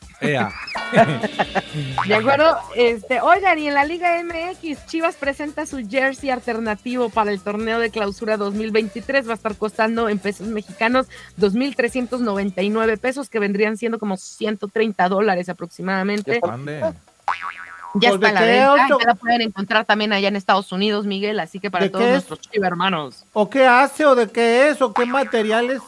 De 2.05 2.15
acuerdo, 2.15 2.57
este, 2.75 3.21
oigan, 3.21 3.59
y 3.59 3.67
en 3.67 3.73
la 3.73 3.85
Liga 3.85 4.21
MX, 4.23 4.85
Chivas 4.87 5.15
presenta 5.15 5.65
su 5.65 5.87
jersey 5.87 6.29
alternativo 6.29 7.09
para 7.09 7.31
el 7.31 7.41
torneo 7.41 7.79
de 7.79 7.89
clausura 7.89 8.37
2023. 8.37 9.27
Va 9.27 9.33
a 9.33 9.35
estar 9.35 9.55
costando 9.55 10.09
en 10.09 10.19
pesos 10.19 10.47
mexicanos 10.47 11.07
2.399 11.39 12.97
pesos, 12.97 13.29
que 13.29 13.39
vendrían 13.39 13.77
siendo 13.77 13.99
como 13.99 14.17
130 14.17 15.09
dólares 15.09 15.49
aproximadamente. 15.49 16.41
Ya 17.99 18.09
está 18.09 18.31
la 18.31 18.41
venta, 18.41 18.87
ya 18.89 19.07
la 19.07 19.15
pueden 19.15 19.41
encontrar 19.41 19.85
también 19.85 20.13
allá 20.13 20.27
en 20.27 20.35
Estados 20.35 20.71
Unidos, 20.71 21.05
Miguel, 21.05 21.39
así 21.39 21.59
que 21.59 21.71
para 21.71 21.89
todos 21.89 22.05
nuestros 22.05 22.41
chivas 22.41 22.67
hermanos. 22.67 23.25
¿O 23.33 23.49
qué 23.49 23.65
hace 23.65 24.05
o 24.05 24.13
de 24.13 24.29
qué 24.29 24.69
es 24.69 24.81
o 24.81 24.93
qué 24.93 25.05
materiales? 25.05 25.81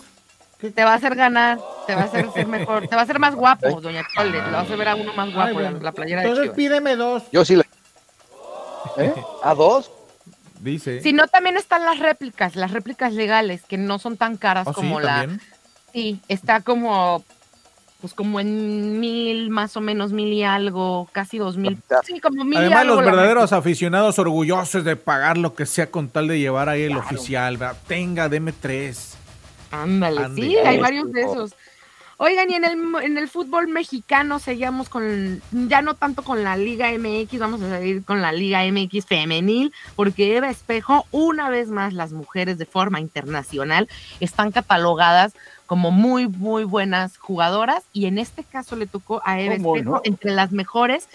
Te 0.60 0.84
va 0.84 0.92
a 0.92 0.96
hacer 0.96 1.16
ganar, 1.16 1.58
te 1.88 1.96
va 1.96 2.02
a 2.02 2.04
hacer 2.04 2.30
ser 2.34 2.46
mejor, 2.48 2.86
te 2.88 2.94
va 2.94 3.02
a 3.02 3.04
hacer 3.06 3.18
más 3.18 3.34
guapo, 3.34 3.80
doña 3.80 4.04
Chole, 4.14 4.42
te 4.42 4.52
va 4.52 4.60
a 4.60 4.62
hacer 4.62 4.78
ver 4.78 4.90
a 4.90 4.96
uno 4.96 5.14
más 5.14 5.34
guapo 5.34 5.62
en 5.62 5.82
la 5.82 5.92
playera 5.94 6.22
Entonces 6.22 6.42
de 6.42 6.48
Chivas. 6.48 6.58
pídeme 6.58 6.96
dos. 6.98 7.24
Yo 7.32 7.46
sí 7.46 7.56
la... 7.56 7.66
¿Eh? 8.98 9.14
¿A 9.42 9.56
dos? 9.56 9.90
Dice. 10.60 11.02
Si 11.02 11.14
no, 11.14 11.28
también 11.28 11.56
están 11.56 11.86
las 11.86 12.00
réplicas, 12.00 12.58
las 12.58 12.72
réplicas 12.72 13.14
legales, 13.14 13.64
que 13.64 13.78
no 13.78 14.00
son 14.00 14.18
tan 14.18 14.36
caras 14.36 14.68
¿Ah, 14.68 14.72
sí? 14.72 14.76
como 14.76 15.00
la... 15.00 15.22
¿También? 15.22 15.42
Sí, 15.94 16.20
está 16.28 16.60
como, 16.60 17.24
pues 18.02 18.14
como 18.14 18.42
en 18.42 19.00
mil, 19.00 19.50
más 19.50 19.78
o 19.78 19.82
menos 19.82 20.12
mil 20.12 20.34
y 20.34 20.44
algo, 20.44 21.08
casi 21.14 21.38
dos 21.38 21.56
mil. 21.56 21.78
Sí, 22.04 22.20
como 22.20 22.44
mil 22.44 22.56
y 22.56 22.58
Además, 22.58 22.82
algo 22.82 22.96
los 22.96 23.06
la 23.06 23.12
verdaderos 23.12 23.54
aficionados 23.54 24.20
orgullosos 24.20 24.84
de 24.84 24.98
pagar 24.98 25.38
lo 25.38 25.56
que 25.56 25.66
sea 25.66 25.90
con 25.90 26.10
tal 26.10 26.28
de 26.28 26.38
llevar 26.38 26.68
ahí 26.68 26.84
el 26.84 26.98
oficial. 26.98 27.56
¿verdad? 27.56 27.78
Tenga, 27.88 28.28
deme 28.28 28.52
tres. 28.52 29.16
Ándale, 29.72 30.26
Ande. 30.26 30.42
sí, 30.42 30.58
hay 30.58 30.80
varios 30.80 31.12
de 31.12 31.22
esos. 31.22 31.56
Oigan, 32.22 32.52
y 32.52 32.56
en 32.56 32.66
el, 32.66 32.78
en 33.02 33.18
el 33.18 33.30
fútbol 33.30 33.70
mexicano 33.70 34.40
seguíamos 34.40 34.90
con, 34.90 35.42
ya 35.54 35.82
no 35.82 35.94
tanto 35.94 36.22
con 36.22 36.44
la 36.44 36.58
Liga 36.58 36.90
MX, 36.92 37.40
vamos 37.40 37.62
a 37.62 37.80
seguir 37.80 38.04
con 38.04 38.22
la 38.22 38.34
Liga 38.34 38.62
MX 38.70 39.06
femenil, 39.06 39.74
porque 39.96 40.36
Eva 40.36 40.50
Espejo, 40.50 41.06
una 41.12 41.50
vez 41.50 41.70
más, 41.70 41.94
las 41.94 42.12
mujeres 42.12 42.58
de 42.58 42.66
forma 42.66 43.00
internacional 43.00 43.88
están 44.20 44.52
catalogadas 44.52 45.34
como 45.66 45.92
muy, 45.92 46.28
muy 46.28 46.66
buenas 46.66 47.18
jugadoras, 47.18 47.86
y 47.94 48.08
en 48.08 48.18
este 48.18 48.44
caso 48.44 48.76
le 48.76 48.86
tocó 48.86 49.22
a 49.24 49.40
Eva 49.40 49.56
¿Cómo 49.56 49.78
Espejo 49.78 49.96
no? 49.96 50.02
entre 50.04 50.32
las 50.32 50.52
mejores, 50.52 51.08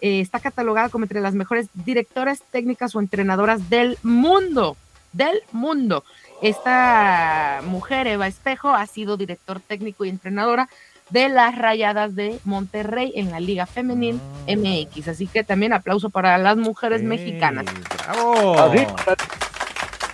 eh, 0.00 0.20
está 0.20 0.40
catalogada 0.40 0.88
como 0.88 1.04
entre 1.04 1.20
las 1.20 1.34
mejores 1.34 1.68
directoras 1.74 2.40
técnicas 2.50 2.94
o 2.94 3.00
entrenadoras 3.00 3.68
del 3.68 3.98
mundo, 4.02 4.78
del 5.12 5.42
mundo. 5.52 6.02
Esta 6.42 7.60
mujer, 7.64 8.06
Eva 8.06 8.26
Espejo, 8.26 8.70
ha 8.70 8.86
sido 8.86 9.16
director 9.16 9.60
técnico 9.60 10.04
y 10.04 10.10
entrenadora 10.10 10.68
de 11.10 11.28
las 11.28 11.56
Rayadas 11.56 12.14
de 12.14 12.38
Monterrey 12.44 13.12
en 13.14 13.30
la 13.30 13.40
Liga 13.40 13.66
Femenil 13.66 14.20
MX. 14.48 15.08
Así 15.08 15.26
que 15.26 15.44
también 15.44 15.72
aplauso 15.72 16.10
para 16.10 16.36
las 16.38 16.56
mujeres 16.56 17.02
mexicanas. 17.02 17.66
¡Bravo! 18.06 18.58
Así, 18.60 18.86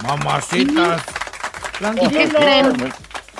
Mamacitas. 0.05 1.03
¿Y 2.01 2.09
qué 2.09 2.29
creen? 2.29 2.93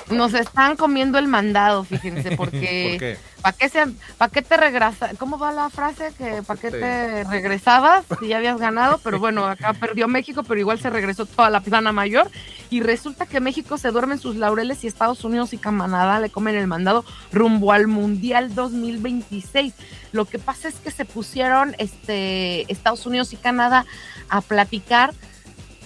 Nos 0.09 0.33
están 0.33 0.75
comiendo 0.75 1.17
el 1.17 1.27
mandado, 1.27 1.83
fíjense, 1.83 2.31
porque 2.37 2.89
¿Por 2.91 2.99
qué? 2.99 3.17
¿Para 3.43 3.55
qué, 3.55 3.69
se- 3.69 3.85
pa' 4.17 4.29
qué 4.29 4.41
te 4.41 4.57
regresa? 4.57 5.11
¿Cómo 5.19 5.37
va 5.37 5.51
la 5.51 5.69
frase? 5.69 6.11
que 6.17 6.41
¿Para 6.41 6.59
qué 6.59 6.71
te 6.71 7.23
regresabas 7.25 8.05
si 8.19 8.29
ya 8.29 8.37
habías 8.37 8.57
ganado? 8.57 8.99
Pero 9.03 9.19
bueno, 9.19 9.45
acá 9.45 9.73
perdió 9.73 10.07
México, 10.07 10.41
pero 10.41 10.59
igual 10.59 10.79
se 10.79 10.89
regresó 10.89 11.27
toda 11.27 11.51
la 11.51 11.59
plana 11.59 11.91
mayor. 11.91 12.31
Y 12.71 12.81
resulta 12.81 13.27
que 13.27 13.39
México 13.39 13.77
se 13.77 13.91
duerme 13.91 14.13
en 14.15 14.19
sus 14.19 14.35
laureles 14.37 14.83
y 14.83 14.87
Estados 14.87 15.23
Unidos 15.23 15.53
y 15.53 15.57
Canadá 15.59 16.19
le 16.19 16.31
comen 16.31 16.55
el 16.55 16.65
mandado 16.65 17.05
rumbo 17.31 17.71
al 17.71 17.85
Mundial 17.87 18.55
2026. 18.55 19.73
Lo 20.13 20.25
que 20.25 20.39
pasa 20.39 20.69
es 20.69 20.75
que 20.75 20.89
se 20.89 21.05
pusieron 21.05 21.75
este, 21.77 22.71
Estados 22.71 23.05
Unidos 23.05 23.33
y 23.33 23.35
Canadá 23.37 23.85
a 24.29 24.41
platicar 24.41 25.13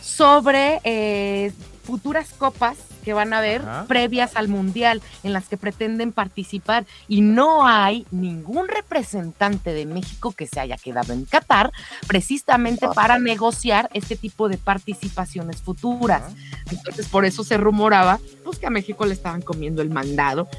sobre 0.02 0.80
eh, 0.86 1.52
futuras 1.84 2.30
copas 2.38 2.78
que 3.08 3.14
van 3.14 3.32
a 3.32 3.38
haber 3.38 3.62
Ajá. 3.62 3.86
previas 3.88 4.36
al 4.36 4.50
mundial 4.50 5.02
en 5.24 5.32
las 5.32 5.46
que 5.48 5.56
pretenden 5.56 6.12
participar 6.12 6.86
y 7.08 7.22
no 7.22 7.66
hay 7.66 8.06
ningún 8.12 8.68
representante 8.68 9.72
de 9.72 9.86
México 9.86 10.34
que 10.34 10.46
se 10.46 10.60
haya 10.60 10.76
quedado 10.76 11.14
en 11.14 11.24
Qatar 11.24 11.72
precisamente 12.06 12.86
para 12.94 13.18
negociar 13.18 13.90
este 13.94 14.18
tipo 14.18 14.50
de 14.50 14.58
participaciones 14.58 15.62
futuras. 15.62 16.22
Entonces 16.70 17.08
por 17.08 17.24
eso 17.24 17.46
se 17.46 17.56
rumoraba 17.56 18.20
pues 18.44 18.60
que 18.60 18.68
a 18.68 18.72
México 18.72 19.06
le 19.06 19.14
estaban 19.14 19.42
comiendo 19.42 19.82
el 19.82 19.90
mandado, 19.90 20.50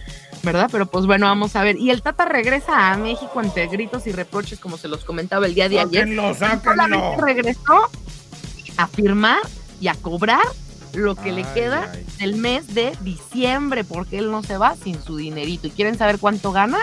¿verdad? 0.43 0.71
Pero 0.73 0.87
pues 0.87 1.05
bueno, 1.05 1.27
vamos 1.27 1.55
a 1.55 1.63
ver. 1.63 1.77
Y 1.77 1.91
el 1.91 2.01
Tata 2.01 2.25
regresa 2.25 2.93
a 2.93 2.97
México 2.97 3.43
entre 3.43 3.67
gritos 3.67 4.07
y 4.07 4.13
reproches 4.13 4.59
como 4.59 4.79
se 4.79 4.89
los 4.89 5.05
comentaba 5.05 5.45
el 5.45 5.55
día 5.55 5.69
de 5.69 5.81
ayer. 5.81 6.05
Sáquenlo, 6.09 6.35
Solamente 6.35 6.97
sáquenlo. 6.97 7.27
regresó 7.27 7.91
a 8.79 8.87
firmar 8.87 9.41
y 9.83 9.89
a 9.89 9.95
cobrar 9.97 10.47
lo 10.99 11.15
que 11.15 11.33
le 11.33 11.45
queda 11.55 11.91
ay. 11.93 12.05
del 12.19 12.37
mes 12.37 12.75
de 12.75 12.93
diciembre, 13.01 13.85
porque 13.85 14.19
él 14.19 14.31
no 14.31 14.43
se 14.43 14.57
va 14.59 14.75
sin 14.77 15.01
su 15.03 15.17
dinerito. 15.17 15.67
¿Y 15.67 15.71
quieren 15.71 15.97
saber 15.97 16.19
cuánto 16.19 16.53
gana? 16.53 16.79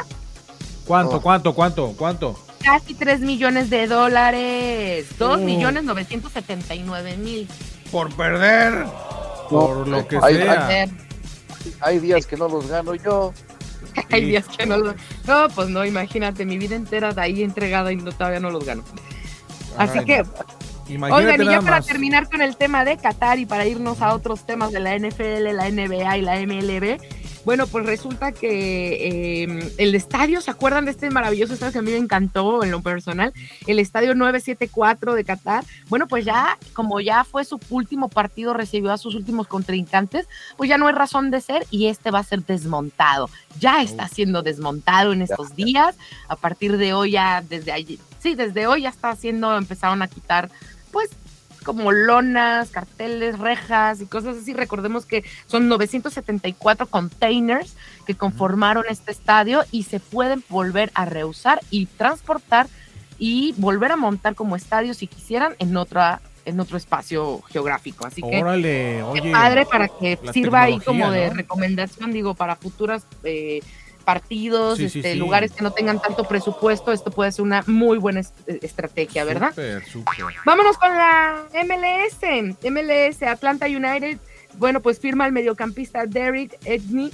¿Cuánto, 0.86 1.18
Oh. 1.18 1.22
cuánto, 1.22 1.54
cuánto, 1.54 1.94
cuánto? 1.98 2.40
Casi 2.64 2.94
3 2.96 3.20
millones 3.22 3.70
de 3.70 3.88
dólares. 3.88 5.08
2 5.20 5.36
Oh. 5.36 5.38
millones 5.38 5.84
979 5.84 7.18
mil. 7.18 7.48
Por 7.92 8.14
perder. 8.16 8.86
Por 9.50 9.88
lo 9.88 10.08
que 10.08 10.18
Ay, 10.22 10.36
sea. 10.36 10.88
Hay 11.82 12.00
días 12.00 12.26
que 12.26 12.38
no 12.38 12.48
los 12.48 12.68
gano 12.68 12.96
yo. 12.96 13.34
Hay 14.12 14.26
días 14.26 14.46
que 14.48 14.66
no 14.66 14.78
lo... 14.78 14.96
No, 15.28 15.48
pues 15.54 15.70
no, 15.70 15.86
imagínate, 15.86 16.46
mi 16.46 16.58
vida 16.58 16.76
entera 16.76 17.14
de 17.14 17.22
ahí 17.22 17.44
entregada 17.44 17.92
y 17.92 17.96
no, 17.98 18.12
todavía 18.12 18.40
no 18.40 18.50
los 18.50 18.66
gano. 18.66 18.84
Así 19.78 20.00
Ay, 20.00 20.06
que 20.06 20.24
Imagínate 20.88 21.32
Oigan, 21.32 21.42
y 21.42 21.46
ya 21.52 21.62
para 21.62 21.78
más. 21.78 21.88
terminar 21.88 22.30
con 22.30 22.42
el 22.42 22.58
tema 22.58 22.86
de 22.86 22.98
Qatar 22.98 23.40
y 23.40 23.46
para 23.46 23.66
irnos 23.66 24.02
a 24.02 24.14
otros 24.14 24.46
temas 24.46 24.72
de 24.72 24.80
la 24.80 24.96
NFL, 24.98 25.56
la 25.56 25.70
NBA 25.70 26.18
y 26.18 26.22
la 26.22 26.40
MLB, 26.40 27.00
bueno, 27.46 27.68
pues 27.68 27.86
resulta 27.86 28.32
que 28.32 29.44
eh, 29.44 29.74
el 29.78 29.94
estadio, 29.94 30.42
¿se 30.42 30.50
acuerdan 30.50 30.86
de 30.86 30.92
este 30.92 31.12
maravilloso 31.12 31.54
estadio 31.54 31.74
que 31.74 31.80
a 31.80 31.84
mí 31.84 31.92
me 31.92 31.98
encantó 31.98 32.64
en 32.64 32.72
lo 32.72 32.82
personal? 32.82 33.34
El 33.68 33.78
estadio 33.78 34.16
974 34.16 35.14
de 35.14 35.24
Qatar. 35.24 35.64
Bueno, 35.88 36.08
pues 36.08 36.26
ya, 36.26 36.58
como 36.74 37.00
ya 37.02 37.24
fue 37.24 37.46
su 37.46 37.60
último 37.70 38.10
partido, 38.10 38.56
recibió 38.56 38.92
a 38.92 38.98
sus 38.98 39.14
últimos 39.14 39.46
contrincantes, 39.46 40.28
pues 40.58 40.70
ya 40.70 40.80
no 40.80 40.88
hay 40.88 40.96
razón 40.96 41.30
de 41.30 41.40
ser 41.40 41.68
y 41.70 41.86
este 41.86 42.10
va 42.10 42.20
a 42.20 42.24
ser 42.24 42.44
desmontado. 42.44 43.30
Ya 43.60 43.84
está 43.84 44.08
siendo 44.08 44.42
desmontado 44.42 45.14
en 45.14 45.22
estos 45.22 45.56
días. 45.56 45.96
A 46.28 46.36
partir 46.36 46.78
de 46.78 46.94
hoy, 46.94 47.12
ya 47.12 47.44
desde 47.48 47.72
allí, 47.72 48.00
sí, 48.18 48.34
desde 48.34 48.66
hoy 48.66 48.82
ya 48.82 48.90
está 48.90 49.12
haciendo, 49.12 49.56
empezaron 49.56 50.02
a 50.02 50.08
quitar 50.08 50.50
pues 50.96 51.10
como 51.66 51.92
lonas, 51.92 52.70
carteles, 52.70 53.38
rejas 53.38 54.00
y 54.00 54.06
cosas 54.06 54.38
así. 54.38 54.54
Recordemos 54.54 55.06
que 55.06 55.26
son 55.46 55.68
974 55.68 56.88
containers 56.88 57.76
que 58.08 58.16
conformaron 58.16 58.86
este 58.88 59.12
estadio 59.12 59.66
y 59.72 59.84
se 59.84 60.00
pueden 60.00 60.42
volver 60.48 60.92
a 60.94 61.04
reusar 61.04 61.60
y 61.70 61.88
transportar 61.88 62.68
y 63.20 63.54
volver 63.58 63.92
a 63.92 63.98
montar 63.98 64.36
como 64.36 64.56
estadio 64.56 64.94
si 64.94 65.08
quisieran 65.08 65.56
en 65.60 65.76
otra 65.76 66.22
en 66.46 66.62
otro 66.62 66.78
espacio 66.78 67.42
geográfico. 67.50 68.08
Así 68.08 68.22
que 68.22 68.42
Órale, 68.42 69.04
qué 69.14 69.20
oye. 69.20 69.32
padre 69.34 69.66
para 69.66 69.90
que 69.90 70.18
sirva 70.32 70.62
ahí 70.62 70.80
como 70.80 71.12
de 71.12 71.30
recomendación, 71.30 72.14
digo, 72.14 72.36
para 72.36 72.56
futuras 72.56 73.06
eh, 73.26 73.60
partidos, 74.06 74.78
Sí, 74.78 74.86
este, 74.86 75.14
sí. 75.14 75.16
lugares 75.20 75.52
que 75.52 75.64
no 75.64 75.72
tengan 75.72 76.02
tanto 76.02 76.24
presupuesto, 76.26 76.94
esto 76.94 77.12
puede 77.12 77.32
ser 77.32 77.44
una 77.44 77.64
muy 77.68 77.98
buena 77.98 78.22
es- 78.22 78.34
estrategia, 78.48 79.26
¿verdad? 79.26 79.54
Vámonos 80.46 80.78
con 80.78 80.90
la 80.96 81.44
MLS. 81.66 82.56
MLS, 82.64 83.24
Atlanta 83.24 83.66
United. 83.66 84.18
Bueno, 84.58 84.80
pues 84.80 85.00
firma 85.00 85.26
el 85.26 85.34
mediocampista 85.34 86.06
Derek 86.06 86.58
Edney 86.64 87.12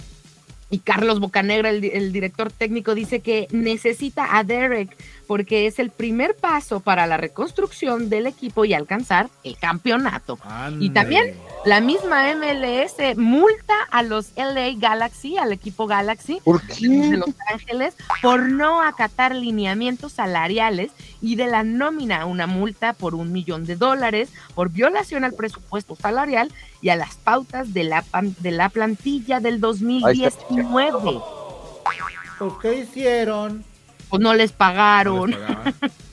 y 0.70 0.80
Carlos 0.80 1.20
Bocanegra, 1.20 1.70
el 1.70 2.14
director 2.14 2.52
técnico, 2.52 2.96
dice 2.96 3.20
que 3.20 3.48
necesita 3.52 4.38
a 4.38 4.44
Derek 4.44 4.96
porque 5.28 5.68
es 5.68 5.80
el 5.80 5.90
primer 5.90 6.36
paso 6.36 6.80
para 6.80 7.08
la 7.08 7.18
reconstrucción 7.18 8.10
del 8.10 8.28
equipo 8.28 8.64
y 8.64 8.74
alcanzar 8.74 9.30
el 9.44 9.58
campeonato. 9.58 10.38
Y 10.80 10.92
también 10.92 11.34
la 11.66 11.80
misma 11.80 12.24
MLS 12.36 13.16
multa 13.18 13.74
a 13.92 14.02
los 14.04 14.32
LA 14.36 14.72
Galaxy, 14.78 15.38
al 15.38 15.52
equipo 15.52 15.86
Galaxy 15.86 16.40
¿Por 16.44 16.62
de 16.64 17.18
Los 17.18 17.30
Ángeles, 17.52 17.96
por 18.22 18.50
no 18.50 18.82
acatar 18.82 19.36
lineamientos 19.36 20.14
salariales 20.14 20.92
y 21.22 21.36
de 21.36 21.46
la 21.48 21.64
nómina 21.64 22.26
una 22.26 22.48
multa 22.48 22.94
por 22.94 23.14
un 23.14 23.32
millón 23.32 23.66
de 23.66 23.76
dólares 23.76 24.30
por 24.56 24.70
violación 24.70 25.24
al 25.24 25.34
presupuesto 25.34 25.96
salarial 25.96 26.52
y 26.82 26.90
a 26.90 26.96
las 26.96 27.16
pautas 27.16 27.74
de 27.74 27.84
la, 27.84 28.02
pan- 28.02 28.36
de 28.40 28.52
la 28.52 28.70
plantilla 28.70 29.40
del 29.40 29.60
2019. 29.60 31.20
¿Por 32.40 32.60
qué 32.60 32.74
hicieron? 32.80 33.64
Pues 34.10 34.20
no 34.22 34.34
les 34.34 34.52
pagaron. 34.52 35.36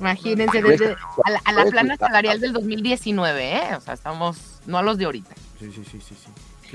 Imagínense, 0.00 0.62
desde, 0.62 0.96
a 1.24 1.30
la, 1.30 1.40
a 1.44 1.52
la 1.52 1.64
plana 1.66 1.96
salarial 1.96 2.40
del 2.40 2.52
2019, 2.52 3.56
¿eh? 3.56 3.76
O 3.76 3.80
sea, 3.80 3.94
estamos, 3.94 4.60
no 4.66 4.78
a 4.78 4.82
los 4.82 4.98
de 4.98 5.06
ahorita. 5.06 5.34
Sí, 5.58 5.72
sí, 5.72 5.82
sí, 5.84 6.00
sí, 6.00 6.14
sí. 6.14 6.30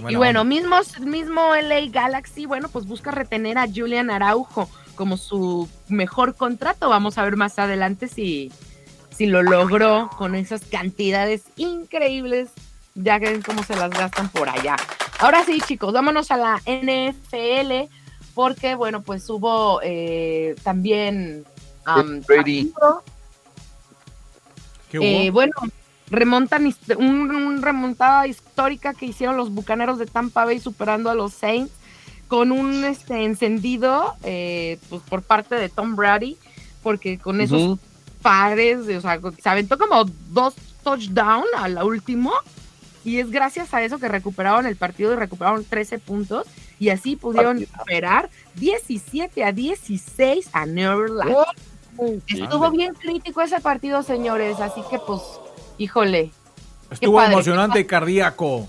Y 0.09 0.15
bueno, 0.15 0.43
mismo, 0.43 0.77
mismo 1.01 1.55
LA 1.55 1.87
Galaxy, 1.91 2.45
bueno, 2.45 2.67
pues 2.69 2.85
busca 2.85 3.11
retener 3.11 3.57
a 3.57 3.67
Julian 3.67 4.09
Araujo 4.09 4.69
como 4.95 5.17
su 5.17 5.69
mejor 5.87 6.35
contrato. 6.35 6.89
Vamos 6.89 7.17
a 7.17 7.23
ver 7.23 7.37
más 7.37 7.59
adelante 7.59 8.07
si, 8.07 8.51
si 9.11 9.27
lo 9.27 9.43
logró 9.43 10.09
con 10.17 10.35
esas 10.35 10.63
cantidades 10.65 11.43
increíbles. 11.57 12.49
Ya 12.95 13.19
que 13.19 13.31
ven 13.31 13.41
cómo 13.41 13.63
se 13.63 13.75
las 13.75 13.89
gastan 13.89 14.29
por 14.29 14.49
allá. 14.49 14.75
Ahora 15.19 15.43
sí, 15.45 15.59
chicos, 15.65 15.93
vámonos 15.93 16.29
a 16.29 16.37
la 16.37 16.61
NFL, 16.65 17.91
porque, 18.35 18.75
bueno, 18.75 19.01
pues 19.01 19.27
hubo 19.29 19.79
eh, 19.83 20.55
también. 20.63 21.43
Um, 21.87 22.21
eh, 24.93 25.29
bueno, 25.31 25.53
remontan 26.09 26.73
un, 26.97 27.61
remontada 27.61 28.27
histórica 28.27 28.93
que 28.93 29.07
hicieron 29.07 29.37
los 29.37 29.49
bucaneros 29.51 29.99
de 29.99 30.05
Tampa 30.05 30.45
Bay 30.45 30.59
superando 30.59 31.09
a 31.09 31.15
los 31.15 31.33
Saints 31.33 31.73
con 32.27 32.51
un 32.51 32.83
este 32.83 33.25
encendido 33.25 34.15
eh, 34.23 34.79
pues 34.89 35.01
por 35.03 35.21
parte 35.21 35.55
de 35.55 35.69
Tom 35.69 35.95
Brady 35.95 36.37
porque 36.81 37.17
con 37.17 37.41
esos 37.41 37.79
pares 38.21 38.79
o 38.79 39.01
sea 39.01 39.19
se 39.41 39.49
aventó 39.49 39.77
como 39.77 40.05
dos 40.29 40.55
touchdowns 40.83 41.47
a 41.57 41.67
la 41.67 41.83
última 41.83 42.31
y 43.03 43.19
es 43.19 43.29
gracias 43.29 43.73
a 43.73 43.83
eso 43.83 43.99
que 43.99 44.07
recuperaron 44.07 44.65
el 44.65 44.75
partido 44.75 45.13
y 45.13 45.15
recuperaron 45.15 45.65
13 45.65 45.99
puntos 45.99 46.47
y 46.79 46.89
así 46.89 47.15
pudieron 47.15 47.59
superar 47.59 48.29
17 48.55 49.43
a 49.43 49.51
16 49.51 50.49
a 50.53 50.65
Neverland. 50.65 51.35
Estuvo 52.27 52.71
bien 52.71 52.93
crítico 52.93 53.41
ese 53.41 53.59
partido, 53.59 54.03
señores, 54.03 54.59
así 54.59 54.81
que 54.89 54.99
pues 54.99 55.21
híjole. 55.77 56.31
Estuvo 56.89 57.21
emocionante 57.21 57.79
y 57.79 57.85
cardíaco. 57.85 58.67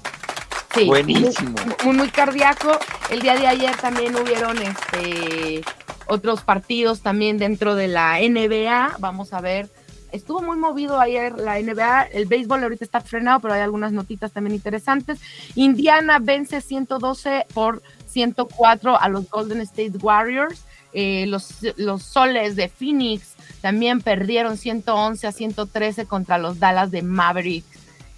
Sí, 0.75 0.87
Buenísimo. 0.87 1.55
Muy, 1.85 1.97
muy, 1.97 2.09
cardíaco. 2.09 2.79
El 3.11 3.21
día 3.21 3.37
de 3.37 3.47
ayer 3.47 3.77
también 3.77 4.17
hubieron 4.17 4.59
este 4.59 5.63
otros 6.07 6.43
partidos 6.43 7.01
también 7.01 7.39
dentro 7.39 7.75
de 7.75 7.89
la 7.89 8.19
NBA. 8.19 8.97
Vamos 8.99 9.33
a 9.33 9.41
ver. 9.41 9.71
Estuvo 10.11 10.43
muy 10.43 10.57
movido 10.57 11.01
ayer 11.01 11.37
la 11.39 11.61
NBA. 11.61 12.03
El 12.13 12.27
béisbol 12.27 12.63
ahorita 12.63 12.85
está 12.85 13.01
frenado, 13.01 13.41
pero 13.41 13.55
hay 13.55 13.61
algunas 13.61 13.93
notitas 13.93 14.33
también 14.33 14.55
interesantes. 14.55 15.21
Indiana 15.55 16.19
vence 16.21 16.61
112 16.61 17.47
por 17.53 17.83
104 18.07 19.01
a 19.01 19.09
los 19.09 19.29
Golden 19.29 19.61
State 19.61 19.99
Warriors. 20.01 20.65
Eh, 20.95 21.27
los, 21.27 21.57
los 21.77 22.03
soles 22.03 22.55
de 22.57 22.69
Phoenix 22.69 23.35
también 23.61 24.01
perdieron 24.01 24.57
111 24.57 25.27
a 25.27 25.33
113 25.33 26.07
contra 26.07 26.39
los 26.39 26.61
Dallas 26.61 26.91
de 26.91 27.03
Mavericks. 27.03 27.67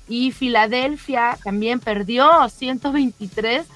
Y 0.09 0.31
Filadelfia 0.31 1.39
también 1.43 1.81
perdió 1.81 2.49
123 2.49 3.67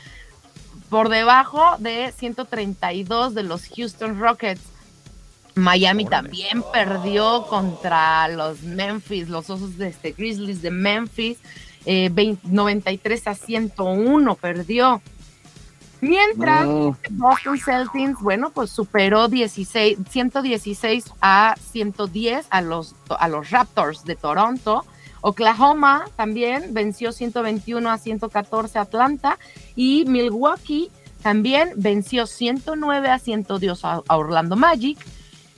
por 0.90 1.08
debajo 1.08 1.76
de 1.78 2.12
132 2.16 3.34
de 3.34 3.42
los 3.42 3.68
Houston 3.68 4.20
Rockets. 4.20 4.60
Miami 5.54 6.04
también 6.04 6.62
perdió 6.72 7.46
contra 7.46 8.28
los 8.28 8.62
Memphis, 8.62 9.28
los 9.28 9.50
osos 9.50 9.78
de 9.78 9.88
este 9.88 10.12
Grizzlies 10.12 10.62
de 10.62 10.70
Memphis, 10.70 11.38
93 11.86 13.26
eh, 13.26 13.30
a 13.30 13.34
101 13.34 14.34
perdió. 14.36 15.02
Mientras 16.00 16.66
Boston 17.10 17.58
Celtics, 17.58 18.20
bueno, 18.20 18.50
pues 18.50 18.70
superó 18.70 19.28
16, 19.28 19.98
116 20.08 21.04
a 21.20 21.54
110 21.70 22.46
a 22.50 22.62
los, 22.62 22.94
a 23.08 23.28
los 23.28 23.50
Raptors 23.50 24.04
de 24.04 24.16
Toronto. 24.16 24.84
Oklahoma 25.20 26.06
también 26.16 26.72
venció 26.72 27.12
121 27.12 27.90
a 27.90 27.98
114 27.98 28.78
a 28.78 28.82
Atlanta 28.82 29.38
y 29.76 30.04
Milwaukee 30.06 30.90
también 31.22 31.72
venció 31.76 32.26
109 32.26 33.08
a 33.08 33.18
110 33.18 33.84
a, 33.84 34.02
Orlando 34.08 34.56
Magic 34.56 34.98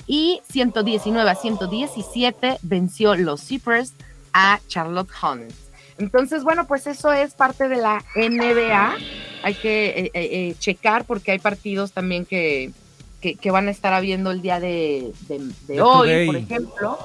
y 0.07 0.41
119 0.51 1.31
a 1.31 1.35
117 1.37 2.59
venció 2.63 3.15
los 3.15 3.41
Zippers 3.43 3.95
a 4.33 4.61
Charlotte 4.67 5.11
Hornets. 5.23 5.62
Entonces, 6.03 6.43
bueno, 6.43 6.67
pues 6.67 6.87
eso 6.87 7.13
es 7.13 7.35
parte 7.35 7.69
de 7.69 7.77
la 7.77 8.05
NBA 8.17 8.97
hay 9.43 9.55
que 9.55 9.89
eh, 9.89 10.05
eh, 10.05 10.11
eh, 10.15 10.55
checar 10.59 11.05
porque 11.05 11.33
hay 11.33 11.39
partidos 11.39 11.93
también 11.93 12.25
que, 12.25 12.73
van 13.51 13.69
a 13.69 13.71
estar 13.71 13.93
habiendo 13.93 14.31
el 14.31 14.43
día 14.43 14.59
de, 14.59 15.13
hoy, 15.81 16.27
por 16.27 16.37
ejemplo. 16.37 16.99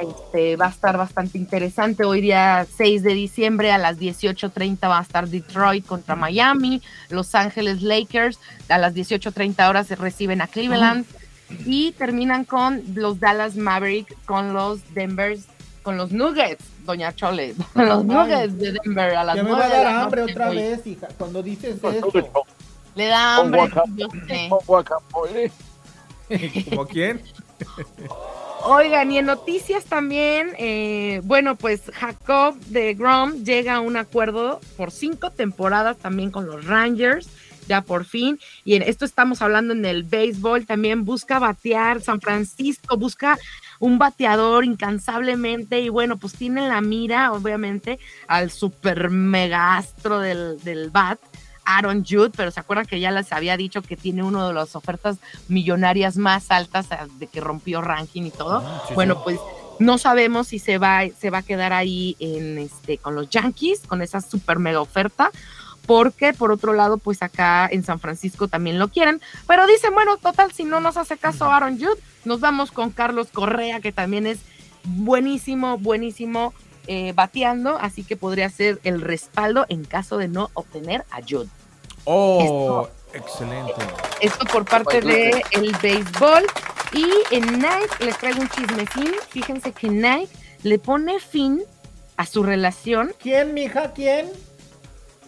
este, 0.00 0.56
va 0.56 0.66
a 0.66 0.70
estar 0.70 0.96
bastante 0.96 1.38
interesante. 1.38 2.04
Hoy 2.04 2.20
día 2.20 2.66
6 2.76 3.02
de 3.02 3.14
diciembre 3.14 3.72
a 3.72 3.78
las 3.78 3.98
18.30 3.98 4.88
va 4.88 4.98
a 4.98 5.02
estar 5.02 5.28
Detroit 5.28 5.86
contra 5.86 6.16
Miami, 6.16 6.82
Los 7.08 7.34
Ángeles 7.34 7.82
Lakers 7.82 8.38
a 8.68 8.78
las 8.78 8.94
18.30 8.94 9.68
horas 9.68 9.86
se 9.86 9.96
reciben 9.96 10.40
a 10.40 10.48
Cleveland. 10.48 11.06
Y 11.66 11.92
terminan 11.92 12.46
con 12.46 12.82
los 12.94 13.20
Dallas 13.20 13.56
Mavericks, 13.56 14.14
con 14.24 14.54
los 14.54 14.80
Denver, 14.94 15.38
con 15.82 15.96
los 15.96 16.12
Nuggets 16.12 16.64
Doña 16.84 17.14
Chole, 17.14 17.54
los 17.74 18.04
nuggets 18.04 18.58
de 18.58 18.72
Denver 18.72 19.14
a 19.14 19.24
las 19.24 19.36
Ya 19.36 19.42
me 19.42 19.52
va 19.52 19.64
a 19.64 19.68
dar 19.68 19.86
hambre 19.86 20.22
otra 20.22 20.50
vez, 20.50 20.86
hija, 20.86 21.08
cuando 21.18 21.42
dices 21.42 21.76
eso. 21.76 22.12
Le 22.94 23.06
da 23.06 23.36
hambre, 23.36 23.62
yo 23.96 24.08
sé. 24.26 24.48
¿Como 26.70 26.86
quién? 26.86 27.20
Oigan, 28.64 29.10
y 29.10 29.18
en 29.18 29.26
noticias 29.26 29.84
también, 29.84 30.52
eh, 30.56 31.20
bueno, 31.24 31.56
pues 31.56 31.82
Jacob 31.92 32.56
de 32.66 32.94
Grom 32.94 33.44
llega 33.44 33.76
a 33.76 33.80
un 33.80 33.96
acuerdo 33.96 34.60
por 34.76 34.92
cinco 34.92 35.30
temporadas 35.30 35.96
también 35.98 36.30
con 36.30 36.46
los 36.46 36.64
Rangers, 36.64 37.28
ya 37.66 37.82
por 37.82 38.04
fin. 38.04 38.38
Y 38.64 38.74
en 38.74 38.82
esto 38.82 39.04
estamos 39.04 39.42
hablando 39.42 39.72
en 39.72 39.84
el 39.84 40.04
béisbol, 40.04 40.64
también 40.64 41.04
busca 41.04 41.40
batear 41.40 42.00
San 42.02 42.20
Francisco, 42.20 42.96
busca 42.96 43.36
un 43.82 43.98
bateador 43.98 44.64
incansablemente 44.64 45.80
y 45.80 45.88
bueno, 45.88 46.16
pues 46.16 46.34
tiene 46.34 46.68
la 46.68 46.80
mira, 46.80 47.32
obviamente, 47.32 47.98
al 48.28 48.52
super 48.52 49.10
megastro 49.10 50.20
del, 50.20 50.60
del 50.62 50.90
bat. 50.90 51.18
Aaron 51.64 52.04
Jude, 52.04 52.30
pero 52.36 52.52
se 52.52 52.60
acuerdan 52.60 52.86
que 52.86 53.00
ya 53.00 53.10
les 53.10 53.32
había 53.32 53.56
dicho 53.56 53.82
que 53.82 53.96
tiene 53.96 54.22
una 54.22 54.46
de 54.46 54.54
las 54.54 54.76
ofertas 54.76 55.18
millonarias 55.48 56.16
más 56.16 56.50
altas 56.52 56.88
de 57.18 57.26
que 57.26 57.40
rompió 57.40 57.80
ranking 57.80 58.22
y 58.22 58.30
todo. 58.30 58.62
Ah, 58.64 58.84
bueno, 58.94 59.22
pues 59.24 59.38
no 59.80 59.98
sabemos 59.98 60.48
si 60.48 60.60
se 60.60 60.78
va, 60.78 61.02
se 61.08 61.30
va 61.30 61.38
a 61.38 61.42
quedar 61.42 61.72
ahí 61.72 62.16
en 62.20 62.58
este, 62.58 62.98
con 62.98 63.16
los 63.16 63.30
Yankees, 63.30 63.80
con 63.86 64.00
esa 64.00 64.20
super 64.20 64.60
mega 64.60 64.80
oferta, 64.80 65.30
porque 65.86 66.32
por 66.32 66.52
otro 66.52 66.72
lado, 66.72 66.98
pues 66.98 67.22
acá 67.22 67.68
en 67.70 67.84
San 67.84 68.00
Francisco 68.00 68.48
también 68.48 68.78
lo 68.78 68.88
quieren, 68.88 69.20
pero 69.46 69.66
dicen, 69.66 69.92
bueno, 69.94 70.16
total, 70.16 70.52
si 70.52 70.64
no 70.64 70.80
nos 70.80 70.96
hace 70.96 71.16
caso 71.16 71.46
Aaron 71.46 71.78
Jude, 71.78 72.00
nos 72.24 72.40
vamos 72.40 72.70
con 72.70 72.90
Carlos 72.90 73.28
Correa, 73.32 73.80
que 73.80 73.92
también 73.92 74.26
es 74.26 74.38
buenísimo, 74.84 75.78
buenísimo 75.78 76.54
eh, 76.86 77.12
bateando, 77.14 77.78
así 77.78 78.04
que 78.04 78.16
podría 78.16 78.50
ser 78.50 78.80
el 78.84 79.00
respaldo 79.00 79.66
en 79.68 79.84
caso 79.84 80.18
de 80.18 80.28
no 80.28 80.50
obtener 80.54 81.04
a 81.10 81.20
Jude. 81.20 81.48
Oh, 82.04 82.88
excelente. 83.14 83.74
Esto 84.20 84.44
por 84.46 84.64
parte 84.64 85.00
de 85.00 85.42
el 85.52 85.76
béisbol. 85.76 86.44
Y 86.92 87.06
en 87.30 87.58
Nike 87.58 88.04
les 88.04 88.18
traigo 88.18 88.40
un 88.40 88.48
chismecín. 88.48 89.14
Fíjense 89.30 89.72
que 89.72 89.88
Nike 89.88 90.28
le 90.62 90.78
pone 90.78 91.20
fin 91.20 91.62
a 92.16 92.26
su 92.26 92.42
relación. 92.42 93.14
¿Quién, 93.18 93.54
mija? 93.54 93.92
¿Quién? 93.92 94.30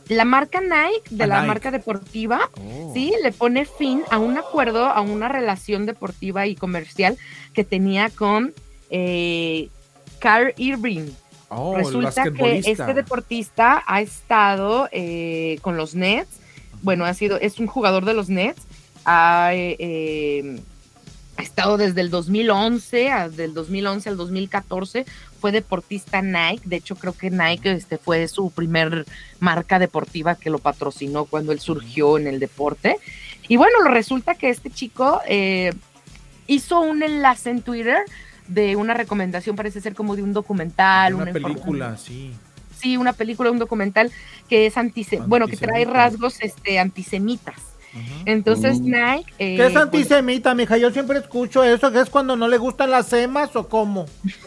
La 0.09 0.25
marca 0.25 0.61
Nike, 0.61 1.09
de 1.11 1.27
la 1.27 1.43
marca 1.45 1.71
deportiva, 1.71 2.51
oh. 2.61 2.93
sí, 2.93 3.13
le 3.23 3.33
pone 3.33 3.65
fin 3.65 4.03
a 4.11 4.19
un 4.19 4.37
acuerdo, 4.37 4.85
a 4.85 5.01
una 5.01 5.29
relación 5.29 5.87
deportiva 5.87 6.47
y 6.47 6.57
comercial 6.57 7.17
que 7.55 7.65
tenía 7.65 8.11
con 8.11 8.53
eh, 8.91 9.71
Carl 10.19 10.53
Irving. 10.57 11.09
Oh, 11.49 11.77
Resulta 11.77 12.25
que 12.33 12.59
este 12.59 12.95
deportista 12.95 13.83
ha 13.87 14.01
estado 14.01 14.89
eh, 14.93 15.59
con 15.63 15.77
los 15.77 15.95
Nets, 15.95 16.41
bueno, 16.83 17.05
ha 17.05 17.15
sido, 17.15 17.39
es 17.39 17.59
un 17.59 17.67
jugador 17.67 18.05
de 18.05 18.15
los 18.15 18.29
Nets, 18.29 18.63
ha 19.07 19.51
eh, 19.53 20.61
ha 21.37 21.43
estado 21.43 21.77
desde 21.77 22.01
el 22.01 22.11
2011, 22.11 23.11
del 23.33 23.55
2011 23.55 24.09
al 24.09 24.17
2014, 24.17 25.05
fue 25.45 25.53
deportista 25.53 26.23
Nike, 26.23 26.63
de 26.65 26.77
hecho 26.77 26.97
creo 26.97 27.13
que 27.13 27.29
Nike 27.29 27.71
este, 27.73 27.99
fue 27.99 28.29
su 28.29 28.51
primer 28.51 29.05
marca 29.41 29.79
deportiva 29.79 30.37
que 30.37 30.49
lo 30.49 30.59
patrocinó 30.59 31.27
cuando 31.27 31.53
él 31.53 31.61
surgió 31.61 32.17
en 32.17 32.27
el 32.27 32.41
deporte. 32.41 32.97
Y 33.47 33.59
bueno, 33.59 33.77
resulta 33.87 34.37
que 34.37 34.49
este 34.49 34.71
chico 34.71 35.21
eh, 35.29 35.75
hizo 36.47 36.81
un 36.81 37.03
enlace 37.03 37.51
en 37.51 37.61
Twitter 37.61 37.99
de 38.49 38.75
una 38.77 38.95
recomendación, 38.95 39.55
parece 39.55 39.83
ser 39.83 39.95
como 39.95 40.17
de 40.17 40.23
un 40.23 40.33
documental. 40.33 41.13
Una, 41.13 41.31
película, 41.31 41.99
sí. 41.99 42.33
Sí, 42.75 42.97
una 42.97 43.13
película, 43.13 43.51
un 43.51 43.59
documental 43.59 44.11
que 44.49 44.65
es 44.65 44.79
antisemita, 44.79 45.27
bueno, 45.27 45.47
que 45.47 45.59
trae 45.59 45.85
rasgos 45.85 46.41
este, 46.41 46.79
antisemitas. 46.79 47.74
Entonces 48.25 48.79
uh. 48.79 48.85
Nike... 48.85 49.33
Eh, 49.39 49.57
¿Qué 49.57 49.67
es 49.67 49.77
antisemita, 49.77 50.55
mija? 50.55 50.77
Yo 50.77 50.91
siempre 50.91 51.19
escucho 51.19 51.63
eso, 51.63 51.93
que 51.93 52.01
es 52.01 52.11
cuando 52.11 52.37
no 52.37 52.49
le 52.49 52.59
gustan 52.59 52.91
las 52.91 53.07
semas 53.07 53.55
o 53.57 53.69
cómo. 53.69 54.07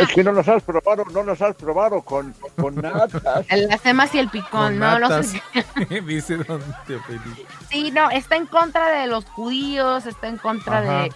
Es 0.00 0.08
que 0.08 0.22
no 0.22 0.30
los 0.32 0.46
has 0.46 0.62
probado, 0.62 1.04
no 1.06 1.22
los 1.22 1.40
has 1.42 1.56
probado 1.56 2.02
con, 2.02 2.34
con 2.56 2.74
natas. 2.76 3.46
Las 3.50 3.80
semas 3.80 4.14
y 4.14 4.18
el 4.18 4.28
picón, 4.28 4.78
no, 4.78 4.98
no 4.98 5.22
sé. 5.22 5.42
Dice 6.06 6.36
don 6.36 6.62
Sí, 7.70 7.90
no, 7.90 8.10
está 8.10 8.36
en 8.36 8.46
contra 8.46 8.90
de 9.00 9.06
los 9.06 9.24
judíos, 9.24 10.06
está 10.06 10.28
en 10.28 10.36
contra 10.36 10.82
de 10.82 11.12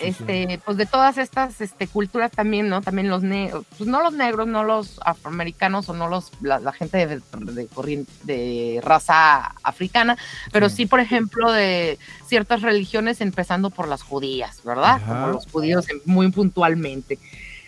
este, 0.00 0.60
pues 0.64 0.76
de 0.76 0.86
todas 0.86 1.18
estas 1.18 1.60
este, 1.60 1.86
culturas 1.86 2.30
también, 2.30 2.68
¿no? 2.68 2.80
También 2.82 3.08
los 3.08 3.22
negros, 3.22 3.64
pues 3.76 3.88
no 3.88 4.02
los 4.02 4.12
negros, 4.12 4.46
no 4.46 4.64
los 4.64 5.00
afroamericanos 5.04 5.88
o 5.88 5.94
no 5.94 6.08
los 6.08 6.30
la, 6.40 6.72
gente 6.72 7.06
de, 7.06 7.20
de, 7.32 8.06
de 8.24 8.80
raza 8.82 9.54
africana, 9.62 10.16
pero 10.52 10.68
sí. 10.68 10.86
por 10.86 11.00
ejemplo, 11.00 11.52
de 11.52 11.98
ciertas 12.26 12.62
religiones, 12.62 13.20
empezando 13.20 13.70
por 13.70 13.88
las 13.88 14.02
judías, 14.02 14.62
¿verdad? 14.64 15.00
Como 15.06 15.28
los 15.28 15.46
judíos 15.46 15.86
muy 16.04 16.30
puntualmente. 16.30 17.18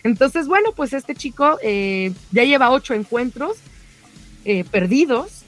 Entonces, 0.03 0.47
bueno, 0.47 0.71
pues 0.75 0.93
este 0.93 1.15
chico 1.15 1.57
eh, 1.61 2.13
ya 2.31 2.43
lleva 2.43 2.71
ocho 2.71 2.93
encuentros 2.93 3.57
eh, 4.45 4.63
perdidos 4.63 5.40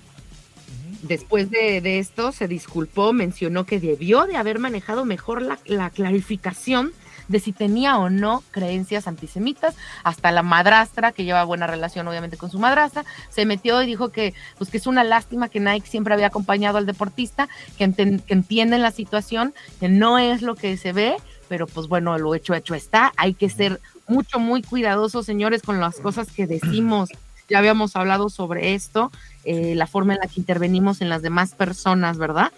después 1.04 1.50
de, 1.50 2.00
esto 2.00 2.32
se 2.32 2.48
disculpó, 2.48 3.14
mencionó 3.14 3.66
que 3.66 3.80
debió 3.80 4.26
de 4.26 4.38
haber 4.38 4.60
manejado 4.60 5.06
mejor 5.06 5.42
la, 5.42 5.90
clarificación 5.90 6.92
de 7.28 7.40
si 7.40 7.54
tenía 7.54 7.98
o 7.98 8.10
no 8.10 8.44
creencias 8.52 9.08
antisemitas. 9.08 9.76
Hasta 10.04 10.32
la 10.32 10.44
madrastra, 10.44 11.12
que 11.12 11.24
lleva 11.24 11.44
buena 11.44 11.68
relación 11.68 12.08
obviamente 12.08 12.38
con 12.38 12.50
su 12.50 12.60
madrastra, 12.60 13.06
se 13.30 13.46
metió 13.46 13.82
y 13.82 13.86
dijo 13.86 14.10
que, 14.10 14.34
pues, 14.58 14.70
que 14.70 14.78
es 14.78 14.88
una 14.88 15.04
lástima 15.04 15.50
que 15.50 15.60
Nike 15.60 15.88
siempre 15.88 16.14
había 16.14 16.28
acompañado 16.28 16.78
al 16.78 16.86
deportista, 16.86 17.48
que, 17.78 17.84
entienden 17.84 18.82
la 18.82 18.92
situación, 18.92 19.54
que 19.80 19.90
no 19.90 20.20
es 20.20 20.42
lo 20.42 20.56
que 20.56 20.78
se 20.78 20.94
ve, 20.94 21.16
pero 21.48 21.68
pues 21.68 21.88
bueno, 21.88 22.18
lo 22.18 22.34
hecho, 22.36 22.54
hecho 22.56 22.76
está. 22.76 23.14
Hay 23.16 23.34
que 23.34 23.50
ser 23.50 23.80
mucho, 24.08 24.40
muy 24.40 24.62
cuidadosos, 24.62 25.26
señores, 25.26 25.62
con 25.62 25.80
las 25.80 26.00
cosas 26.00 26.32
que 26.32 26.48
decimos. 26.48 27.10
Ya 27.50 27.60
habíamos 27.60 27.96
hablado 27.96 28.30
sobre 28.30 28.74
esto 28.74 29.12
eh, 29.46 29.76
la 29.76 29.88
forma 29.88 30.14
en 30.14 30.20
la 30.20 30.28
que 30.28 30.40
intervenimos 30.40 31.02
en 31.02 31.10
las 31.10 31.22
demás 31.22 31.54
personas, 31.56 32.18
¿verdad? 32.18 32.52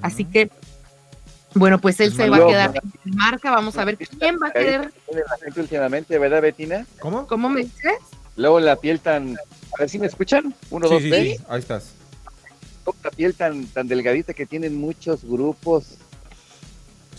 Así 0.00 0.24
que, 0.24 0.50
bueno, 1.54 1.80
pues 1.80 2.00
él 2.00 2.12
se 2.12 2.28
va 2.28 2.38
a 2.38 2.46
quedar 2.46 2.82
en 3.04 3.16
marca, 3.16 3.50
vamos 3.50 3.76
a 3.76 3.84
ver 3.84 3.96
quién 3.96 4.38
va 4.42 4.48
a 4.48 4.52
querer. 4.52 4.92
últimamente, 5.56 6.18
¿verdad, 6.18 6.42
Betina? 6.42 6.86
¿Cómo? 6.98 7.26
¿Cómo 7.26 7.48
me 7.48 7.62
dices? 7.64 7.98
Luego 8.36 8.60
la 8.60 8.76
piel 8.76 9.00
tan, 9.00 9.36
a 9.36 9.80
ver 9.80 9.88
si 9.88 9.98
me 9.98 10.06
escuchan, 10.06 10.54
uno, 10.70 10.88
dos, 10.88 11.02
tres. 11.02 11.40
ahí 11.48 11.58
estás. 11.58 11.92
La 13.04 13.10
piel 13.10 13.34
tan, 13.34 13.66
tan 13.66 13.86
delgadita 13.86 14.34
que 14.34 14.46
tienen 14.46 14.76
muchos 14.76 15.24
grupos 15.24 15.98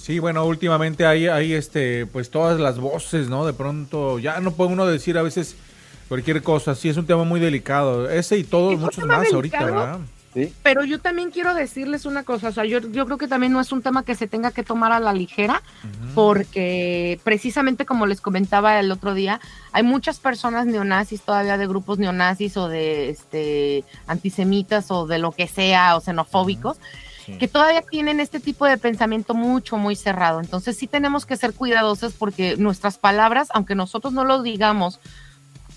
Sí, 0.03 0.19
bueno, 0.19 0.45
últimamente 0.45 1.05
hay, 1.05 1.27
hay 1.27 1.53
este, 1.53 2.05
pues 2.05 2.29
todas 2.29 2.59
las 2.59 2.77
voces, 2.77 3.29
¿no? 3.29 3.45
De 3.45 3.53
pronto, 3.53 4.19
ya 4.19 4.41
no 4.41 4.51
puede 4.51 4.73
uno 4.73 4.85
decir 4.85 5.17
a 5.17 5.21
veces 5.21 5.55
cualquier 6.13 6.43
cosa. 6.43 6.75
Sí, 6.75 6.89
es 6.89 6.97
un 6.97 7.07
tema 7.07 7.23
muy 7.23 7.39
delicado. 7.39 8.07
Ese 8.07 8.37
y 8.37 8.43
todos, 8.43 8.79
muchos 8.79 9.03
más 9.03 9.33
ahorita, 9.33 9.65
¿verdad? 9.65 9.99
¿Sí? 10.31 10.53
Pero 10.61 10.83
yo 10.83 10.99
también 10.99 11.31
quiero 11.31 11.55
decirles 11.55 12.05
una 12.05 12.21
cosa, 12.21 12.49
o 12.49 12.51
sea, 12.51 12.65
yo, 12.65 12.79
yo 12.79 13.05
creo 13.05 13.17
que 13.17 13.27
también 13.27 13.51
no 13.51 13.59
es 13.59 13.71
un 13.71 13.81
tema 13.81 14.03
que 14.03 14.13
se 14.13 14.27
tenga 14.27 14.51
que 14.51 14.61
tomar 14.61 14.91
a 14.91 14.99
la 14.99 15.11
ligera, 15.11 15.61
porque 16.13 17.19
precisamente 17.23 17.85
como 17.85 18.05
les 18.05 18.19
comentaba 18.21 18.79
el 18.79 18.91
otro 18.91 19.13
día, 19.13 19.39
hay 19.71 19.83
muchas 19.83 20.19
personas 20.19 20.65
neonazis 20.67 21.21
todavía 21.21 21.57
de 21.57 21.67
grupos 21.67 21.99
neonazis 21.99 22.57
o 22.57 22.67
de 22.67 23.09
este 23.09 23.83
antisemitas 24.07 24.89
o 24.89 25.05
de 25.05 25.19
lo 25.19 25.31
que 25.31 25.47
sea, 25.47 25.95
o 25.95 26.01
xenofóbicos, 26.01 26.77
que 27.39 27.47
todavía 27.47 27.83
tienen 27.83 28.19
este 28.19 28.39
tipo 28.39 28.65
de 28.65 28.77
pensamiento 28.77 29.35
mucho, 29.35 29.77
muy 29.77 29.95
cerrado. 29.95 30.39
Entonces 30.39 30.77
sí 30.77 30.87
tenemos 30.87 31.27
que 31.27 31.37
ser 31.37 31.53
cuidadosos 31.53 32.13
porque 32.13 32.57
nuestras 32.57 32.97
palabras, 32.97 33.49
aunque 33.53 33.75
nosotros 33.75 34.13
no 34.13 34.25
lo 34.25 34.41
digamos, 34.41 34.99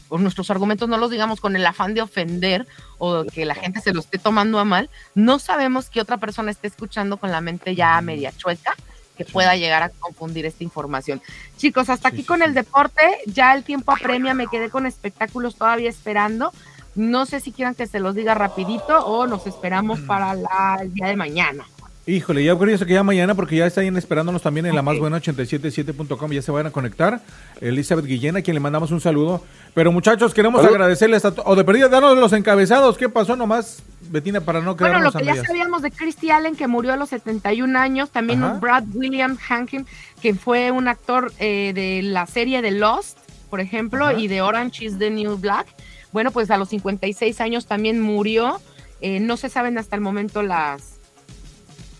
o 0.08 0.18
nuestros 0.18 0.50
argumentos 0.50 0.88
no 0.88 0.98
los 0.98 1.10
digamos 1.10 1.40
con 1.40 1.56
el 1.56 1.66
afán 1.66 1.94
de 1.94 2.02
ofender 2.02 2.66
o 2.98 3.24
que 3.24 3.44
la 3.44 3.54
gente 3.54 3.80
se 3.80 3.92
lo 3.92 4.00
esté 4.00 4.18
tomando 4.18 4.58
a 4.58 4.64
mal, 4.64 4.90
no 5.14 5.38
sabemos 5.38 5.90
que 5.90 6.00
otra 6.00 6.16
persona 6.18 6.50
esté 6.50 6.68
escuchando 6.68 7.16
con 7.16 7.30
la 7.30 7.40
mente 7.40 7.74
ya 7.74 8.00
media 8.00 8.32
chueca 8.36 8.74
que 9.16 9.24
pueda 9.24 9.56
llegar 9.56 9.82
a 9.82 9.88
confundir 9.88 10.44
esta 10.46 10.62
información. 10.62 11.22
Chicos, 11.56 11.88
hasta 11.88 12.08
aquí 12.08 12.22
con 12.22 12.42
el 12.42 12.54
deporte, 12.54 13.02
ya 13.26 13.54
el 13.54 13.64
tiempo 13.64 13.92
apremia, 13.92 14.34
me 14.34 14.46
quedé 14.46 14.68
con 14.68 14.86
espectáculos 14.86 15.56
todavía 15.56 15.88
esperando. 15.88 16.52
No 16.94 17.26
sé 17.26 17.40
si 17.40 17.52
quieran 17.52 17.74
que 17.74 17.86
se 17.86 18.00
los 18.00 18.14
diga 18.14 18.34
rapidito 18.34 19.06
o 19.06 19.26
nos 19.26 19.46
esperamos 19.46 20.00
para 20.00 20.34
la, 20.34 20.78
el 20.80 20.92
día 20.92 21.06
de 21.08 21.16
mañana. 21.16 21.66
Híjole, 22.08 22.44
ya 22.44 22.52
eso 22.52 22.86
que 22.86 22.92
ya 22.92 23.02
mañana 23.02 23.34
porque 23.34 23.56
ya 23.56 23.66
están 23.66 23.96
esperándonos 23.96 24.40
también 24.40 24.64
en 24.66 24.76
la 24.76 24.82
más 24.82 24.96
buena 24.96 25.20
877.com, 25.20 26.30
ya 26.30 26.40
se 26.40 26.52
van 26.52 26.66
a 26.66 26.70
conectar. 26.70 27.20
Elizabeth 27.60 28.04
Guillén, 28.04 28.36
a 28.36 28.42
quien 28.42 28.54
le 28.54 28.60
mandamos 28.60 28.92
un 28.92 29.00
saludo. 29.00 29.42
Pero 29.74 29.90
muchachos, 29.90 30.32
queremos 30.32 30.64
agradecerles 30.64 31.24
a 31.24 31.34
o 31.44 31.56
de 31.56 31.64
perdida, 31.64 31.88
danos 31.88 32.16
los 32.16 32.32
encabezados, 32.32 32.96
¿qué 32.96 33.08
pasó 33.08 33.34
nomás, 33.34 33.82
Betina, 34.08 34.40
para 34.40 34.60
no 34.60 34.76
quedarnos 34.76 35.12
Bueno, 35.14 35.26
lo 35.26 35.32
que 35.32 35.40
ya 35.40 35.44
sabíamos 35.44 35.82
de 35.82 35.90
Christy 35.90 36.30
Allen, 36.30 36.54
que 36.54 36.68
murió 36.68 36.92
a 36.92 36.96
los 36.96 37.08
71 37.08 37.76
años, 37.76 38.10
también 38.10 38.60
Brad 38.60 38.84
William 38.94 39.36
Hankin, 39.36 39.84
que 40.22 40.34
fue 40.34 40.70
un 40.70 40.86
actor 40.86 41.32
eh, 41.40 41.72
de 41.74 42.02
la 42.02 42.26
serie 42.26 42.62
de 42.62 42.70
Lost, 42.70 43.18
por 43.50 43.58
ejemplo, 43.58 44.16
y 44.16 44.28
de 44.28 44.42
Orange 44.42 44.84
is 44.84 44.96
the 45.00 45.10
New 45.10 45.38
Black. 45.38 45.66
Bueno, 46.12 46.30
pues 46.30 46.52
a 46.52 46.56
los 46.56 46.68
56 46.68 47.40
años 47.40 47.66
también 47.66 48.00
murió. 48.00 48.60
Eh, 49.00 49.18
no 49.18 49.36
se 49.36 49.48
saben 49.48 49.76
hasta 49.76 49.96
el 49.96 50.02
momento 50.02 50.42
las 50.42 50.95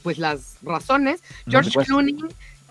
pues 0.07 0.19
las 0.19 0.59
razones. 0.63 1.21
George 1.49 1.73
Clooney, 1.85 2.15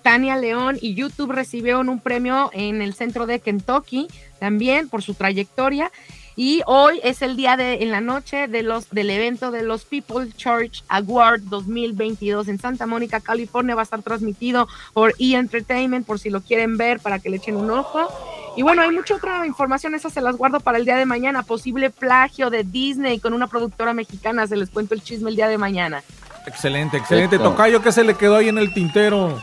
Tania 0.04 0.38
León 0.38 0.78
y 0.80 0.94
YouTube 0.94 1.34
recibieron 1.34 1.90
un 1.90 2.00
premio 2.00 2.50
en 2.54 2.82
el 2.82 2.94
centro 2.94 3.26
de 3.26 3.42
Kentucky 3.42 4.08
también 4.40 4.88
por 4.88 5.02
su 5.02 5.16
trayectoria. 5.16 5.92
Y 6.38 6.62
hoy 6.66 7.02
es 7.04 7.22
el 7.22 7.36
día 7.36 7.58
de, 7.58 7.84
en 7.84 7.92
la 7.92 8.00
noche 8.00 8.48
de 8.48 8.64
los, 8.64 8.90
del 8.90 9.10
evento 9.10 9.52
de 9.52 9.64
los 9.64 9.84
People 9.84 10.32
Church 10.32 10.86
Award 10.88 11.42
2022 11.50 12.48
en 12.48 12.58
Santa 12.58 12.86
Mónica, 12.86 13.20
California. 13.20 13.76
Va 13.76 13.82
a 13.82 13.84
estar 13.84 14.02
transmitido 14.02 14.70
por 14.94 15.14
E! 15.20 15.36
Entertainment 15.36 16.08
por 16.08 16.20
si 16.20 16.30
lo 16.30 16.40
quieren 16.40 16.78
ver 16.78 17.02
para 17.02 17.20
que 17.20 17.30
le 17.30 17.36
echen 17.36 17.58
un 17.58 17.70
ojo. 17.70 18.08
Y 18.56 18.62
bueno, 18.62 18.82
hay 18.82 18.92
mucha 18.92 19.16
otra 19.16 19.46
información, 19.46 19.94
esa 19.94 20.10
se 20.10 20.22
las 20.22 20.38
guardo 20.38 20.62
para 20.62 20.78
el 20.78 20.86
día 20.86 20.96
de 20.96 21.06
mañana. 21.06 21.44
Posible 21.44 21.90
plagio 21.90 22.50
de 22.50 22.64
Disney 22.64 23.20
con 23.20 23.34
una 23.34 23.48
productora 23.48 23.94
mexicana. 23.94 24.48
Se 24.48 24.56
les 24.56 24.70
cuento 24.70 24.94
el 24.94 25.04
chisme 25.04 25.30
el 25.30 25.36
día 25.36 25.50
de 25.50 25.58
mañana. 25.58 26.02
Excelente, 26.46 26.98
excelente. 26.98 27.40
Tocayo, 27.40 27.82
¿qué 27.82 27.92
se 27.92 28.04
le 28.04 28.16
quedó 28.16 28.38
ahí 28.38 28.50
en 28.50 28.58
el 28.58 28.74
tintero? 28.74 29.40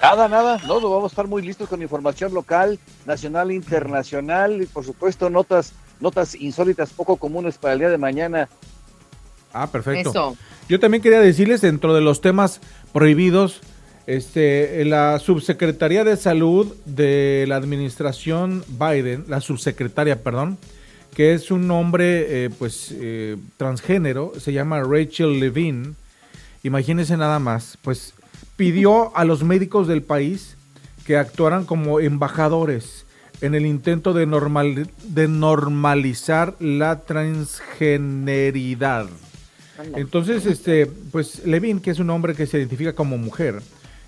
Nada, 0.00 0.28
nada, 0.28 0.58
no, 0.66 0.80
vamos 0.80 1.04
a 1.04 1.06
estar 1.08 1.26
muy 1.26 1.42
listos 1.42 1.68
con 1.68 1.82
información 1.82 2.32
local, 2.32 2.78
nacional, 3.06 3.50
internacional 3.50 4.62
y 4.62 4.66
por 4.66 4.84
supuesto 4.84 5.28
notas, 5.30 5.72
notas 5.98 6.34
insólitas, 6.34 6.90
poco 6.90 7.16
comunes 7.16 7.58
para 7.58 7.72
el 7.72 7.80
día 7.80 7.88
de 7.88 7.98
mañana. 7.98 8.48
Ah, 9.52 9.66
perfecto. 9.66 10.36
Yo 10.68 10.78
también 10.78 11.02
quería 11.02 11.20
decirles 11.20 11.62
dentro 11.62 11.94
de 11.94 12.02
los 12.02 12.20
temas 12.20 12.60
prohibidos, 12.92 13.60
este, 14.06 14.84
la 14.84 15.18
subsecretaría 15.18 16.04
de 16.04 16.16
salud 16.16 16.74
de 16.84 17.46
la 17.48 17.56
administración 17.56 18.64
Biden, 18.68 19.24
la 19.26 19.40
subsecretaria, 19.40 20.22
perdón, 20.22 20.58
que 21.14 21.34
es 21.34 21.50
un 21.50 21.70
hombre 21.70 22.44
eh, 22.44 22.50
pues 22.50 22.90
eh, 22.92 23.36
transgénero, 23.56 24.34
se 24.38 24.52
llama 24.52 24.82
Rachel 24.82 25.40
Levine. 25.40 25.94
Imagínense 26.62 27.16
nada 27.16 27.38
más, 27.38 27.78
pues 27.82 28.12
pidió 28.56 29.16
a 29.16 29.24
los 29.24 29.44
médicos 29.44 29.88
del 29.88 30.02
país 30.02 30.58
que 31.06 31.16
actuaran 31.16 31.64
como 31.64 32.00
embajadores 32.00 33.06
en 33.40 33.54
el 33.54 33.64
intento 33.66 34.12
de, 34.12 34.26
normal, 34.26 34.90
de 35.04 35.28
normalizar 35.28 36.56
la 36.60 37.02
transgeneridad. 37.02 39.06
Entonces, 39.94 40.44
este, 40.44 40.86
pues 40.86 41.46
Levine, 41.46 41.80
que 41.80 41.92
es 41.92 42.00
un 42.00 42.10
hombre 42.10 42.34
que 42.34 42.46
se 42.46 42.58
identifica 42.58 42.94
como 42.94 43.16
mujer, 43.16 43.62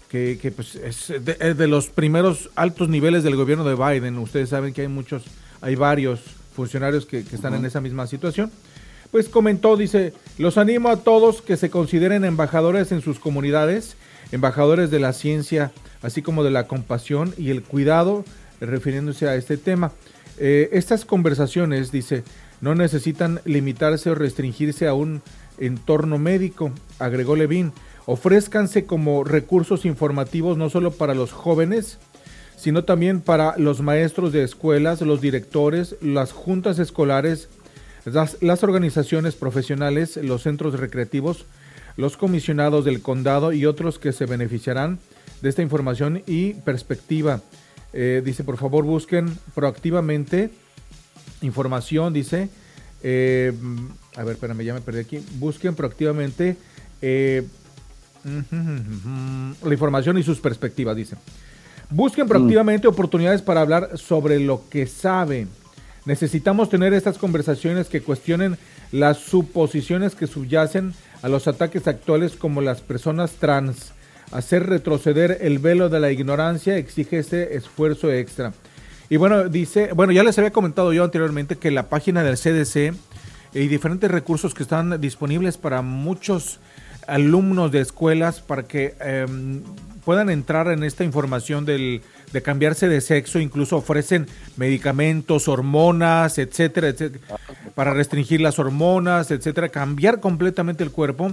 que, 0.09 0.37
que 0.43 0.51
pues 0.51 0.75
es 0.75 1.13
de, 1.25 1.37
es 1.39 1.57
de, 1.57 1.69
los 1.69 1.91
primeros 1.91 2.51
altos 2.57 2.89
niveles 2.89 3.23
del 3.23 3.37
gobierno 3.37 3.65
de 3.65 3.77
Biden, 3.77 4.19
ustedes 4.19 4.49
saben 4.49 4.75
que 4.75 4.81
hay 4.83 4.89
muchos, 4.89 5.23
hay 5.61 5.77
varios 5.77 6.40
funcionarios 6.53 7.07
que, 7.07 7.19
están 7.19 7.55
en 7.55 7.65
esa 7.65 7.81
misma 7.81 8.07
situación, 8.07 8.51
pues 9.11 9.29
comentó, 9.29 9.77
dice, 9.77 10.13
los 10.39 10.57
animo 10.59 10.89
a 10.89 10.99
todos 10.99 11.43
que 11.43 11.57
se 11.57 11.71
consideren 11.71 12.25
embajadores 12.25 12.93
en 12.93 13.01
sus 13.01 13.19
comunidades, 13.19 13.97
embajadores 14.33 14.91
de 14.91 15.01
la 15.01 15.13
ciencia, 15.13 15.73
así 16.03 16.23
como 16.23 16.45
de 16.45 16.51
la 16.51 16.67
compasión 16.67 17.35
y 17.37 17.51
el 17.51 17.63
cuidado, 17.63 18.25
refiriéndose 18.61 19.29
a 19.29 19.35
este 19.35 19.57
tema. 19.57 19.93
Eh, 20.39 20.71
estas 20.73 21.05
conversaciones, 21.05 21.91
dice, 21.91 22.23
no 22.61 22.75
necesitan 22.75 23.41
limitarse 23.45 24.11
o 24.11 24.15
restringirse 24.15 24.87
a 24.87 24.95
un 24.95 25.23
entorno 25.59 26.19
médico, 26.19 26.73
agregó 26.99 27.37
Levin. 27.37 27.73
Ofrézcanse 28.07 28.87
como 28.87 29.25
recursos 29.25 29.85
informativos 29.85 30.57
no 30.57 30.71
solo 30.71 30.91
para 30.91 31.15
los 31.15 31.33
jóvenes, 31.33 31.99
sino 32.61 32.85
también 32.85 33.23
para 33.23 33.57
los 33.57 33.81
maestros 33.81 34.35
de 34.35 34.43
escuelas, 34.43 35.01
los 35.01 35.23
directores, 35.23 35.97
las 36.03 36.33
juntas 36.33 36.79
escolares, 36.79 37.49
las, 38.05 38.63
organizaciones 38.63 39.35
profesionales, 39.35 40.19
los 40.19 40.43
centros 40.43 40.79
recreativos, 40.79 41.47
los 41.97 42.19
comisionados 42.19 42.85
del 42.85 43.01
condado 43.01 43.55
y 43.55 43.65
otros 43.65 43.99
que 43.99 44.13
se 44.13 44.27
beneficiarán 44.27 44.99
de 45.41 45.49
esta 45.49 45.63
información 45.63 46.23
y 46.27 46.53
perspectiva. 46.53 47.41
Eh, 47.95 48.21
dice, 48.23 48.45
por 48.45 48.59
favor, 48.59 48.85
busquen 48.85 49.39
proactivamente 49.55 50.51
información, 51.41 52.13
dice. 52.13 52.51
Eh, 53.03 53.55
a 54.17 54.23
ver, 54.23 54.35
espérame, 54.35 54.65
ya 54.65 54.75
me 54.75 54.83
perdí 54.83 55.01
aquí. 55.01 55.25
Busquen 55.39 55.75
proactivamente 55.75 56.59
eh, 57.01 57.43
la 59.65 59.73
información 59.73 60.19
y 60.19 60.23
sus 60.23 60.41
perspectivas, 60.41 60.95
dice. 60.95 61.17
Busquen 61.91 62.29
proactivamente 62.29 62.87
oportunidades 62.87 63.43
para 63.43 63.63
hablar 63.63 63.99
sobre 63.99 64.39
lo 64.39 64.63
que 64.71 64.87
saben. 64.87 65.49
Necesitamos 66.07 66.71
tener 66.71 66.95
estas 66.95 67.19
conversaciones 67.19 67.89
que 67.89 68.01
cuestionen 68.01 68.57
las 68.93 69.19
suposiciones 69.19 70.15
que 70.15 70.29
subyacen 70.29 70.95
a 71.23 71.29
los 71.29 71.49
ataques 71.49 71.89
actuales 71.89 72.37
como 72.37 72.61
las 72.61 72.81
personas 72.81 73.33
trans. 73.33 73.93
Hacer 74.31 74.67
retroceder 74.67 75.39
el 75.41 75.59
velo 75.59 75.89
de 75.89 76.01
la 76.01 76.13
ignorancia 76.13 76.77
exige 76.77 77.19
ese 77.19 77.57
esfuerzo 77.57 78.13
extra. 78.13 78.53
Y 79.09 79.17
bueno, 79.17 79.49
dice, 79.49 79.93
bueno, 79.93 80.13
ya 80.13 80.23
les 80.23 80.39
había 80.39 80.53
comentado 80.53 80.93
yo 80.93 81.03
anteriormente 81.03 81.57
que 81.57 81.73
la 81.73 81.89
página 81.89 82.23
del 82.23 82.37
CDC 82.37 82.95
y 83.53 83.67
diferentes 83.67 84.09
recursos 84.09 84.55
que 84.55 84.63
están 84.63 85.01
disponibles 85.01 85.59
para 85.59 85.83
muchos 85.83 86.61
alumnos 87.09 87.73
de 87.73 87.81
escuelas 87.81 88.41
para 88.41 88.63
que 88.63 88.95
em, 89.01 89.63
puedan 90.11 90.29
entrar 90.29 90.67
en 90.67 90.83
esta 90.83 91.05
información 91.05 91.65
del, 91.65 92.03
de 92.33 92.43
cambiarse 92.43 92.89
de 92.89 93.01
sexo, 93.01 93.39
incluso 93.39 93.77
ofrecen 93.77 94.27
medicamentos, 94.57 95.47
hormonas, 95.47 96.37
etcétera, 96.39 96.89
etcétera, 96.89 97.37
para 97.77 97.95
restringir 97.95 98.41
las 98.41 98.59
hormonas, 98.59 99.31
etcétera, 99.31 99.69
cambiar 99.69 100.19
completamente 100.19 100.83
el 100.83 100.91
cuerpo. 100.91 101.31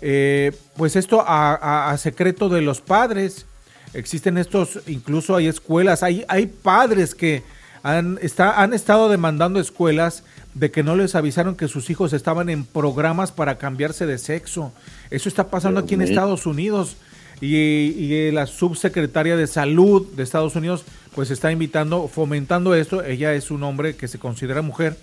Eh, 0.00 0.50
pues 0.76 0.96
esto 0.96 1.22
a, 1.24 1.96
secreto 1.96 2.48
de 2.48 2.60
los 2.60 2.80
padres. 2.80 3.46
Existen 3.94 4.36
estos, 4.36 4.80
incluso 4.88 5.36
hay 5.36 5.46
escuelas, 5.46 6.02
hay, 6.02 6.24
hay 6.26 6.46
padres 6.46 7.14
que 7.14 7.44
han, 7.84 8.18
está, 8.20 8.60
han 8.60 8.74
estado 8.74 9.08
demandando 9.08 9.60
escuelas 9.60 10.24
de 10.54 10.72
que 10.72 10.82
no 10.82 10.96
les 10.96 11.14
avisaron 11.14 11.54
que 11.54 11.68
sus 11.68 11.88
hijos 11.88 12.12
estaban 12.12 12.48
en 12.48 12.64
programas 12.64 13.30
para 13.30 13.58
cambiarse 13.58 14.06
de 14.06 14.18
sexo. 14.18 14.72
Eso 15.08 15.28
está 15.28 15.50
pasando 15.50 15.78
aquí 15.78 15.94
en 15.94 16.02
Estados 16.02 16.46
Unidos. 16.46 16.96
Y, 17.40 17.46
y, 17.56 18.30
la 18.32 18.46
subsecretaria 18.46 19.36
de 19.36 19.46
salud 19.46 20.06
de 20.14 20.22
Estados 20.24 20.56
Unidos 20.56 20.84
pues 21.14 21.30
está 21.30 21.52
invitando, 21.52 22.08
fomentando 22.08 22.74
esto. 22.74 23.04
Ella 23.04 23.34
es 23.34 23.50
un 23.50 23.62
hombre 23.62 23.96
que 23.96 24.08
se 24.08 24.18
considera 24.18 24.62
mujer. 24.62 24.96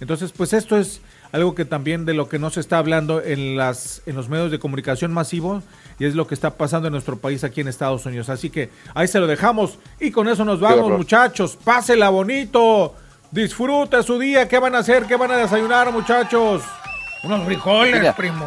Entonces, 0.00 0.32
pues 0.32 0.52
esto 0.52 0.76
es 0.76 1.00
algo 1.32 1.54
que 1.54 1.64
también 1.64 2.04
de 2.04 2.14
lo 2.14 2.28
que 2.28 2.38
no 2.38 2.50
se 2.50 2.60
está 2.60 2.78
hablando 2.78 3.22
en, 3.22 3.56
las, 3.56 4.02
en 4.06 4.16
los 4.16 4.28
medios 4.28 4.50
de 4.50 4.58
comunicación 4.58 5.12
masivos 5.12 5.64
y 5.98 6.04
es 6.04 6.14
lo 6.14 6.26
que 6.26 6.34
está 6.34 6.56
pasando 6.56 6.88
en 6.88 6.92
nuestro 6.92 7.18
país 7.18 7.44
aquí 7.44 7.60
en 7.60 7.68
Estados 7.68 8.06
Unidos. 8.06 8.28
Así 8.28 8.50
que 8.50 8.70
ahí 8.94 9.08
se 9.08 9.18
lo 9.18 9.26
dejamos 9.26 9.78
y 10.00 10.10
con 10.10 10.28
eso 10.28 10.44
nos 10.44 10.60
vamos 10.60 10.90
muchachos. 10.90 11.58
Pásela 11.62 12.08
bonito, 12.10 12.94
disfrute 13.30 14.02
su 14.02 14.18
día. 14.18 14.48
¿Qué 14.48 14.58
van 14.58 14.74
a 14.74 14.78
hacer? 14.78 15.04
¿Qué 15.04 15.16
van 15.16 15.30
a 15.30 15.36
desayunar 15.36 15.92
muchachos? 15.92 16.62
Unos 17.22 17.44
frijoles, 17.44 18.14
primo. 18.14 18.46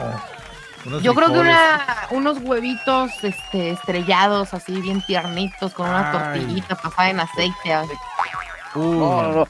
Yo 1.02 1.14
creo 1.14 1.34
que 1.34 2.16
unos 2.16 2.38
huevitos 2.42 3.12
este, 3.24 3.72
estrellados 3.72 4.54
así 4.54 4.80
bien 4.82 5.02
tiernitos 5.02 5.74
con 5.74 5.90
una 5.90 6.12
tortillita 6.12 6.76
pasada 6.76 7.10
en 7.10 7.20
aceite. 7.20 7.76
no, 8.76 9.24
no, 9.24 9.32
no 9.32 9.48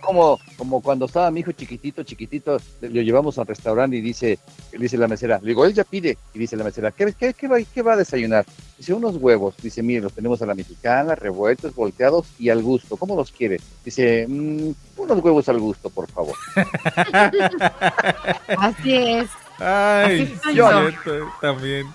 como, 0.00 0.38
como 0.56 0.80
cuando 0.80 1.06
estaba 1.06 1.30
mi 1.30 1.40
hijo 1.40 1.52
chiquitito, 1.52 2.02
chiquitito, 2.02 2.58
lo 2.80 3.02
llevamos 3.02 3.38
al 3.38 3.46
restaurante 3.46 3.96
y 3.96 4.00
dice, 4.00 4.38
dice 4.72 4.96
la 4.96 5.08
mesera, 5.08 5.38
le 5.40 5.48
digo, 5.48 5.64
él 5.64 5.74
ya 5.74 5.84
pide, 5.84 6.18
y 6.32 6.38
dice 6.38 6.56
la 6.56 6.64
mesera, 6.64 6.90
¿qué, 6.90 7.12
qué, 7.12 7.34
qué, 7.34 7.48
va, 7.48 7.58
qué 7.62 7.82
va 7.82 7.94
a 7.94 7.96
desayunar? 7.96 8.44
Dice, 8.76 8.92
unos 8.92 9.16
huevos, 9.16 9.54
dice, 9.62 9.82
mire, 9.82 10.00
los 10.00 10.12
tenemos 10.12 10.42
a 10.42 10.46
la 10.46 10.54
mexicana, 10.54 11.14
revueltos, 11.14 11.74
volteados 11.74 12.26
y 12.38 12.48
al 12.48 12.62
gusto, 12.62 12.96
¿cómo 12.96 13.16
los 13.16 13.30
quiere? 13.30 13.60
Dice, 13.84 14.26
mm, 14.28 14.72
unos 14.96 15.22
huevos 15.22 15.48
al 15.48 15.60
gusto, 15.60 15.90
por 15.90 16.10
favor. 16.10 16.34
Así 18.58 18.94
es. 18.94 19.28
Ay, 19.58 20.38
yo 20.52 20.90
también. 21.40 21.86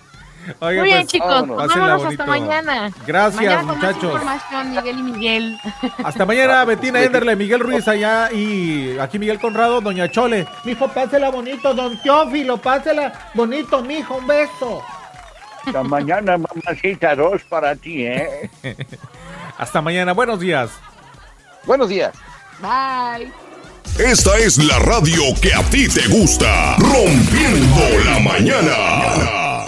Muy 0.62 0.74
bien, 0.74 0.86
pues, 1.02 1.08
chicos, 1.08 1.48
vámonos 1.48 2.06
hasta 2.06 2.26
mañana. 2.26 2.92
Gracias, 3.06 3.66
muchachos. 3.66 4.22
Miguel 4.66 5.00
y 5.00 5.04
Miguel. 5.04 5.60
Hasta 6.04 6.26
mañana, 6.26 6.66
Betina 6.66 7.02
Enderle, 7.02 7.36
Miguel 7.36 7.60
Ruiz 7.60 7.88
allá 7.88 8.32
y 8.32 8.98
aquí 9.00 9.20
Miguel 9.20 9.40
Conrado, 9.40 9.82
Doña 9.82 10.10
Chole. 10.10 10.48
Mijo, 10.64 10.88
pásela 10.88 11.30
bonito, 11.30 11.74
don 11.74 12.02
Teófilo, 12.02 12.58
pásela 12.58 13.32
bonito, 13.34 13.82
mijo, 13.84 14.16
un 14.16 14.28
beso. 14.28 14.84
Hasta 15.66 15.84
mañana, 15.84 16.38
mamacita, 16.38 17.16
dos 17.16 17.44
para 17.44 17.76
ti, 17.76 18.06
¿eh? 18.06 18.50
Hasta 19.58 19.82
mañana, 19.82 20.14
buenos 20.14 20.40
días. 20.40 20.72
Buenos 21.66 21.90
días. 21.90 22.14
Bye. 22.62 23.49
Esta 23.98 24.38
es 24.38 24.58
la 24.58 24.80
radio 24.80 25.22
que 25.42 25.54
a 25.54 25.64
ti 25.64 25.88
te 25.88 26.08
gusta. 26.08 26.76
Rompiendo 26.78 28.00
la 28.06 28.20
mañana. 28.20 29.59